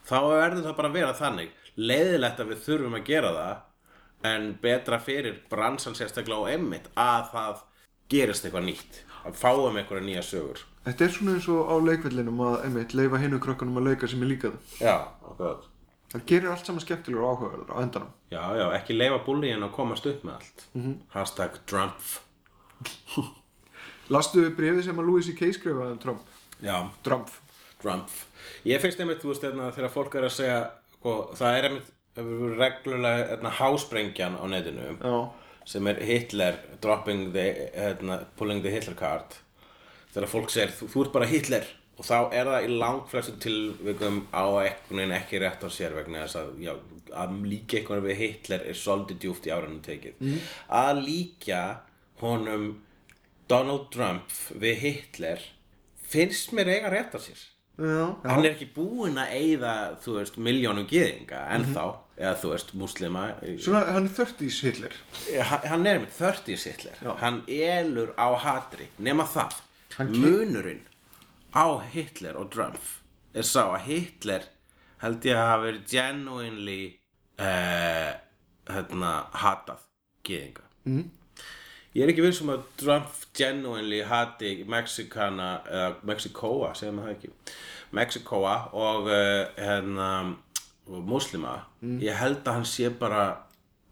þá 0.08 0.18
verður 0.30 0.64
það 0.64 0.78
bara 0.80 0.92
að 0.94 0.98
vera 1.00 1.14
þannig. 1.20 1.52
Leiðilegt 1.76 2.40
að 2.40 2.54
við 2.54 2.64
þurfum 2.68 2.98
að 3.00 3.08
gera 3.12 3.34
það 3.36 4.34
en 4.34 4.48
betra 4.64 5.00
fyrir 5.04 5.42
bransan 5.52 5.98
sérstaklega 6.00 6.46
og 6.46 6.54
emmitt 6.54 6.88
að 6.96 7.28
það 7.34 7.66
gerist 8.14 8.46
eitthvað 8.46 8.70
nýtt 8.70 9.04
að 9.24 9.36
fáum 9.40 9.78
eitthvað 9.80 10.08
nýja 10.08 10.24
sögur. 10.24 10.64
Þetta 10.84 11.06
er 11.06 11.14
svona 11.16 11.36
eins 11.38 11.52
og 11.52 11.68
á 11.68 11.76
leikvellinum 11.80 12.42
að, 12.44 12.58
einmitt, 12.68 12.96
leifa 12.96 13.20
hinu 13.20 13.40
krökkunum 13.44 13.80
að 13.80 13.92
leika 13.92 14.08
sem 14.12 14.24
er 14.24 14.32
líka 14.32 14.52
það. 14.52 14.74
Já, 14.84 14.96
okkur 15.28 15.73
Það 16.14 16.26
gerir 16.30 16.52
allt 16.54 16.68
saman 16.70 16.84
skemmtilegur 16.84 17.24
og 17.26 17.32
áhugaverður 17.34 17.72
á 17.74 17.78
endanum. 17.82 18.12
Já, 18.30 18.44
já, 18.60 18.66
ekki 18.78 18.98
leifa 18.98 19.18
búlíin 19.26 19.66
að 19.66 19.72
komast 19.74 20.06
upp 20.10 20.22
með 20.28 20.36
allt 20.38 20.66
Hashtag 21.16 21.58
Trump 21.70 22.12
Lastu 24.14 24.44
brefið 24.54 24.86
sem 24.90 25.00
að 25.00 25.10
Louis 25.10 25.26
C.K. 25.30 25.50
skrifaði 25.58 25.96
um 25.96 26.02
Trump? 26.04 26.30
Já, 26.64 26.76
Trump. 27.06 27.34
Trump 27.82 28.14
Ég 28.68 28.82
finnst 28.84 29.00
einmitt, 29.02 29.22
þú 29.24 29.32
veist, 29.32 29.46
hérna, 29.48 29.72
þegar 29.76 29.94
fólk 29.94 30.18
er 30.20 30.28
að 30.28 30.36
segja 30.38 30.60
sko, 30.98 31.16
það 31.40 31.58
er 31.58 31.68
einmitt 31.70 31.92
reglulega 32.60 33.30
hérna, 33.32 33.52
hásprengjan 33.58 34.36
á 34.38 34.46
netinu 34.52 34.92
Já. 35.02 35.16
sem 35.66 35.88
er 35.90 36.02
Hitler 36.06 36.60
dropping 36.84 37.32
the, 37.34 37.48
hérna, 37.74 38.20
pulling 38.38 38.62
the 38.62 38.70
Hitler 38.70 38.96
card 39.00 39.40
þegar 40.14 40.30
fólk 40.30 40.54
segir, 40.54 40.76
þú, 40.78 40.92
þú 40.94 41.06
ert 41.08 41.16
bara 41.16 41.30
Hitler 41.32 41.66
og 41.98 42.06
þá 42.08 42.16
er 42.34 42.48
það 42.50 42.66
í 42.68 42.74
langflestum 42.82 43.40
tilvikum 43.44 44.22
á 44.34 44.44
einhvern 44.64 44.98
veginn 45.04 45.16
ekki 45.20 45.42
rétt 45.44 45.62
á 45.66 45.70
sér 45.70 45.94
vegna 46.00 46.24
þess 46.26 46.40
að, 46.42 46.52
já, 46.66 46.74
að 47.24 47.36
líka 47.46 47.78
einhvern 47.80 48.02
veginn 48.04 48.10
við 48.10 48.22
Hitler 48.24 48.66
er 48.72 48.80
svolítið 48.80 49.20
djúft 49.26 49.48
í 49.50 49.54
árunum 49.54 49.82
tekið 49.86 50.28
að 50.74 51.02
líka 51.06 51.62
honum 52.24 52.68
Donald 53.52 53.90
Trump 53.94 54.32
við 54.64 54.80
Hitler 54.88 55.42
finnst 56.14 56.54
mér 56.58 56.72
eiga 56.78 56.90
rétt 56.94 57.14
á 57.14 57.20
sér 57.22 57.42
Já. 57.74 58.06
hann 58.22 58.44
er 58.46 58.52
ekki 58.54 58.68
búinn 58.76 59.16
að 59.18 59.32
eyða 59.34 59.72
þú 60.04 60.12
veist, 60.20 60.36
miljónum 60.38 60.86
gyðinga 60.90 61.40
ennþá 61.56 61.86
eða 62.22 62.34
þú 62.44 62.52
veist, 62.52 62.74
múslima 62.78 63.24
Svona, 63.58 63.80
hann 63.96 64.06
er 64.06 64.14
30s 64.14 64.60
Hitler. 64.62 64.94
hann 65.50 65.64
hann 65.72 65.88
er 65.90 66.02
með 66.04 66.12
30 66.20 66.68
Hitler 66.70 67.00
Já. 67.02 67.16
hann 67.24 67.40
elur 67.50 68.12
á 68.14 68.30
hatri 68.46 68.86
nema 69.02 69.26
það, 69.26 69.58
Hann 69.98 70.14
munurinn 70.14 70.84
á 71.54 71.66
Hitler 71.94 72.38
og 72.40 72.52
Trump. 72.52 72.80
Er 73.34 73.46
sá 73.46 73.64
að 73.66 73.86
Hitler 73.88 74.48
held 75.04 75.26
ég 75.28 75.38
að 75.38 75.50
hafa 75.50 75.64
verið 75.66 75.92
genuinely 75.92 76.82
uh, 77.42 78.12
hérna, 78.70 79.12
hatað 79.44 79.84
gyðinga. 80.24 80.66
Mm. 80.84 81.06
ég 81.94 82.04
er 82.04 82.12
ekki 82.12 82.24
viss 82.26 82.42
um 82.44 82.52
að 82.52 82.66
Trump 82.80 83.22
genuinely 83.38 84.02
hati 84.08 84.66
Mexikana 84.68 85.50
eða 85.70 85.90
Mexikoa, 86.10 86.74
segir 86.76 86.96
maður 86.96 87.12
það 87.12 87.18
ekki? 87.18 87.58
Mexikoa 87.94 88.56
og 88.74 89.08
uh, 89.08 89.46
hérna 89.60 90.10
muslima 91.08 91.62
ég 92.04 92.18
held 92.20 92.42
að 92.44 92.58
hann 92.58 92.68
sé 92.68 92.90
bara 93.00 93.24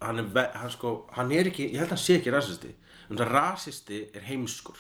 hann 0.01 0.20
er, 0.20 0.32
hann, 0.57 0.72
sko, 0.74 0.95
hann 1.16 1.32
er 1.32 1.51
ekki 1.51 1.70
ég 1.70 1.80
held 1.84 1.91
að 1.91 1.95
hann 1.95 2.05
sé 2.05 2.18
ekki 2.20 2.34
rasisti. 2.34 2.74
En 3.09 3.20
það 3.20 3.34
rasisti 3.36 3.99
er 4.16 4.26
heimskur. 4.26 4.80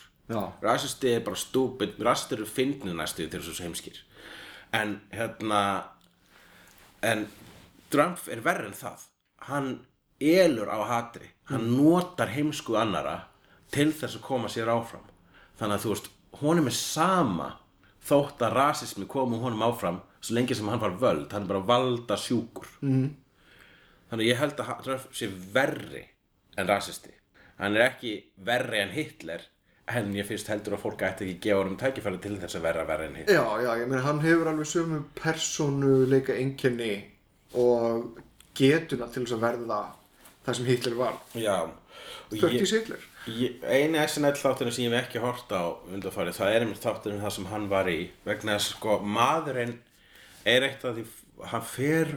Rasisti 0.61 1.13
er 1.15 1.23
bara 1.25 1.39
stúpid. 1.39 1.97
Rasisti 1.99 2.37
eru 2.37 2.45
fyndni 2.45 2.93
næstu 2.93 3.25
eru 3.27 3.43
svo 3.43 3.63
heimskir. 3.63 3.97
En 4.73 5.01
hérna 5.11 5.61
en 7.01 7.27
Trump 7.91 8.27
er 8.31 8.43
verri 8.43 8.69
en 8.69 8.77
það. 8.77 9.07
Hann 9.49 9.71
elur 10.19 10.69
á 10.69 10.79
hatri. 10.87 11.27
Hann 11.49 11.71
notar 11.75 12.31
heimsku 12.31 12.77
annara 12.79 13.17
til 13.71 13.91
þess 13.91 14.19
að 14.19 14.27
koma 14.27 14.51
sér 14.51 14.71
áfram. 14.71 15.07
Þannig 15.59 15.77
að 15.77 15.83
þú 15.83 15.93
veist, 15.93 16.11
honum 16.41 16.69
er 16.69 16.77
sama 16.77 17.49
þótt 18.07 18.43
að 18.45 18.55
rasismi 18.57 19.07
komu 19.09 19.39
honum 19.41 19.65
áfram 19.65 20.01
svo 20.21 20.35
lengi 20.37 20.57
sem 20.57 20.69
hann 20.69 20.81
var 20.81 20.97
völd. 21.01 21.31
Hann 21.33 21.45
er 21.45 21.51
bara 21.53 21.65
valda 21.65 22.17
sjúkur 22.17 22.69
mm. 22.81 23.09
þannig 24.09 24.25
að 24.25 24.29
ég 24.29 24.41
held 24.41 24.61
að 24.61 24.85
Trump 24.85 25.17
sé 25.17 25.29
verri 25.53 26.05
en 26.57 26.69
rasisti. 26.69 27.13
Hann 27.61 27.77
er 27.77 27.91
ekki 27.91 28.15
verri 28.45 28.81
en 28.81 28.93
Hitler 28.95 29.45
en 29.87 30.11
ég 30.15 30.27
finnst 30.27 30.49
heldur 30.51 30.77
að 30.77 30.83
fólk 30.85 31.01
ætti 31.05 31.25
ekki 31.25 31.37
að 31.37 31.45
gefa 31.45 31.61
honum 31.61 31.77
tækifæri 31.79 32.19
til 32.23 32.35
þess 32.41 32.57
að 32.59 32.65
vera 32.67 32.87
verri 32.87 33.07
en 33.09 33.15
Hitler 33.19 33.35
Já, 33.35 33.45
já, 33.65 33.71
ég 33.81 33.87
meina 33.89 34.03
hann 34.05 34.21
hefur 34.23 34.51
alveg 34.51 34.69
sömu 34.69 34.99
persónuleika 35.17 36.35
einkenni 36.37 36.93
og 37.57 38.19
getuna 38.57 39.09
til 39.11 39.25
þess 39.25 39.37
að 39.37 39.45
verða 39.45 39.79
það 40.45 40.57
sem 40.57 40.69
Hitler 40.69 40.97
var. 40.99 41.17
30s 42.31 42.75
Hitler. 42.77 43.07
Ég, 43.29 43.57
eini 43.61 44.01
SNL 44.01 44.37
þátturinn 44.39 44.73
sem 44.73 44.87
ég 44.87 44.95
hef 44.95 45.09
ekki 45.09 45.21
hort 45.21 45.51
á 45.53 45.77
undanfarið, 45.91 46.37
það 46.39 46.55
er 46.55 46.63
einmitt 46.65 46.85
þátturinn 46.85 47.21
það 47.21 47.35
sem 47.35 47.49
hann 47.51 47.67
var 47.69 47.89
í 47.91 47.99
vegna 48.25 48.55
þess 48.57 48.73
sko 48.75 48.97
maðurinn 49.05 49.75
er 50.49 50.65
eitt 50.65 50.85
af 50.87 50.95
því 50.97 51.05
hann 51.51 51.67
fer 51.69 52.15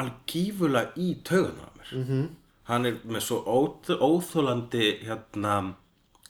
alveg 0.00 0.16
gífulega 0.32 0.90
í 0.98 1.12
taugunar 1.26 1.70
á 1.70 1.72
mér 1.78 1.92
-hmm. 1.92 2.26
hann 2.70 2.86
er 2.86 2.98
með 3.04 3.22
svo 3.28 3.38
óþ, 3.46 3.94
óþólandi 4.00 4.88
hérna 5.06 5.76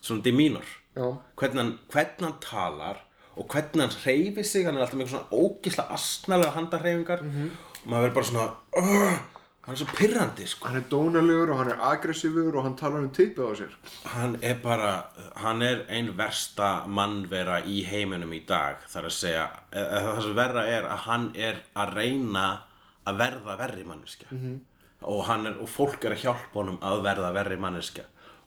svona 0.04 0.24
demeanor 0.24 0.68
hvernig 0.94 1.60
hann, 1.62 1.74
hvernig 1.90 2.28
hann 2.28 2.40
talar 2.42 3.02
og 3.34 3.46
hvernig 3.50 3.82
hann 3.82 4.00
hreyfi 4.04 4.44
sig 4.46 4.66
hann 4.66 4.76
er 4.78 4.84
alltaf 4.84 5.00
með 5.00 5.12
svona 5.12 5.30
ógisla 5.34 5.86
asnalega 5.94 6.54
handarhreyfingar. 6.54 7.24
Og 7.24 7.88
maður 7.90 8.04
verður 8.04 8.14
bara 8.14 8.28
svona 8.28 8.44
"Ugh", 8.78 9.16
hann 9.64 9.74
er 9.74 9.80
svo 9.80 9.86
pyrrandi 9.96 10.46
sko. 10.46 10.68
Hann 10.68 10.76
er 10.76 10.86
dónalegur 10.90 11.50
og 11.50 11.58
hann 11.58 11.72
er 11.72 11.82
aggressífur 11.90 12.54
og 12.54 12.62
hann 12.62 12.76
talar 12.76 13.02
um 13.02 13.10
tippið 13.10 13.42
á 13.42 13.52
sér. 13.58 13.72
Hann 14.04 14.38
er 14.42 14.54
bara 14.54 15.04
hann 15.36 15.62
er 15.62 15.84
ein 15.88 16.16
versta 16.16 16.86
mannvera 16.86 17.60
í 17.64 17.82
heiminum 17.84 18.32
í 18.32 18.46
dag 18.46 18.76
þar 18.88 19.10
að 19.10 19.18
segja 19.18 19.48
eða 19.72 20.14
það 20.14 20.22
sem 20.22 20.36
verra 20.36 20.66
er 20.66 20.84
að 20.84 20.98
hann 21.08 21.32
er 21.34 21.62
að 21.74 21.94
reyna 21.94 22.62
að 23.06 23.18
verða 23.18 23.58
verri 23.58 23.84
manneskja. 23.84 24.28
-hmm. 24.30 24.60
og, 25.02 25.28
er, 25.28 25.60
og 25.60 25.68
fólk 25.68 26.04
er 26.04 26.12
að 26.12 26.22
hjálpa 26.22 26.54
honum 26.54 26.78
að 26.80 27.02
verða 27.02 27.32
verri 27.32 27.56
manneskja 27.56 28.04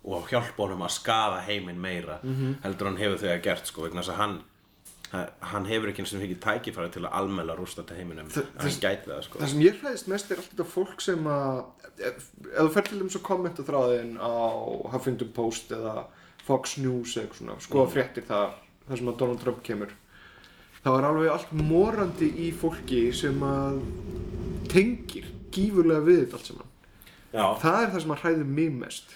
og 0.07 0.29
hjálpa 0.31 0.63
honum 0.63 0.85
að 0.87 0.93
skaða 0.95 1.41
heiminn 1.47 1.81
meira 1.81 2.19
-hmm. 2.23 2.53
heldur 2.63 2.87
hann 2.87 3.01
hefur 3.01 3.27
að 3.29 3.41
gert 3.43 3.67
sko 3.67 3.83
vegna 3.83 4.01
þess 4.01 4.15
að 4.15 4.21
hann 4.23 4.37
hann 5.39 5.65
hefur 5.69 5.87
ekki 5.91 6.03
eins 6.03 6.13
og 6.17 6.19
mikið 6.21 6.39
tækifæri 6.43 6.91
til 6.91 7.03
að 7.05 7.13
almela 7.15 7.55
rústa 7.55 7.83
til 7.87 7.95
heiminum. 7.95 8.27
Þa- 8.27 8.43
gæti 8.81 9.07
það 9.07 9.21
sko. 9.23 9.39
það 9.39 9.51
sem 9.53 9.61
ég 9.63 9.77
hlæðist 9.81 10.09
mest 10.11 10.31
er 10.31 10.41
allt 10.41 10.49
þetta 10.51 10.65
fólk 10.67 11.01
sem 11.01 11.29
að 11.31 11.61
ef, 12.09 12.25
þú 12.57 12.71
fer 12.73 12.87
til 12.89 12.99
þeim 12.99 13.11
svo 13.13 13.21
kommenta 13.23 13.63
þráðin 13.63 14.17
á 14.19 14.31
Huffington 14.91 15.31
Post 15.35 15.71
eða 15.71 15.93
Fox 16.43 16.77
News 16.77 17.15
eða 17.17 17.37
svona 17.39 17.55
skoða 17.63 17.93
fréttir 17.93 18.27
þar, 18.27 18.51
þar 18.87 18.97
sem 18.97 19.07
að 19.13 19.17
Donald 19.21 19.39
Trump 19.43 19.63
kemur 19.63 19.95
þá 20.83 20.89
er 20.97 21.07
alveg 21.07 21.31
allt 21.31 21.53
morandi 21.53 22.29
í 22.43 22.51
fólki 22.55 23.13
sem 23.15 23.39
að 23.43 23.79
tengir 24.71 25.31
gífurlega 25.55 26.03
við 26.03 26.19
þetta 26.25 26.37
allt 26.41 26.51
saman. 26.51 26.73
Já, 27.31 27.45
það 27.63 27.79
er 27.81 27.89
það 27.93 28.01
sem 28.03 28.11
að 28.17 28.21
hræði 28.25 28.45
mig 28.59 28.75
mest 28.75 29.15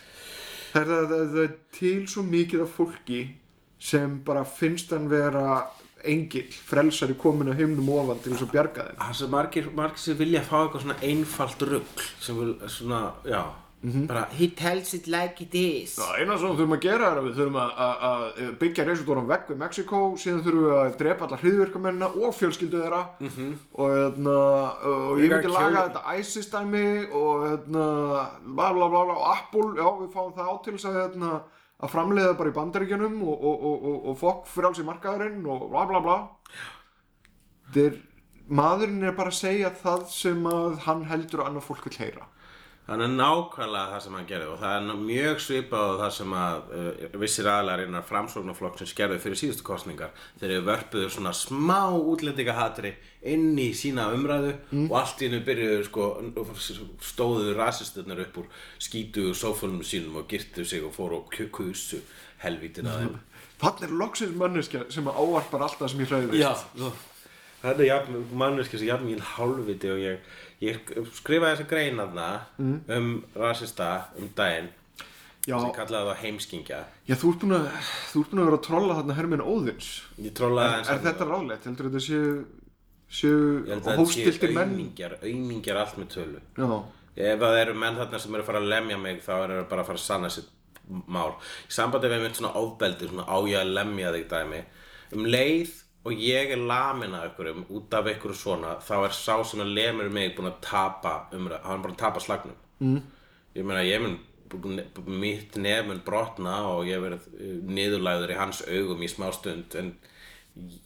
það 0.72 0.82
er 0.82 1.11
það, 1.11 1.38
er 1.43 1.53
til 1.78 1.99
svo 2.09 2.26
mikið 2.28 2.65
af 2.65 2.76
fólki 2.78 3.22
sem 3.82 4.19
bara 4.26 4.43
finnst 4.45 4.91
hann 4.93 5.09
vera 5.11 5.61
engil, 6.07 6.47
frelsari 6.49 7.13
komin 7.19 7.51
að 7.51 7.61
himnum 7.61 7.89
ofan 7.93 8.22
til 8.24 8.34
þess 8.34 8.45
að 8.47 8.53
bjarga 8.55 8.86
þeim? 8.88 9.01
Það 9.01 9.17
sem 9.19 9.34
margir, 9.36 9.67
margir 9.78 10.03
sem 10.03 10.17
vilja 10.22 10.45
fá 10.45 10.55
eitthvað 10.61 10.86
svona 10.86 11.01
einfalt 11.05 11.65
rugl 11.69 12.07
sem 12.22 12.39
vil 12.41 12.55
svona, 12.72 13.01
já 13.30 13.43
bara 13.82 14.27
he 14.38 14.47
tells 14.47 14.93
it 14.93 15.07
like 15.07 15.41
it 15.41 15.55
is. 15.55 15.95
Það 15.97 16.19
eina 16.19 16.36
sem 16.38 16.51
við 16.51 16.59
þurfum 16.59 16.75
að 16.75 16.84
gera 16.86 17.07
er 17.07 17.19
að 17.19 17.27
við 17.27 17.38
þurfum 17.39 17.55
að, 17.61 17.71
að, 17.86 18.03
að 18.09 18.51
byggja 18.61 18.84
reisudóran 18.88 19.29
vegg 19.32 19.47
við 19.49 19.61
Mexiko 19.61 20.01
síðan 20.21 20.43
þurfum 20.45 20.65
við 20.65 20.73
að 20.77 20.97
drepa 20.99 21.25
alla 21.27 21.39
hriðvirkamennina 21.41 22.09
og 22.11 22.36
fjölskyldu 22.38 22.82
þeirra. 22.84 22.99
-hmm. 23.21 23.55
og, 23.73 23.95
hérna, 23.95 24.36
og 24.91 25.21
ég 25.21 25.34
myndi 25.34 25.53
laga 25.55 25.86
þetta 25.88 26.17
ISIS-dæmi 26.21 26.86
og 27.21 27.47
hérna, 27.47 27.86
bla 28.45 28.67
bla 28.75 28.89
bla 28.91 29.05
bla 29.07 29.15
og 29.15 29.25
Apple, 29.32 29.71
já 29.82 29.88
við 30.03 30.11
fáum 30.13 30.36
það 30.36 30.51
á 30.51 30.55
til 30.61 30.73
þess 30.75 30.89
að, 30.91 30.99
hérna, 31.01 31.32
að 31.82 31.93
framleiða 31.95 32.38
bara 32.38 32.51
í 32.51 32.57
bandaríkjunum 32.59 33.17
og, 33.23 33.47
og, 33.49 33.65
og, 33.71 33.88
og, 33.89 34.05
og 34.11 34.19
fokk 34.21 34.45
frjáls 34.45 34.84
í 34.84 34.86
markaðurinn 34.86 35.41
og 35.49 35.65
bla 35.71 35.88
bla 35.89 36.03
bla. 36.05 36.19
Þeir, 37.73 37.97
maðurinn 38.45 39.09
er 39.09 39.17
bara 39.17 39.34
að 39.34 39.41
segja 39.41 39.73
það 39.73 40.05
sem 40.13 40.45
að 40.45 40.77
hann 40.86 41.03
heldur 41.09 41.41
að 41.41 41.49
annað 41.49 41.67
fólk 41.71 41.89
vil 41.89 41.97
heyra 41.97 42.29
Þannig 42.88 43.05
er 43.05 43.11
nákvæmlega 43.13 43.91
það 43.91 44.01
sem 44.03 44.15
hann 44.17 44.27
gerði 44.27 44.47
og 44.51 44.57
það 44.59 44.73
er 44.77 45.01
mjög 45.05 45.41
svipað 45.45 45.91
á 45.93 45.99
það 46.01 46.13
sem 46.15 46.34
að 46.36 46.71
uh, 46.77 47.19
vissir 47.21 47.49
aðlar 47.51 47.84
innan 47.86 48.07
framsóknarflokksins 48.09 48.95
gerði 48.97 49.19
fyrir 49.21 49.39
síðustu 49.39 49.65
kostningar 49.67 50.15
þegar 50.41 50.55
þau 50.55 50.67
vörpuðu 50.71 51.11
svona 51.13 51.34
smá 51.38 51.79
útlendingahatri 51.93 52.95
inn 53.32 53.53
í 53.61 53.69
sína 53.77 54.09
umræðu 54.15 54.55
og 54.88 54.97
allt 54.97 55.21
í 55.21 55.29
hennu 55.29 55.43
byrjuðu 55.45 55.86
sko 55.88 56.09
stóðu 57.05 57.53
rasisturnar 57.59 58.25
upp 58.25 58.41
úr 58.41 58.49
skítuðu 58.82 59.38
sófunum 59.38 59.86
sínum 59.86 60.17
og 60.23 60.27
girtu 60.32 60.65
sig 60.65 60.84
og 60.84 60.95
fóru 60.97 61.21
og 61.21 61.39
kusu 61.53 62.01
helvítin 62.41 62.89
að 62.89 63.05
þeim. 63.05 63.17
Þannig 63.61 63.88
er 63.88 63.95
loksins 64.01 64.38
manneskja 64.38 64.86
sem 64.89 65.07
að 65.09 65.21
ávarpar 65.21 65.65
allt 65.67 65.79
það 65.79 65.91
sem 65.93 66.01
ég 66.01 66.11
hræði 66.11 66.41
Já, 66.41 66.53
það 67.61 67.84
er 67.84 67.89
jafn, 67.91 68.21
manneski 68.41 68.79
sem 68.79 68.89
jafn 68.89 69.05
mín 69.05 69.21
hálfviti 69.36 69.91
og 69.93 70.01
ég, 70.01 70.32
ég 70.62 70.91
skrifaði 71.18 71.55
þessa 71.55 71.68
grein 71.72 71.99
aðna 72.03 72.28
um 72.97 73.09
rasista 73.36 73.89
um 74.20 74.30
daginn 74.38 74.70
Já, 75.49 75.55
sem 75.57 75.72
kallaði 75.74 76.05
það 76.12 76.20
heimskingja 76.22 76.80
já 77.09 77.16
þú, 77.18 77.32
ert 77.34 77.41
búin 77.41 77.55
að, 77.57 77.64
búin 78.30 78.41
að 78.43 78.49
vera 78.51 78.57
að 78.59 78.66
trolla 78.68 78.97
þarna 78.99 79.16
Hermin 79.18 79.41
Óðins. 79.41 79.88
Ég 80.22 80.36
trollaði 80.38 80.68
Er, 80.68 80.74
aðeins 80.76 80.89
er 80.91 80.99
þarna. 80.99 81.07
þetta 81.12 81.28
ráðlegt? 81.32 81.66
Heldur 81.66 81.88
þetta 81.89 82.03
séu, 82.05 82.28
Ég 83.12 83.18
séu 83.18 83.39
held 83.72 83.72
að 83.72 83.88
þetta 83.89 84.05
séu 84.14 84.53
menn? 84.59 84.76
aumingjar 85.32 85.80
allt 85.82 85.97
með 85.97 86.12
tölu. 86.14 86.43
Já, 86.62 86.68
Ef 87.32 87.41
það 87.41 87.57
eru 87.64 87.74
menn 87.82 87.97
þarna 87.97 88.20
sem 88.22 88.36
eru 88.38 88.43
að 88.45 88.49
fara 88.51 88.62
að 88.62 88.70
lemja 88.72 88.97
mig 89.01 89.18
þá 89.26 89.32
eru 89.39 89.57
þeir 89.57 89.66
bara 89.74 89.82
að 89.84 89.89
fara 89.89 89.99
að 89.99 90.05
sanna 90.05 90.30
sitt 90.32 90.53
mál. 91.12 91.34
Í 91.66 91.74
sambandi 91.74 92.12
við 92.14 92.22
mynd 92.28 92.38
svona 92.38 92.53
ofbeldi, 92.62 93.09
svona 93.09 93.26
á 93.26 93.38
ég 93.49 93.57
að 93.66 93.74
lemja 93.82 94.14
þig 94.16 94.30
dæmi. 94.32 94.62
Um 95.18 95.26
leið 95.26 95.74
og 96.02 96.12
ég 96.18 96.52
er 96.56 96.58
lamin 96.58 97.14
af 97.14 97.30
ykkurum 97.30 97.66
út 97.70 97.93
af 97.93 98.10
ykkur 98.16 98.34
svona 98.38 98.76
þá 98.82 98.95
er 99.04 99.16
sá 99.16 99.36
sem 99.45 99.62
að 99.62 99.74
lemur 99.78 100.10
mig 100.10 100.36
búinn 100.36 100.49
að 100.49 100.62
tapa 100.66 101.16
umræð, 101.36 101.64
hann 101.66 101.78
er 101.78 101.84
bara 101.86 101.93
að 101.93 102.02
tapa 102.02 102.24
slagnum. 102.24 102.60
Mm. 102.82 103.02
Ég 103.56 103.68
meina 103.68 103.84
ég 103.86 104.02
mun 104.02 104.20
mitt 105.06 105.56
nef 105.56 105.86
mun 105.88 106.02
brotna 106.06 106.56
og 106.72 106.88
ég 106.89 107.02
verið 107.04 107.28
uh, 107.32 107.60
niðurlæður 107.72 108.34
í 108.34 108.39
hans 108.39 108.64
augum 108.68 109.04
í 109.04 109.10
smá 109.12 109.30
stund 109.36 109.76
en 109.80 109.93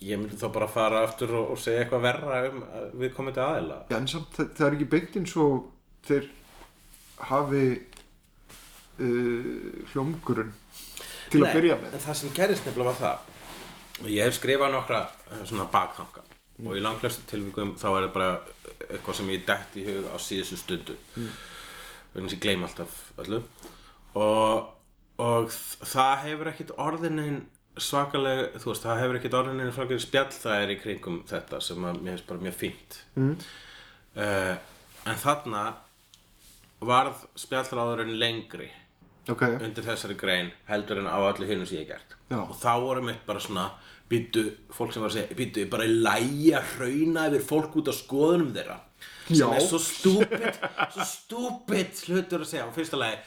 ég 0.04 0.20
myndi 0.20 0.38
þá 0.38 0.50
bara 0.54 0.70
fara 0.70 1.04
aftur 1.06 1.34
og, 1.40 1.56
og 1.56 1.62
segja 1.62 1.84
eitthvað 1.84 2.06
verra 2.06 2.42
um 2.52 2.62
uh, 2.62 2.88
við 2.94 3.14
komandi 3.16 3.42
aðeila 3.42 3.80
já 3.90 3.98
en 3.98 4.10
samt 4.12 4.36
það, 4.38 4.52
það 4.58 4.68
er 4.68 4.78
ekki 4.78 4.90
beint 4.92 5.18
eins 5.22 5.36
og 5.42 5.56
þeir 6.06 6.28
hafi 7.32 7.64
uh, 9.00 9.48
hljómgurun 9.94 10.54
til 11.32 11.42
að 11.42 11.58
byrja 11.58 11.80
með. 11.82 11.96
en 11.96 12.06
það 12.06 12.20
sem 12.22 12.36
gerist 12.36 12.68
nefnilega 12.68 12.92
var 12.92 13.02
það 13.02 13.35
ég 14.04 14.26
hef 14.26 14.38
skrifað 14.38 14.76
nokkra 14.76 15.02
eh, 15.32 15.44
svona 15.48 15.68
bakþanga 15.72 16.24
og 16.66 16.78
í 16.78 16.84
langflestu 16.84 17.26
tilvíkum 17.30 17.74
þá 17.80 17.88
er 17.90 18.06
það 18.06 18.14
bara 18.16 18.30
eitthvað 18.86 19.18
sem 19.18 19.34
ég 19.34 19.44
dætt 19.48 19.76
í 19.80 19.84
hug 19.88 20.08
á 20.08 20.16
síðustu 20.22 20.60
stundu. 20.60 20.96
Mm. 21.16 21.34
vegna 22.14 22.30
sem 22.30 22.38
ég 22.38 22.44
gleym 22.46 22.64
alltaf 22.64 22.94
öllu. 23.24 23.42
Og, 24.16 24.70
og 25.20 25.50
það 25.52 26.14
hefur 26.24 26.52
ekkit 26.52 26.72
orðinin 26.80 27.42
svakalega, 27.76 28.54
þú 28.64 28.72
veist, 28.72 28.86
það 28.86 29.02
hefur 29.02 29.20
ekkit 29.20 29.36
orðinin 29.42 29.74
svakalega 29.76 30.06
spjall 30.06 30.32
það 30.32 30.62
er 30.62 30.72
í 30.72 30.78
kringum 30.80 31.18
þetta 31.28 31.60
sem 31.64 31.90
að 31.90 32.00
mér 32.00 32.16
finnst 32.16 32.30
bara 32.30 32.46
mjög 32.46 32.58
fínt. 32.62 33.02
Mm. 33.20 33.36
en 34.16 35.20
þarna 35.20 35.66
varð 36.88 37.26
spjallráðurinn 37.36 38.16
lengri 38.20 38.70
Ok, 39.32 39.42
undir 39.66 39.86
þessari 39.86 40.18
grein 40.20 40.52
heldur 40.70 41.02
en 41.02 41.10
á 41.10 41.18
öllu 41.18 41.48
hinu 41.50 41.66
sem 41.66 41.80
ég 41.80 41.88
hef 41.88 41.96
gert. 41.96 42.18
Já. 42.30 42.40
og 42.42 42.56
þá 42.58 42.74
voru 42.82 43.06
mitt 43.06 43.26
bara 43.26 43.42
svona 43.42 43.70
býttu, 44.10 44.44
fólk 44.74 44.94
sem 44.94 45.02
var 45.02 45.12
að 45.12 45.18
segja 45.20 45.38
býttu, 45.38 45.66
bara 45.70 45.86
í 45.86 45.96
lægi 45.96 46.52
að 46.58 46.76
hrauna 46.76 47.30
yfir 47.30 47.48
fólk 47.50 47.80
út 47.82 47.90
á 47.90 47.94
skoðunum 47.96 48.54
þeirra. 48.54 48.78
Sem 49.26 49.42
Já. 49.42 49.48
er 49.56 49.66
svo 49.66 49.80
stúpid 49.82 50.62
svo 50.94 51.08
stúpid 51.10 52.06
hlutur 52.06 52.46
að 52.46 52.52
segja. 52.52 52.70
Á 52.70 52.76
fyrsta 52.76 53.02
lagi 53.02 53.18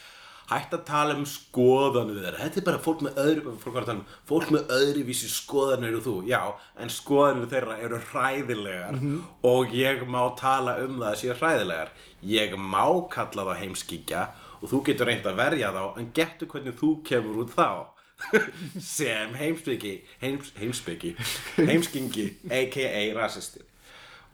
hætt 0.49 0.73
að 0.73 0.85
tala 0.89 1.17
um 1.19 1.27
skoðanir 1.29 2.23
þeirra. 2.23 2.41
Þetta 2.47 2.61
er 2.61 2.67
bara 2.71 2.83
fólk 2.85 3.03
með 3.05 3.19
öðru 3.25 3.55
fólk, 3.61 3.79
um, 3.93 4.03
fólk 4.29 4.53
með 4.55 4.75
öðruvísi 4.79 5.29
skoðanir 5.33 5.99
og 5.99 6.05
þú, 6.07 6.15
já, 6.31 6.41
en 6.81 6.93
skoðanir 6.93 7.51
þeirra 7.53 7.79
eru 7.85 8.01
hræðilegar. 8.13 9.01
Og 9.51 9.75
ég 9.77 10.05
má 10.09 10.23
tala 10.41 10.79
um 10.85 11.01
það 11.03 11.11
að 11.11 11.19
séu 11.23 11.37
hræðilegar. 11.37 11.93
Ég 12.25 12.57
má 12.57 12.85
kalla 13.13 13.49
það 13.51 13.61
heimskíkja 13.65 14.29
og 14.59 14.67
þú 14.71 14.83
getur 14.89 15.09
reynt 15.11 15.29
að 15.29 15.39
verja 15.39 15.71
þá 15.75 15.85
en 16.01 16.11
getur 16.17 16.51
hvernig 16.53 16.77
þú 16.79 16.91
kemur 17.07 17.41
út 17.45 17.55
þá. 17.55 17.71
Sem 18.83 19.35
heimspeki 19.39 19.93
heims, 20.19 20.51
heimspeki 20.59 21.13
heimskingi 21.69 22.25
aka 22.51 22.89
rasisti. 23.15 23.63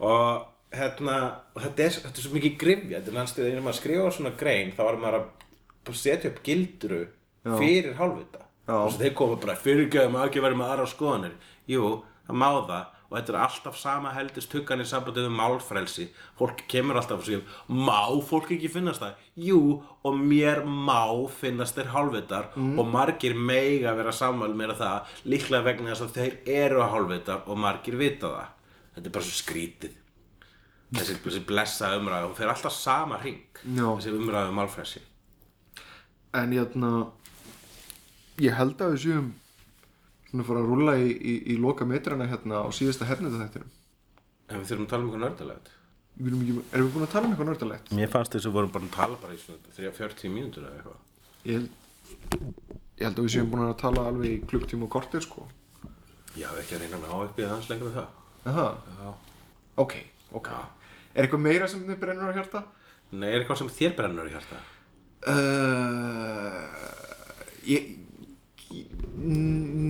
Og 0.01 0.47
hérna 0.75 1.19
og 1.53 1.61
þetta 1.67 1.85
er, 1.85 1.99
þetta 2.07 2.17
er 2.17 2.25
svo 2.25 2.33
mikið 2.35 2.57
grifja 2.63 2.97
þetta 2.97 3.13
er 3.13 3.19
næstu 3.19 3.45
þegar 3.45 3.67
maður 3.67 3.81
skrifa 3.81 4.15
svona 4.17 4.33
grein 4.41 4.73
þá 4.73 4.81
var 4.87 4.99
maður 5.03 5.21
að 5.21 6.01
setja 6.01 6.33
upp 6.33 6.41
gildru 6.47 7.03
fyrir 7.45 7.93
hálfvita. 8.01 8.41
Og 8.73 8.97
þeir 8.97 9.13
koma 9.19 9.37
bara 9.41 9.59
fyrirgjöðum 9.61 10.17
að 10.17 10.31
ekki 10.31 10.43
verið 10.45 10.61
með 10.63 10.71
aðra 10.73 10.89
skoðanir. 10.89 11.35
Jú, 11.69 11.91
það 12.25 12.39
má 12.41 12.49
það 12.71 12.94
og 13.15 13.21
þetta 13.21 13.31
er 13.31 13.37
alltaf 13.45 13.77
sama 13.79 14.11
heldist 14.11 14.51
tuggan 14.51 14.81
í 14.83 14.85
sambandið 14.91 15.29
um 15.29 15.37
málfrelsi. 15.39 16.09
Fólk 16.35 16.65
kemur 16.67 16.99
alltaf 16.99 17.21
og 17.21 17.29
segir 17.29 17.45
má 17.71 18.11
fólk 18.27 18.51
ekki 18.57 18.71
finnast 18.75 19.05
það? 19.05 19.21
Jú, 19.39 19.59
og 20.03 20.17
mér 20.19 20.65
má 20.67 21.07
finnast 21.31 21.79
þeir 21.79 21.93
hálfvitar. 21.93 22.49
Og 22.59 22.89
margir 22.91 23.37
meiga 23.39 23.93
vera 23.95 24.11
sammæl 24.11 24.51
meira 24.59 24.75
það 24.75 25.15
líklega 25.31 25.69
vegna 25.69 25.93
þess 25.93 26.09
að 26.09 26.19
þeir 26.19 26.35
eru 26.65 26.83
hálfvitar 26.91 27.47
og 27.47 27.61
margir 27.63 28.01
vita 28.03 28.33
það. 28.33 28.51
Þetta 28.97 29.07
er 29.07 29.15
bara 29.15 29.29
svo 29.29 29.39
skrítið. 29.39 29.95
Þessi, 30.95 31.17
þessi 31.23 31.45
blessa 31.47 31.95
umræða, 31.95 32.27
hún 32.27 32.37
fer 32.39 32.51
alltaf 32.51 32.75
sama 32.75 33.23
hring 33.23 33.63
Já. 33.63 33.87
þessi 33.87 34.11
umræða 34.19 34.51
um 34.51 34.59
málfrelsi. 34.59 35.07
En 36.35 36.51
hérna 36.51 36.91
ég 38.43 38.59
held 38.59 38.83
að 38.83 38.97
við 38.97 39.03
séum 39.07 39.33
svona 40.35 40.49
fara 40.51 40.65
að 40.65 40.69
rúlla 40.73 40.99
í, 40.99 41.09
í, 41.15 41.39
í 41.55 41.57
loka 41.63 41.87
metrana 41.87 42.27
hérna 42.27 42.67
á 42.67 42.69
síðasta 42.75 43.07
hernita 43.07 43.39
þættinum 43.45 43.73
en 44.51 44.61
við 44.61 44.69
þurfum 44.73 44.85
að 44.85 44.93
tala 44.93 45.05
um 45.05 45.09
eitthvað 45.09 45.27
nördalegt 45.29 45.73
Við 46.15 46.31
erum, 46.31 46.61
við 46.71 46.93
búin 46.95 47.03
að 47.03 47.11
tala 47.11 47.27
um 47.27 47.33
eitthvað 47.35 47.49
nördalegt? 47.49 47.89
Mér 47.99 48.11
fannst 48.13 48.35
þess 48.37 48.47
að 48.47 48.53
við 48.53 48.57
vorum 48.61 48.73
bara 48.75 48.87
að 48.87 48.93
tala 48.95 49.17
bara 49.19 49.35
í 49.35 49.39
svona 49.43 49.73
3-40 49.75 50.31
mínútur 50.31 50.67
eða 50.69 50.77
eitthvað. 50.79 51.01
Ég 51.43 51.57
held, 51.57 51.71
ég 52.95 53.03
held 53.03 53.19
að 53.19 53.25
við 53.27 53.33
séum 53.35 53.49
búin 53.51 53.65
að 53.65 53.73
tala 53.81 54.05
alveg 54.13 54.29
í 54.31 54.37
klukktíma 54.53 54.87
og 54.87 54.93
kortir 54.95 55.25
sko. 55.27 55.49
Já, 56.39 56.47
ekki 56.61 56.77
að 56.77 56.85
reyna 56.85 57.01
að 57.01 57.03
ná 57.03 57.17
upp 57.17 57.41
í 57.43 57.49
hans 57.51 57.67
lengur 57.71 57.91
en 57.91 57.97
það. 57.99 58.09
Aha, 58.53 58.69
Já. 59.01 59.09
Ok, 59.83 59.97
ok. 60.39 60.51
Er 61.15 61.27
eitthvað 61.27 61.45
meira 61.49 61.67
sem 61.71 61.83
þið 61.83 61.99
brennur 62.05 62.31
á 62.31 62.37
hjarta? 62.39 62.63
Nei, 63.11 63.29
er 63.33 63.41
eitthvað 63.41 63.61
sem 63.65 63.75
þér 63.75 63.99
brennur 63.99 64.31
í 64.31 64.35
hjarta? 64.37 64.63
Uh, 65.35 66.63
ég, 67.67 67.91
ég, 68.71 68.87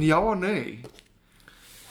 já 0.08 0.18
og 0.20 0.38
nei. 0.40 0.84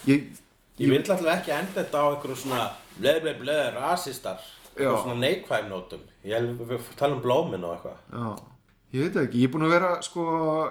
Ég, 0.08 0.32
Ég 0.80 0.90
vil 0.90 0.98
alltaf 1.00 1.28
ekki 1.36 1.54
enda 1.54 1.78
þetta 1.82 2.02
á 2.02 2.06
einhverju 2.12 2.36
svona 2.36 2.64
bleið, 2.98 3.22
bleið, 3.24 3.38
bleið, 3.44 3.68
rasistar 3.78 4.42
og 4.74 4.98
svona 5.04 5.20
neikvæmnótum 5.22 6.02
Ég 6.26 6.50
við 6.58 6.90
tala 6.98 7.18
um 7.18 7.22
blómin 7.22 7.64
og 7.68 7.76
eitthvað 7.76 8.42
ég 8.94 9.08
veit 9.08 9.20
ekki. 9.24 9.42
Ég 9.42 9.50
er 9.50 9.54
búinn 9.54 9.68
að 9.68 9.74
vera, 9.74 9.92
sko, 10.06 10.24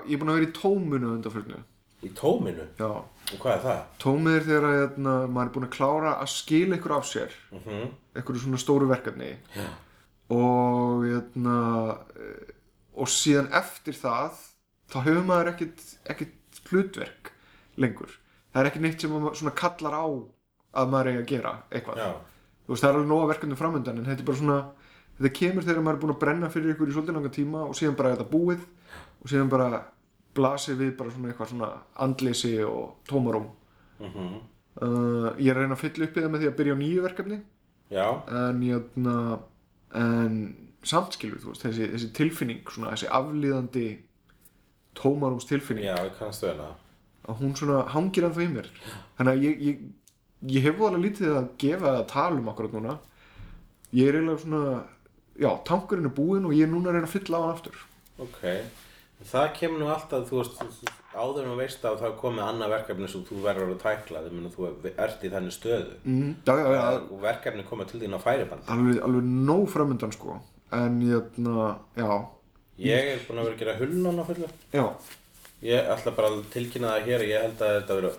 ég 0.06 0.14
er 0.14 0.20
búinn 0.20 0.32
að 0.32 0.39
vera 0.39 0.48
í 0.48 0.55
tómunu 0.56 1.10
undanförnu. 1.16 1.60
Í 2.02 2.10
tóminu, 2.19 2.66
Já. 2.78 2.90
og 3.02 3.43
hvað 3.43 3.52
er 3.52 3.64
það? 3.66 3.81
Tómið 4.02 4.36
er 4.36 4.47
þegar 4.48 4.77
hérna, 4.77 5.14
maður 5.27 5.48
er 5.48 5.52
búinn 5.56 5.66
að 5.69 5.74
klára 5.77 6.14
að 6.19 6.31
skila 6.32 6.78
ykkur 6.78 6.94
af 6.97 7.06
sér. 7.06 7.36
Mm 7.51 7.60
-hmm. 7.66 7.90
einhverju 8.16 8.40
svona 8.43 8.59
stóru 8.59 8.89
verkefni 8.89 9.36
Já. 9.56 9.69
og 10.31 11.05
hérna 11.05 11.59
eh, 12.16 12.55
og 12.94 13.09
síðan 13.09 13.52
eftir 13.52 13.94
það 13.94 14.32
þá 14.90 14.98
hefur 15.05 15.24
maður 15.24 15.52
ekkit 15.52 16.60
hlutverk 16.70 17.32
lengur. 17.83 18.15
Það 18.53 18.63
er 18.63 18.71
ekki 18.71 18.85
neitt 18.85 19.05
sem 19.05 19.17
svona 19.41 19.55
kallar 19.57 19.97
á 19.97 20.07
að 20.73 20.93
maður 20.93 21.11
eigi 21.11 21.23
að 21.23 21.33
gera 21.33 21.55
eitthvað. 21.73 22.03
Já, 22.03 22.13
þú 22.67 22.75
veist 22.75 22.85
það 22.85 22.91
er 22.91 22.99
alveg 22.99 23.11
nóga 23.11 23.33
verkefni 23.33 23.59
framöndan 23.59 23.99
en 24.01 24.09
þetta 24.09 24.25
er 24.25 24.29
bara 24.31 24.41
svona 24.43 24.61
þetta 25.19 25.33
kemur 25.39 25.67
þegar 25.67 25.83
maður 25.83 25.99
er 25.99 26.03
búinn 26.05 26.15
að 26.15 26.23
brenna 26.23 26.53
fyrir 26.53 26.75
ykkur 26.75 26.93
í 26.93 26.95
svolítið 26.97 27.19
langa 27.19 27.35
tíma 27.35 27.67
og 27.67 27.77
síðan 27.77 27.99
bara 27.99 28.13
er 28.13 28.17
þetta 28.17 28.33
búið 28.33 28.63
og 29.23 29.33
síðan 29.33 29.53
bara 29.53 29.83
blasir 30.33 30.79
við 30.79 30.95
bara 30.97 31.13
svona 31.13 31.33
eitthvað 31.33 31.53
svona 31.53 31.71
andleysi 32.07 32.55
og 32.65 32.97
tómaróm 33.11 33.51
mm 34.01 34.41
uh, 34.81 35.33
ég 35.37 35.51
er 35.51 35.59
að 35.59 35.67
reyna 35.67 35.77
að 35.77 35.83
fylla 35.85 36.07
upp 36.07 36.17
í 36.17 36.25
það 36.25 36.33
með 36.33 36.45
því 36.45 36.51
að 36.51 36.59
byrja 36.61 36.77
á 36.77 36.83
nýju 36.83 37.07
verkefni. 37.07 37.41
Já, 37.93 38.07
en 38.33 38.63
jötna, 38.65 39.17
en 40.01 40.37
samt 40.89 41.19
skilur 41.19 41.43
þú 41.43 41.53
veist 41.53 41.67
þessi, 41.67 41.89
þessi 41.93 42.09
tilfinning, 42.17 42.63
svona 42.73 42.95
þessi 42.95 43.11
aflíðandi 43.19 43.89
tómarúms 44.97 45.45
tilfinning 45.49 45.85
já, 45.87 45.97
ég 46.07 46.17
kannast 46.17 46.47
vel 46.47 46.57
að 47.23 47.32
að 47.32 47.43
hún 47.43 47.55
svona 47.59 47.82
hangir 47.93 48.27
ennþá 48.27 48.43
í 48.43 48.51
mér. 48.53 48.70
Þannig 49.19 49.32
að 49.32 49.44
ég, 49.47 49.61
ég, 49.69 49.82
ég 50.57 50.66
hef 50.66 50.81
alveg 50.82 51.05
lítið 51.07 51.36
að 51.39 51.51
gefa 51.62 51.93
eða 51.93 52.07
tala 52.11 52.40
um 52.40 52.49
akkurat 52.53 52.74
núna. 52.77 52.99
Ég 53.93 54.09
er 54.09 54.19
eiginlega 54.19 54.43
svona 54.43 54.62
já, 55.39 55.51
tankurinn 55.69 56.09
er 56.09 56.16
búinn 56.16 56.49
og 56.49 56.57
ég 56.57 56.66
er 56.66 56.73
núna 56.73 56.90
að 56.90 56.99
reyna 56.99 57.09
að 57.09 57.15
fylla 57.15 57.39
á 57.39 57.43
hann 57.44 57.55
aftur. 57.55 57.78
Ok, 58.23 58.43
það 59.31 59.47
kemur 59.59 59.82
nú 59.82 59.89
alltaf, 59.93 60.27
þú 60.28 60.40
veist, 60.40 60.90
áður 61.12 61.47
en 61.47 61.53
þú 61.53 61.57
veist 61.61 61.86
að 61.89 61.99
það 62.03 62.09
er 62.11 62.19
komið 62.20 62.44
annað 62.49 62.74
verkefni 62.77 63.09
sem 63.12 63.24
þú 63.28 63.40
verður 63.47 63.73
að 63.74 63.81
tækla, 63.85 64.24
þegar 64.27 64.53
þú 64.57 64.69
ert 65.07 65.24
í 65.24 65.32
þannig 65.32 65.57
stöðu. 65.57 65.97
Mm, 66.05 66.35
já, 66.47 66.53
já, 66.59 66.69
já, 66.77 66.85
og 67.07 67.23
verkefni 67.23 67.66
koma 67.69 67.89
til 67.89 68.03
þín 68.03 68.19
á 68.19 68.20
færiband. 68.23 68.69
alveg, 68.73 69.01
alveg 69.07 69.32
nóg 69.49 69.65
framöndan 69.73 70.15
sko. 70.15 70.39
En 70.73 71.01
jötna, 71.05 71.74
já. 71.97 72.12
Ég 72.82 73.11
er 73.15 73.27
búinn 73.27 73.43
að 73.43 73.51
vera 73.51 73.57
að 73.57 73.61
gera 73.62 73.78
hulnan 73.81 74.23
á 74.23 74.24
fullu. 74.24 74.49
já, 74.73 74.85
Ég 75.62 75.90
ætla 75.94 76.12
bara 76.16 76.30
að 76.32 76.44
tilkynna 76.51 76.97
það 76.97 77.09
hér, 77.09 77.24
ég 77.30 77.44
held 77.47 77.60
að 77.62 77.74
þetta 77.76 77.97
verður, 77.98 78.16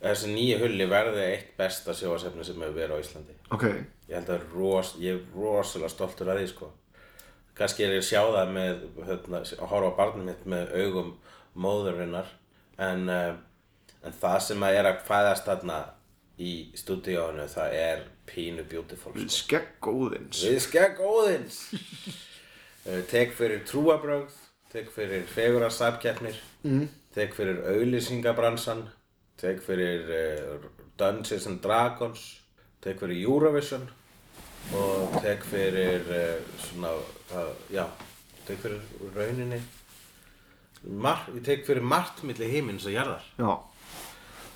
þessi 0.00 0.34
nýju 0.34 0.58
hulli 0.62 0.86
verði 0.90 1.24
eitt 1.26 1.48
besta 1.58 1.94
sjóasefni 1.98 2.46
sem 2.46 2.60
hefur 2.62 2.76
verið 2.76 2.94
á 2.94 3.02
Íslandi. 3.02 3.38
ok 3.50 3.64
Ég 4.10 4.14
held 4.18 4.30
að 4.34 4.46
ros, 4.54 4.94
ég 4.98 5.18
er 5.18 5.38
rosalega 5.38 5.90
stoltur 5.92 6.30
af 6.30 6.38
því 6.38 6.46
sko. 6.50 6.70
Kannski 7.58 7.84
er 7.84 7.92
ég 7.94 8.02
að 8.02 8.08
sjá 8.08 8.22
það 8.24 8.52
með, 8.56 8.84
hérna, 9.06 9.40
að 9.42 9.70
horfa 9.70 9.90
á 9.90 9.98
barnið 9.98 10.28
mitt 10.30 10.46
með 10.50 10.72
augum 10.80 11.12
móðurinnar 11.54 12.30
en, 12.80 13.08
uh, 13.10 13.34
en 14.06 14.16
það 14.22 14.38
sem 14.46 14.66
að 14.66 14.78
er 14.80 14.88
að 14.90 15.02
fæðast 15.06 15.50
þarna 15.50 15.78
í 16.40 16.52
stúdíónu 16.78 17.46
það 17.52 17.74
er 17.76 18.04
pínu 18.30 18.64
beautiful 18.70 19.12
sko. 19.18 19.26
skegg 19.34 19.72
góðins 19.84 20.44
Við 20.46 20.60
skegg 20.64 21.02
óðins 21.02 21.58
uh, 21.74 23.02
Tek 23.12 23.34
fyrir 23.36 23.64
trúabrögð 23.68 24.39
Tek 24.70 24.90
fyrir 24.94 25.24
fegura 25.26 25.70
sapkeppnir 25.70 26.36
mm. 26.62 26.88
Tek 27.14 27.34
fyrir 27.34 27.62
auðlýsingabransan 27.72 28.84
Tek 29.40 29.62
fyrir 29.64 30.10
uh, 30.12 30.68
Dungeons 31.00 31.46
and 31.48 31.62
Dragons. 31.64 32.20
Tek 32.84 33.00
fyrir 33.00 33.22
Eurovision. 33.24 33.86
Og 34.76 35.14
tek 35.24 35.42
fyrir 35.48 36.04
uh, 36.04 36.42
svona, 36.60 36.92
uh, 37.32 37.54
já 37.72 37.86
Tek 38.46 38.60
fyrir 38.60 38.82
rauninni 39.16 39.62
Mar 40.84 41.24
Ég 41.34 41.42
tek 41.44 41.64
fyrir 41.66 41.82
margt 41.84 42.22
milli 42.28 42.50
himins 42.52 42.86
og 42.86 42.94
jarðar. 42.94 43.24
Já, 43.40 43.50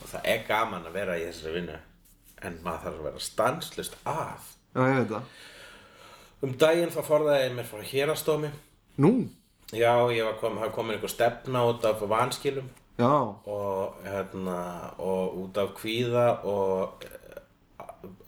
Og 0.04 0.10
það 0.12 0.30
er 0.34 0.44
gaman 0.48 0.86
að 0.86 0.98
vera 1.00 1.18
í 1.18 1.24
þessari 1.26 1.58
vinnu 1.58 1.80
En 2.44 2.60
maður 2.64 2.84
þarf 2.84 2.98
að 2.98 3.06
vera 3.08 3.24
stanslust 3.24 3.96
að. 4.04 4.50
Já, 4.74 4.82
ég 4.84 4.98
veit 4.98 5.12
það. 5.14 5.32
Um 6.44 6.52
daginn 6.60 6.92
þá 6.92 7.00
forðaði 7.06 7.46
ég 7.46 7.54
mér 7.56 7.68
frá 7.70 7.84
hérastómi. 7.88 8.50
nú, 9.00 9.10
Já, 9.74 9.94
ég 10.14 10.24
var 10.28 10.38
kom, 10.40 10.58
komin 10.72 10.96
einhver 10.96 11.10
stefna 11.12 11.64
út 11.68 11.84
af 11.88 12.00
vanskilum 12.08 12.68
já, 12.98 13.10
og, 13.10 13.94
hérna, 14.06 14.58
og 15.02 15.34
út 15.44 15.58
af 15.58 15.72
kvíða 15.80 16.26
og 16.46 17.04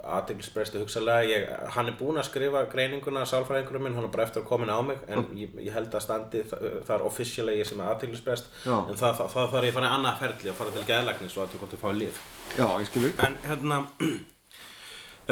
aðteglisbreystu 0.06 0.78
hugsalega. 0.80 1.26
Ég, 1.26 1.46
hann 1.74 1.88
er 1.90 1.96
búinn 1.98 2.18
að 2.20 2.28
skrifa 2.28 2.60
greininguna 2.70 3.24
að 3.24 3.30
sálfræðingurum 3.32 3.82
minn, 3.86 3.96
hann 3.98 4.06
er 4.06 4.12
bara 4.14 4.24
eftir 4.28 4.42
að 4.44 4.46
komin 4.48 4.70
á 4.70 4.78
mig 4.86 5.00
en 5.10 5.24
ég, 5.36 5.50
ég 5.66 5.74
held 5.74 5.90
að 5.98 6.04
standi 6.04 6.42
þa- 6.46 6.60
þar 6.86 7.02
officially 7.08 7.56
sem 7.66 7.80
er 7.82 7.90
aðteglisbreyst 7.92 8.46
Já. 8.64 8.76
en 8.88 8.94
það, 9.00 9.18
þarf 9.34 9.36
ég 9.66 9.72
að 9.72 9.74
fara 9.78 9.90
í 9.90 9.94
annað 9.96 10.20
ferli 10.22 10.52
og 10.52 10.58
fara 10.60 10.74
til 10.76 10.84
geðlæknis 10.88 11.36
og 11.36 11.42
að 11.44 11.50
þú 11.56 11.60
komst 11.64 11.74
að 11.76 11.82
fá 11.82 11.90
líf. 11.98 12.20
já, 12.56 12.66
ég 12.80 12.86
skilur 12.90 13.12
En 13.26 13.36
hérna 13.50 13.80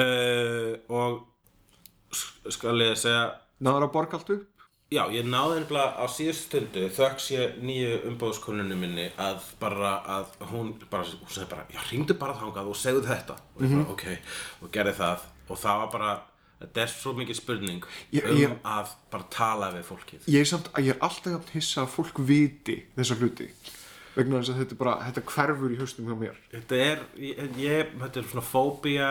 uh, 0.03 0.73
og 0.99 1.23
sk- 2.15 2.51
skal 2.59 2.83
ég 2.85 2.99
segja 2.99 3.25
náður 3.63 3.87
að 3.89 3.95
borga 3.95 4.19
allt 4.19 4.35
upp 4.35 4.45
Já, 4.95 5.03
ég 5.11 5.27
náði 5.27 5.57
nefnilega 5.63 5.97
á 5.99 6.05
síðustu 6.13 6.45
stundu 6.47 6.83
þökks 6.95 7.25
ég 7.35 7.55
nýju 7.67 7.95
umbóðskonunni 8.13 8.77
minni 8.79 9.07
að 9.19 9.41
bara 9.63 9.95
að 10.19 10.29
hún 10.53 10.71
bara, 10.93 11.07
hún 11.09 11.33
segi 11.35 11.49
bara, 11.51 11.65
já, 11.75 11.81
hringdu 11.89 12.15
bara 12.21 12.37
þangað 12.39 12.71
og 12.71 12.79
segðu 12.79 13.03
þetta. 13.09 13.37
Og 13.57 13.65
ég 13.65 13.75
bara, 13.75 13.89
ok, 13.97 14.05
og 14.63 14.71
gerði 14.77 14.95
það. 15.01 15.25
Og 15.51 15.59
það 15.65 15.81
var 15.83 15.91
bara, 15.97 16.13
þetta 16.63 16.85
er 16.85 16.93
svo 16.95 17.15
mikið 17.19 17.41
spurning 17.41 17.89
Ég- 18.15 18.29
um 18.31 18.39
ég- 18.45 18.55
að 18.77 18.93
bara 19.11 19.27
tala 19.35 19.73
við 19.75 19.89
fólkið. 19.91 20.29
Ég 20.31 20.41
er 20.45 20.51
samt 20.53 20.71
að 20.73 20.85
ég 20.87 20.95
er 20.95 21.03
alltaf 21.09 21.51
hissa 21.57 21.83
að 21.83 21.93
fólk 21.97 22.21
viti 22.31 22.79
þessa 22.97 23.19
hluti 23.19 23.51
vegna 24.15 24.41
þess 24.41 24.53
að 24.53 24.61
þetta 24.63 24.79
bara, 24.81 24.95
þetta 25.09 25.25
hverfur 25.33 25.75
í 25.75 25.79
haustum 25.81 26.11
hjá 26.11 26.17
mér. 26.19 26.41
Þetta 26.53 26.81
er, 26.85 27.05
ég, 27.19 27.95
þetta 28.03 28.21
er 28.21 28.29
svona 28.31 28.47
fóbía, 28.47 29.11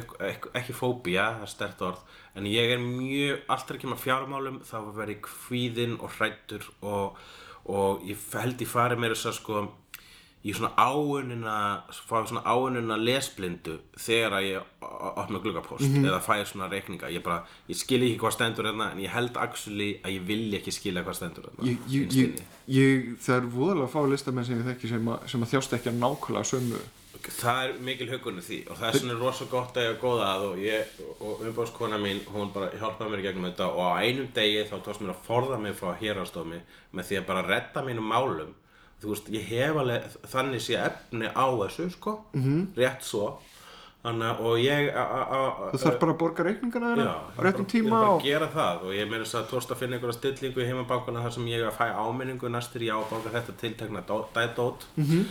ek, 0.00 0.48
ekki 0.60 0.76
fóbía, 0.76 1.26
það 1.38 1.46
er 1.46 1.52
stert 1.54 1.84
orð, 1.88 2.04
en 2.38 2.48
ég 2.50 2.74
er 2.74 2.82
mjög, 2.82 3.44
alltaf 3.54 3.78
ekki 3.78 3.92
með 3.92 4.02
fjármálum, 4.06 4.62
þá 4.68 4.78
verð 4.96 5.14
ég 5.14 5.22
kvíðinn 5.28 5.98
og 5.98 6.16
hrættur 6.18 6.70
og, 6.80 7.20
og 7.68 8.08
ég 8.08 8.26
held 8.34 8.64
ég 8.64 8.72
fari 8.72 8.98
meira 8.98 9.18
þess 9.18 9.32
að 9.32 9.38
sko, 9.40 9.66
í 10.46 10.52
svona 10.54 10.70
áunina, 10.78 11.54
fá 11.90 12.20
svona 12.28 12.42
áunina 12.46 12.96
lesblindu 12.96 13.78
þegar 13.98 14.36
að 14.38 14.44
ég 14.46 14.84
opna 15.18 15.40
gluggapost 15.42 15.88
eða 15.98 16.20
fæ 16.22 16.44
svona 16.46 16.68
reikninga. 16.70 17.10
Ég 17.10 17.22
bara, 17.24 17.40
ég 17.68 17.76
skil 17.76 17.98
ekki 18.06 18.20
hvað 18.22 18.36
stendur 18.36 18.68
hérna, 18.70 18.92
en 18.94 19.02
ég 19.02 19.10
held 19.10 19.36
actually 19.36 19.96
að 20.04 20.14
ég 20.18 20.28
vilja 20.28 20.60
ekki 20.60 20.72
skilja 20.76 21.02
hvað 21.02 21.18
stendur 21.18 21.48
hérna. 21.48 21.66
það 23.18 23.34
er 23.40 23.50
voðalega 23.56 23.90
fá 23.92 24.00
listamenn 24.12 24.46
sem 24.46 24.60
ég 24.62 24.70
þekki 24.70 24.88
sem, 24.94 25.10
að- 25.10 25.26
sem 25.32 25.42
að 25.42 25.52
þjást 25.56 25.76
ekki 25.78 25.92
að 25.92 26.00
nákvæmlega 26.04 26.44
sömu 26.54 26.80
Það 27.18 27.58
er 27.66 27.72
mikil 27.82 28.06
hugunni 28.12 28.40
því 28.46 28.56
og 28.70 28.76
það 28.78 28.88
er 28.88 28.98
svona 29.00 29.14
rosa 29.18 29.44
gott 29.50 29.74
að 29.76 29.82
ég 29.88 29.90
að 29.96 30.00
góða 30.04 30.26
að 30.36 30.42
og 30.48 30.58
ég 30.62 31.00
og 31.18 31.40
umbáðskona 31.48 31.98
mín 31.98 32.20
hún 32.30 32.52
bara 32.54 32.68
hjálpaði 32.78 33.10
mér 33.10 33.22
gegnum 33.26 33.48
þetta 33.50 33.66
og 33.74 33.80
á 33.90 33.92
einum 34.06 34.28
degi 34.36 34.62
þá 34.70 34.76
tókst 34.86 35.02
mér 35.02 35.10
að 35.16 35.24
forða 35.26 35.58
mig 35.60 35.74
frá 35.74 35.90
hérastomi 35.98 36.60
með 36.94 37.08
því 37.10 37.18
að 37.18 37.26
bara 37.26 37.42
redda 37.48 37.82
mínum 37.88 38.06
málum 38.06 38.54
þú 39.02 39.12
veist, 39.12 39.28
ég 39.34 39.46
hef 39.52 39.76
alveg 39.82 40.16
þannig 40.32 40.64
sé 40.64 40.80
efni 40.80 41.30
á 41.30 41.46
þessu 41.60 41.90
sko. 41.94 42.18
-hmm. 42.34 42.66
rétt 42.76 43.02
svo. 43.02 43.38
Þannig 43.98 44.26
að 44.30 44.40
og 44.46 44.58
ég 44.62 44.92
þú 45.72 45.78
þarf 45.82 45.98
bara 46.00 46.12
að 46.12 46.18
borga 46.18 46.44
reikningana 46.46 46.90
þeirra 46.94 47.14
á 47.34 47.40
réttum 47.42 47.66
ég 47.66 47.72
tíma 47.72 47.86
er 47.86 47.90
bara 47.90 48.10
og 48.10 48.20
að 48.20 48.26
gera 48.28 48.48
það. 48.54 48.84
Og 48.86 48.92
ég 48.94 49.10
meira 49.10 49.24
þess 49.24 49.34
að 49.34 49.48
tókst 49.50 49.70
að 49.72 49.78
finna 49.80 49.96
einhverja 49.96 50.18
stillingu 50.18 50.60
í 50.62 50.68
heimabankuna 50.68 51.22
þar 51.22 51.32
sem 51.34 51.46
ég 51.46 51.58
er 51.60 51.70
að 51.70 51.78
fæ 51.80 51.86
áminningu 52.04 52.48
næstur 52.48 52.82
ég 52.86 52.94
á 52.94 52.98
að 53.02 53.10
borga 53.10 53.34
þetta 53.34 53.52
tiltekna 53.60 54.02
dó- 54.06 54.28
dædót. 54.34 54.86
-hmm. 54.96 55.24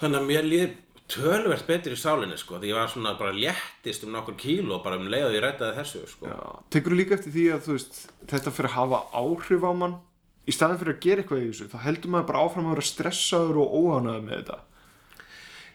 þannig 0.00 0.18
að 0.20 0.26
mér 0.26 0.44
líði 0.44 0.72
tölvert 1.06 1.66
betur 1.68 1.94
í 1.94 1.98
sálinni 1.98 2.36
sko 2.36 2.58
því 2.58 2.72
ég 2.72 2.74
var 2.74 2.90
svona 2.90 3.14
bara 3.18 3.32
léttist 3.32 4.04
um 4.04 4.12
nokkur 4.12 4.34
kíló 4.34 4.82
bara 4.82 4.98
um 4.98 5.06
leið 5.06 5.28
og 5.28 5.36
ég 5.36 5.44
rættaði 5.44 5.76
þessu 5.78 6.02
sko. 6.10 6.26
Tekur 6.70 6.96
líka 6.98 7.14
eftir 7.14 7.32
því 7.32 7.46
að 7.54 7.60
þú 7.66 7.76
veist 7.76 8.00
þetta 8.26 8.54
fyrir 8.56 8.70
að 8.70 8.78
hafa 8.80 9.02
áhrif 9.14 9.62
á 9.62 9.72
mann 9.72 9.96
í 10.46 10.54
staðin 10.54 10.80
fyrir 10.80 10.96
að 10.96 11.04
gera 11.04 11.22
eitthvað 11.22 11.42
í 11.42 11.50
þessu 11.50 11.68
þá 11.72 11.78
heldur 11.84 12.12
maður 12.14 12.30
bara 12.30 12.42
áfram 12.46 12.68
að 12.70 12.76
vera 12.76 12.88
stressaður 12.90 13.60
og 13.62 13.76
óhanaður 13.80 14.26
með 14.26 14.40
þetta. 14.40 14.58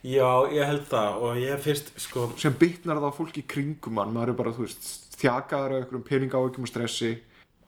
Já, 0.02 0.30
ég 0.49 0.65
held 0.65 0.85
það 0.89 1.18
og 1.22 1.41
ég 1.43 1.60
fyrst 1.61 1.91
sko 2.02 2.30
sem 2.41 2.56
bytnar 2.57 2.98
það 2.98 3.11
á 3.14 3.18
fólki 3.19 3.43
kringum 3.45 3.99
mann 3.99 4.15
maður 4.15 4.31
er 4.34 4.39
bara, 4.39 4.53
þú 4.56 4.65
veist, 4.65 4.88
þjakaður 5.22 5.76
af 5.76 5.81
einhverjum 5.81 6.07
peningáhyggjum 6.07 6.65
og 6.65 6.72
stressi 6.72 7.11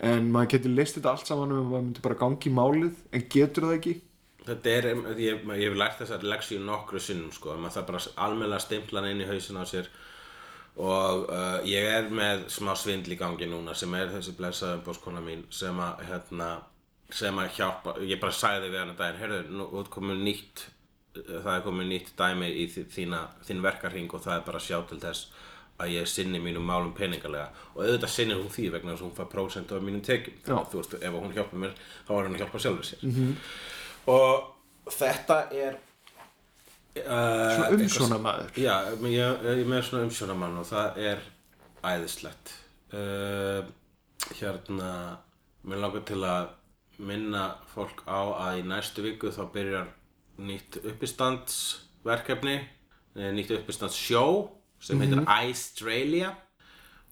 en 0.03 0.31
maður 0.33 0.55
getur 0.55 0.73
leist 0.73 0.97
þetta 0.97 1.13
allt 1.13 1.29
saman 1.29 1.53
um 1.53 1.59
að 1.59 1.69
maður 1.69 1.85
myndi 1.85 2.05
bara 2.07 2.17
gangi 2.23 2.49
í 2.49 2.55
málið 2.57 3.03
en 3.13 3.27
getur 3.35 3.67
það 3.67 3.75
ekki? 3.77 3.93
Þetta 4.43 4.73
er, 4.73 4.87
ég, 5.21 5.45
ég 5.45 5.69
hef 5.69 5.77
lært 5.79 6.01
þessar 6.01 6.25
leksíu 6.27 6.63
nokkru 6.63 6.99
sinnum 6.99 7.29
sko, 7.31 7.53
maður 7.55 7.77
það 7.77 7.85
bara 7.91 8.01
almennilega 8.25 8.65
stimpla 8.65 9.03
hann 9.03 9.13
inn 9.13 9.23
í 9.23 9.29
hausin 9.29 9.61
á 9.61 9.65
sér 9.69 9.91
og 10.73 11.29
uh, 11.29 11.61
ég 11.69 11.85
er 11.85 12.09
með 12.09 12.47
smá 12.51 12.73
svindl 12.79 13.13
í 13.13 13.19
gangi 13.19 13.47
núna 13.47 13.75
sem 13.77 13.93
er 13.93 14.09
þessi 14.11 14.33
blessaða 14.39 14.79
umbóðskona 14.79 15.21
mín 15.23 15.45
sem 15.53 15.77
að 15.79 16.01
hérna, 16.09 16.49
sem 17.13 17.39
að 17.39 17.57
hjálpa 17.57 17.97
ég 18.01 18.21
bara 18.21 18.35
sagði 18.35 18.71
við 18.71 18.79
hann 18.81 18.93
að 18.93 19.01
daginn 19.01 19.21
heyrðu, 19.21 19.41
nú 19.53 19.67
út 19.79 19.89
komið 19.93 20.23
nýtt 20.27 20.67
það 21.13 21.55
er 21.55 21.63
komið 21.67 21.89
nýtt 21.91 22.13
dæmi 22.17 22.49
í 22.49 22.67
þína, 22.73 23.19
þín 23.45 23.63
verkarhing 23.63 24.13
og 24.13 24.23
það 24.23 24.39
er 24.39 24.45
bara 24.47 24.61
að 24.61 24.67
sjá 24.67 24.79
til 24.89 24.99
þess 25.03 25.49
að 25.81 25.93
ég 25.95 26.09
sinni 26.09 26.39
mínum 26.41 26.65
málum 26.65 26.93
peningalega. 26.95 27.49
Og 27.73 27.83
auðvitað 27.83 28.13
sinnir 28.13 28.39
hún 28.39 28.51
því 28.53 28.67
vegna 28.75 28.93
þess 28.93 29.03
að 29.03 29.07
hún 29.07 29.15
fær 29.17 29.29
prósent 29.31 29.73
af 29.73 29.83
mínum 29.83 30.03
tekjum. 30.05 30.35
Þannig 30.45 30.59
að 30.61 30.71
þú 30.71 30.81
veist, 30.81 30.95
ef 30.99 31.17
hún 31.17 31.35
hjálpa 31.37 31.61
mér 31.63 31.73
þá 32.07 32.11
er 32.13 32.27
hún 32.27 32.37
að 32.37 32.43
hjálpa 32.43 32.61
sjálfur 32.65 32.89
sér. 32.89 33.03
-hmm. 33.03 33.33
og 34.13 34.93
þetta 34.93 35.37
er 35.51 35.77
uh, 37.01 37.55
Svona 37.55 37.69
umsjónamaður. 37.77 38.51
Já, 38.57 38.75
ég, 39.09 39.45
ég 39.59 39.67
með 39.67 39.81
svona 39.89 40.03
umsjónamann 40.07 40.57
og 40.57 40.67
það 40.69 40.97
er 40.97 41.23
æðislegt. 41.83 42.57
Uh, 42.93 43.63
Hérna 44.39 45.17
mér 45.67 45.81
langar 45.81 46.05
til 46.07 46.21
að 46.23 46.47
minna 46.97 47.45
fólk 47.73 48.03
á 48.05 48.21
að 48.47 48.61
í 48.61 48.65
næstu 48.69 49.05
viku 49.05 49.31
þá 49.33 49.43
byrjar 49.53 49.91
nýtt 50.43 50.79
uppistandsverkefni 50.83 52.55
eh, 52.59 53.31
nýtt 53.33 53.53
uppistandssjó 53.57 54.25
sem 54.83 54.99
heitir 55.01 55.23
Australia 55.25 56.33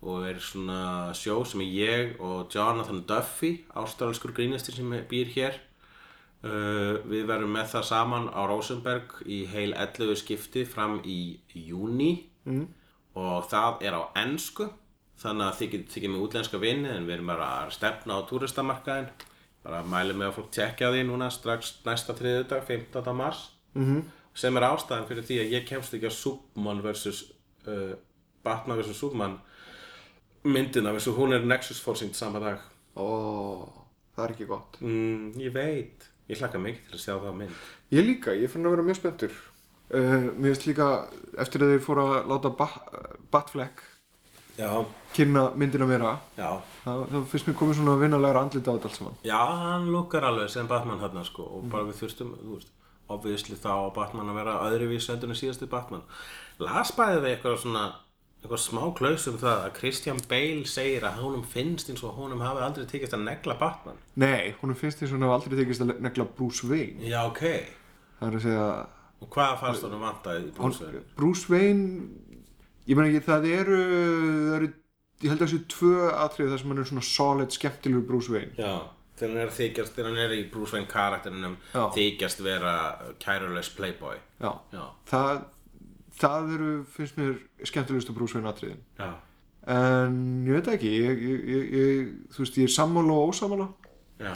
og 0.01 0.25
er 0.27 0.39
svona 0.41 1.11
sjó 1.17 1.41
sem 1.45 1.61
ég 1.65 2.17
og 2.19 2.49
Jonathan 2.53 3.03
Duffy 3.07 3.61
ástralskur 3.77 4.33
grínastir 4.35 4.75
sem 4.77 4.95
býr 5.09 5.33
hér 5.35 5.59
Uh, 6.41 6.97
við 7.05 7.27
verðum 7.29 7.51
með 7.53 7.67
það 7.75 7.83
saman 7.85 8.23
á 8.33 8.41
Rosenberg 8.49 9.11
í 9.29 9.43
heil 9.45 9.75
11 9.77 10.15
skipti 10.17 10.63
fram 10.65 10.95
í 11.05 11.37
júni 11.53 12.15
mm. 12.49 12.63
og 13.21 13.45
það 13.51 13.83
er 13.85 13.93
á 13.93 14.01
ensku 14.23 14.65
þannig 15.21 15.45
að 15.45 15.59
þið 15.59 15.83
þykir 15.93 16.11
með 16.15 16.23
útlenska 16.25 16.61
vinni 16.63 16.89
en 16.89 17.05
við 17.05 17.19
erum 17.19 17.29
bara 17.29 17.49
að 17.59 17.75
stefna 17.75 18.17
á 18.17 18.25
túristamarkaðin 18.25 19.11
bara 19.65 19.83
mælum 19.85 20.17
með 20.21 20.31
að 20.31 20.37
fólk 20.37 20.51
tjekkja 20.55 20.89
á 20.89 20.93
því 20.93 21.03
núna 21.07 21.29
strax 21.33 21.75
næsta 21.85 22.15
þriðudag 22.17 22.63
15. 22.67 23.15
mars 23.15 23.51
-hmm. 23.75 24.01
sem 24.33 24.57
er 24.57 24.67
ástæðan 24.67 25.07
fyrir 25.07 25.27
því 25.27 25.39
að 25.41 25.53
ég 25.55 25.67
kemst 25.67 25.93
ekki 25.93 26.09
á 26.09 26.13
Superman 26.13 26.81
vs. 26.81 27.23
Uh, 27.67 27.93
Batman 28.43 28.81
vs. 28.81 28.97
Superman 28.97 29.39
myndina 30.43 30.93
þessu 30.95 31.13
hún 31.13 31.33
er 31.33 31.45
Nexus 31.45 31.81
Forcing 31.81 32.15
sama 32.15 32.39
dag 32.39 32.59
Ó, 32.95 33.05
það 34.15 34.25
er 34.25 34.31
ekki 34.31 34.45
gott. 34.45 34.81
mm, 34.81 35.37
ég 35.37 35.53
veit 35.53 36.09
ég 36.27 36.39
hlakka 36.39 36.59
mikið 36.59 36.89
til 36.89 36.97
að 36.97 37.03
sjá 37.05 37.13
það 37.19 37.37
mynd 37.37 37.55
Ég 37.91 38.05
líka, 38.05 38.33
ég 38.33 38.49
fann 38.49 38.65
að 38.65 38.71
vera 38.71 38.83
mjög 38.87 38.95
spenntur. 38.95 39.31
Uh, 39.91 40.31
mér 40.39 40.53
finnst 40.53 40.67
líka, 40.69 40.85
eftir 41.37 41.61
að 41.65 41.73
þeir 41.73 41.81
fóru 41.83 42.03
að 42.07 42.29
láta 42.31 42.49
ba 42.55 42.67
Batfleck 43.31 43.81
já, 44.57 44.69
kynna 45.15 45.45
myndina 45.55 45.87
vera, 45.89 46.17
já 46.37 46.49
það, 46.83 47.01
það 47.13 47.25
finnst 47.31 47.47
mér 47.49 47.57
komið 47.61 47.79
svona 47.79 47.95
vinnalega 48.01 48.43
andlita 48.45 48.71
á 48.71 48.75
þetta 48.75 48.89
allt 48.91 48.99
saman. 48.99 49.17
Já, 49.27 49.39
hann 49.63 49.89
lukkar 49.93 50.27
alveg 50.29 50.49
sem 50.53 50.67
Batman 50.69 51.01
hérna 51.03 51.23
sko 51.27 51.47
og 51.57 51.65
bara 51.71 51.87
við 51.89 51.99
þurftum, 52.03 52.35
þú 52.43 52.55
veist, 52.59 52.71
obviously 53.11 53.57
þá 53.59 53.71
á 53.91 53.95
Batman 53.95 54.31
að 54.31 54.39
vera 54.41 54.59
öðruvís 54.69 55.09
endur 55.13 55.33
en 55.33 55.39
síðasti 55.41 55.67
Batman. 55.71 56.05
Las 56.61 56.93
bæði 56.95 57.19
við 57.25 57.33
eitthvað 57.35 57.57
svona, 57.65 57.83
eitthvað 58.41 58.63
smá 58.63 58.81
klaus 58.97 59.27
um 59.31 59.37
það 59.41 59.65
að 59.65 59.75
Christian 59.79 60.21
Bale 60.31 60.65
segir 60.69 61.05
að 61.09 61.19
honum 61.25 61.43
finnst 61.43 61.91
eins 61.91 62.03
og 62.07 62.15
honum 62.17 62.41
hafi 62.45 62.63
aldrei 62.65 62.87
tekist 62.89 63.13
að 63.17 63.25
negla 63.27 63.57
Batman. 63.59 63.99
Nei, 64.15 64.53
hún 64.61 64.73
finnst 64.79 65.01
því 65.03 65.11
svona 65.11 65.29
aldrei 65.35 65.57
tekist 65.59 65.83
að 65.83 65.95
negla 66.01 66.25
Bruce 66.37 66.65
Wayne. 66.69 67.03
Já, 67.09 67.21
ok. 67.27 67.43
Það 68.21 68.27
er 68.29 68.37
að 68.39 68.43
segja, 68.47 68.65
Og 69.21 69.29
hvað 69.29 69.51
fannst 69.61 69.83
honum 69.85 70.01
vantaði 70.01 70.39
í 70.41 70.45
hann, 70.47 70.55
Bruce 70.57 70.81
Wayne? 70.85 71.01
Bruce 71.19 71.51
Wayne, 71.51 71.85
ég 72.91 72.97
meina 72.99 73.09
ekki, 73.11 73.23
það 73.27 73.47
eru, 73.55 73.77
það 74.51 74.55
eru, 74.59 74.69
ég 75.21 75.29
held 75.31 75.37
að 75.41 75.45
þessu 75.47 75.61
tvö 75.75 75.93
atrið 76.25 76.51
þar 76.53 76.61
sem 76.63 76.73
hann 76.73 76.83
er 76.83 76.89
svona 76.91 77.05
solid, 77.07 77.55
skemmtilegur 77.55 78.05
Bruce 78.09 78.33
Wayne. 78.33 78.51
Já, 78.59 78.73
þegar 79.21 79.33
hann 79.35 79.43
er 79.45 79.55
þykjast, 79.57 79.95
þegar 79.95 80.09
hann 80.11 80.21
er 80.25 80.35
í 80.37 80.43
Bruce 80.53 80.75
Wayne 80.75 80.89
karakterinum 80.91 81.57
þykjast 81.95 82.43
vera 82.45 82.75
kærulegs 83.23 83.69
playboy. 83.77 84.17
Já, 84.41 84.51
Já, 84.75 84.85
það, 85.11 85.43
það 86.21 86.55
eru, 86.57 86.71
finnst 86.95 87.19
mér, 87.21 87.35
skemmtilegustu 87.69 88.15
Bruce 88.17 88.37
Wayne 88.37 88.49
atriðin. 88.53 88.81
já, 88.99 89.11
En 89.69 90.15
ég 90.47 90.55
veit 90.57 90.67
ekki, 90.73 90.89
ég, 91.05 91.19
ég, 91.21 91.65
ég, 91.77 92.11
þú 92.33 92.41
veist, 92.41 92.55
ég 92.57 92.65
er 92.65 92.73
sammála 92.73 93.13
og 93.13 93.29
ósammála. 93.35 93.67
já. 94.17 94.33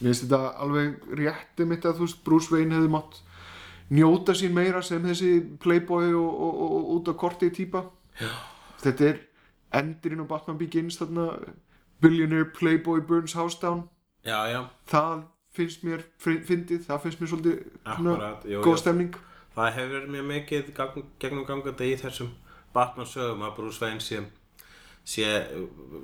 Mér 0.00 0.10
finnst 0.12 0.24
þetta 0.26 0.38
alveg 0.64 1.04
rétti 1.20 1.64
mitt 1.68 1.84
að 1.88 1.98
þú 2.00 2.06
veist, 2.06 2.22
Bruce 2.24 2.52
Wayne 2.54 2.74
hefði 2.76 2.88
mátt 2.92 3.18
njóta 3.90 4.34
sín 4.34 4.54
meira 4.54 4.82
sem 4.82 5.04
þessi 5.04 5.58
playboy 5.62 6.14
og, 6.14 6.40
og, 6.40 6.60
og, 6.62 6.74
og 6.76 6.90
út 6.96 7.08
af 7.12 7.16
korti 7.20 7.50
típa. 7.50 7.84
Já. 8.20 8.32
Þetta 8.82 9.08
er 9.10 9.22
endurinn 9.80 10.24
á 10.24 10.30
Batman 10.30 10.58
Begins 10.58 10.98
þarna, 11.00 11.30
Billionaire 12.00 12.50
Playboy 12.54 13.00
Burns 13.00 13.32
House 13.32 13.58
Down. 13.62 13.88
Já, 14.26 14.46
já, 14.50 14.64
Það 14.90 15.22
finnst 15.56 15.84
mér 15.86 16.02
fyndið, 16.20 16.82
það 16.86 17.04
finnst 17.04 17.20
mér 17.20 17.30
svolítið 17.30 17.60
svona 17.84 18.16
Akkúrat, 18.16 18.48
jú, 18.50 18.64
góð 18.64 18.80
stemning. 18.82 19.14
Það 19.56 19.70
hefur 19.78 20.08
mjög 20.12 20.26
mikið 20.32 20.72
gang, 20.76 20.98
gegnum 21.22 21.46
gangandi 21.48 21.92
í 21.92 22.00
þessum 22.00 22.34
Batman 22.74 23.08
sögum 23.08 23.46
að 23.46 23.54
Bruce 23.56 23.80
Wayne 23.80 24.02
sé, 24.04 24.20
sé 25.06 25.30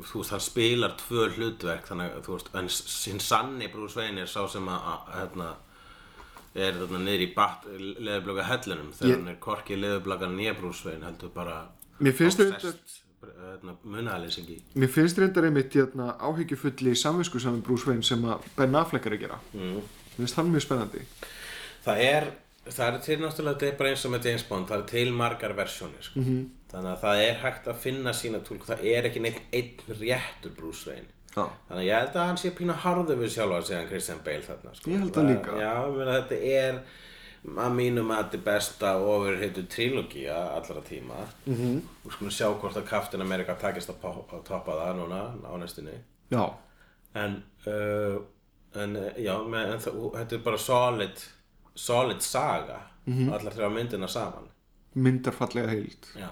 þú 0.09 0.23
veist, 0.23 0.33
hann 0.33 0.45
spilar 0.45 0.95
tvö 1.03 1.27
hlutverk 1.35 1.91
þannig 1.91 2.17
að 2.17 2.25
þú 2.29 2.39
veist, 2.39 2.49
en 2.57 2.71
sinn 2.73 3.21
sanni 3.21 3.69
Bruce 3.73 4.01
Wayne 4.01 4.25
er 4.25 4.31
sá 4.31 4.41
sem 4.49 4.71
að 4.73 5.13
hérna, 5.19 5.51
er 6.55 6.77
þarna 6.77 7.01
niður 7.01 7.25
í 7.25 7.29
bat, 7.35 7.69
leðurblöka 7.79 8.49
hellunum 8.49 8.91
þegar 8.97 9.15
hann 9.17 9.31
er 9.33 9.39
korki 9.41 9.79
leðurblöka 9.79 10.29
nýja 10.33 10.57
Bruce 10.59 10.89
Wayne 10.89 11.09
heldur 11.09 11.33
bara 11.35 11.63
Mér 12.03 12.17
finnst 12.19 12.41
þetta 12.41 12.59
obsessed, 12.59 12.97
hérna, 13.23 13.77
munaðalýsingi 13.85 14.59
Mér 14.83 14.93
finnst 14.93 15.21
reyndar 15.21 15.49
einmitt 15.49 15.77
hérna, 15.79 16.13
áhyggjufulli 16.21 16.95
samvisku 16.99 17.41
saman 17.43 17.63
Wayne 17.89 18.05
sem 18.07 18.25
að 18.29 18.49
Ben 18.57 18.77
Affleck 18.77 19.09
er 19.09 19.17
að 19.17 19.25
gera. 19.25 19.39
Mm. 19.57 19.79
Mér 19.81 20.19
finnst 20.19 20.41
hann 20.41 20.53
mjög 20.53 20.67
spennandi. 20.67 21.05
Það 21.87 22.05
er, 22.09 22.29
það 22.69 22.85
er 22.89 23.01
til 23.07 23.19
náttúrulega 23.23 23.55
þetta 23.55 23.71
er 23.71 23.79
bara 23.81 23.95
eins 23.95 24.05
og 24.07 24.15
með 24.15 24.29
James 24.29 24.47
Bond, 24.51 24.69
það 24.69 24.83
er 24.83 24.91
til 24.93 25.17
margar 25.23 25.57
versjónir 25.57 26.05
sko. 26.05 26.21
-hmm. 26.21 26.45
þannig 26.75 26.93
að 26.93 27.03
það 27.07 27.25
er 27.25 27.43
hægt 27.47 27.67
að 27.73 27.83
finna 27.87 28.13
sína 28.13 28.45
tólk, 28.45 28.69
það 28.69 28.85
er 28.93 29.09
ekki 29.09 29.25
neitt 29.25 29.43
einn 29.53 29.99
réttur 30.03 30.53
Wayne 30.87 31.09
Já. 31.33 31.45
þannig 31.69 31.79
að 31.81 31.87
ég 31.87 31.97
held 31.99 32.17
að 32.17 32.27
hann 32.29 32.41
sé 32.43 32.51
pínu 32.51 32.75
harður 32.83 33.23
við 33.23 33.31
sjálfa 33.37 33.77
hann 33.77 33.89
Christian 33.89 34.21
Bale 34.25 34.45
þarna 34.47 34.75
sko. 34.75 34.91
Ég 34.91 35.01
held 35.01 35.15
það 35.17 35.31
líka. 35.31 35.57
Já, 35.57 35.73
ég 35.87 35.97
meina 35.97 36.19
þetta 36.19 36.41
er 36.59 36.83
að 37.43 37.73
mínum 37.75 38.11
að 38.15 38.21
þetta 38.23 38.39
er 38.39 38.45
besta 38.47 38.91
ofurheitu 39.03 39.65
trilógía 39.71 40.37
allra 40.57 40.83
tíma 40.87 41.25
mm 41.47 41.55
-hmm. 41.55 41.81
og 42.05 42.13
skulum 42.13 42.31
sjá 42.31 42.47
hvort 42.61 42.77
að 42.77 42.87
Captain 42.89 43.23
America 43.23 43.55
takist 43.55 43.91
að, 43.91 43.97
að 44.05 44.45
toppa 44.45 44.73
það 44.73 44.97
núna 44.97 45.23
á 45.43 45.53
næstunni 45.59 45.97
Já. 46.31 46.55
en, 47.15 47.43
uh, 47.67 48.23
en 48.75 48.97
uh, 48.97 49.11
já, 49.19 49.35
með, 49.43 49.73
en 49.73 49.81
þetta 49.81 50.35
er 50.35 50.45
bara 50.45 50.59
solid 50.59 51.25
solid 51.75 52.23
saga 52.23 52.81
allar 53.07 53.53
þrjá 53.53 53.71
myndina 53.71 54.09
saman 54.09 54.49
Myndarfallega 54.95 55.69
heild. 55.69 56.07
já 56.15 56.29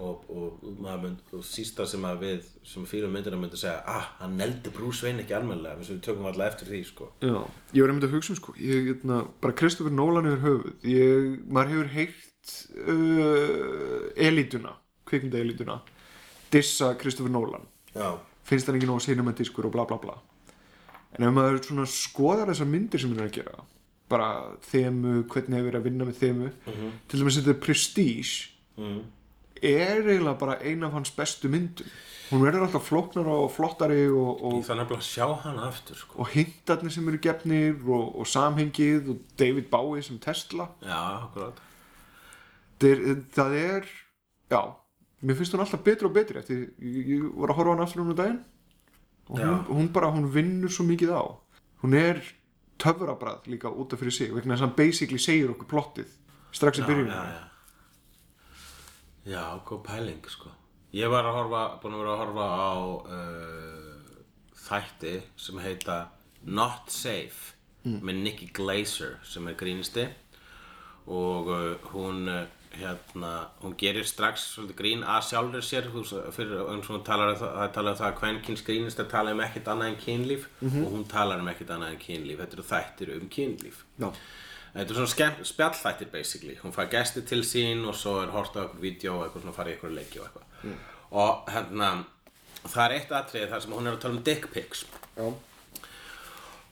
og, 0.00 0.24
og, 0.32 0.64
maður 0.80 1.02
mynd, 1.04 1.22
og 1.36 1.44
sísta 1.46 1.86
sem 1.88 2.04
að 2.08 2.24
við 2.24 2.48
sem 2.66 2.86
fyrir 2.88 3.12
myndina 3.12 3.38
myndi 3.40 3.60
segja 3.60 3.80
ah, 3.88 4.10
hann 4.20 4.36
neldi 4.40 4.72
Bruce 4.74 5.04
Wayne 5.06 5.24
ekki 5.24 5.36
almennilega 5.36 5.78
við 5.80 5.92
við 5.94 6.00
tökum 6.06 6.28
alltaf 6.30 6.54
eftir 6.54 6.72
því 6.72 6.80
sko 6.88 7.10
Já. 7.20 7.36
Ég 7.76 7.84
var 7.84 7.92
einmitt 7.92 8.08
að 8.08 8.16
hugsa 8.16 8.34
um 8.34 8.38
sko, 8.40 8.54
ég, 8.58 8.88
hérna, 8.90 9.20
bara 9.42 9.56
Kristoffer 9.60 9.94
Nolan 9.94 10.26
yfir 10.26 10.40
höfuð. 10.42 10.72
Ég, 10.90 11.28
maður 11.46 11.74
hefur 11.74 11.90
heyrt 11.94 12.54
uh, 12.82 14.08
elítuna, 14.28 14.74
kvikmynda 15.06 15.42
elítuna, 15.44 15.76
dissa 16.50 16.94
Kristoffer 16.98 17.32
Nolan. 17.32 17.68
já, 17.94 18.18
Finnst 18.48 18.66
hann 18.66 18.80
ekki 18.80 18.88
nóg 18.90 19.02
cinematískur 19.04 19.68
og 19.68 19.76
bla 19.76 19.84
bla 19.86 20.00
bla. 20.02 20.16
En 21.14 21.26
ef 21.26 21.34
maður 21.34 21.60
svona 21.66 21.86
skoðar 21.90 22.50
þessar 22.50 22.70
myndir 22.70 23.02
sem 23.02 23.12
hann 23.12 23.22
er 23.22 23.30
að 23.30 23.36
gera, 23.38 23.64
bara 24.10 24.28
þemu, 24.66 25.14
hvernig 25.30 25.58
hefur 25.58 25.70
verið 25.70 25.80
að 25.80 25.86
vinna 25.86 26.08
með 26.08 26.20
þemu, 26.24 26.50
til 27.06 27.20
dæmis 27.20 27.38
þetta 27.38 27.54
er 27.54 27.60
Prestige, 27.62 28.34
mm. 28.78 29.00
Er 29.62 30.00
eiginlega 30.04 30.38
bara 30.38 30.58
ein 30.60 30.84
af 30.84 30.92
hans 30.92 31.10
bestu 31.14 31.48
myndum. 31.48 31.86
Hún 32.30 32.44
verður 32.44 32.68
alltaf 32.68 32.86
flóknara 32.86 33.32
og 33.42 33.48
flottari 33.50 34.04
og, 34.06 34.42
og 34.46 34.60
ég 34.60 34.66
þannig 34.68 34.92
að 34.94 35.02
sjá 35.02 35.26
hann 35.42 35.58
aftur 35.66 35.98
sko. 35.98 36.20
og 36.22 36.30
hintarnir 36.30 36.94
sem 36.94 37.08
eru 37.10 37.18
gefnir 37.18 37.80
og, 37.88 38.20
og 38.22 38.28
samhengið 38.30 39.10
og 39.10 39.24
David 39.38 39.66
Bowie 39.72 40.04
sem 40.06 40.20
Tesla. 40.22 40.68
Já, 40.84 41.00
akkurat. 41.24 41.58
Það 42.80 43.24
það 43.34 43.56
er 43.58 43.90
já, 44.50 44.60
mér 45.26 45.40
finnst 45.40 45.56
hún 45.56 45.64
alltaf 45.66 45.82
betri 45.84 46.06
og 46.06 46.14
betri 46.14 46.38
eftir, 46.38 46.62
ég, 46.78 47.10
ég 47.16 47.26
var 47.34 47.50
að 47.50 47.60
horfa 47.60 47.74
hann 47.74 47.84
aftur 47.84 48.04
um 48.04 48.14
daginn. 48.14 48.40
Og 49.30 49.42
hún, 49.42 49.60
hún 49.68 49.92
bara, 49.94 50.14
hún 50.14 50.30
vinnur 50.30 50.70
svo 50.70 50.86
mikið 50.86 51.12
á. 51.18 51.22
Hún 51.82 51.98
er 51.98 52.22
töfrabrað 52.80 53.50
líka 53.50 53.70
út 53.74 53.92
af 53.92 54.00
fyrir 54.00 54.14
sig 54.14 54.30
vegna 54.34 54.54
þess 54.54 54.62
að 54.62 54.68
hann 54.68 54.78
basically 54.78 55.20
segir 55.20 55.52
okkur 55.52 55.68
plottið 55.70 56.14
strax 56.54 56.80
í 56.80 56.86
byrjunum 56.86 57.49
já, 59.26 59.44
góð 59.66 59.82
pæling 59.86 60.30
sko. 60.30 60.52
Ég 60.96 61.10
var 61.10 61.26
að 61.28 61.36
horfa, 61.38 61.62
búin 61.82 61.94
að 61.94 62.02
vera 62.02 62.14
að 62.14 62.22
horfa 62.24 62.46
á 62.50 62.72
uh, 63.16 64.22
þætti 64.66 65.14
sem 65.38 65.60
heita 65.62 65.98
Not 66.50 66.90
Safe 66.90 67.54
með 67.84 68.24
Nikki 68.24 68.50
Glaser 68.52 69.20
sem 69.24 69.46
er 69.48 69.56
grínisti 69.60 70.08
og 71.10 71.48
uh, 71.52 71.92
hún 71.92 72.26
uh, 72.28 72.42
hérna, 72.74 73.48
hún 73.62 73.74
gerir 73.78 74.06
strax 74.06 74.44
svolítið 74.54 74.78
grín 74.78 75.00
að 75.02 75.24
sjálfur 75.30 75.64
sér 75.64 75.88
fyrir, 75.90 76.60
eins 76.70 76.86
og 76.86 76.94
hún 76.94 77.06
talar 77.06 77.32
um 77.32 77.40
það, 77.40 77.56
talað 77.74 77.94
um 77.94 77.98
það 78.00 78.10
að 78.10 78.18
kvenkins 78.20 78.62
grínist 78.66 79.02
að 79.02 79.10
tala 79.14 79.34
um 79.34 79.42
ekkert 79.44 79.70
annað 79.72 79.90
en 79.90 79.98
kynlíf 80.04 80.46
og 80.62 80.92
hún 80.94 81.08
talar 81.10 81.42
um 81.42 81.50
ekkert 81.50 81.72
annað 81.74 81.96
en 81.96 82.04
kynlíf. 82.04 82.38
Þetta 82.42 82.58
eru 82.58 82.68
þættir 82.70 83.12
um 83.16 83.26
kynlíf. 83.36 83.82
Já. 83.98 84.10
Þetta 84.74 84.86
er 84.86 84.96
svona 84.98 85.12
skemm, 85.14 85.42
spjallþættir 85.50 86.10
basically. 86.12 86.56
Hún 86.62 86.74
fær 86.74 86.90
gesti 86.92 87.24
til 87.26 87.42
sín 87.46 87.84
og 87.88 87.96
svo 87.98 88.20
er 88.22 88.32
hort 88.34 88.56
á 88.56 88.62
eitthvað 88.62 88.84
vídeo 88.84 89.18
og 89.18 89.26
eitthvað 89.26 89.44
svona 89.44 89.56
farið 89.58 89.72
í 89.72 89.76
eitthvað 89.76 89.96
leiki 89.98 90.20
og 90.20 90.28
eitthvað. 90.28 90.74
Og 91.10 91.52
hérna 91.54 91.90
það 92.64 92.82
er 92.84 92.96
eitt 92.96 93.14
atriði 93.16 93.50
þar 93.50 93.64
sem 93.64 93.76
hún 93.76 93.88
er 93.88 93.96
að 93.96 94.02
tala 94.04 94.18
um 94.18 94.26
dick 94.26 94.50
pics. 94.54 94.84
Já. 95.16 95.26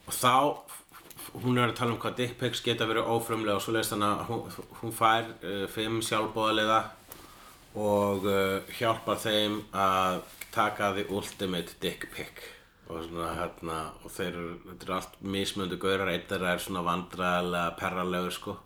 og 0.09 0.15
þá 0.15 0.35
hún 1.43 1.59
er 1.59 1.69
að 1.69 1.77
tala 1.77 1.93
um 1.93 2.01
hvað 2.01 2.21
dick 2.21 2.39
pics 2.41 2.63
geta 2.65 2.87
verið 2.89 3.11
ófrumlega 3.13 3.59
og 3.59 3.65
svo 3.65 3.75
leist 3.75 3.93
þannig 3.93 4.15
að 4.15 4.31
hún, 4.31 4.71
hún 4.81 4.95
fær 4.97 5.27
uh, 5.43 5.65
fimm 5.73 5.99
sjálfbóðaliða 6.05 6.79
og 7.79 8.25
uh, 8.25 8.77
hjálpar 8.79 9.21
þeim 9.21 9.61
að 9.77 10.23
taka 10.55 10.95
the 10.97 11.05
ultimate 11.13 11.77
dick 11.83 12.09
pic 12.15 12.41
og 12.89 13.05
svona 13.05 13.35
hérna 13.37 13.79
og 14.05 14.13
þeir 14.15 14.31
eru, 14.31 14.55
þetta 14.65 14.87
eru 14.87 14.97
allt 14.97 15.21
mismöndu 15.37 15.79
gaurar. 15.81 16.11
Eitt 16.13 16.31
þeirra 16.31 16.55
er 16.55 16.65
svona 16.65 16.85
vandræðilega 16.87 17.77
perralegur 17.79 18.35
sko. 18.35 18.57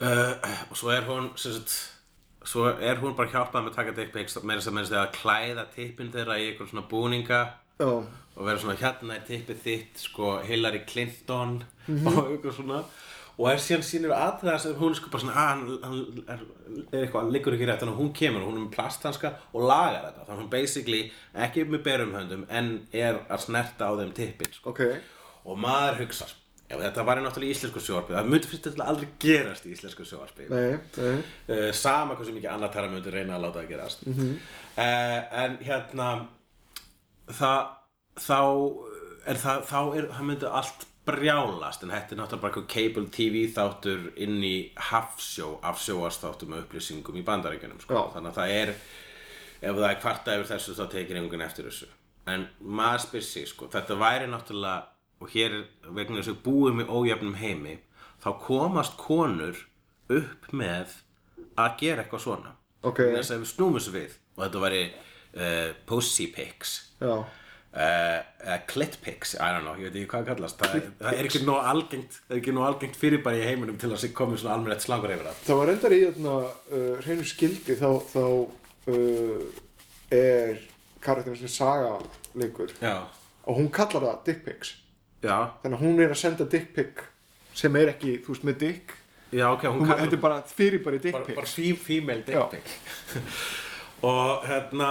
Uh, 0.00 0.34
og 0.70 0.76
svo 0.80 0.92
er 0.94 1.04
hún 1.06 1.30
sem 1.38 1.58
sagt 1.58 1.74
svo 2.50 2.70
er 2.72 3.00
hún 3.02 3.16
bara 3.16 3.28
hjálpað 3.28 3.66
með 3.66 3.74
að 3.74 3.78
taka 3.78 4.06
pics 4.14 4.38
meira 4.42 4.64
sem 4.64 4.74
meira 4.74 5.02
að 5.04 5.18
klæða 5.18 5.66
tippin 5.74 6.12
þeirra 6.14 6.38
í 6.40 6.50
einhver 6.50 6.70
svona 6.70 6.88
búninga. 6.88 7.42
Já. 7.80 8.04
og 8.36 8.44
vera 8.44 8.60
svona 8.60 8.76
hérna 8.76 9.14
er 9.16 9.22
tippið 9.24 9.60
þitt 9.64 10.00
sko 10.02 10.34
Hillary 10.44 10.82
Clinton 10.88 11.62
og 12.10 12.18
eitthvað 12.26 12.58
svona 12.58 12.82
og 13.40 13.46
er 13.48 13.60
síðan 13.64 13.84
sínur 13.88 14.12
aðræða 14.12 14.58
sem 14.66 14.74
hún 14.76 14.94
sko 14.98 15.08
bara 15.12 15.22
svona 15.22 15.36
að 15.40 15.48
hann, 15.50 15.62
hann 15.84 16.24
er, 16.34 16.42
er 16.92 17.04
eitthvað, 17.06 17.30
liggur 17.32 17.56
ekki 17.56 17.68
rétt 17.70 17.80
þannig 17.80 17.94
að 17.96 18.02
hún 18.02 18.10
kemur 18.20 18.42
og 18.44 18.50
hún 18.50 18.58
er 18.60 18.64
með 18.66 18.74
plasthanska 18.74 19.30
og 19.56 19.64
lagar 19.70 20.02
þetta 20.10 20.26
þannig 20.26 20.34
að 20.36 20.42
hún 20.42 20.50
basically 20.52 21.00
ekki 21.46 21.64
með 21.72 21.82
berum 21.88 22.12
höndum 22.18 22.44
en 22.60 22.68
er 22.92 23.22
að 23.32 23.46
snerta 23.46 23.88
á 23.88 23.92
þeim 24.02 24.12
tippin 24.20 24.52
sko. 24.58 24.74
Ok. 24.74 24.84
og 25.48 25.56
maður 25.64 26.02
hugsa 26.04 26.28
ef 26.70 26.78
þetta 26.84 27.02
var 27.08 27.18
í 27.18 27.22
náttúrulega 27.24 27.54
íslensku 27.56 27.80
sjóarpi 27.82 28.14
það 28.14 28.28
myndi 28.30 28.46
fyrst 28.52 28.66
þetta 28.68 28.84
aldrei 28.92 29.08
gerast 29.24 29.64
í 29.66 29.72
íslensku 29.74 30.04
sjóarpi 30.06 30.44
Nei, 30.52 30.76
nei. 31.00 31.16
uh, 31.50 31.70
sama 31.74 32.14
hversu 32.14 32.36
mikið 32.36 32.52
annar 32.52 32.70
tæra 32.76 32.92
myndi 32.92 33.10
reyna 33.10 33.38
að 33.40 33.46
láta 33.48 33.62
það 33.64 33.72
gerast 33.72 34.04
Mhm. 34.06 34.28
uh, 34.76 35.18
en 35.42 35.56
hérna 35.66 36.10
það 37.30 37.72
þá 38.20 38.38
er 39.30 39.40
það, 39.42 39.64
þá 39.70 39.80
er, 39.98 40.06
það 40.14 40.28
myndi 40.30 40.50
allt 40.60 40.86
brjálast 41.10 41.84
en 41.84 41.92
þetta 41.94 42.14
er 42.14 42.20
náttúrulega 42.20 42.42
bara 42.42 42.52
eitthvað 42.54 42.72
cable 42.74 43.06
TV 43.14 43.44
þáttur 43.54 44.08
inn 44.24 44.40
í 44.46 44.56
hafsjó 44.90 45.52
af 45.66 45.80
sjóastáttum 45.82 46.54
og 46.56 46.64
upplýsingum 46.64 47.18
í 47.20 47.24
bandaríkjunum 47.26 47.80
sko. 47.82 48.06
Þannig 48.14 48.32
að 48.32 48.40
það 48.40 48.54
er 48.58 48.74
ef 49.60 49.76
það 49.76 49.88
er 49.90 49.98
kvarta 50.00 50.36
yfir 50.36 50.50
þessu 50.54 50.76
þá 50.78 50.84
tekir 50.94 51.20
einhvern 51.20 51.44
eftir 51.44 51.68
þessu 51.68 51.90
en 52.30 52.46
maður 52.60 53.04
spyr 53.06 53.24
sig 53.26 53.48
sko, 53.50 53.68
þetta 53.72 53.96
væri 54.00 54.28
náttúrulega 54.30 54.88
og 55.20 55.34
hér 55.34 55.56
vegna 55.92 56.20
þess 56.20 56.30
að 56.30 56.36
við 56.36 56.42
búum 56.46 56.80
í 56.80 56.86
ójöfnum 56.88 57.36
heimi 57.40 57.76
þá 58.22 58.30
komast 58.44 58.96
konur 59.00 59.58
upp 60.10 60.48
með 60.56 60.96
að 61.60 61.76
gera 61.82 62.04
eitthvað 62.04 62.26
svona 62.26 62.56
Ok. 62.80 63.02
Vegna 63.02 63.20
þess 63.20 63.34
að 63.34 63.42
við 63.42 63.50
snúum 63.50 63.76
þessu 63.76 63.94
við 63.96 64.16
og 64.36 64.42
þetta 64.46 64.62
væri 64.64 64.82
uh, 64.88 65.70
pussy 65.88 66.30
pics 66.32 66.76
Já. 67.00 67.12
Uh, 67.76 68.18
uh, 68.46 68.58
clit 68.66 68.98
pics, 69.02 69.34
I 69.34 69.52
don't 69.54 69.64
know, 69.64 69.76
ég 69.78 69.90
veit 69.90 70.00
ekki 70.00 70.10
hvað 70.10 70.24
það 70.24 70.30
kallast. 70.32 70.62
Það, 70.62 70.88
það 71.00 71.18
er 71.20 71.28
ekki 71.28 71.42
nóg 71.46 71.68
algengt 71.72 72.18
það 72.18 72.34
er 72.34 72.40
ekki 72.40 72.54
nóg 72.56 72.66
algengt 72.66 72.98
fyrirbæri 73.00 73.42
í 73.42 73.46
heiminum 73.46 73.78
til 73.80 73.90
að 73.92 74.02
sé 74.02 74.12
komið 74.16 74.42
svona 74.42 74.56
almennett 74.58 74.84
slangur 74.86 75.14
yfir 75.14 75.28
það. 75.28 75.40
Það 75.46 75.60
var 75.60 75.72
endar 75.74 75.96
í 75.96 76.00
uh, 76.10 76.50
hreinu 77.04 77.28
skildi 77.30 77.78
þá, 77.78 77.88
þá 78.10 78.24
uh, 78.94 79.46
er 80.20 80.62
karakterinn 81.04 81.40
sem 81.40 81.54
saga 81.54 81.94
leikur 82.38 82.72
já, 82.82 82.96
og 83.46 83.58
hún 83.60 83.70
kallar 83.74 84.08
það 84.08 84.22
dick 84.28 84.44
pics. 84.48 84.74
Já, 85.20 85.36
þannig 85.62 85.76
að 85.76 85.84
hún 85.84 86.00
er 86.00 86.14
að 86.14 86.22
senda 86.22 86.48
dick 86.48 86.72
pic 86.76 87.04
sem 87.60 87.74
er 87.76 87.92
ekki, 87.92 88.18
þú 88.24 88.34
veist, 88.34 88.46
með 88.48 88.60
dick. 88.64 88.96
Já, 89.30 89.46
ok 89.52 89.66
hún 89.68 89.82
hún, 89.82 89.90
kallar 89.90 90.06
þetta 90.08 90.16
er 90.16 90.22
bara 90.24 90.38
fyrir 90.48 90.82
bara 90.82 90.98
dick 90.98 91.14
bara, 91.14 91.34
bara 91.36 91.74
female 91.78 92.24
Já. 92.26 92.46
dick 92.50 92.64
pic. 92.66 93.20
Og 94.10 94.46
hérna 94.48 94.86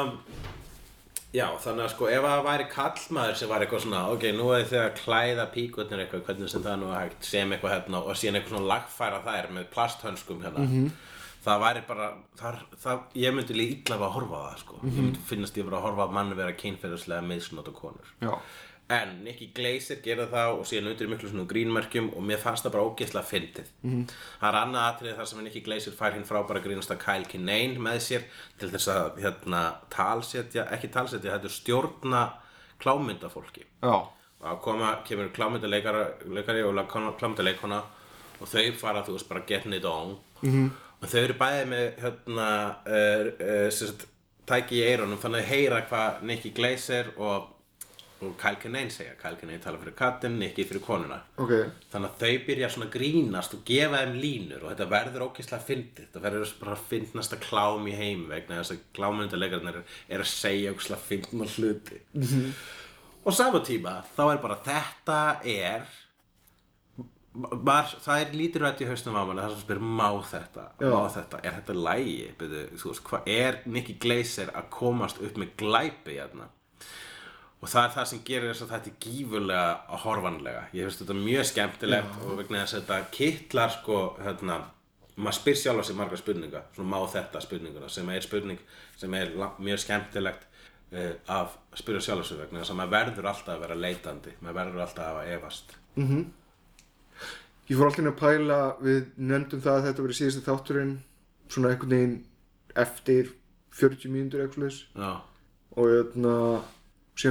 já, 1.35 1.45
þannig 1.61 1.85
að 1.85 1.91
sko 1.93 2.09
ef 2.09 2.25
það 2.25 2.45
væri 2.47 2.65
kallmaður 2.73 3.35
sem 3.39 3.51
var 3.51 3.65
eitthvað 3.65 3.83
svona 3.85 4.01
ok, 4.15 4.25
nú 4.37 4.49
er 4.55 4.65
þið 4.71 4.81
að 4.81 4.97
klæða 5.03 5.45
píkutnir 5.53 6.03
eitthvað 6.05 6.25
hvernig 6.29 6.51
sem 6.53 6.65
það 6.65 6.79
nú 6.81 6.89
er 6.89 7.03
hægt, 7.03 7.29
sem 7.29 7.53
eitthvað 7.53 7.75
hérna 7.75 8.01
og 8.01 8.17
síðan 8.17 8.39
eitthvað 8.39 8.55
svona 8.55 8.71
lagfæra 8.73 9.21
þær 9.27 9.49
með 9.57 9.69
plasthönskum 9.75 10.41
hérna 10.45 10.65
það 11.43 11.61
væri 11.63 11.83
bara 11.87 12.07
það, 12.39 12.57
það, 12.83 13.03
ég 13.21 13.35
myndi 13.35 13.55
líka 13.55 13.77
illa 13.93 13.99
að 14.07 14.15
horfa 14.17 14.39
á 14.39 14.43
það 14.49 14.57
sko. 14.63 14.79
ég 14.83 14.97
myndi 14.99 15.21
finnast 15.29 15.59
ég 15.59 15.69
bara 15.69 15.77
að 15.79 15.85
horfa 15.87 16.07
á 16.09 16.15
mann 16.17 16.33
vera 16.35 16.55
kynferðislega 16.59 17.27
meðsnóta 17.29 17.71
konur 17.77 18.09
Já. 18.19 18.33
En 18.89 19.09
Nicky 19.21 19.51
Glazer 19.53 19.99
gera 20.01 20.25
það 20.31 20.51
og 20.57 20.63
síðan 20.65 20.89
undir 20.89 21.09
miklu 21.11 21.29
svona 21.29 21.45
grínmerkjum 21.49 22.07
og 22.17 22.23
mér 22.25 22.39
fannst 22.41 22.65
það 22.65 22.73
bara 22.73 22.85
ógeðslega 22.89 23.29
fyndið. 23.29 23.67
Það 24.39 24.47
er 24.49 24.57
annað 24.63 24.87
atrið 24.87 25.19
þar 25.19 25.27
sem 25.29 25.43
Nicky 25.45 25.61
Glazer 25.61 25.93
fær 25.99 26.15
hinn 26.15 26.25
frábæra 26.25 26.63
grínasta 26.63 26.97
Kyle 26.97 27.29
Kinane 27.29 27.77
með 27.77 27.99
sér 28.01 28.25
til 28.57 28.71
þess 28.71 28.89
að 28.89 29.19
hérna, 29.21 29.59
talsetja, 29.93 30.65
ekki 30.73 30.89
talsetja, 30.95 31.35
þetta 31.35 31.51
er 31.51 31.53
stjórna 31.53 32.23
klámyndafólki. 32.81 33.67
Já. 33.83 33.93
Og 34.39 34.49
að 34.49 34.59
koma, 34.65 34.95
kemur 35.05 35.29
klámyndaleikari 35.35 36.63
og 36.65 36.81
klámyndaleikona 37.19 37.83
og 38.39 38.47
þau 38.47 38.73
fara, 38.79 39.05
þú 39.05 39.19
veist, 39.19 39.29
bara 39.29 39.45
getting 39.45 39.75
it 39.75 39.85
on. 39.85 40.17
-hmm. 40.41 40.69
Og 41.01 41.07
þau 41.07 41.19
eru 41.19 41.33
bæði 41.33 41.65
með, 41.65 41.85
hérna, 42.01 42.49
uh, 42.87 43.25
uh, 43.37 43.69
sérst, 43.71 44.07
tæki 44.47 44.81
í 44.81 44.83
eyrunum, 44.83 45.19
þannig 45.21 45.39
að 45.39 45.49
heyra 45.53 45.81
hvað 45.81 46.21
Nicky 46.23 46.49
Glazer 46.49 47.13
og 47.17 47.58
og 48.21 48.33
Kyle 48.39 48.59
Kinane 48.59 48.91
segja, 48.91 49.13
Kyle 49.19 49.37
Kinane 49.39 49.61
tala 49.63 49.79
fyrir 49.79 49.95
kattinn, 49.97 50.39
Nicky 50.39 50.65
fyrir 50.67 50.83
konuna. 50.83 51.21
Ok. 51.39 51.53
þannig 51.91 52.09
að 52.09 52.23
þau 52.23 52.41
byrja 52.47 52.69
svona 52.73 52.89
að 52.89 52.95
grínast 52.97 53.55
og 53.55 53.61
gefa 53.67 54.01
þeim 54.03 54.17
línur 54.23 54.65
og 54.65 54.73
þetta 54.73 54.89
verður 54.91 55.25
ógeðslega 55.29 55.67
fyndið. 55.69 56.09
Þetta 56.09 56.23
verður 56.25 56.51
bara 56.63 56.81
fyndnasta 56.89 57.39
klám 57.45 57.87
í 57.87 57.95
heim 57.95 58.27
vegna 58.31 58.59
þess 58.59 58.75
að 58.75 58.83
klámynduleikarnir 58.99 59.79
er, 59.79 59.95
er 60.09 60.25
að 60.25 60.33
segja 60.33 60.75
ógeðslega 60.75 61.07
fyndna 61.07 61.49
hluti. 61.55 62.01
-hmm. 62.13 62.51
og 63.23 63.33
sama 63.33 63.63
tíma 63.63 64.03
þá 64.17 64.23
er 64.33 64.43
bara 64.43 64.61
þetta 64.67 65.23
er 65.45 65.89
Var, 67.39 67.85
það 68.01 68.19
er 68.19 68.31
lítur 68.33 68.63
rætt 68.65 68.81
í 68.81 68.87
haustum 68.89 69.13
á 69.15 69.21
manni 69.21 69.43
það 69.43 69.51
sem 69.53 69.61
spyr 69.61 69.79
má 69.79 70.09
þetta, 70.25 70.63
má 70.81 71.03
þetta 71.13 71.39
er 71.45 71.53
þetta 71.59 71.75
lægi, 71.77 72.31
byrju, 72.39 72.63
þú 72.81 72.89
veist 72.89 73.03
hvað 73.05 73.29
er 73.29 73.59
Nicky 73.69 73.93
Glazer 74.01 74.49
að 74.49 74.65
komast 74.73 75.21
upp 75.21 75.37
með 75.37 75.53
glæpi 75.61 76.17
hérna 76.17 76.49
og 77.59 77.67
það 77.67 77.85
er 77.85 77.95
það 77.95 78.09
sem 78.11 78.25
gerir 78.27 78.51
þess 78.53 78.65
að 78.65 78.73
þetta 78.73 78.91
er 78.91 78.99
gífurlega 79.05 80.01
horfanlega, 80.03 80.65
ég 80.73 80.87
finnst 80.87 81.03
þetta 81.03 81.17
mjög 81.19 81.47
skemmtilegt 81.49 82.19
og 82.25 82.35
vegna 82.39 82.61
þess 82.63 82.77
að 82.77 82.83
þetta 82.83 83.15
kittlar 83.15 83.73
sko, 83.75 84.03
hérna 84.23 84.59
maður 85.19 85.39
spyr 85.39 85.57
sjálf 85.59 85.83
á 85.83 85.87
sig 85.87 85.97
margar 85.99 86.21
spurninga, 86.21 86.61
svona 86.75 86.93
má 86.93 86.99
þetta 87.11 87.41
spurninguna, 87.43 87.89
sem 87.91 88.13
er 88.13 88.23
spurning 88.23 88.61
sem 88.99 89.15
er 89.19 89.33
mjög 89.59 89.81
skemmtilegt 89.83 90.45
uh, 90.93 91.13
að 91.39 91.55
spyrja 91.79 92.03
sjálf 92.07 92.25
á 92.25 92.29
sig 92.29 92.39
vegna 92.39 92.61
þess 92.61 92.73
að 92.73 92.79
maður 92.79 92.95
verður 92.95 93.29
alltaf 93.33 93.55
að 93.55 93.63
vera 93.65 93.79
leitandi. 93.83 94.35
Maður 94.39 94.59
verður 94.61 94.85
alltaf 94.85 95.19
að 95.19 95.31
efast. 95.35 95.75
Ég 97.69 97.77
fór 97.77 97.89
alltaf 97.89 98.01
inn 98.01 98.11
að 98.11 98.19
pæla, 98.23 98.59
við 98.81 99.01
nefndum 99.19 99.63
það 99.65 99.75
að 99.75 99.87
þetta 99.89 100.05
verið 100.05 100.19
síðasti 100.19 100.45
þátturinn 100.47 100.95
svona 101.49 101.73
einhvern 101.73 101.95
veginn 101.95 102.17
eftir 102.79 103.33
40 103.79 104.13
mínútur 104.13 104.45
eitthvað 104.45 104.79
Já, 104.95 105.11
og 105.77 105.91
hérna, 105.93 106.35
síðan 106.55 106.78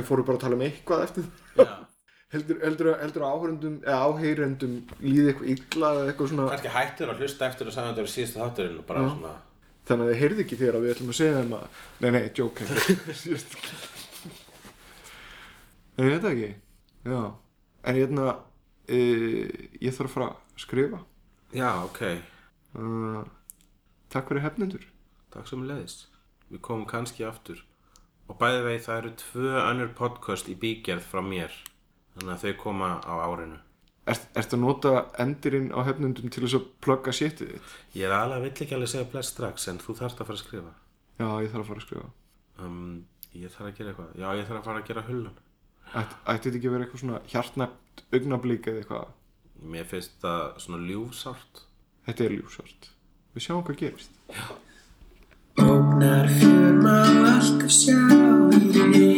fórum 0.09 0.24
við 0.24 0.28
bara 0.28 0.39
að 0.39 0.44
tala 0.44 0.59
um 0.59 0.65
eitthvað 0.69 1.05
eftir 1.09 1.28
það. 1.56 1.77
Heldur, 2.28 2.59
heldur, 2.60 2.89
heldur 3.01 3.23
að 3.24 3.31
áhörendum, 3.39 3.77
eða 3.86 3.98
áheyrendum 4.05 4.73
líði 5.01 5.31
eitthvað 5.31 5.52
illa 5.55 5.93
eða 5.94 6.09
eitthvað 6.10 6.28
svona? 6.28 6.48
Kannski 6.52 6.73
hættur 6.74 7.12
að 7.15 7.23
hlusta 7.23 7.47
eftir 7.47 7.70
og 7.70 7.73
sagði 7.73 7.86
að 7.86 7.94
þetta 7.94 8.05
var 8.05 8.12
síðasta 8.12 8.43
þátturinn 8.43 8.74
og 8.82 8.85
bara 8.90 9.05
Já. 9.06 9.09
svona 9.15 9.31
þannig 9.89 10.05
að 10.05 10.10
þið 10.10 10.20
heyrði 10.23 10.44
ekki 10.44 10.59
þegar 10.60 10.77
við 10.82 10.93
ætlum 10.93 11.12
að 11.12 11.19
segja 11.19 11.39
þeim 11.39 11.55
að 11.56 11.78
nei, 12.05 12.10
nei, 12.19 12.24
joke. 12.36 12.66
En 15.98 16.06
ég 16.06 16.20
það 16.23 16.28
ekki. 16.31 16.51
Já, 17.10 17.23
en 17.90 17.97
hérna 17.97 18.27
e, 18.86 18.98
ég 19.82 19.97
þarf 19.97 20.05
að 20.05 20.12
fara 20.12 20.28
að 20.28 20.60
skrifa. 20.62 21.01
Já, 21.56 21.70
ok, 21.89 22.02
uh, 22.78 23.24
takk 24.12 24.31
fyrir 24.31 24.44
hefnendur. 24.44 24.85
Takk 25.32 25.48
sem 25.51 25.65
leiðist 25.69 26.06
Við 26.48 26.62
komum 26.65 26.86
kannski 26.89 27.27
aftur 27.28 27.59
og 28.29 28.39
bæði 28.41 28.61
vei 28.67 28.77
það 28.85 29.01
eru 29.03 29.13
tvö 29.23 29.55
önnur 29.65 29.91
podcast 29.99 30.51
í 30.53 30.57
bígerð 30.61 31.07
frá 31.09 31.23
mér. 31.25 31.55
Þannig 32.17 32.35
að 32.35 32.45
þau 32.45 32.55
koma 32.63 32.91
á 33.03 33.15
árinu. 33.25 33.59
Er 34.09 34.17
þetta 34.17 34.57
að 34.57 34.63
nota 34.63 34.93
endurinn 35.21 35.69
á 35.77 35.81
hefnundum 35.85 36.33
til 36.33 36.45
þess 36.47 36.57
að 36.57 36.69
plugga 36.85 37.13
séttið 37.13 37.53
þitt? 37.55 37.75
Ég 37.99 38.09
er 38.09 38.15
alveg 38.17 38.47
vill 38.47 38.65
ekki 38.65 38.77
alveg 38.77 38.93
segja 38.95 39.11
bless 39.13 39.35
strax 39.35 39.69
en 39.69 39.81
þú 39.83 39.99
þarfst 40.01 40.23
að 40.23 40.31
fara 40.31 40.39
að 40.39 40.45
skrifa. 40.47 40.73
Já, 41.19 41.29
ég 41.45 41.53
þarf 41.53 41.65
að 41.65 41.69
fara 41.73 41.83
að 41.83 41.87
skrifa. 41.89 42.09
Um, 42.65 43.05
Ég 43.37 43.53
þarf 43.53 43.69
að 43.69 43.77
gera 43.77 43.93
eitthvað. 43.93 44.13
Já, 44.19 44.29
ég 44.39 44.47
þarf 44.49 44.59
að 44.59 44.67
fara 44.69 44.81
að 44.81 44.89
gera 44.89 45.05
hulun 45.09 45.37
Ætti 45.89 46.17
þetta 46.27 46.59
ekki 46.59 46.69
að 46.69 46.73
vera 46.75 46.85
eitthvað 46.85 47.03
svona 47.03 47.19
hjartnæpt 47.33 48.03
augnablík 48.19 48.67
eða 48.69 48.81
eitthvað? 48.83 49.13
Mér 49.75 49.87
finnst 49.89 50.15
þetta 50.17 50.63
svona 50.65 50.81
ljúfsárt. 50.89 51.61
Þetta 52.09 52.25
er 52.27 52.35
ljúfsárt. 52.37 52.89
Við 53.35 53.45
sjáum 53.47 53.63
hvað 53.65 53.79
gerist. 53.83 54.19
Já. 54.33 54.45
Ógnar 55.59 56.28
fjörmál 56.39 57.24
allt 57.35 57.62
að 57.66 57.72
sjá 57.74 57.98
í. 58.55 58.68
því 58.72 59.18